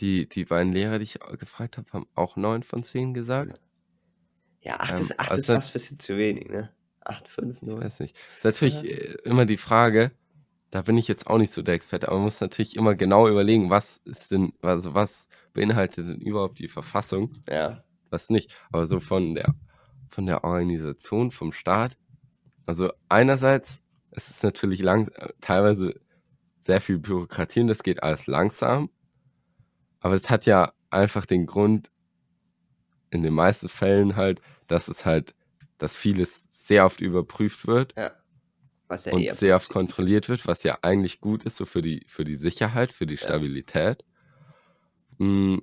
Die, 0.00 0.28
die 0.28 0.44
beiden 0.44 0.72
Lehrer, 0.72 0.98
die 0.98 1.04
ich 1.04 1.18
gefragt 1.38 1.78
habe, 1.78 1.88
haben 1.92 2.06
auch 2.16 2.34
9 2.36 2.64
von 2.64 2.82
10 2.82 3.14
gesagt. 3.14 3.60
Ja, 4.60 4.80
8 4.80 4.94
Ähm, 4.94 5.00
ist, 5.02 5.20
acht 5.20 5.30
also 5.30 5.40
ist 5.40 5.46
fast 5.46 5.68
ein 5.70 5.72
bisschen 5.74 5.98
zu 6.00 6.16
wenig, 6.16 6.48
ne? 6.48 6.70
8, 7.04 7.28
5, 7.28 7.56
Ich 7.58 7.62
0. 7.62 7.80
weiß 7.80 8.00
nicht. 8.00 8.16
Ist 8.28 8.44
natürlich 8.44 8.84
äh, 8.84 9.14
immer 9.22 9.46
die 9.46 9.56
Frage, 9.56 10.10
da 10.72 10.82
bin 10.82 10.98
ich 10.98 11.06
jetzt 11.06 11.28
auch 11.28 11.38
nicht 11.38 11.52
so 11.52 11.62
der 11.62 11.74
Experte, 11.74 12.08
aber 12.08 12.16
man 12.16 12.24
muss 12.24 12.40
natürlich 12.40 12.74
immer 12.74 12.96
genau 12.96 13.28
überlegen, 13.28 13.70
was 13.70 13.98
ist 13.98 14.32
denn, 14.32 14.52
also 14.62 14.94
was 14.94 15.28
beinhaltet 15.52 16.08
denn 16.08 16.20
überhaupt 16.20 16.58
die 16.58 16.66
Verfassung, 16.68 17.36
Ja. 17.48 17.84
was 18.10 18.30
nicht. 18.30 18.50
Aber 18.72 18.88
so 18.88 18.98
von 18.98 19.36
der, 19.36 19.54
von 20.08 20.26
der 20.26 20.42
Organisation, 20.42 21.30
vom 21.30 21.52
Staat. 21.52 21.96
Also 22.66 22.92
einerseits 23.08 23.82
ist 24.12 24.30
es 24.30 24.42
natürlich 24.42 24.80
lang, 24.80 25.10
teilweise 25.40 26.00
sehr 26.60 26.80
viel 26.80 26.98
Bürokratie 26.98 27.60
und 27.60 27.68
das 27.68 27.82
geht 27.82 28.02
alles 28.02 28.26
langsam. 28.26 28.90
Aber 30.00 30.14
es 30.14 30.28
hat 30.30 30.46
ja 30.46 30.72
einfach 30.90 31.26
den 31.26 31.46
Grund, 31.46 31.90
in 33.10 33.22
den 33.22 33.34
meisten 33.34 33.68
Fällen 33.68 34.16
halt, 34.16 34.40
dass 34.66 34.88
es 34.88 35.04
halt, 35.04 35.34
dass 35.78 35.96
vieles 35.96 36.42
sehr 36.50 36.84
oft 36.84 37.00
überprüft 37.00 37.66
wird 37.66 37.94
Ja. 37.96 38.12
Was 38.88 39.06
ja 39.06 39.12
und 39.12 39.22
eher 39.22 39.34
sehr 39.34 39.56
oft 39.56 39.70
kontrolliert 39.70 40.28
wird, 40.28 40.46
was 40.46 40.62
ja 40.62 40.78
eigentlich 40.82 41.20
gut 41.20 41.44
ist, 41.44 41.56
so 41.56 41.64
für 41.66 41.82
die, 41.82 42.04
für 42.08 42.24
die 42.24 42.36
Sicherheit, 42.36 42.92
für 42.92 43.06
die 43.06 43.14
Ja. 43.14 43.20
Stabilität. 43.20 44.04
Mm, 45.18 45.58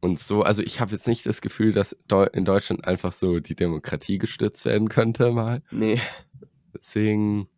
Und 0.00 0.20
so, 0.20 0.42
also 0.42 0.62
ich 0.62 0.80
habe 0.80 0.92
jetzt 0.92 1.08
nicht 1.08 1.26
das 1.26 1.40
Gefühl, 1.40 1.72
dass 1.72 1.96
in 2.32 2.44
Deutschland 2.44 2.84
einfach 2.86 3.12
so 3.12 3.40
die 3.40 3.56
Demokratie 3.56 4.18
gestützt 4.18 4.64
werden 4.64 4.88
könnte 4.88 5.32
mal. 5.32 5.62
Nee. 5.72 6.00
Deswegen, 6.72 7.48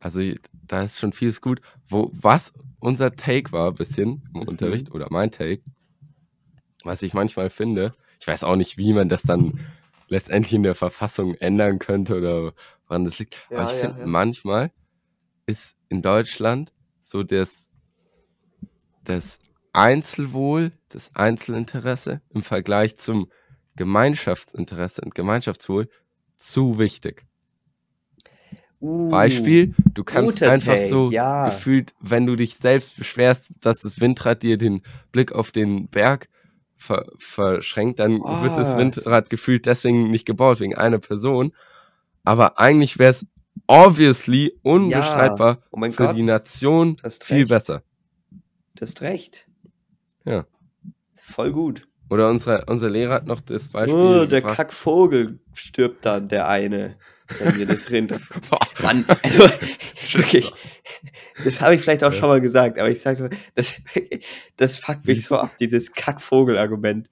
also 0.00 0.20
da 0.66 0.82
ist 0.82 0.98
schon 0.98 1.12
vieles 1.12 1.40
gut. 1.42 1.60
Wo, 1.88 2.10
was 2.14 2.52
unser 2.80 3.14
Take 3.14 3.52
war, 3.52 3.68
ein 3.68 3.74
bisschen 3.74 4.22
im 4.34 4.40
Mhm. 4.42 4.48
Unterricht, 4.48 4.90
oder 4.92 5.08
mein 5.10 5.30
Take, 5.30 5.62
was 6.84 7.02
ich 7.02 7.12
manchmal 7.12 7.50
finde, 7.50 7.92
ich 8.20 8.26
weiß 8.26 8.44
auch 8.44 8.56
nicht, 8.56 8.78
wie 8.78 8.92
man 8.94 9.08
das 9.10 9.22
dann 9.22 9.60
letztendlich 10.08 10.54
in 10.54 10.62
der 10.62 10.74
Verfassung 10.74 11.34
ändern 11.34 11.78
könnte 11.78 12.16
oder 12.16 12.54
woran 12.86 13.04
das 13.04 13.18
liegt. 13.18 13.36
Ja, 13.50 13.58
Aber 13.58 13.70
ich 13.74 13.82
ja, 13.82 13.86
finde, 13.88 14.00
ja. 14.00 14.06
manchmal 14.06 14.70
ist 15.46 15.76
in 15.90 16.00
Deutschland 16.00 16.72
so 17.02 17.22
das, 17.22 17.68
das 19.04 19.38
Einzelwohl, 19.72 20.72
das 20.94 21.14
Einzelinteresse 21.14 22.20
im 22.30 22.42
Vergleich 22.42 22.98
zum 22.98 23.30
Gemeinschaftsinteresse 23.76 25.02
und 25.02 25.14
Gemeinschaftswohl 25.14 25.88
zu 26.38 26.78
wichtig. 26.78 27.24
Uh, 28.80 29.08
Beispiel, 29.08 29.74
du 29.94 30.04
kannst 30.04 30.42
einfach 30.42 30.74
Take, 30.74 30.88
so 30.88 31.10
ja. 31.10 31.46
gefühlt, 31.46 31.94
wenn 32.00 32.26
du 32.26 32.36
dich 32.36 32.56
selbst 32.56 32.96
beschwerst, 32.96 33.50
dass 33.60 33.80
das 33.80 34.00
Windrad 34.00 34.42
dir 34.42 34.58
den 34.58 34.82
Blick 35.10 35.32
auf 35.32 35.52
den 35.52 35.88
Berg 35.88 36.28
ver 36.76 37.06
verschränkt, 37.18 37.98
dann 37.98 38.20
wird 38.20 38.56
das 38.58 38.74
Oh, 38.74 38.78
Windrad 38.78 39.30
gefühlt 39.30 39.64
deswegen 39.66 40.10
nicht 40.10 40.26
gebaut, 40.26 40.60
wegen 40.60 40.74
einer 40.74 40.98
Person. 40.98 41.52
Aber 42.24 42.58
eigentlich 42.58 42.98
wäre 42.98 43.12
es 43.12 43.26
obviously 43.66 44.52
unbestreitbar 44.62 45.62
Oh 45.70 45.78
mein 45.78 45.92
für 45.92 46.08
Gott. 46.08 46.16
die 46.16 46.22
Nation 46.22 46.98
viel 47.22 47.38
recht. 47.38 47.48
besser. 47.48 47.82
Du 48.74 48.82
hast 48.82 49.00
recht. 49.00 49.48
Ja. 50.26 50.44
Voll 51.32 51.52
gut. 51.52 51.86
Oder 52.10 52.28
unsere, 52.28 52.64
unser 52.66 52.90
Lehrer 52.90 53.14
hat 53.14 53.26
noch 53.26 53.40
das 53.40 53.68
Beispiel. 53.68 53.94
Oh, 53.94 54.24
der 54.26 54.40
gebracht- 54.40 54.56
Kackvogel 54.56 55.38
stirbt 55.54 56.04
dann, 56.04 56.28
der 56.28 56.48
eine. 56.48 56.96
Wenn 57.38 57.56
wir 57.56 57.66
das 57.66 57.90
Rind. 57.90 58.12
Mann, 58.82 59.04
also 59.22 59.48
wirklich. 60.12 60.52
Das 61.42 61.60
habe 61.62 61.74
ich 61.74 61.80
vielleicht 61.80 62.04
auch 62.04 62.12
Ja. 62.12 62.18
schon 62.18 62.28
mal 62.28 62.40
gesagt, 62.42 62.78
aber 62.78 62.90
ich 62.90 63.00
sage 63.00 63.16
so, 63.16 63.28
das, 63.54 63.74
das 64.58 64.76
fuckt 64.76 65.06
mich 65.06 65.24
so 65.24 65.36
ab, 65.38 65.50
dieses 65.58 65.92
Kackvogel-Argument. 65.92 67.08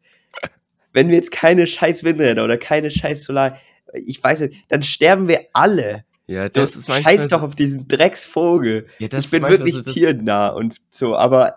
Wenn 0.93 1.09
wir 1.09 1.15
jetzt 1.17 1.31
keine 1.33 1.67
scheiß 1.67 2.05
Windräder 2.05 2.45
oder 2.45 2.59
keine 2.59 2.91
scheiß 2.91 3.23
Solar, 3.23 3.57
ich 3.95 4.23
weiß 4.23 4.41
nicht, 4.41 4.57
dann 4.69 4.83
sterben 4.83 5.27
wir 5.29 5.47
alle. 5.55 6.05
Ja, 6.27 6.45
So, 6.45 6.61
das 6.61 6.77
ist 6.77 6.89
manchmal 6.89 7.15
scheiß 7.15 7.29
doch 7.29 7.41
so- 7.41 7.47
auf 7.47 7.55
diesen 7.55 7.89
Drecksvogel. 7.89 8.87
Ja, 8.99 9.09
das 9.09 9.21
ich 9.21 9.25
ist 9.27 9.31
bin 9.31 9.41
manchmal 9.43 9.61
wirklich 9.61 9.77
so 9.77 9.83
das- 9.83 9.93
tiernah 9.95 10.49
und 10.49 10.77
so, 10.91 11.17
aber 11.17 11.57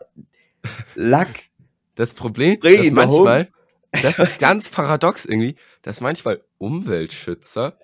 Lack. 0.96 1.28
Das 1.96 2.14
Problem 2.14 2.60
ist 2.62 2.92
manchmal, 2.92 3.50
um. 3.94 4.02
das 4.02 4.20
ist 4.20 4.38
ganz 4.40 4.70
paradox 4.70 5.26
irgendwie, 5.26 5.56
dass 5.82 6.02
manchmal 6.02 6.44
Umweltschützer 6.58 7.78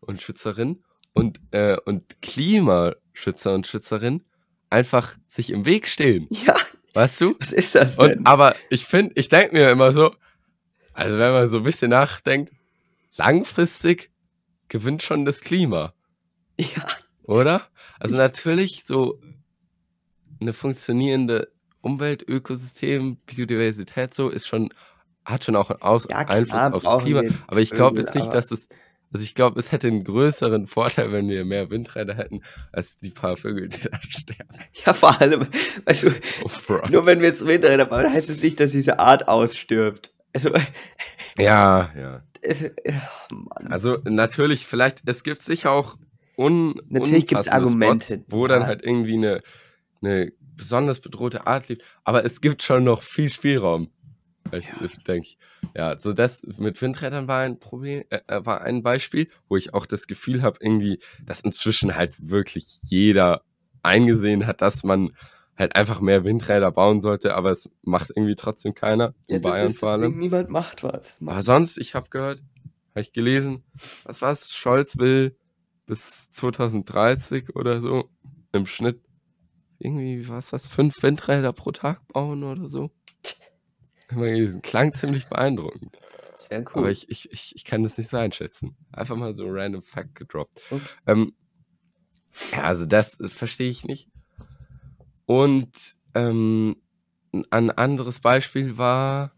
und 0.00 0.20
Schützerinnen 0.20 0.84
und, 1.12 1.40
äh, 1.50 1.76
und 1.84 2.20
Klimaschützer 2.22 3.54
und 3.54 3.66
Schützerinnen 3.66 4.24
einfach 4.70 5.16
sich 5.26 5.50
im 5.50 5.64
Weg 5.64 5.88
stehen. 5.88 6.28
Ja, 6.46 6.56
Weißt 6.94 7.22
du? 7.22 7.36
was 7.38 7.52
ist 7.52 7.74
das 7.74 7.96
denn? 7.96 8.18
Und, 8.18 8.26
aber 8.26 8.54
ich 8.68 8.84
finde, 8.84 9.12
ich 9.14 9.30
denke 9.30 9.54
mir 9.54 9.70
immer 9.70 9.92
so, 9.92 10.14
also 10.92 11.18
wenn 11.18 11.32
man 11.32 11.48
so 11.48 11.58
ein 11.58 11.62
bisschen 11.62 11.90
nachdenkt, 11.90 12.52
langfristig 13.16 14.10
gewinnt 14.68 15.02
schon 15.02 15.24
das 15.24 15.40
Klima, 15.40 15.94
ja, 16.58 16.86
oder? 17.22 17.68
Also 17.98 18.16
natürlich 18.16 18.84
so 18.84 19.20
eine 20.40 20.52
funktionierende 20.52 21.51
Umwelt, 21.82 22.26
Ökosystem, 22.26 23.16
Biodiversität 23.26 24.14
so 24.14 24.30
ist 24.30 24.46
schon, 24.46 24.70
hat 25.24 25.44
schon 25.44 25.56
auch 25.56 25.70
einen 25.70 25.82
Aus 25.82 26.06
ja, 26.08 26.24
klar, 26.24 26.38
Einfluss 26.38 26.84
aufs 26.86 27.04
Klima. 27.04 27.22
Aber 27.46 27.60
ich 27.60 27.70
glaube 27.70 28.00
jetzt 28.00 28.14
nicht, 28.14 28.32
dass 28.32 28.46
das, 28.46 28.68
also 29.12 29.24
ich 29.24 29.34
glaube, 29.34 29.60
es 29.60 29.72
hätte 29.72 29.88
einen 29.88 30.04
größeren 30.04 30.68
Vorteil, 30.68 31.12
wenn 31.12 31.28
wir 31.28 31.44
mehr 31.44 31.70
Windräder 31.70 32.14
hätten, 32.14 32.42
als 32.72 32.98
die 32.98 33.10
paar 33.10 33.36
Vögel, 33.36 33.68
die 33.68 33.80
da 33.80 33.98
sterben. 34.08 34.58
Ja, 34.86 34.94
vor 34.94 35.20
allem, 35.20 35.48
weißt 35.84 36.04
du, 36.04 36.10
Oh, 36.44 36.78
nur 36.88 37.04
wenn 37.04 37.20
wir 37.20 37.26
jetzt 37.26 37.46
Windräder 37.46 37.84
bauen, 37.84 38.10
heißt 38.10 38.30
es 38.30 38.42
nicht, 38.42 38.58
dass 38.60 38.70
diese 38.70 38.98
Art 38.98 39.28
ausstirbt. 39.28 40.14
Also, 40.32 40.50
Ja, 41.36 41.90
ja. 41.96 42.22
es, 42.40 42.70
Mann. 43.30 43.72
Also 43.72 43.98
natürlich, 44.04 44.66
vielleicht, 44.66 45.02
es 45.04 45.24
gibt 45.24 45.42
sicher 45.42 45.72
auch 45.72 45.96
un, 46.36 46.80
Natürlich 46.88 47.26
gibt's 47.26 47.48
Argumente, 47.48 48.14
Spots, 48.14 48.24
wo 48.28 48.46
dann 48.46 48.66
halt 48.66 48.82
irgendwie 48.82 49.16
eine, 49.16 49.42
eine 50.00 50.32
besonders 50.56 51.00
bedrohte 51.00 51.46
Art 51.46 51.68
lebt. 51.68 51.82
Aber 52.04 52.24
es 52.24 52.40
gibt 52.40 52.62
schon 52.62 52.84
noch 52.84 53.02
viel 53.02 53.28
Spielraum. 53.28 53.90
Ich, 54.52 54.66
Ja. 54.68 54.74
ich 54.84 54.96
denke, 55.04 55.28
ja, 55.74 55.98
so 55.98 56.12
das 56.12 56.44
mit 56.58 56.80
Windrädern 56.82 57.28
war 57.28 57.40
ein 57.40 57.58
Problem, 57.58 58.04
äh, 58.10 58.20
äh, 58.26 58.44
war 58.44 58.60
ein 58.62 58.82
Beispiel, 58.82 59.28
wo 59.48 59.56
ich 59.56 59.72
auch 59.72 59.86
das 59.86 60.06
Gefühl 60.06 60.42
habe, 60.42 60.58
irgendwie, 60.60 60.98
dass 61.24 61.40
inzwischen 61.40 61.94
halt 61.94 62.14
wirklich 62.18 62.80
jeder 62.82 63.42
eingesehen 63.82 64.46
hat, 64.46 64.60
dass 64.60 64.84
man 64.84 65.16
halt 65.56 65.76
einfach 65.76 66.00
mehr 66.00 66.24
Windräder 66.24 66.70
bauen 66.72 67.00
sollte, 67.00 67.34
aber 67.34 67.50
es 67.50 67.70
macht 67.82 68.10
irgendwie 68.10 68.34
trotzdem 68.34 68.74
keiner. 68.74 69.14
In 69.26 69.36
ja, 69.36 69.40
das 69.40 69.52
Bayern 69.52 69.66
ist 69.68 69.78
vor 69.78 69.92
allem. 69.92 70.18
Niemand 70.18 70.50
macht 70.50 70.82
was. 70.82 71.18
Aber 71.24 71.42
sonst, 71.42 71.78
ich 71.78 71.94
habe 71.94 72.08
gehört, 72.10 72.42
habe 72.90 73.00
ich 73.00 73.12
gelesen, 73.12 73.62
was 74.04 74.20
war's? 74.22 74.52
Scholz 74.52 74.98
will 74.98 75.36
bis 75.86 76.30
2030 76.30 77.54
oder 77.54 77.80
so 77.80 78.10
im 78.52 78.66
Schnitt 78.66 79.00
irgendwie, 79.84 80.28
was 80.28 80.52
was, 80.52 80.66
fünf 80.66 81.02
Windräder 81.02 81.52
pro 81.52 81.72
Tag 81.72 82.06
bauen 82.08 82.42
oder 82.44 82.68
so. 82.68 82.90
Gelesen. 84.08 84.62
Klang 84.62 84.94
ziemlich 84.94 85.26
beeindruckend. 85.26 85.96
Das 86.30 86.50
wäre 86.50 86.66
Aber 86.66 86.82
cool. 86.82 86.90
ich, 86.90 87.08
ich, 87.10 87.32
ich, 87.32 87.56
ich 87.56 87.64
kann 87.64 87.82
das 87.82 87.98
nicht 87.98 88.10
so 88.10 88.16
einschätzen. 88.16 88.76
Einfach 88.92 89.16
mal 89.16 89.34
so 89.34 89.46
random 89.48 89.82
Fact 89.82 90.14
gedroppt. 90.14 90.60
Okay. 90.70 90.82
Ähm, 91.06 91.32
ja, 92.52 92.62
also 92.62 92.86
das 92.86 93.20
äh, 93.20 93.28
verstehe 93.28 93.70
ich 93.70 93.84
nicht. 93.84 94.08
Und 95.26 95.94
ähm, 96.14 96.76
ein 97.50 97.70
anderes 97.70 98.20
Beispiel 98.20 98.76
war 98.76 99.32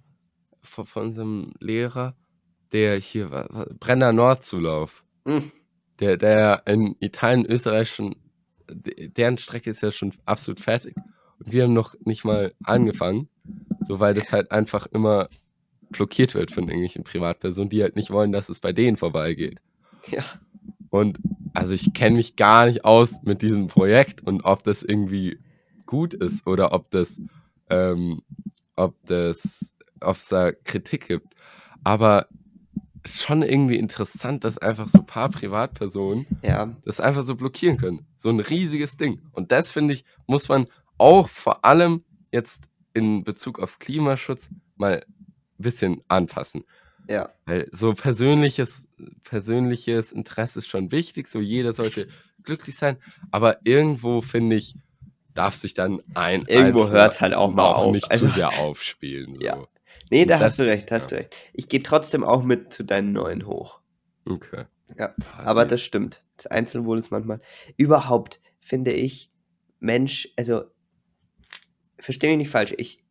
von, 0.62 0.86
von 0.86 1.02
unserem 1.08 1.52
Lehrer, 1.60 2.16
der 2.72 2.98
hier 2.98 3.30
war, 3.30 3.66
Brenner 3.78 4.12
Nordzulauf. 4.12 5.04
Hm. 5.26 5.52
Der, 6.00 6.16
der 6.16 6.62
in 6.66 6.96
Italien, 6.98 7.46
Österreich 7.46 7.90
schon, 7.90 8.16
deren 8.68 9.38
Strecke 9.38 9.70
ist 9.70 9.82
ja 9.82 9.92
schon 9.92 10.12
absolut 10.24 10.60
fertig. 10.60 10.96
Und 11.38 11.52
wir 11.52 11.64
haben 11.64 11.72
noch 11.72 11.94
nicht 12.04 12.24
mal 12.24 12.54
angefangen, 12.62 13.28
so 13.80 14.00
weil 14.00 14.14
das 14.14 14.32
halt 14.32 14.50
einfach 14.52 14.86
immer 14.86 15.26
blockiert 15.90 16.34
wird 16.34 16.50
von 16.50 16.64
irgendwelchen 16.64 17.04
Privatpersonen, 17.04 17.70
die 17.70 17.82
halt 17.82 17.96
nicht 17.96 18.10
wollen, 18.10 18.32
dass 18.32 18.48
es 18.48 18.60
bei 18.60 18.72
denen 18.72 18.96
vorbeigeht. 18.96 19.60
Ja, 20.06 20.24
Und 20.90 21.18
also 21.54 21.72
ich 21.74 21.92
kenne 21.92 22.16
mich 22.16 22.36
gar 22.36 22.66
nicht 22.66 22.84
aus 22.84 23.22
mit 23.22 23.42
diesem 23.42 23.68
Projekt 23.68 24.22
und 24.22 24.42
ob 24.42 24.64
das 24.64 24.82
irgendwie 24.82 25.38
gut 25.86 26.14
ist 26.14 26.46
oder 26.46 26.72
ob 26.72 26.90
das, 26.90 27.20
ähm, 27.70 28.22
ob 28.76 28.94
das, 29.06 29.74
ob 30.00 30.16
es 30.16 30.28
da 30.28 30.52
Kritik 30.52 31.08
gibt. 31.08 31.34
Aber 31.84 32.28
ist 33.04 33.22
schon 33.22 33.42
irgendwie 33.42 33.76
interessant, 33.78 34.44
dass 34.44 34.58
einfach 34.58 34.88
so 34.88 34.98
ein 34.98 35.06
paar 35.06 35.28
Privatpersonen 35.28 36.26
ja, 36.42 36.74
das 36.84 37.00
einfach 37.00 37.22
so 37.22 37.34
blockieren 37.36 37.76
können. 37.76 38.06
So 38.16 38.30
ein 38.30 38.40
riesiges 38.40 38.96
Ding. 38.96 39.20
Und 39.32 39.52
das 39.52 39.70
finde 39.70 39.94
ich, 39.94 40.04
muss 40.26 40.48
man 40.48 40.66
auch 40.98 41.28
vor 41.28 41.64
allem 41.64 42.02
jetzt 42.32 42.64
in 42.94 43.22
Bezug 43.24 43.58
auf 43.60 43.78
Klimaschutz 43.78 44.48
mal 44.76 45.04
ein 45.06 45.62
bisschen 45.62 46.00
anpassen. 46.08 46.64
ja. 47.08 47.28
Weil 47.46 47.68
so 47.72 47.92
persönliches, 47.92 48.84
persönliches 49.24 50.12
Interesse 50.12 50.60
ist 50.60 50.68
schon 50.68 50.90
wichtig, 50.92 51.28
so 51.28 51.40
jeder 51.40 51.72
sollte 51.72 52.08
glücklich 52.42 52.76
sein, 52.76 52.96
aber 53.30 53.58
irgendwo 53.64 54.22
finde 54.22 54.56
ich, 54.56 54.76
darf 55.34 55.56
sich 55.56 55.74
dann 55.74 56.00
ein 56.14 56.44
Irgendwo 56.46 56.88
hört's 56.88 57.20
halt 57.20 57.34
auch 57.34 57.50
mal 57.52 57.72
auf. 57.72 57.92
nicht 57.92 58.10
Also- 58.10 58.28
zu 58.28 58.34
sehr 58.34 58.58
aufspielen. 58.58 59.34
So. 59.38 59.42
Ja. 59.44 59.64
Nee, 60.14 60.26
da 60.26 60.36
Und 60.36 60.42
hast 60.42 60.58
du 60.58 60.62
das- 60.64 60.72
recht, 60.72 60.90
hast 60.92 61.10
ja. 61.10 61.16
du 61.16 61.22
recht. 61.22 61.36
Ich 61.52 61.68
gehe 61.68 61.82
trotzdem 61.82 62.22
auch 62.24 62.42
mit 62.44 62.72
zu 62.72 62.84
deinen 62.84 63.12
neuen 63.12 63.46
hoch. 63.46 63.80
Okay. 64.26 64.64
Ja, 64.98 65.14
Aber 65.38 65.66
das 65.66 65.82
stimmt. 65.82 66.22
Das 66.36 66.46
Einzelwohl 66.46 66.98
ist 66.98 67.10
manchmal. 67.10 67.40
Überhaupt 67.76 68.40
finde 68.60 68.92
ich, 68.92 69.30
Mensch, 69.80 70.28
also, 70.36 70.64
verstehe 71.98 72.30
mich 72.30 72.38
nicht 72.38 72.50
falsch. 72.50 72.74
Ich, 72.78 73.02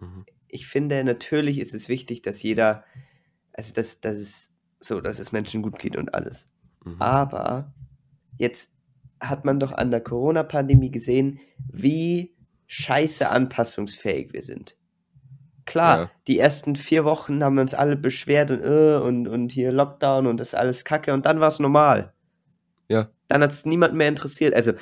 Mhm. 0.00 0.24
ich 0.48 0.66
finde, 0.66 1.04
natürlich 1.04 1.58
ist 1.60 1.74
es 1.74 1.88
wichtig, 1.88 2.22
dass 2.22 2.42
jeder, 2.42 2.84
also, 3.52 3.72
dass, 3.72 4.00
dass 4.00 4.16
es 4.16 4.50
so, 4.80 5.00
dass 5.00 5.18
es 5.18 5.32
Menschen 5.32 5.62
gut 5.62 5.78
geht 5.78 5.96
und 5.96 6.14
alles. 6.14 6.48
Mhm. 6.84 7.00
Aber 7.00 7.72
jetzt 8.38 8.72
hat 9.20 9.44
man 9.44 9.60
doch 9.60 9.72
an 9.72 9.90
der 9.90 10.00
Corona-Pandemie 10.00 10.90
gesehen, 10.90 11.38
wie 11.70 12.34
scheiße 12.66 13.28
anpassungsfähig 13.28 14.32
wir 14.32 14.42
sind. 14.42 14.76
Klar, 15.66 15.98
Ja. 15.98 16.10
die 16.26 16.38
ersten 16.38 16.74
vier 16.76 17.04
Wochen 17.04 17.42
haben 17.44 17.54
wir 17.54 17.62
uns 17.62 17.74
alle 17.74 17.96
beschwert 17.96 18.50
und, 18.50 18.62
äh, 18.62 18.96
und, 18.96 19.28
und 19.28 19.52
hier 19.52 19.72
Lockdown 19.72 20.26
und 20.26 20.38
das 20.38 20.48
ist 20.48 20.54
alles 20.54 20.84
kacke 20.84 21.12
und 21.12 21.26
dann 21.26 21.40
war 21.40 21.48
es 21.48 21.58
normal. 21.58 22.12
Ja. 22.88 23.08
Dann 23.28 23.42
hat 23.42 23.52
es 23.52 23.64
niemand 23.66 23.94
mehr 23.94 24.08
interessiert. 24.08 24.54
Also, 24.54 24.72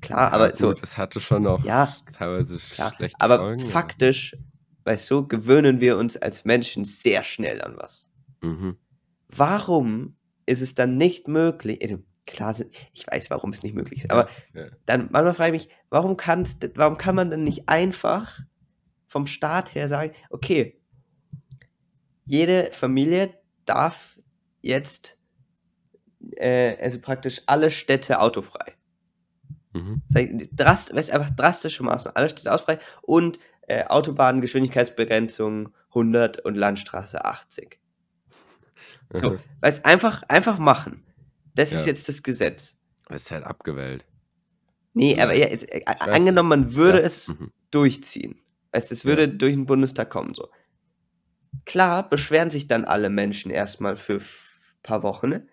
klar, 0.00 0.28
Ja, 0.28 0.32
aber 0.32 0.48
gut, 0.48 0.56
so, 0.56 0.70
es 0.72 0.96
hatte 0.98 1.20
schon 1.20 1.42
noch 1.44 1.64
ja, 1.64 1.94
teilweise 2.12 2.58
klar. 2.58 2.92
schlechte 2.96 3.20
Aber 3.20 3.38
Folgen. 3.38 3.66
faktisch, 3.66 4.36
weißt 4.84 5.10
du, 5.10 5.26
gewöhnen 5.28 5.80
wir 5.80 5.96
uns 5.96 6.16
als 6.16 6.44
Menschen 6.44 6.84
sehr 6.84 7.22
schnell 7.24 7.62
an 7.62 7.76
was. 7.76 8.08
Mhm. 8.42 8.76
warum 9.28 10.16
ist 10.46 10.60
es 10.62 10.74
dann 10.74 10.96
nicht 10.96 11.26
möglich? 11.28 11.80
Also, 11.82 11.98
klar, 12.26 12.54
ich 12.92 13.06
weiß, 13.06 13.30
warum 13.30 13.50
es 13.50 13.62
nicht 13.62 13.74
möglich 13.74 14.00
ist, 14.04 14.10
aber 14.10 14.28
Ja. 14.54 14.66
dann 14.86 15.08
manchmal 15.10 15.34
frage 15.34 15.56
ich 15.56 15.66
mich, 15.66 15.74
warum, 15.90 16.16
kann's, 16.16 16.58
denn- 16.58 16.72
warum 16.76 16.96
kann 16.98 17.14
man 17.14 17.30
denn 17.30 17.44
nicht 17.44 17.68
einfach 17.68 18.40
vom 19.06 19.26
Staat 19.26 19.74
her 19.74 19.88
sagen, 19.88 20.12
okay, 20.30 20.78
jede 22.24 22.70
Familie 22.72 23.34
darf 23.64 24.18
jetzt, 24.62 25.16
äh, 26.36 26.76
also 26.82 26.98
praktisch 27.00 27.42
alle 27.46 27.70
Städte 27.70 28.20
autofrei. 28.20 28.74
Mhm. 29.72 30.02
Ich, 30.16 30.48
Drast, 30.56 30.94
weißt, 30.94 31.10
du, 31.10 31.12
einfach 31.14 31.30
drastische 31.30 31.82
Maßnahmen, 31.82 32.16
alle 32.16 32.28
Städte 32.28 32.52
autofrei 32.52 32.78
und 33.02 33.38
äh, 33.68 33.84
Autobahn, 33.84 34.40
Geschwindigkeitsbegrenzung 34.40 35.72
100 35.90 36.40
und 36.40 36.54
Landstraße 36.56 37.24
80. 37.24 37.78
So, 39.12 39.30
Mhm. 39.30 39.38
weißt, 39.60 39.84
einfach, 39.84 40.22
einfach 40.28 40.58
machen. 40.58 41.04
Das 41.54 41.72
ist 41.72 41.80
Ja. 41.80 41.86
jetzt 41.92 42.08
das 42.08 42.22
Gesetz. 42.22 42.76
Es 43.08 43.22
ist 43.22 43.30
halt 43.30 43.44
abgewählt. 43.44 44.04
Nee, 44.94 45.16
Ja. 45.16 45.24
aber 45.24 45.34
ja, 45.34 45.48
jetzt, 45.48 45.70
äh, 45.70 45.82
angenommen, 45.86 46.48
man 46.48 46.74
würde 46.74 46.98
Ja. 46.98 47.04
es 47.04 47.28
Mhm. 47.28 47.52
durchziehen. 47.70 48.40
Weißt, 48.76 48.92
es 48.92 49.04
Ja. 49.04 49.08
würde 49.08 49.28
durch 49.28 49.54
den 49.54 49.64
Bundestag 49.64 50.10
kommen. 50.10 50.34
So. 50.34 50.48
Klar, 51.64 52.08
beschweren 52.10 52.50
sich 52.50 52.68
dann 52.68 52.84
alle 52.84 53.08
Menschen 53.08 53.50
erstmal 53.50 53.96
für 53.96 54.16
ein 54.18 54.24
paar 54.82 55.02
Wochen, 55.02 55.48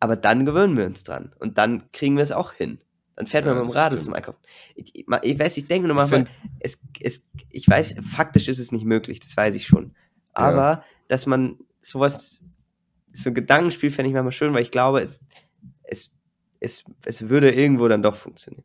aber 0.00 0.16
dann 0.16 0.46
gewöhnen 0.46 0.76
wir 0.76 0.86
uns 0.86 1.02
dran. 1.04 1.34
Und 1.38 1.58
dann 1.58 1.92
kriegen 1.92 2.16
wir 2.16 2.22
es 2.22 2.32
auch 2.32 2.52
hin. 2.52 2.78
Dann 3.14 3.26
fährt 3.26 3.44
Ja, 3.44 3.52
man 3.52 3.64
mit 3.64 3.72
dem 3.72 3.76
Radl 3.76 4.00
zum 4.00 4.14
Einkaufen. 4.14 4.38
Ich, 4.74 4.94
ich, 4.94 5.06
ich 5.22 5.38
weiß, 5.38 5.56
ich 5.58 5.66
denke 5.66 5.86
nur 5.86 5.94
manchmal, 5.96 6.24
es, 6.60 6.78
es, 6.98 7.24
ich 7.50 7.68
weiß, 7.68 7.96
faktisch 8.10 8.48
ist 8.48 8.58
es 8.58 8.72
nicht 8.72 8.86
möglich, 8.86 9.20
das 9.20 9.36
weiß 9.36 9.54
ich 9.54 9.66
schon. 9.66 9.94
Aber, 10.32 10.82
dass 11.08 11.26
man 11.26 11.58
sowas, 11.82 12.42
so 13.12 13.28
ein 13.28 13.34
Gedankenspiel 13.34 13.90
fände 13.90 14.08
ich 14.08 14.14
manchmal 14.14 14.32
schön, 14.32 14.54
weil 14.54 14.62
ich 14.62 14.70
glaube, 14.70 15.02
es, 15.02 15.20
es, 15.82 16.10
es, 16.58 16.84
es 17.04 17.28
würde 17.28 17.52
irgendwo 17.52 17.86
dann 17.86 18.02
doch 18.02 18.16
funktionieren. 18.16 18.64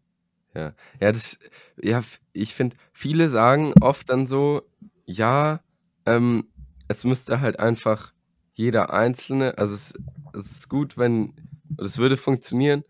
Ja, 0.57 0.73
das, 1.11 1.37
ja, 1.81 2.03
ich 2.33 2.53
finde, 2.55 2.75
viele 2.93 3.29
sagen 3.29 3.73
oft 3.81 4.09
dann 4.09 4.27
so, 4.27 4.63
ja, 5.05 5.61
ähm, 6.05 6.51
es 6.87 7.03
müsste 7.03 7.41
halt 7.41 7.59
einfach 7.59 8.13
jeder 8.53 8.91
Einzelne, 8.93 9.57
also 9.57 9.75
es, 9.75 9.93
es 10.33 10.51
ist 10.51 10.69
gut, 10.69 10.97
wenn, 10.97 11.33
es 11.77 11.97
würde 11.97 12.17
funktionieren, 12.17 12.83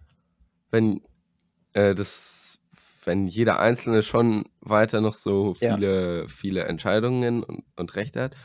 wenn 0.71 1.01
äh, 1.73 1.93
das, 1.95 2.59
wenn 3.05 3.27
jeder 3.27 3.59
Einzelne 3.59 4.03
schon 4.03 4.45
weiter 4.61 5.01
noch 5.01 5.13
so 5.15 5.55
Ja. 5.59 5.75
viele, 5.75 6.29
viele 6.29 6.63
Entscheidungen 6.63 7.43
und, 7.43 7.63
und 7.75 7.95
Rechte 7.95 8.21
hat, 8.21 8.35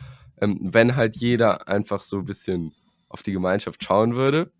ähm, 0.40 0.58
wenn 0.72 0.96
halt 0.96 1.16
jeder 1.16 1.68
einfach 1.68 2.02
so 2.02 2.18
ein 2.18 2.24
bisschen 2.24 2.74
auf 3.08 3.22
die 3.22 3.32
Gemeinschaft 3.32 3.84
schauen 3.84 4.14
würde. 4.16 4.50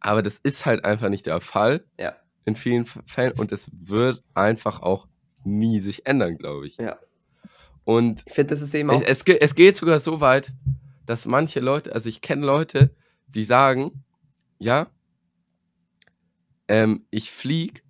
Aber 0.00 0.22
das 0.22 0.38
ist 0.38 0.66
halt 0.66 0.84
einfach 0.84 1.08
nicht 1.08 1.26
der 1.26 1.40
Fall 1.40 1.84
Ja. 1.98 2.16
In 2.50 2.56
vielen 2.56 2.84
Fällen 2.84 3.32
und 3.32 3.52
es 3.52 3.70
wird 3.72 4.22
einfach 4.34 4.80
auch 4.82 5.06
nie 5.44 5.80
sich 5.80 6.06
ändern, 6.06 6.36
glaube 6.36 6.66
ich. 6.66 6.76
Ja. 6.76 6.98
Und 7.84 8.22
Ich 8.26 8.34
finde, 8.34 8.50
das 8.50 8.60
ist 8.60 8.74
eben 8.74 8.90
auch. 8.90 9.02
es, 9.04 9.26
es 9.26 9.54
geht 9.54 9.76
sogar 9.76 10.00
so 10.00 10.20
weit, 10.20 10.52
dass 11.06 11.24
manche 11.26 11.60
Leute, 11.60 11.92
also 11.94 12.08
ich 12.08 12.20
kenne 12.20 12.44
Leute, 12.44 12.94
die 13.28 13.44
sagen, 13.44 14.04
ja, 14.58 14.88
ähm, 16.68 17.06
ich 17.10 17.30
fliege, 17.30 17.80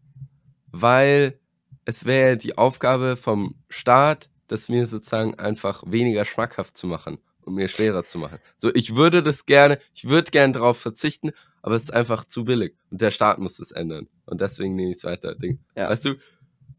weil 0.70 1.38
es 1.84 2.04
wäre 2.04 2.36
die 2.36 2.56
Aufgabe 2.56 3.16
vom 3.16 3.56
Staat, 3.68 4.30
das 4.48 4.68
mir 4.68 4.86
sozusagen 4.86 5.38
einfach 5.38 5.82
weniger 5.86 6.24
schmackhaft 6.24 6.76
zu 6.76 6.86
machen 6.86 7.18
und 7.42 7.54
mir 7.54 7.68
schwerer 7.68 8.04
zu 8.04 8.18
machen. 8.18 8.38
So, 8.56 8.72
ich 8.74 8.94
würde 8.94 9.22
das 9.22 9.46
gerne, 9.46 9.78
ich 9.94 10.08
würde 10.08 10.30
gerne 10.30 10.54
darauf 10.54 10.78
verzichten, 10.78 11.32
aber 11.62 11.76
es 11.76 11.84
ist 11.84 11.94
einfach 11.94 12.24
zu 12.24 12.44
billig 12.44 12.74
und 12.90 13.00
der 13.00 13.11
Staat 13.11 13.38
muss 13.38 13.58
es 13.58 13.70
ändern 13.72 14.08
und 14.26 14.40
deswegen 14.40 14.74
nehme 14.74 14.90
ich 14.90 14.98
es 14.98 15.04
weiter. 15.04 15.34
Ding. 15.34 15.58
Ja. 15.76 15.88
Weißt 15.90 16.04
du? 16.04 16.14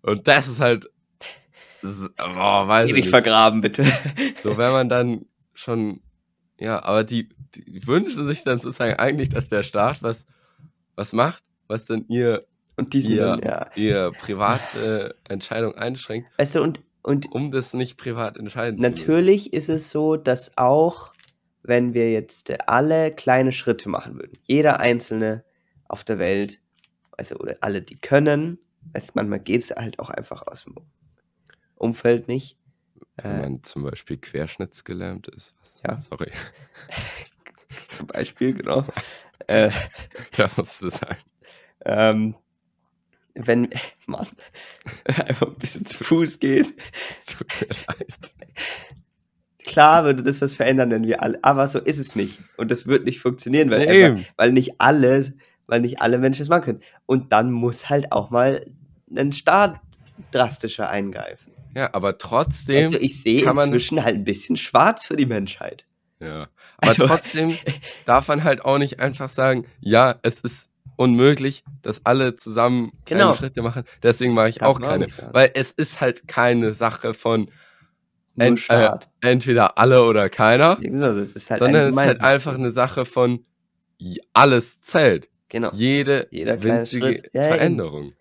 Und 0.02 0.28
das 0.28 0.48
ist 0.48 0.60
halt, 0.60 0.90
das 1.82 2.10
boah, 2.18 2.68
weiß 2.68 2.90
ich 2.90 2.96
nicht. 2.96 3.10
vergraben, 3.10 3.62
bitte. 3.62 3.86
So, 4.42 4.58
wenn 4.58 4.72
man 4.72 4.90
dann 4.90 5.26
schon, 5.54 6.02
ja, 6.60 6.82
aber 6.84 7.04
die, 7.04 7.30
die 7.56 7.86
wünschen 7.88 8.26
sich 8.26 8.44
dann 8.44 8.60
sozusagen 8.60 8.96
eigentlich, 8.96 9.30
dass 9.30 9.48
der 9.48 9.64
Staat 9.64 10.02
was, 10.04 10.26
was 10.96 11.14
macht, 11.14 11.44
was 11.68 11.86
dann 11.86 12.06
ihr, 12.08 12.46
Und 12.78 12.94
die 12.94 13.02
sind 13.02 13.14
Ja. 13.18 13.36
dann, 13.36 13.40
ja. 13.42 13.68
ihr 13.76 14.12
private 14.12 15.16
äh, 15.28 15.32
Entscheidung 15.34 15.76
einschränkt, 15.76 16.30
Weißt 16.38 16.56
du, 16.56 16.62
und, 16.62 16.82
und 17.04 17.32
um 17.32 17.52
das 17.52 17.74
nicht 17.74 17.98
privat 17.98 18.38
entscheiden 18.38 18.80
zu 18.80 18.82
müssen. 18.90 18.92
natürlich 19.08 19.54
ist 19.54 19.70
es 19.70 19.90
so, 19.92 20.18
dass 20.18 20.58
auch, 20.58 21.14
wenn 21.64 21.94
wir 21.94 22.12
jetzt 22.12 22.52
alle 22.68 23.12
kleine 23.14 23.52
Schritte 23.52 23.90
machen 23.90 24.16
würden, 24.16 24.38
jeder 24.44 24.80
Einzelne 24.80 25.44
auf 25.88 26.04
der 26.04 26.20
Welt, 26.20 26.62
also 27.18 27.36
oder 27.36 27.58
alle, 27.62 27.82
die 27.82 27.98
können, 27.98 28.58
weißt 28.94 29.16
manchmal 29.16 29.40
geht 29.40 29.62
es 29.62 29.72
halt 29.72 30.00
auch 30.00 30.10
einfach 30.10 30.42
aus 30.48 30.64
dem 30.64 30.76
Umfeld 31.76 32.28
nicht. 32.28 32.58
Wenn 33.18 33.32
Äh, 33.32 33.42
man 33.42 33.64
zum 33.64 33.84
Beispiel 33.84 34.18
querschnittsgelähmt 34.18 35.28
ist. 35.28 35.54
Was, 35.62 35.82
Ja. 35.86 35.98
Sorry, 36.00 36.32
zum 37.90 38.08
Beispiel, 38.08 38.54
genau. 38.54 38.86
äh, 39.48 39.72
da 40.38 40.50
muss 40.56 40.80
das 40.80 40.96
sein. 41.00 41.18
ähm, 41.86 42.36
wenn 43.34 43.70
man 44.08 44.28
einfach 45.06 45.48
ein 45.48 45.56
bisschen 45.56 45.86
zu 45.86 46.04
Fuß 46.04 46.40
geht, 46.40 46.74
Tut 47.28 47.48
mir 47.62 47.68
leid. 47.88 48.34
Klar 49.66 50.04
würde 50.04 50.24
das 50.24 50.42
was 50.42 50.54
verändern, 50.54 50.90
wenn 50.92 51.06
wir 51.06 51.22
alle, 51.24 51.40
aber 51.44 51.68
so 51.68 51.80
ist 51.80 51.98
es 52.00 52.16
nicht. 52.16 52.40
Und 52.58 52.72
das 52.72 52.88
wird 52.88 53.06
nicht 53.06 53.20
funktionieren, 53.20 53.70
weil, 53.70 53.86
Nee, 53.86 54.06
einfach, 54.06 54.24
weil 54.38 54.52
nicht 54.52 54.76
alle, 54.80 55.34
weil 55.68 55.82
nicht 55.82 56.02
alle 56.02 56.18
Menschen 56.18 56.42
es 56.44 56.50
machen 56.50 56.64
können. 56.64 56.82
Und 57.06 57.32
dann 57.32 57.52
muss 57.52 57.90
halt 57.90 58.12
auch 58.12 58.30
mal 58.30 58.66
ein 59.16 59.32
Staat 59.32 59.80
drastischer 60.32 60.90
eingreifen. 60.90 61.52
Ja, 61.76 61.94
aber 61.94 62.18
trotzdem, 62.18 62.78
Also 62.86 62.98
ich 62.98 63.22
sehe 63.24 63.42
kann 63.42 63.56
man- 63.56 63.68
inzwischen 63.70 64.04
halt 64.04 64.16
ein 64.16 64.26
bisschen 64.26 64.58
schwarz 64.58 65.06
für 65.06 65.16
die 65.16 65.26
Menschheit. 65.26 65.86
ja, 66.20 66.48
aber 66.78 66.90
Also- 66.90 67.08
trotzdem 67.08 67.58
darf 68.06 68.28
man 68.28 68.44
halt 68.44 68.64
auch 68.66 68.78
nicht 68.78 69.00
einfach 69.00 69.30
sagen, 69.30 69.66
ja, 69.80 70.16
es 70.22 70.42
ist 70.42 70.70
unmöglich, 70.98 71.64
dass 71.82 72.06
alle 72.06 72.36
zusammen 72.36 72.92
kleine 73.06 73.24
Genau. 73.24 73.34
Schritte 73.36 73.62
machen. 73.64 73.84
Deswegen 74.04 74.34
mache 74.34 74.50
ich 74.50 74.56
Darf 74.60 74.70
auch 74.70 74.76
auch 74.76 74.82
keine. 74.82 75.10
sagen. 75.10 75.34
Weil 75.34 75.52
es 75.56 75.72
ist 75.72 76.00
halt 76.02 76.28
keine 76.28 76.74
Sache 76.74 77.14
von 77.14 77.50
Ent- 78.48 78.60
Staat. 78.60 79.10
entweder 79.22 79.78
alle 79.78 80.04
oder 80.04 80.30
keiner, 80.30 80.76
genau, 80.78 81.14
das 81.16 81.34
ist 81.34 81.50
halt 81.50 81.60
sondern 81.60 81.88
es 81.88 81.92
ist 81.94 81.98
halt 82.00 82.22
einfach 82.22 82.54
eine 82.56 82.72
Sache 82.72 83.06
von 83.06 83.46
alles 84.34 84.82
zählt. 84.82 85.30
Genau. 85.50 85.70
Jede 85.74 86.28
Jeder 86.32 86.62
winzige. 86.64 87.22
Ja, 87.34 87.46
eben. 87.48 87.54
Veränderung. 87.56 88.14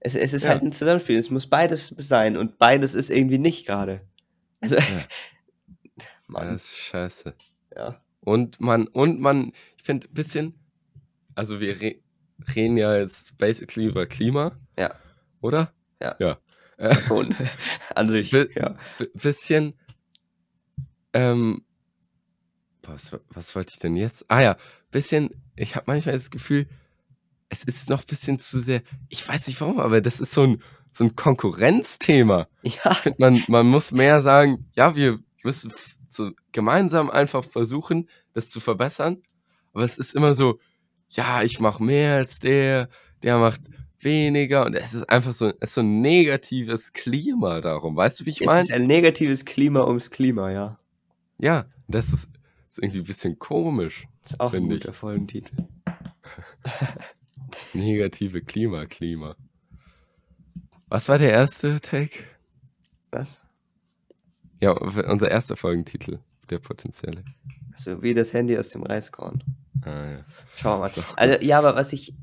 Es, 0.00 0.14
es 0.14 0.32
ist 0.32 0.44
Ja. 0.44 0.50
halt 0.50 0.62
ein 0.62 0.72
Zusammenspiel. 0.72 1.16
Es 1.18 1.30
muss 1.30 1.46
beides 1.46 1.94
sein 1.98 2.36
und 2.36 2.58
beides 2.58 2.94
ist 2.94 3.10
irgendwie 3.10 3.38
nicht 3.38 3.66
gerade. 3.66 4.02
Also, 4.60 4.76
Ja. 4.76 4.82
Mann, 6.26 6.52
Das 6.52 6.64
ist 6.64 6.76
scheiße. 6.78 7.34
ja. 7.76 8.00
Und 8.20 8.60
man, 8.60 8.86
und 8.88 9.20
man, 9.20 9.52
ich 9.76 9.82
finde 9.84 10.08
ein 10.08 10.14
bisschen, 10.14 10.54
also 11.34 11.58
wir 11.60 11.80
re 11.80 11.96
reden 12.54 12.76
ja 12.76 12.96
jetzt 12.96 13.36
basically 13.38 13.86
über 13.86 14.06
Klima, 14.06 14.52
Ja. 14.78 14.94
oder? 15.40 15.72
Ja. 16.00 16.16
Ja. 16.18 16.38
Äh, 16.78 16.94
Schon. 16.96 17.34
An 17.94 18.06
sich, 18.06 18.30
ja. 18.32 18.76
bisschen, 19.14 19.74
ähm, 21.12 21.62
was, 22.82 23.12
was 23.30 23.54
wollte 23.54 23.72
ich 23.74 23.78
denn 23.78 23.96
jetzt? 23.96 24.24
Ah 24.28 24.40
ja, 24.42 24.56
bisschen, 24.90 25.30
ich 25.56 25.76
habe 25.76 25.84
manchmal 25.86 26.14
das 26.16 26.30
Gefühl, 26.30 26.68
es 27.48 27.64
ist 27.64 27.88
noch 27.88 28.00
ein 28.00 28.06
bisschen 28.06 28.40
zu 28.40 28.60
sehr, 28.60 28.82
ich 29.08 29.26
weiß 29.28 29.46
nicht 29.46 29.60
warum, 29.60 29.78
aber 29.78 30.00
das 30.00 30.20
ist 30.20 30.32
so 30.32 30.42
ein, 30.42 30.62
so 30.90 31.04
ein 31.04 31.16
Konkurrenzthema. 31.16 32.48
Ja, 32.62 32.92
Ich 32.92 32.98
finde, 32.98 33.16
man, 33.20 33.44
man 33.48 33.66
muss 33.66 33.92
mehr 33.92 34.20
sagen, 34.20 34.70
ja, 34.74 34.94
wir 34.94 35.18
müssen 35.42 35.72
so 36.08 36.30
gemeinsam 36.52 37.10
einfach 37.10 37.44
versuchen, 37.44 38.08
das 38.34 38.48
zu 38.48 38.60
verbessern. 38.60 39.22
Aber 39.72 39.84
es 39.84 39.98
ist 39.98 40.14
immer 40.14 40.34
so, 40.34 40.58
ja, 41.10 41.42
ich 41.42 41.60
mache 41.60 41.82
mehr 41.82 42.16
als 42.16 42.38
der, 42.38 42.88
der 43.22 43.38
macht 43.38 43.60
weniger. 44.04 44.66
Und 44.66 44.74
es 44.74 44.94
ist 44.94 45.08
einfach 45.08 45.32
so, 45.32 45.48
es 45.60 45.70
ist 45.70 45.74
so 45.74 45.80
ein 45.80 46.00
negatives 46.00 46.92
Klima 46.92 47.60
darum. 47.60 47.96
Weißt 47.96 48.20
du, 48.20 48.26
wie 48.26 48.30
ich 48.30 48.40
es 48.40 48.46
meine? 48.46 48.60
ist 48.62 48.72
ein 48.72 48.86
negatives 48.86 49.44
Klima 49.44 49.84
ums 49.84 50.10
Klima, 50.10 50.50
ja. 50.50 50.78
Ja, 51.38 51.66
das 51.88 52.06
ist, 52.08 52.28
ist 52.68 52.78
irgendwie 52.78 53.00
ein 53.00 53.04
bisschen 53.04 53.38
komisch. 53.38 54.06
ist 54.24 54.38
auch 54.40 54.52
ein 54.52 54.60
Finde 54.60 54.76
ich. 54.76 54.82
guter 54.82 54.92
Folgentitel. 54.92 55.56
Das 55.84 57.74
negative 57.74 58.42
Klima, 58.42 58.86
Klima. 58.86 59.36
Was 60.88 61.08
war 61.08 61.18
der 61.18 61.30
erste 61.30 61.80
Take? 61.80 62.20
Was? 63.10 63.40
Ja, 64.60 64.72
unser 64.72 65.30
erster 65.30 65.56
Folgentitel, 65.56 66.20
der 66.50 66.60
potenzielle. 66.60 67.24
Also 67.72 68.02
wie 68.02 68.14
das 68.14 68.32
Handy 68.32 68.56
aus 68.56 68.68
dem 68.68 68.82
Reiskorn. 68.84 69.42
Ah, 69.84 70.10
ja. 70.10 70.24
Schauen 70.56 70.80
wir 70.80 70.88
mal. 70.88 71.04
Also, 71.16 71.44
ja, 71.44 71.58
aber 71.58 71.74
was 71.74 71.92
ich 71.92 72.14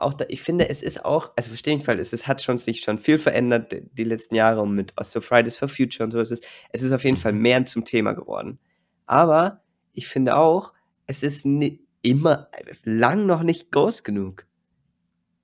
auch 0.00 0.14
da, 0.14 0.24
ich 0.28 0.42
finde, 0.42 0.68
es 0.68 0.82
ist 0.82 1.04
auch, 1.04 1.30
also 1.36 1.48
verstehe 1.50 1.76
mich 1.76 1.84
falsch, 1.84 2.00
es 2.00 2.12
ist, 2.12 2.26
hat 2.26 2.42
schon 2.42 2.58
sich 2.58 2.82
schon 2.82 2.98
viel 2.98 3.18
verändert 3.18 3.72
die- 3.72 3.82
die 3.92 4.04
letzten 4.04 4.34
Jahre 4.34 4.60
und 4.62 4.74
mit 4.74 4.92
so 5.04 5.20
Fridays 5.20 5.56
for 5.56 5.68
Future 5.68 6.04
und 6.04 6.10
so. 6.12 6.20
Es 6.20 6.30
ist, 6.30 6.44
es 6.72 6.82
ist 6.82 6.92
auf 6.92 7.04
jeden 7.04 7.16
Fall 7.16 7.32
mehr 7.32 7.64
zum 7.66 7.84
Thema 7.84 8.12
geworden. 8.12 8.58
Aber 9.06 9.62
ich 9.92 10.08
finde 10.08 10.36
auch, 10.36 10.72
es 11.06 11.22
ist 11.22 11.44
ni 11.46 11.80
immer 12.02 12.48
lang 12.84 13.26
noch 13.26 13.42
nicht 13.42 13.70
groß 13.72 14.04
genug. 14.04 14.46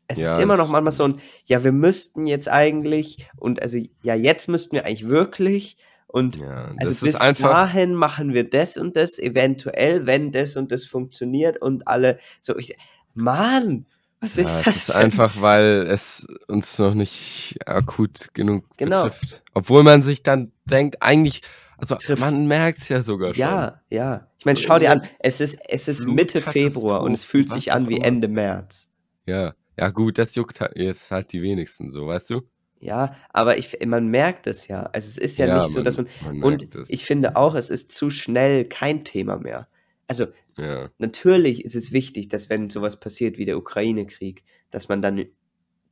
Es 0.09 0.18
Ja, 0.18 0.34
ist 0.36 0.42
immer 0.42 0.57
noch 0.57 0.68
manchmal 0.68 0.92
so 0.92 1.04
ein, 1.04 1.20
ja, 1.46 1.64
wir 1.64 1.72
müssten 1.72 2.26
jetzt 2.26 2.48
eigentlich 2.48 3.28
und 3.37 3.61
also 3.61 3.78
ja, 4.03 4.14
jetzt 4.14 4.49
müssten 4.49 4.76
wir 4.76 4.84
eigentlich 4.87 5.08
wirklich 5.08 5.76
und 6.07 6.37
Ja, 6.38 6.70
also 6.78 6.92
bis 7.07 7.14
dahin 7.50 7.95
machen 7.95 8.33
wir 8.33 8.49
das 8.49 8.76
und 8.76 8.96
das, 8.96 9.18
eventuell, 9.18 10.07
wenn 10.07 10.30
das 10.30 10.57
und 10.57 10.70
das 10.70 10.84
funktioniert 10.84 11.61
und 11.61 11.88
alle 11.88 12.20
so, 12.41 12.57
ich, 12.57 12.76
Mann, 13.14 13.87
was 14.21 14.37
Ja, 14.37 14.43
ist 14.43 14.49
es 14.59 14.63
das 14.64 14.76
ist 14.76 14.88
denn? 14.91 14.97
einfach, 14.97 15.41
weil 15.41 15.87
es 15.88 16.26
uns 16.49 16.79
noch 16.79 16.95
nicht 16.95 17.57
akut 17.67 18.29
genug 18.34 18.64
Genau. 18.76 19.05
betrifft. 19.05 19.43
Obwohl 19.55 19.83
man 19.83 20.03
sich 20.03 20.22
dann 20.22 20.53
denkt, 20.64 20.97
eigentlich, 21.01 21.43
also 21.79 21.97
Trifft. 21.97 22.21
man 22.21 22.47
merkt 22.47 22.79
es 22.79 22.88
ja 22.88 23.03
sogar 23.03 23.34
schon. 23.34 23.41
Ja, 23.41 23.80
ja. 23.91 24.26
Ich 24.38 24.45
meine, 24.47 24.59
schau 24.59 24.79
dir 24.79 24.91
an, 24.91 25.03
es 25.18 25.41
ist, 25.41 25.59
es 25.68 25.88
ist 25.88 26.07
Mitte 26.07 26.41
Februar 26.41 27.03
und 27.03 27.13
es 27.13 27.25
fühlt 27.25 27.51
sich 27.51 27.72
an 27.72 27.88
wie. 27.88 27.99
Ende 28.01 28.29
März. 28.29 28.88
Ja, 29.26 29.55
ja 29.76 29.91
gut, 29.91 30.18
das 30.18 30.34
juckt 30.34 30.61
halt 30.61 30.76
jetzt 30.76 31.11
halt 31.11 31.33
die 31.33 31.43
wenigsten 31.43 31.91
so, 31.91 32.07
weißt 32.07 32.30
du? 32.30 32.43
Ja, 32.80 33.17
aber 33.33 33.59
ich, 33.59 33.76
man 33.87 34.09
merkt 34.09 34.47
es 34.47 34.68
ja. 34.68 34.84
Also 34.93 35.09
es 35.09 35.18
ist 35.18 35.38
ja, 35.38 35.59
nicht 35.59 35.72
so, 35.72 35.83
dass 35.83 35.97
man. 35.97 36.07
man 36.22 36.43
Und 36.43 36.75
es. 36.75 36.88
ich 36.91 37.05
finde 37.05 37.34
auch, 37.37 37.55
es 37.55 37.71
ist 37.71 37.91
zu 37.93 38.11
schnell 38.11 38.64
kein 38.67 39.03
Thema 39.05 39.37
mehr. 39.38 39.67
Also 40.09 40.26
ja, 40.58 40.91
natürlich 40.99 41.64
ist 41.64 41.76
es 41.76 41.92
wichtig, 41.92 42.28
dass 42.28 42.49
wenn 42.50 42.70
sowas 42.70 42.99
passiert 42.99 43.38
wie 43.38 43.45
der 43.45 43.58
Ukraine-Krieg, 43.58 44.45
dass 44.70 44.88
man 44.88 45.03
dann 45.03 45.26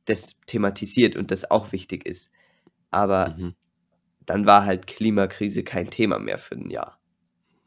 das 0.05 0.35
thematisiert 0.47 1.15
und 1.15 1.31
das 1.31 1.49
auch 1.49 1.71
wichtig 1.71 2.05
ist. 2.05 2.31
Aber 2.91 3.35
mhm. 3.37 3.55
dann 4.25 4.45
war 4.45 4.65
halt 4.65 4.87
Klimakrise 4.87 5.63
kein 5.63 5.89
Thema 5.89 6.19
mehr 6.19 6.37
für 6.37 6.55
ein 6.55 6.69
Jahr. 6.69 6.99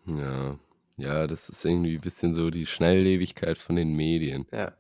ja, 0.07 0.59
ja, 0.97 1.29
das 1.29 1.49
ist 1.49 1.65
irgendwie 1.65 1.95
ein 1.95 2.01
bisschen 2.01 2.35
so 2.35 2.51
die 2.51 2.67
Schnelllebigkeit 2.67 3.57
von 3.59 3.77
den 3.77 3.93
Medien. 3.95 4.47
Ja. 4.53 4.73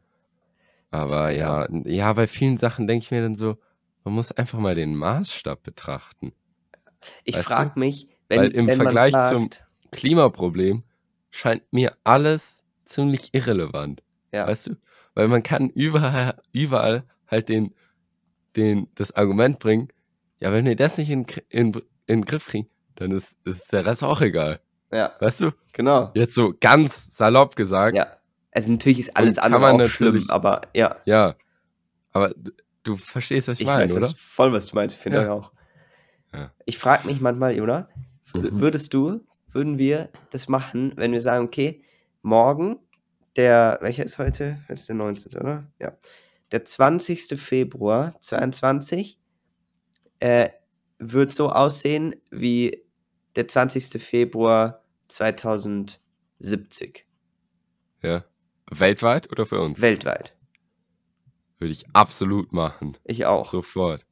Aber 0.91 1.31
Ja. 1.31 1.69
ja, 1.85 2.13
bei 2.13 2.27
vielen 2.27 2.59
Sachen 2.59 2.87
denke 2.89 3.05
ich 3.05 3.11
mir 3.13 3.23
dann 3.23 3.37
so, 3.37 3.57
man 4.03 4.15
muss 4.15 4.33
einfach 4.33 4.59
mal 4.59 4.75
den 4.75 4.97
Maßstab 4.97 5.63
betrachten. 5.63 6.33
Ich 7.25 7.37
frage 7.37 7.79
mich, 7.79 8.09
wenn, 8.29 8.41
Weil 8.41 8.51
im 8.51 8.67
wenn 8.67 8.77
Vergleich 8.77 9.13
sagt, 9.13 9.33
zum- 9.33 9.51
Klimaproblem 9.93 10.83
scheint 11.39 11.63
mir 11.73 11.97
alles 12.05 12.57
ziemlich 12.85 13.31
irrelevant. 13.33 14.03
ja, 14.33 14.47
Weißt 14.47 14.67
du? 14.69 14.77
Weil 15.15 15.29
man 15.29 15.43
kann 15.43 15.69
überall, 15.71 16.41
überall 16.53 17.05
halt 17.29 17.49
den, 17.49 17.75
den, 18.57 18.89
das 18.95 19.13
Argument 19.15 19.59
bringen, 19.59 19.89
ja, 20.41 20.53
wenn 20.53 20.65
wir 20.65 20.77
das 20.77 20.99
nicht 20.99 21.11
in, 21.11 21.27
in, 21.49 21.73
in 21.75 21.83
den 22.07 22.25
Griff 22.25 22.47
kriegen, 22.47 22.69
dann 22.97 23.13
ist, 23.13 23.37
ist 23.45 23.73
der 23.73 23.87
Rest 23.87 24.03
auch 24.03 24.21
egal. 24.21 24.61
ja, 24.93 25.13
Weißt 25.21 25.41
du? 25.41 25.53
genau. 25.73 26.11
Jetzt 26.15 26.35
so 26.35 26.55
ganz 26.61 27.15
salopp 27.17 27.55
gesagt, 27.57 27.97
Ja, 27.97 28.17
Also 28.53 28.71
natürlich 28.71 29.01
ist 29.01 29.17
alles 29.17 29.39
andere 29.39 29.71
auch 29.71 29.89
schlimm, 29.89 30.25
aber 30.29 30.63
ja, 30.75 30.97
Ja. 31.05 31.35
Aber 32.13 32.35
du 32.83 32.97
verstehst, 32.97 33.49
was 33.49 33.59
ich, 33.59 33.63
ich 33.63 33.67
meine, 33.67 33.85
weiß 33.85 33.93
oder? 33.93 34.03
was, 34.07 34.15
voll, 34.15 34.53
was 34.53 34.67
du 34.67 34.75
meinst. 34.75 34.97
Ich 34.97 35.03
finde 35.03 35.19
Ja. 35.19 35.25
ich 35.25 35.31
auch. 35.31 35.53
Ja. 36.33 36.53
Ich 36.65 36.79
frage 36.79 37.07
mich 37.07 37.21
manchmal, 37.21 37.55
Jona, 37.55 37.89
Mhm. 38.35 38.61
würdest 38.61 38.93
du, 38.95 39.21
würden 39.53 39.79
wir 39.79 40.11
das 40.31 40.49
machen, 40.49 40.93
wenn 40.97 41.13
wir 41.13 41.23
sagen, 41.23 41.45
okay, 41.45 41.83
morgen, 42.23 42.79
der, 43.37 43.79
welcher 43.81 44.05
ist 44.05 44.19
heute? 44.19 44.59
Heute 44.65 44.75
ist 44.75 44.89
der 44.89 44.97
19., 44.97 45.37
oder? 45.37 45.71
Ja. 45.79 45.97
Der 46.51 46.65
20. 46.65 47.41
Februar 47.41 48.21
22 48.21 49.19
äh, 50.21 50.49
wird 50.99 51.33
so 51.33 51.51
aussehen 51.51 52.17
wie 52.31 52.83
der 53.37 53.47
20. 53.47 54.03
Februar 54.03 54.83
2070. 55.09 57.07
Ja. 58.03 58.25
Weltweit 58.71 59.31
oder 59.31 59.47
für 59.47 59.61
uns? 59.61 59.81
Weltweit. 59.81 60.35
Würde 61.59 61.73
ich 61.73 61.87
absolut 61.93 62.53
machen. 62.53 62.97
Ich 63.05 63.25
auch. 63.27 63.51
Sofort. 63.51 64.05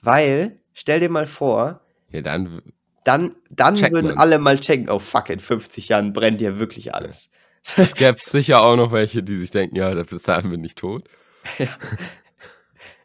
Weil, 0.00 0.60
stell 0.72 1.00
dir 1.00 1.08
mal 1.08 1.26
vor, 1.26 1.80
Ja, 2.10 2.22
dann. 2.22 2.62
Dann, 3.04 3.36
dann 3.50 3.80
würden 3.80 4.18
alle 4.18 4.38
mal 4.38 4.58
checken, 4.58 4.90
oh 4.90 4.98
fuck, 4.98 5.30
in 5.30 5.40
50 5.40 5.88
Jahren 5.88 6.12
brennt 6.12 6.40
ja 6.40 6.58
wirklich 6.58 6.94
alles. 6.94 7.30
Es 7.76 7.94
gäbe 7.94 8.18
sicher 8.20 8.62
auch 8.62 8.76
noch 8.76 8.92
welche, 8.92 9.22
die 9.22 9.38
sich 9.38 9.50
denken, 9.50 9.76
ja, 9.76 9.92
bis 10.02 10.22
dahin 10.22 10.50
bin 10.50 10.64
ich 10.64 10.74
tot. 10.74 11.08
Ja. 11.58 11.68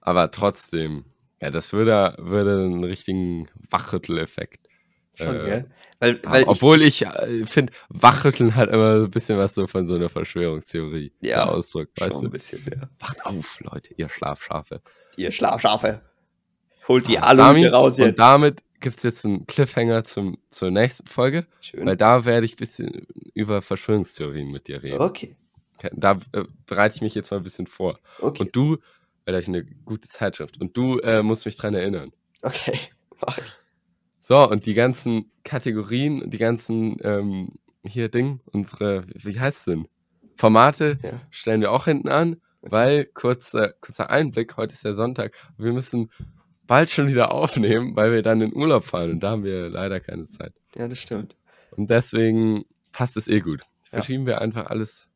Aber 0.02 0.32
trotzdem, 0.32 1.06
ja, 1.42 1.50
das 1.50 1.72
würde, 1.72 2.16
würde 2.18 2.64
einen 2.66 2.84
richtigen 2.84 3.48
Wachrütteleffekt. 3.70 4.68
Schon, 5.16 5.36
äh, 5.36 5.46
gell? 5.46 5.72
Weil, 6.00 6.20
weil 6.24 6.42
ich, 6.42 6.48
Obwohl 6.50 6.82
ich, 6.84 7.06
äh, 7.06 7.46
finde, 7.46 7.72
Wachrütteln 7.88 8.56
hat 8.56 8.70
immer 8.70 9.00
so 9.00 9.06
ein 9.06 9.12
bisschen 9.12 9.38
was 9.38 9.56
so 9.56 9.68
von 9.68 9.86
so 9.86 9.96
einer 9.96 10.10
Verschwörungstheorie. 10.10 11.14
Ja, 11.22 11.46
der 11.46 11.54
Ausdruck, 11.54 11.88
schon 11.98 12.08
weißt 12.08 12.18
ein 12.18 12.24
du? 12.24 12.30
bisschen, 12.32 12.66
ja. 12.70 12.90
Wacht 13.00 13.26
auf, 13.26 13.60
Leute, 13.62 13.94
ihr 13.96 14.10
Schlafschafe. 14.10 14.82
Ihr 15.16 15.32
Schlafschafe. 15.32 16.02
Holt 16.88 17.08
die 17.08 17.20
Alu 17.20 17.66
raus 17.70 17.98
Und 17.98 18.06
jetzt. 18.06 18.20
damit 18.20 18.62
gibt 18.84 18.98
es 18.98 19.04
jetzt 19.04 19.26
einen 19.26 19.48
Cliffhanger 19.48 20.04
zum, 20.04 20.38
zur 20.52 20.70
nächsten 20.70 21.08
Folge, 21.08 21.48
Schön. 21.62 21.86
weil 21.88 21.98
da 21.98 22.26
werde 22.26 22.46
ich 22.46 22.54
ein 22.54 22.58
bisschen 22.58 23.08
über 23.34 23.64
Verschwörungstheorien 23.64 24.52
mit 24.52 24.68
dir 24.68 24.84
reden. 24.84 25.02
Okay, 25.02 25.36
Da 25.94 26.20
äh, 26.34 26.44
bereite 26.68 26.96
ich 26.98 27.02
mich 27.02 27.16
jetzt 27.16 27.32
mal 27.32 27.38
ein 27.38 27.44
bisschen 27.44 27.66
vor. 27.66 28.00
okay, 28.20 28.44
Und 28.44 28.56
du, 28.56 28.78
weil 29.26 29.40
ich 29.40 29.48
eine 29.48 29.66
gute 29.66 30.08
Zeitschrift, 30.10 30.62
und 30.62 30.78
du 30.78 31.00
äh, 31.00 31.24
musst 31.24 31.46
mich 31.48 31.56
dran 31.56 31.74
erinnern. 31.74 32.12
okay. 32.44 32.78
Mach 33.26 33.38
ich. 33.40 33.46
So, 34.22 34.50
und 34.50 34.66
die 34.66 34.74
ganzen 34.74 35.32
Kategorien, 35.44 36.30
die 36.30 36.38
ganzen, 36.38 36.98
ähm, 37.02 37.54
hier 37.86 38.10
Ding, 38.10 38.40
unsere, 38.52 39.06
wie 39.14 39.40
heißt 39.40 39.60
es 39.60 39.66
denn? 39.66 39.88
Formate 40.38 41.00
Ja. 41.04 41.22
stellen 41.32 41.62
wir 41.62 41.72
auch 41.72 41.86
hinten 41.86 42.10
an, 42.10 42.42
weil, 42.62 43.06
kurzer, 43.06 43.74
kurzer 43.82 44.10
Einblick, 44.10 44.56
heute 44.58 44.74
ist 44.74 44.84
ja 44.84 44.94
Sonntag, 44.94 45.34
wir 45.58 45.74
müssen 45.74 46.10
bald 46.68 46.90
schon 46.90 47.08
wieder 47.08 47.32
aufnehmen, 47.32 47.96
weil 47.96 48.12
wir 48.12 48.22
dann 48.22 48.42
in 48.42 48.54
Urlaub 48.56 48.86
fahren 48.86 49.12
und 49.12 49.20
da 49.22 49.32
haben 49.32 49.44
wir 49.44 49.70
leider 49.70 50.00
keine 50.00 50.26
Zeit. 50.28 50.54
ja, 50.76 50.88
das 50.88 51.00
stimmt. 51.00 51.36
Und 51.72 51.90
deswegen 51.90 52.66
passt 52.92 53.18
es 53.18 53.28
eh 53.28 53.40
gut. 53.40 53.62
Ja. 53.62 53.68
Verschieben 54.00 54.26
wir 54.26 54.42
einfach 54.42 54.68
alles 54.68 55.08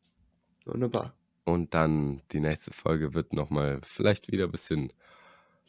Wunderbar. 0.65 1.13
und 1.45 1.73
dann 1.73 2.21
die 2.31 2.39
nächste 2.39 2.71
Folge 2.73 3.13
wird 3.13 3.33
nochmal 3.33 3.79
vielleicht 3.83 4.31
wieder 4.31 4.45
ein 4.45 4.51
bisschen 4.51 4.91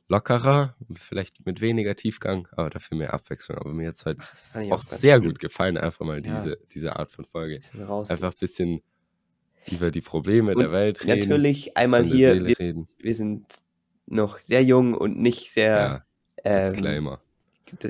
lockerer, 0.08 0.74
vielleicht 0.96 1.44
mit 1.44 1.60
weniger 1.60 1.94
Tiefgang, 1.94 2.48
aber 2.52 2.70
dafür 2.70 2.96
mehr 2.96 3.12
Abwechslung. 3.12 3.58
Aber 3.58 3.72
mir 3.74 3.88
hat 3.88 3.96
es 3.96 4.06
heute 4.06 4.22
auch 4.72 4.84
ganz 4.86 5.00
sehr 5.00 5.20
gut 5.20 5.38
gefallen, 5.38 5.76
einfach 5.76 6.04
mal 6.06 6.24
Ja. 6.24 6.36
diese, 6.36 6.58
diese 6.72 6.96
Art 6.96 7.10
von 7.12 7.26
Folge. 7.26 7.56
Bisschen 7.56 7.82
raus. 7.84 8.10
Einfach 8.10 8.32
ein 8.32 8.38
bisschen 8.40 8.80
über 9.70 9.90
die 9.90 10.00
Probleme 10.00 10.54
der 10.54 10.66
Und 10.68 10.72
Welt 10.72 11.04
reden. 11.04 11.28
Natürlich 11.28 11.76
einmal 11.76 12.04
der 12.04 12.14
hier, 12.16 12.44
wir, 12.46 12.58
reden. 12.58 12.86
wir 12.98 13.14
sind 13.14 13.44
noch 14.10 14.40
sehr 14.40 14.62
jung 14.62 14.94
und 14.94 15.18
nicht 15.18 15.52
sehr. 15.52 16.04
Ja, 16.44 16.50
ähm, 16.58 16.72
Disclaimer. 16.72 17.20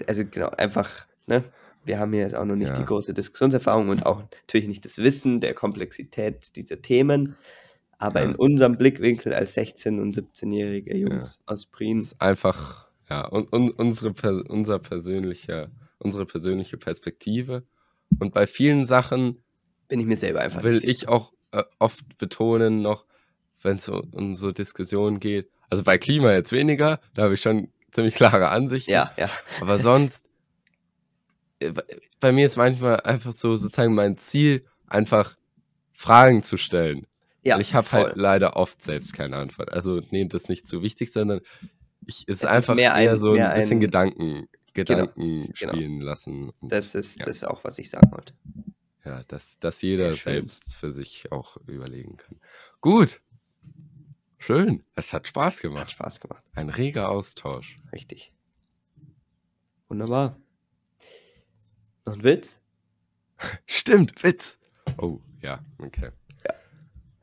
also 0.06 0.24
genau, 0.24 0.48
einfach, 0.50 1.06
ne? 1.26 1.44
Wir 1.84 1.98
haben 1.98 2.12
hier 2.12 2.22
jetzt 2.22 2.34
auch 2.34 2.44
noch 2.44 2.56
nicht 2.56 2.68
Ja. 2.70 2.74
die 2.76 2.84
große 2.84 3.14
Diskussionserfahrung 3.14 3.88
und 3.88 4.04
auch 4.04 4.20
natürlich 4.20 4.68
nicht 4.68 4.84
das 4.84 4.98
Wissen 4.98 5.40
der 5.40 5.54
Komplexität 5.54 6.54
dieser 6.56 6.82
Themen. 6.82 7.36
Aber 7.98 8.20
Ja. 8.20 8.26
in 8.28 8.34
unserem 8.36 8.76
Blickwinkel 8.76 9.32
als 9.32 9.56
16- 9.56 10.00
und 10.00 10.14
17-jährige 10.16 10.96
Jungs 10.96 11.40
aus 11.46 11.66
Prien, 11.66 12.02
ist 12.02 12.20
einfach, 12.20 12.88
ja, 13.08 13.26
und, 13.26 13.52
und 13.52 13.70
unsere, 13.70 14.12
unser 14.44 14.78
persönlicher, 14.78 15.70
unsere 15.98 16.26
persönliche 16.26 16.76
Perspektive. 16.76 17.64
Und 18.18 18.32
bei 18.34 18.46
vielen 18.46 18.86
Sachen 18.86 19.42
bin 19.88 19.98
ich 20.00 20.06
mir 20.06 20.16
selber 20.16 20.40
einfach 20.40 20.62
will 20.62 20.80
ich 20.84 21.08
auch 21.08 21.32
äh, 21.52 21.64
oft 21.78 22.18
betonen 22.18 22.82
noch, 22.82 23.04
wenn 23.62 23.78
es 23.78 23.84
so 23.84 24.02
um 24.12 24.36
so 24.36 24.52
Diskussionen 24.52 25.18
geht. 25.20 25.50
Also 25.70 25.84
bei 25.84 25.98
Klima 25.98 26.32
jetzt 26.32 26.52
weniger, 26.52 27.00
da 27.14 27.24
habe 27.24 27.34
ich 27.34 27.40
schon 27.40 27.68
ziemlich 27.92 28.14
klare 28.14 28.48
Ansichten. 28.48 28.90
Ja, 28.90 29.12
ja. 29.16 29.30
Aber 29.60 29.78
sonst, 29.78 30.28
äh, 31.60 31.72
bei- 32.20 32.32
mir 32.32 32.46
ist 32.46 32.56
manchmal 32.56 33.00
einfach 33.00 33.32
so 33.32 33.56
sozusagen 33.56 33.94
mein 33.94 34.16
Ziel, 34.18 34.64
einfach 34.86 35.36
Fragen 35.92 36.42
zu 36.42 36.56
stellen. 36.56 37.06
ja 37.44 37.54
Weil 37.54 37.60
ich 37.62 37.74
habe 37.74 37.90
halt 37.92 38.16
leider 38.16 38.56
oft 38.56 38.82
selbst 38.82 39.12
keine 39.12 39.36
Antwort. 39.36 39.72
Also 39.72 40.00
nehmt 40.10 40.34
das 40.34 40.48
nicht 40.48 40.66
zu 40.68 40.82
wichtig, 40.82 41.12
sondern 41.12 41.40
ich, 42.06 42.24
es 42.26 42.36
ist 42.36 42.42
ist 42.42 42.44
einfach 42.46 42.74
mehr 42.74 42.94
eher 42.94 43.12
ein- 43.12 43.18
so 43.18 43.32
mehr 43.32 43.50
ein 43.52 43.60
bisschen 43.60 43.76
ein- 43.78 43.80
Gedanken, 43.80 44.48
Gedanken 44.74 45.52
genau. 45.58 45.72
spielen 45.72 46.00
lassen. 46.00 46.50
Und 46.60 46.72
Das 46.72 46.94
ist 46.94 47.18
Ja. 47.18 47.26
das 47.26 47.36
ist 47.38 47.44
auch, 47.44 47.64
was 47.64 47.78
ich 47.78 47.90
sagen 47.90 48.10
wollte. 48.12 48.32
ja, 49.04 49.22
dass, 49.28 49.58
dass 49.58 49.80
jeder 49.82 50.14
selbst 50.14 50.74
für 50.74 50.92
sich 50.92 51.30
auch 51.32 51.56
überlegen 51.66 52.16
kann. 52.16 52.40
Gut. 52.80 53.20
Schön. 54.38 54.84
Es 54.94 55.12
hat 55.12 55.26
Spaß 55.28 55.56
Hat 55.56 55.62
gemacht. 55.62 55.90
Spaß 55.90 56.20
gemacht. 56.20 56.42
Ein 56.54 56.68
reger 56.70 57.08
Austausch. 57.10 57.78
Richtig. 57.92 58.32
Wunderbar. 59.88 60.38
Noch 62.06 62.14
ein 62.14 62.24
Witz? 62.24 62.60
Stimmt, 63.66 64.22
Witz. 64.22 64.58
Oh, 64.96 65.20
ja, 65.42 65.64
okay. 65.78 66.10
Ja. 66.44 66.54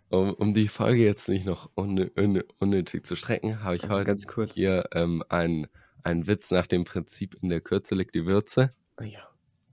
Um, 0.10 0.34
um 0.36 0.54
die 0.54 0.68
Folge 0.68 1.04
jetzt 1.04 1.28
nicht 1.30 1.46
noch 1.46 1.72
unnö 1.76 2.10
unnö 2.16 2.44
unnötig 2.60 3.06
zu 3.06 3.16
strecken, 3.16 3.64
habe 3.64 3.76
ich 3.76 3.84
Also 3.84 3.96
heute 3.96 4.06
ganz 4.06 4.28
kurz. 4.28 4.54
hier 4.54 4.88
ähm, 4.94 5.24
einen, 5.30 5.68
einen 6.04 6.28
Witz 6.28 6.52
nach 6.52 6.68
dem 6.68 6.84
Prinzip 6.84 7.36
in 7.42 7.50
der 7.50 7.62
Kürze 7.62 7.96
liegt 7.96 8.14
die 8.16 8.26
Würze. 8.26 8.74
Oh 9.00 9.04
ja. 9.04 9.28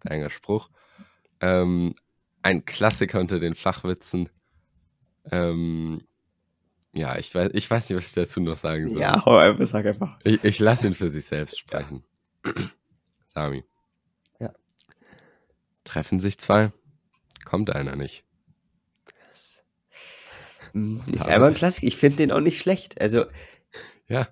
Enger 0.04 0.30
Spruch. 0.30 0.70
Ähm, 1.40 1.94
ein 2.42 2.64
Klassiker 2.64 3.20
unter 3.20 3.38
den 3.40 3.54
Flachwitzen. 3.54 4.28
Ähm, 5.30 6.00
ja, 6.92 7.18
ich 7.18 7.34
weiß, 7.34 7.50
ich 7.54 7.70
weiß 7.70 7.88
nicht, 7.88 7.98
was 7.98 8.06
ich 8.08 8.12
dazu 8.14 8.40
noch 8.40 8.56
sagen 8.56 8.86
soll. 8.88 9.00
Ja, 9.00 9.24
hau 9.24 9.36
einfach, 9.36 9.64
sag 9.66 9.86
einfach. 9.86 10.18
Ich, 10.24 10.42
ich 10.44 10.58
lasse 10.58 10.86
ihn 10.86 10.94
für 10.94 11.10
sich 11.10 11.24
selbst 11.24 11.58
sprechen. 11.58 12.04
Sami. 13.26 13.64
Ja. 14.38 14.52
Treffen 15.84 16.20
sich 16.20 16.38
zwei, 16.38 16.70
kommt 17.44 17.70
einer 17.74 17.96
nicht. 17.96 18.24
Das 19.28 19.62
Mm, 20.74 21.00
ist 21.06 21.26
Ja, 21.26 21.34
einfach 21.34 21.48
ein 21.48 21.54
Klassiker. 21.54 21.86
Ich 21.86 21.96
finde 21.96 22.16
den 22.18 22.32
auch 22.32 22.40
nicht 22.40 22.58
schlecht. 22.58 23.00
Also, 23.00 23.24
Ja, 24.08 24.28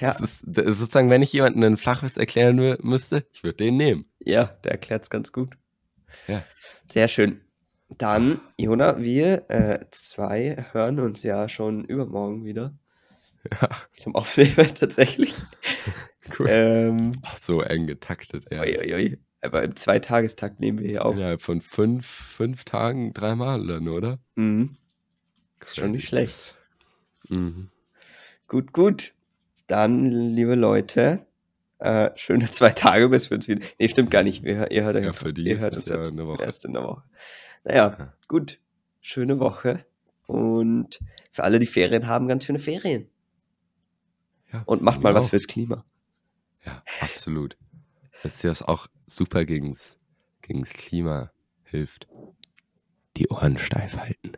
ja, 0.00 0.12
das 0.12 0.20
ist 0.20 0.40
sozusagen, 0.54 1.10
wenn 1.10 1.22
ich 1.22 1.32
jemanden 1.32 1.62
einen 1.64 1.76
Flachwitz 1.76 2.16
erklären 2.16 2.58
mü- 2.58 2.78
müsste, 2.82 3.26
ich 3.32 3.42
würde 3.44 3.56
den 3.64 3.76
nehmen. 3.76 4.10
ja 4.20 4.44
der 4.64 4.72
erklärt 4.72 5.02
es 5.04 5.10
ganz 5.10 5.32
gut. 5.32 5.56
Ja. 6.28 6.44
Sehr 6.90 7.08
schön. 7.08 7.40
Dann, 7.88 8.40
Jona, 8.58 8.98
wir 8.98 9.48
äh, 9.50 9.84
zwei 9.92 10.66
hören 10.72 10.98
uns 11.00 11.22
ja 11.22 11.48
schon 11.48 11.84
übermorgen 11.84 12.44
wieder 12.44 12.74
Ja, 13.50 13.68
zum 13.96 14.14
Aufnehmen 14.16 14.56
tatsächlich. 14.78 15.34
cool. 16.38 16.46
ähm, 16.48 17.12
Ach, 17.22 17.38
so 17.40 17.62
eng 17.62 17.86
getaktet, 17.86 18.46
ja. 18.50 18.62
ui, 18.62 18.94
ui. 18.94 19.18
Aber 19.42 19.62
im 19.62 19.76
Zweitagestakt 19.76 20.58
nehmen 20.58 20.80
wir 20.80 20.88
hier 20.88 21.04
auch. 21.06 21.12
Innerhalb 21.14 21.42
von 21.42 21.60
fünf, 21.60 22.06
fünf 22.06 22.64
Tagen 22.64 23.12
dreimal 23.14 23.64
dann, 23.66 23.86
oder? 23.88 24.18
Mhm. 24.34 24.76
Schon 25.72 25.92
nicht 25.92 26.08
schlecht. 26.08 26.36
Mhm. 27.28 27.70
Gut, 28.48 28.72
gut. 28.72 29.12
Dann, 29.68 30.04
liebe 30.06 30.54
Leute, 30.56 31.24
äh, 31.78 32.10
schöne 32.16 32.50
zwei 32.50 32.70
Tage, 32.70 33.08
bis 33.08 33.30
wir 33.30 33.36
uns 33.36 33.46
wieder. 33.46 33.64
Nee, 33.78 33.88
stimmt 33.88 34.10
gar 34.10 34.24
nicht. 34.24 34.42
Wir, 34.42 34.70
ihr 34.72 34.82
hört, 34.84 34.96
Ja, 35.00 35.10
euch- 35.10 35.16
für 35.16 35.32
die 35.32 35.42
ihr 35.44 35.58
hört 35.60 35.76
uns 35.76 35.86
ja 35.88 35.96
ersten 35.96 36.68
in 36.68 36.72
der 36.74 36.82
Woche. 36.82 37.02
Naja, 37.66 37.96
Ja. 37.98 38.12
gut. 38.28 38.60
Schöne 39.00 39.38
Woche. 39.40 39.84
Und 40.26 41.00
für 41.32 41.44
alle, 41.44 41.58
die 41.58 41.66
Ferien 41.66 42.06
haben, 42.06 42.28
ganz 42.28 42.44
schöne 42.44 42.58
Ferien. 42.60 43.08
Ja, 44.52 44.62
Und 44.66 44.82
macht 44.82 45.00
mal 45.02 45.10
genau. 45.10 45.20
was 45.20 45.30
fürs 45.30 45.46
Klima. 45.46 45.84
Ja, 46.64 46.82
absolut. 47.00 47.56
Wisst 48.22 48.42
ihr, 48.44 48.50
was 48.50 48.62
auch 48.62 48.86
super 49.06 49.44
gegens, 49.44 49.98
gegens 50.42 50.72
Klima 50.72 51.30
hilft? 51.64 52.06
Die 53.16 53.28
Ohren 53.28 53.58
steif 53.58 53.96
halten. 53.96 54.32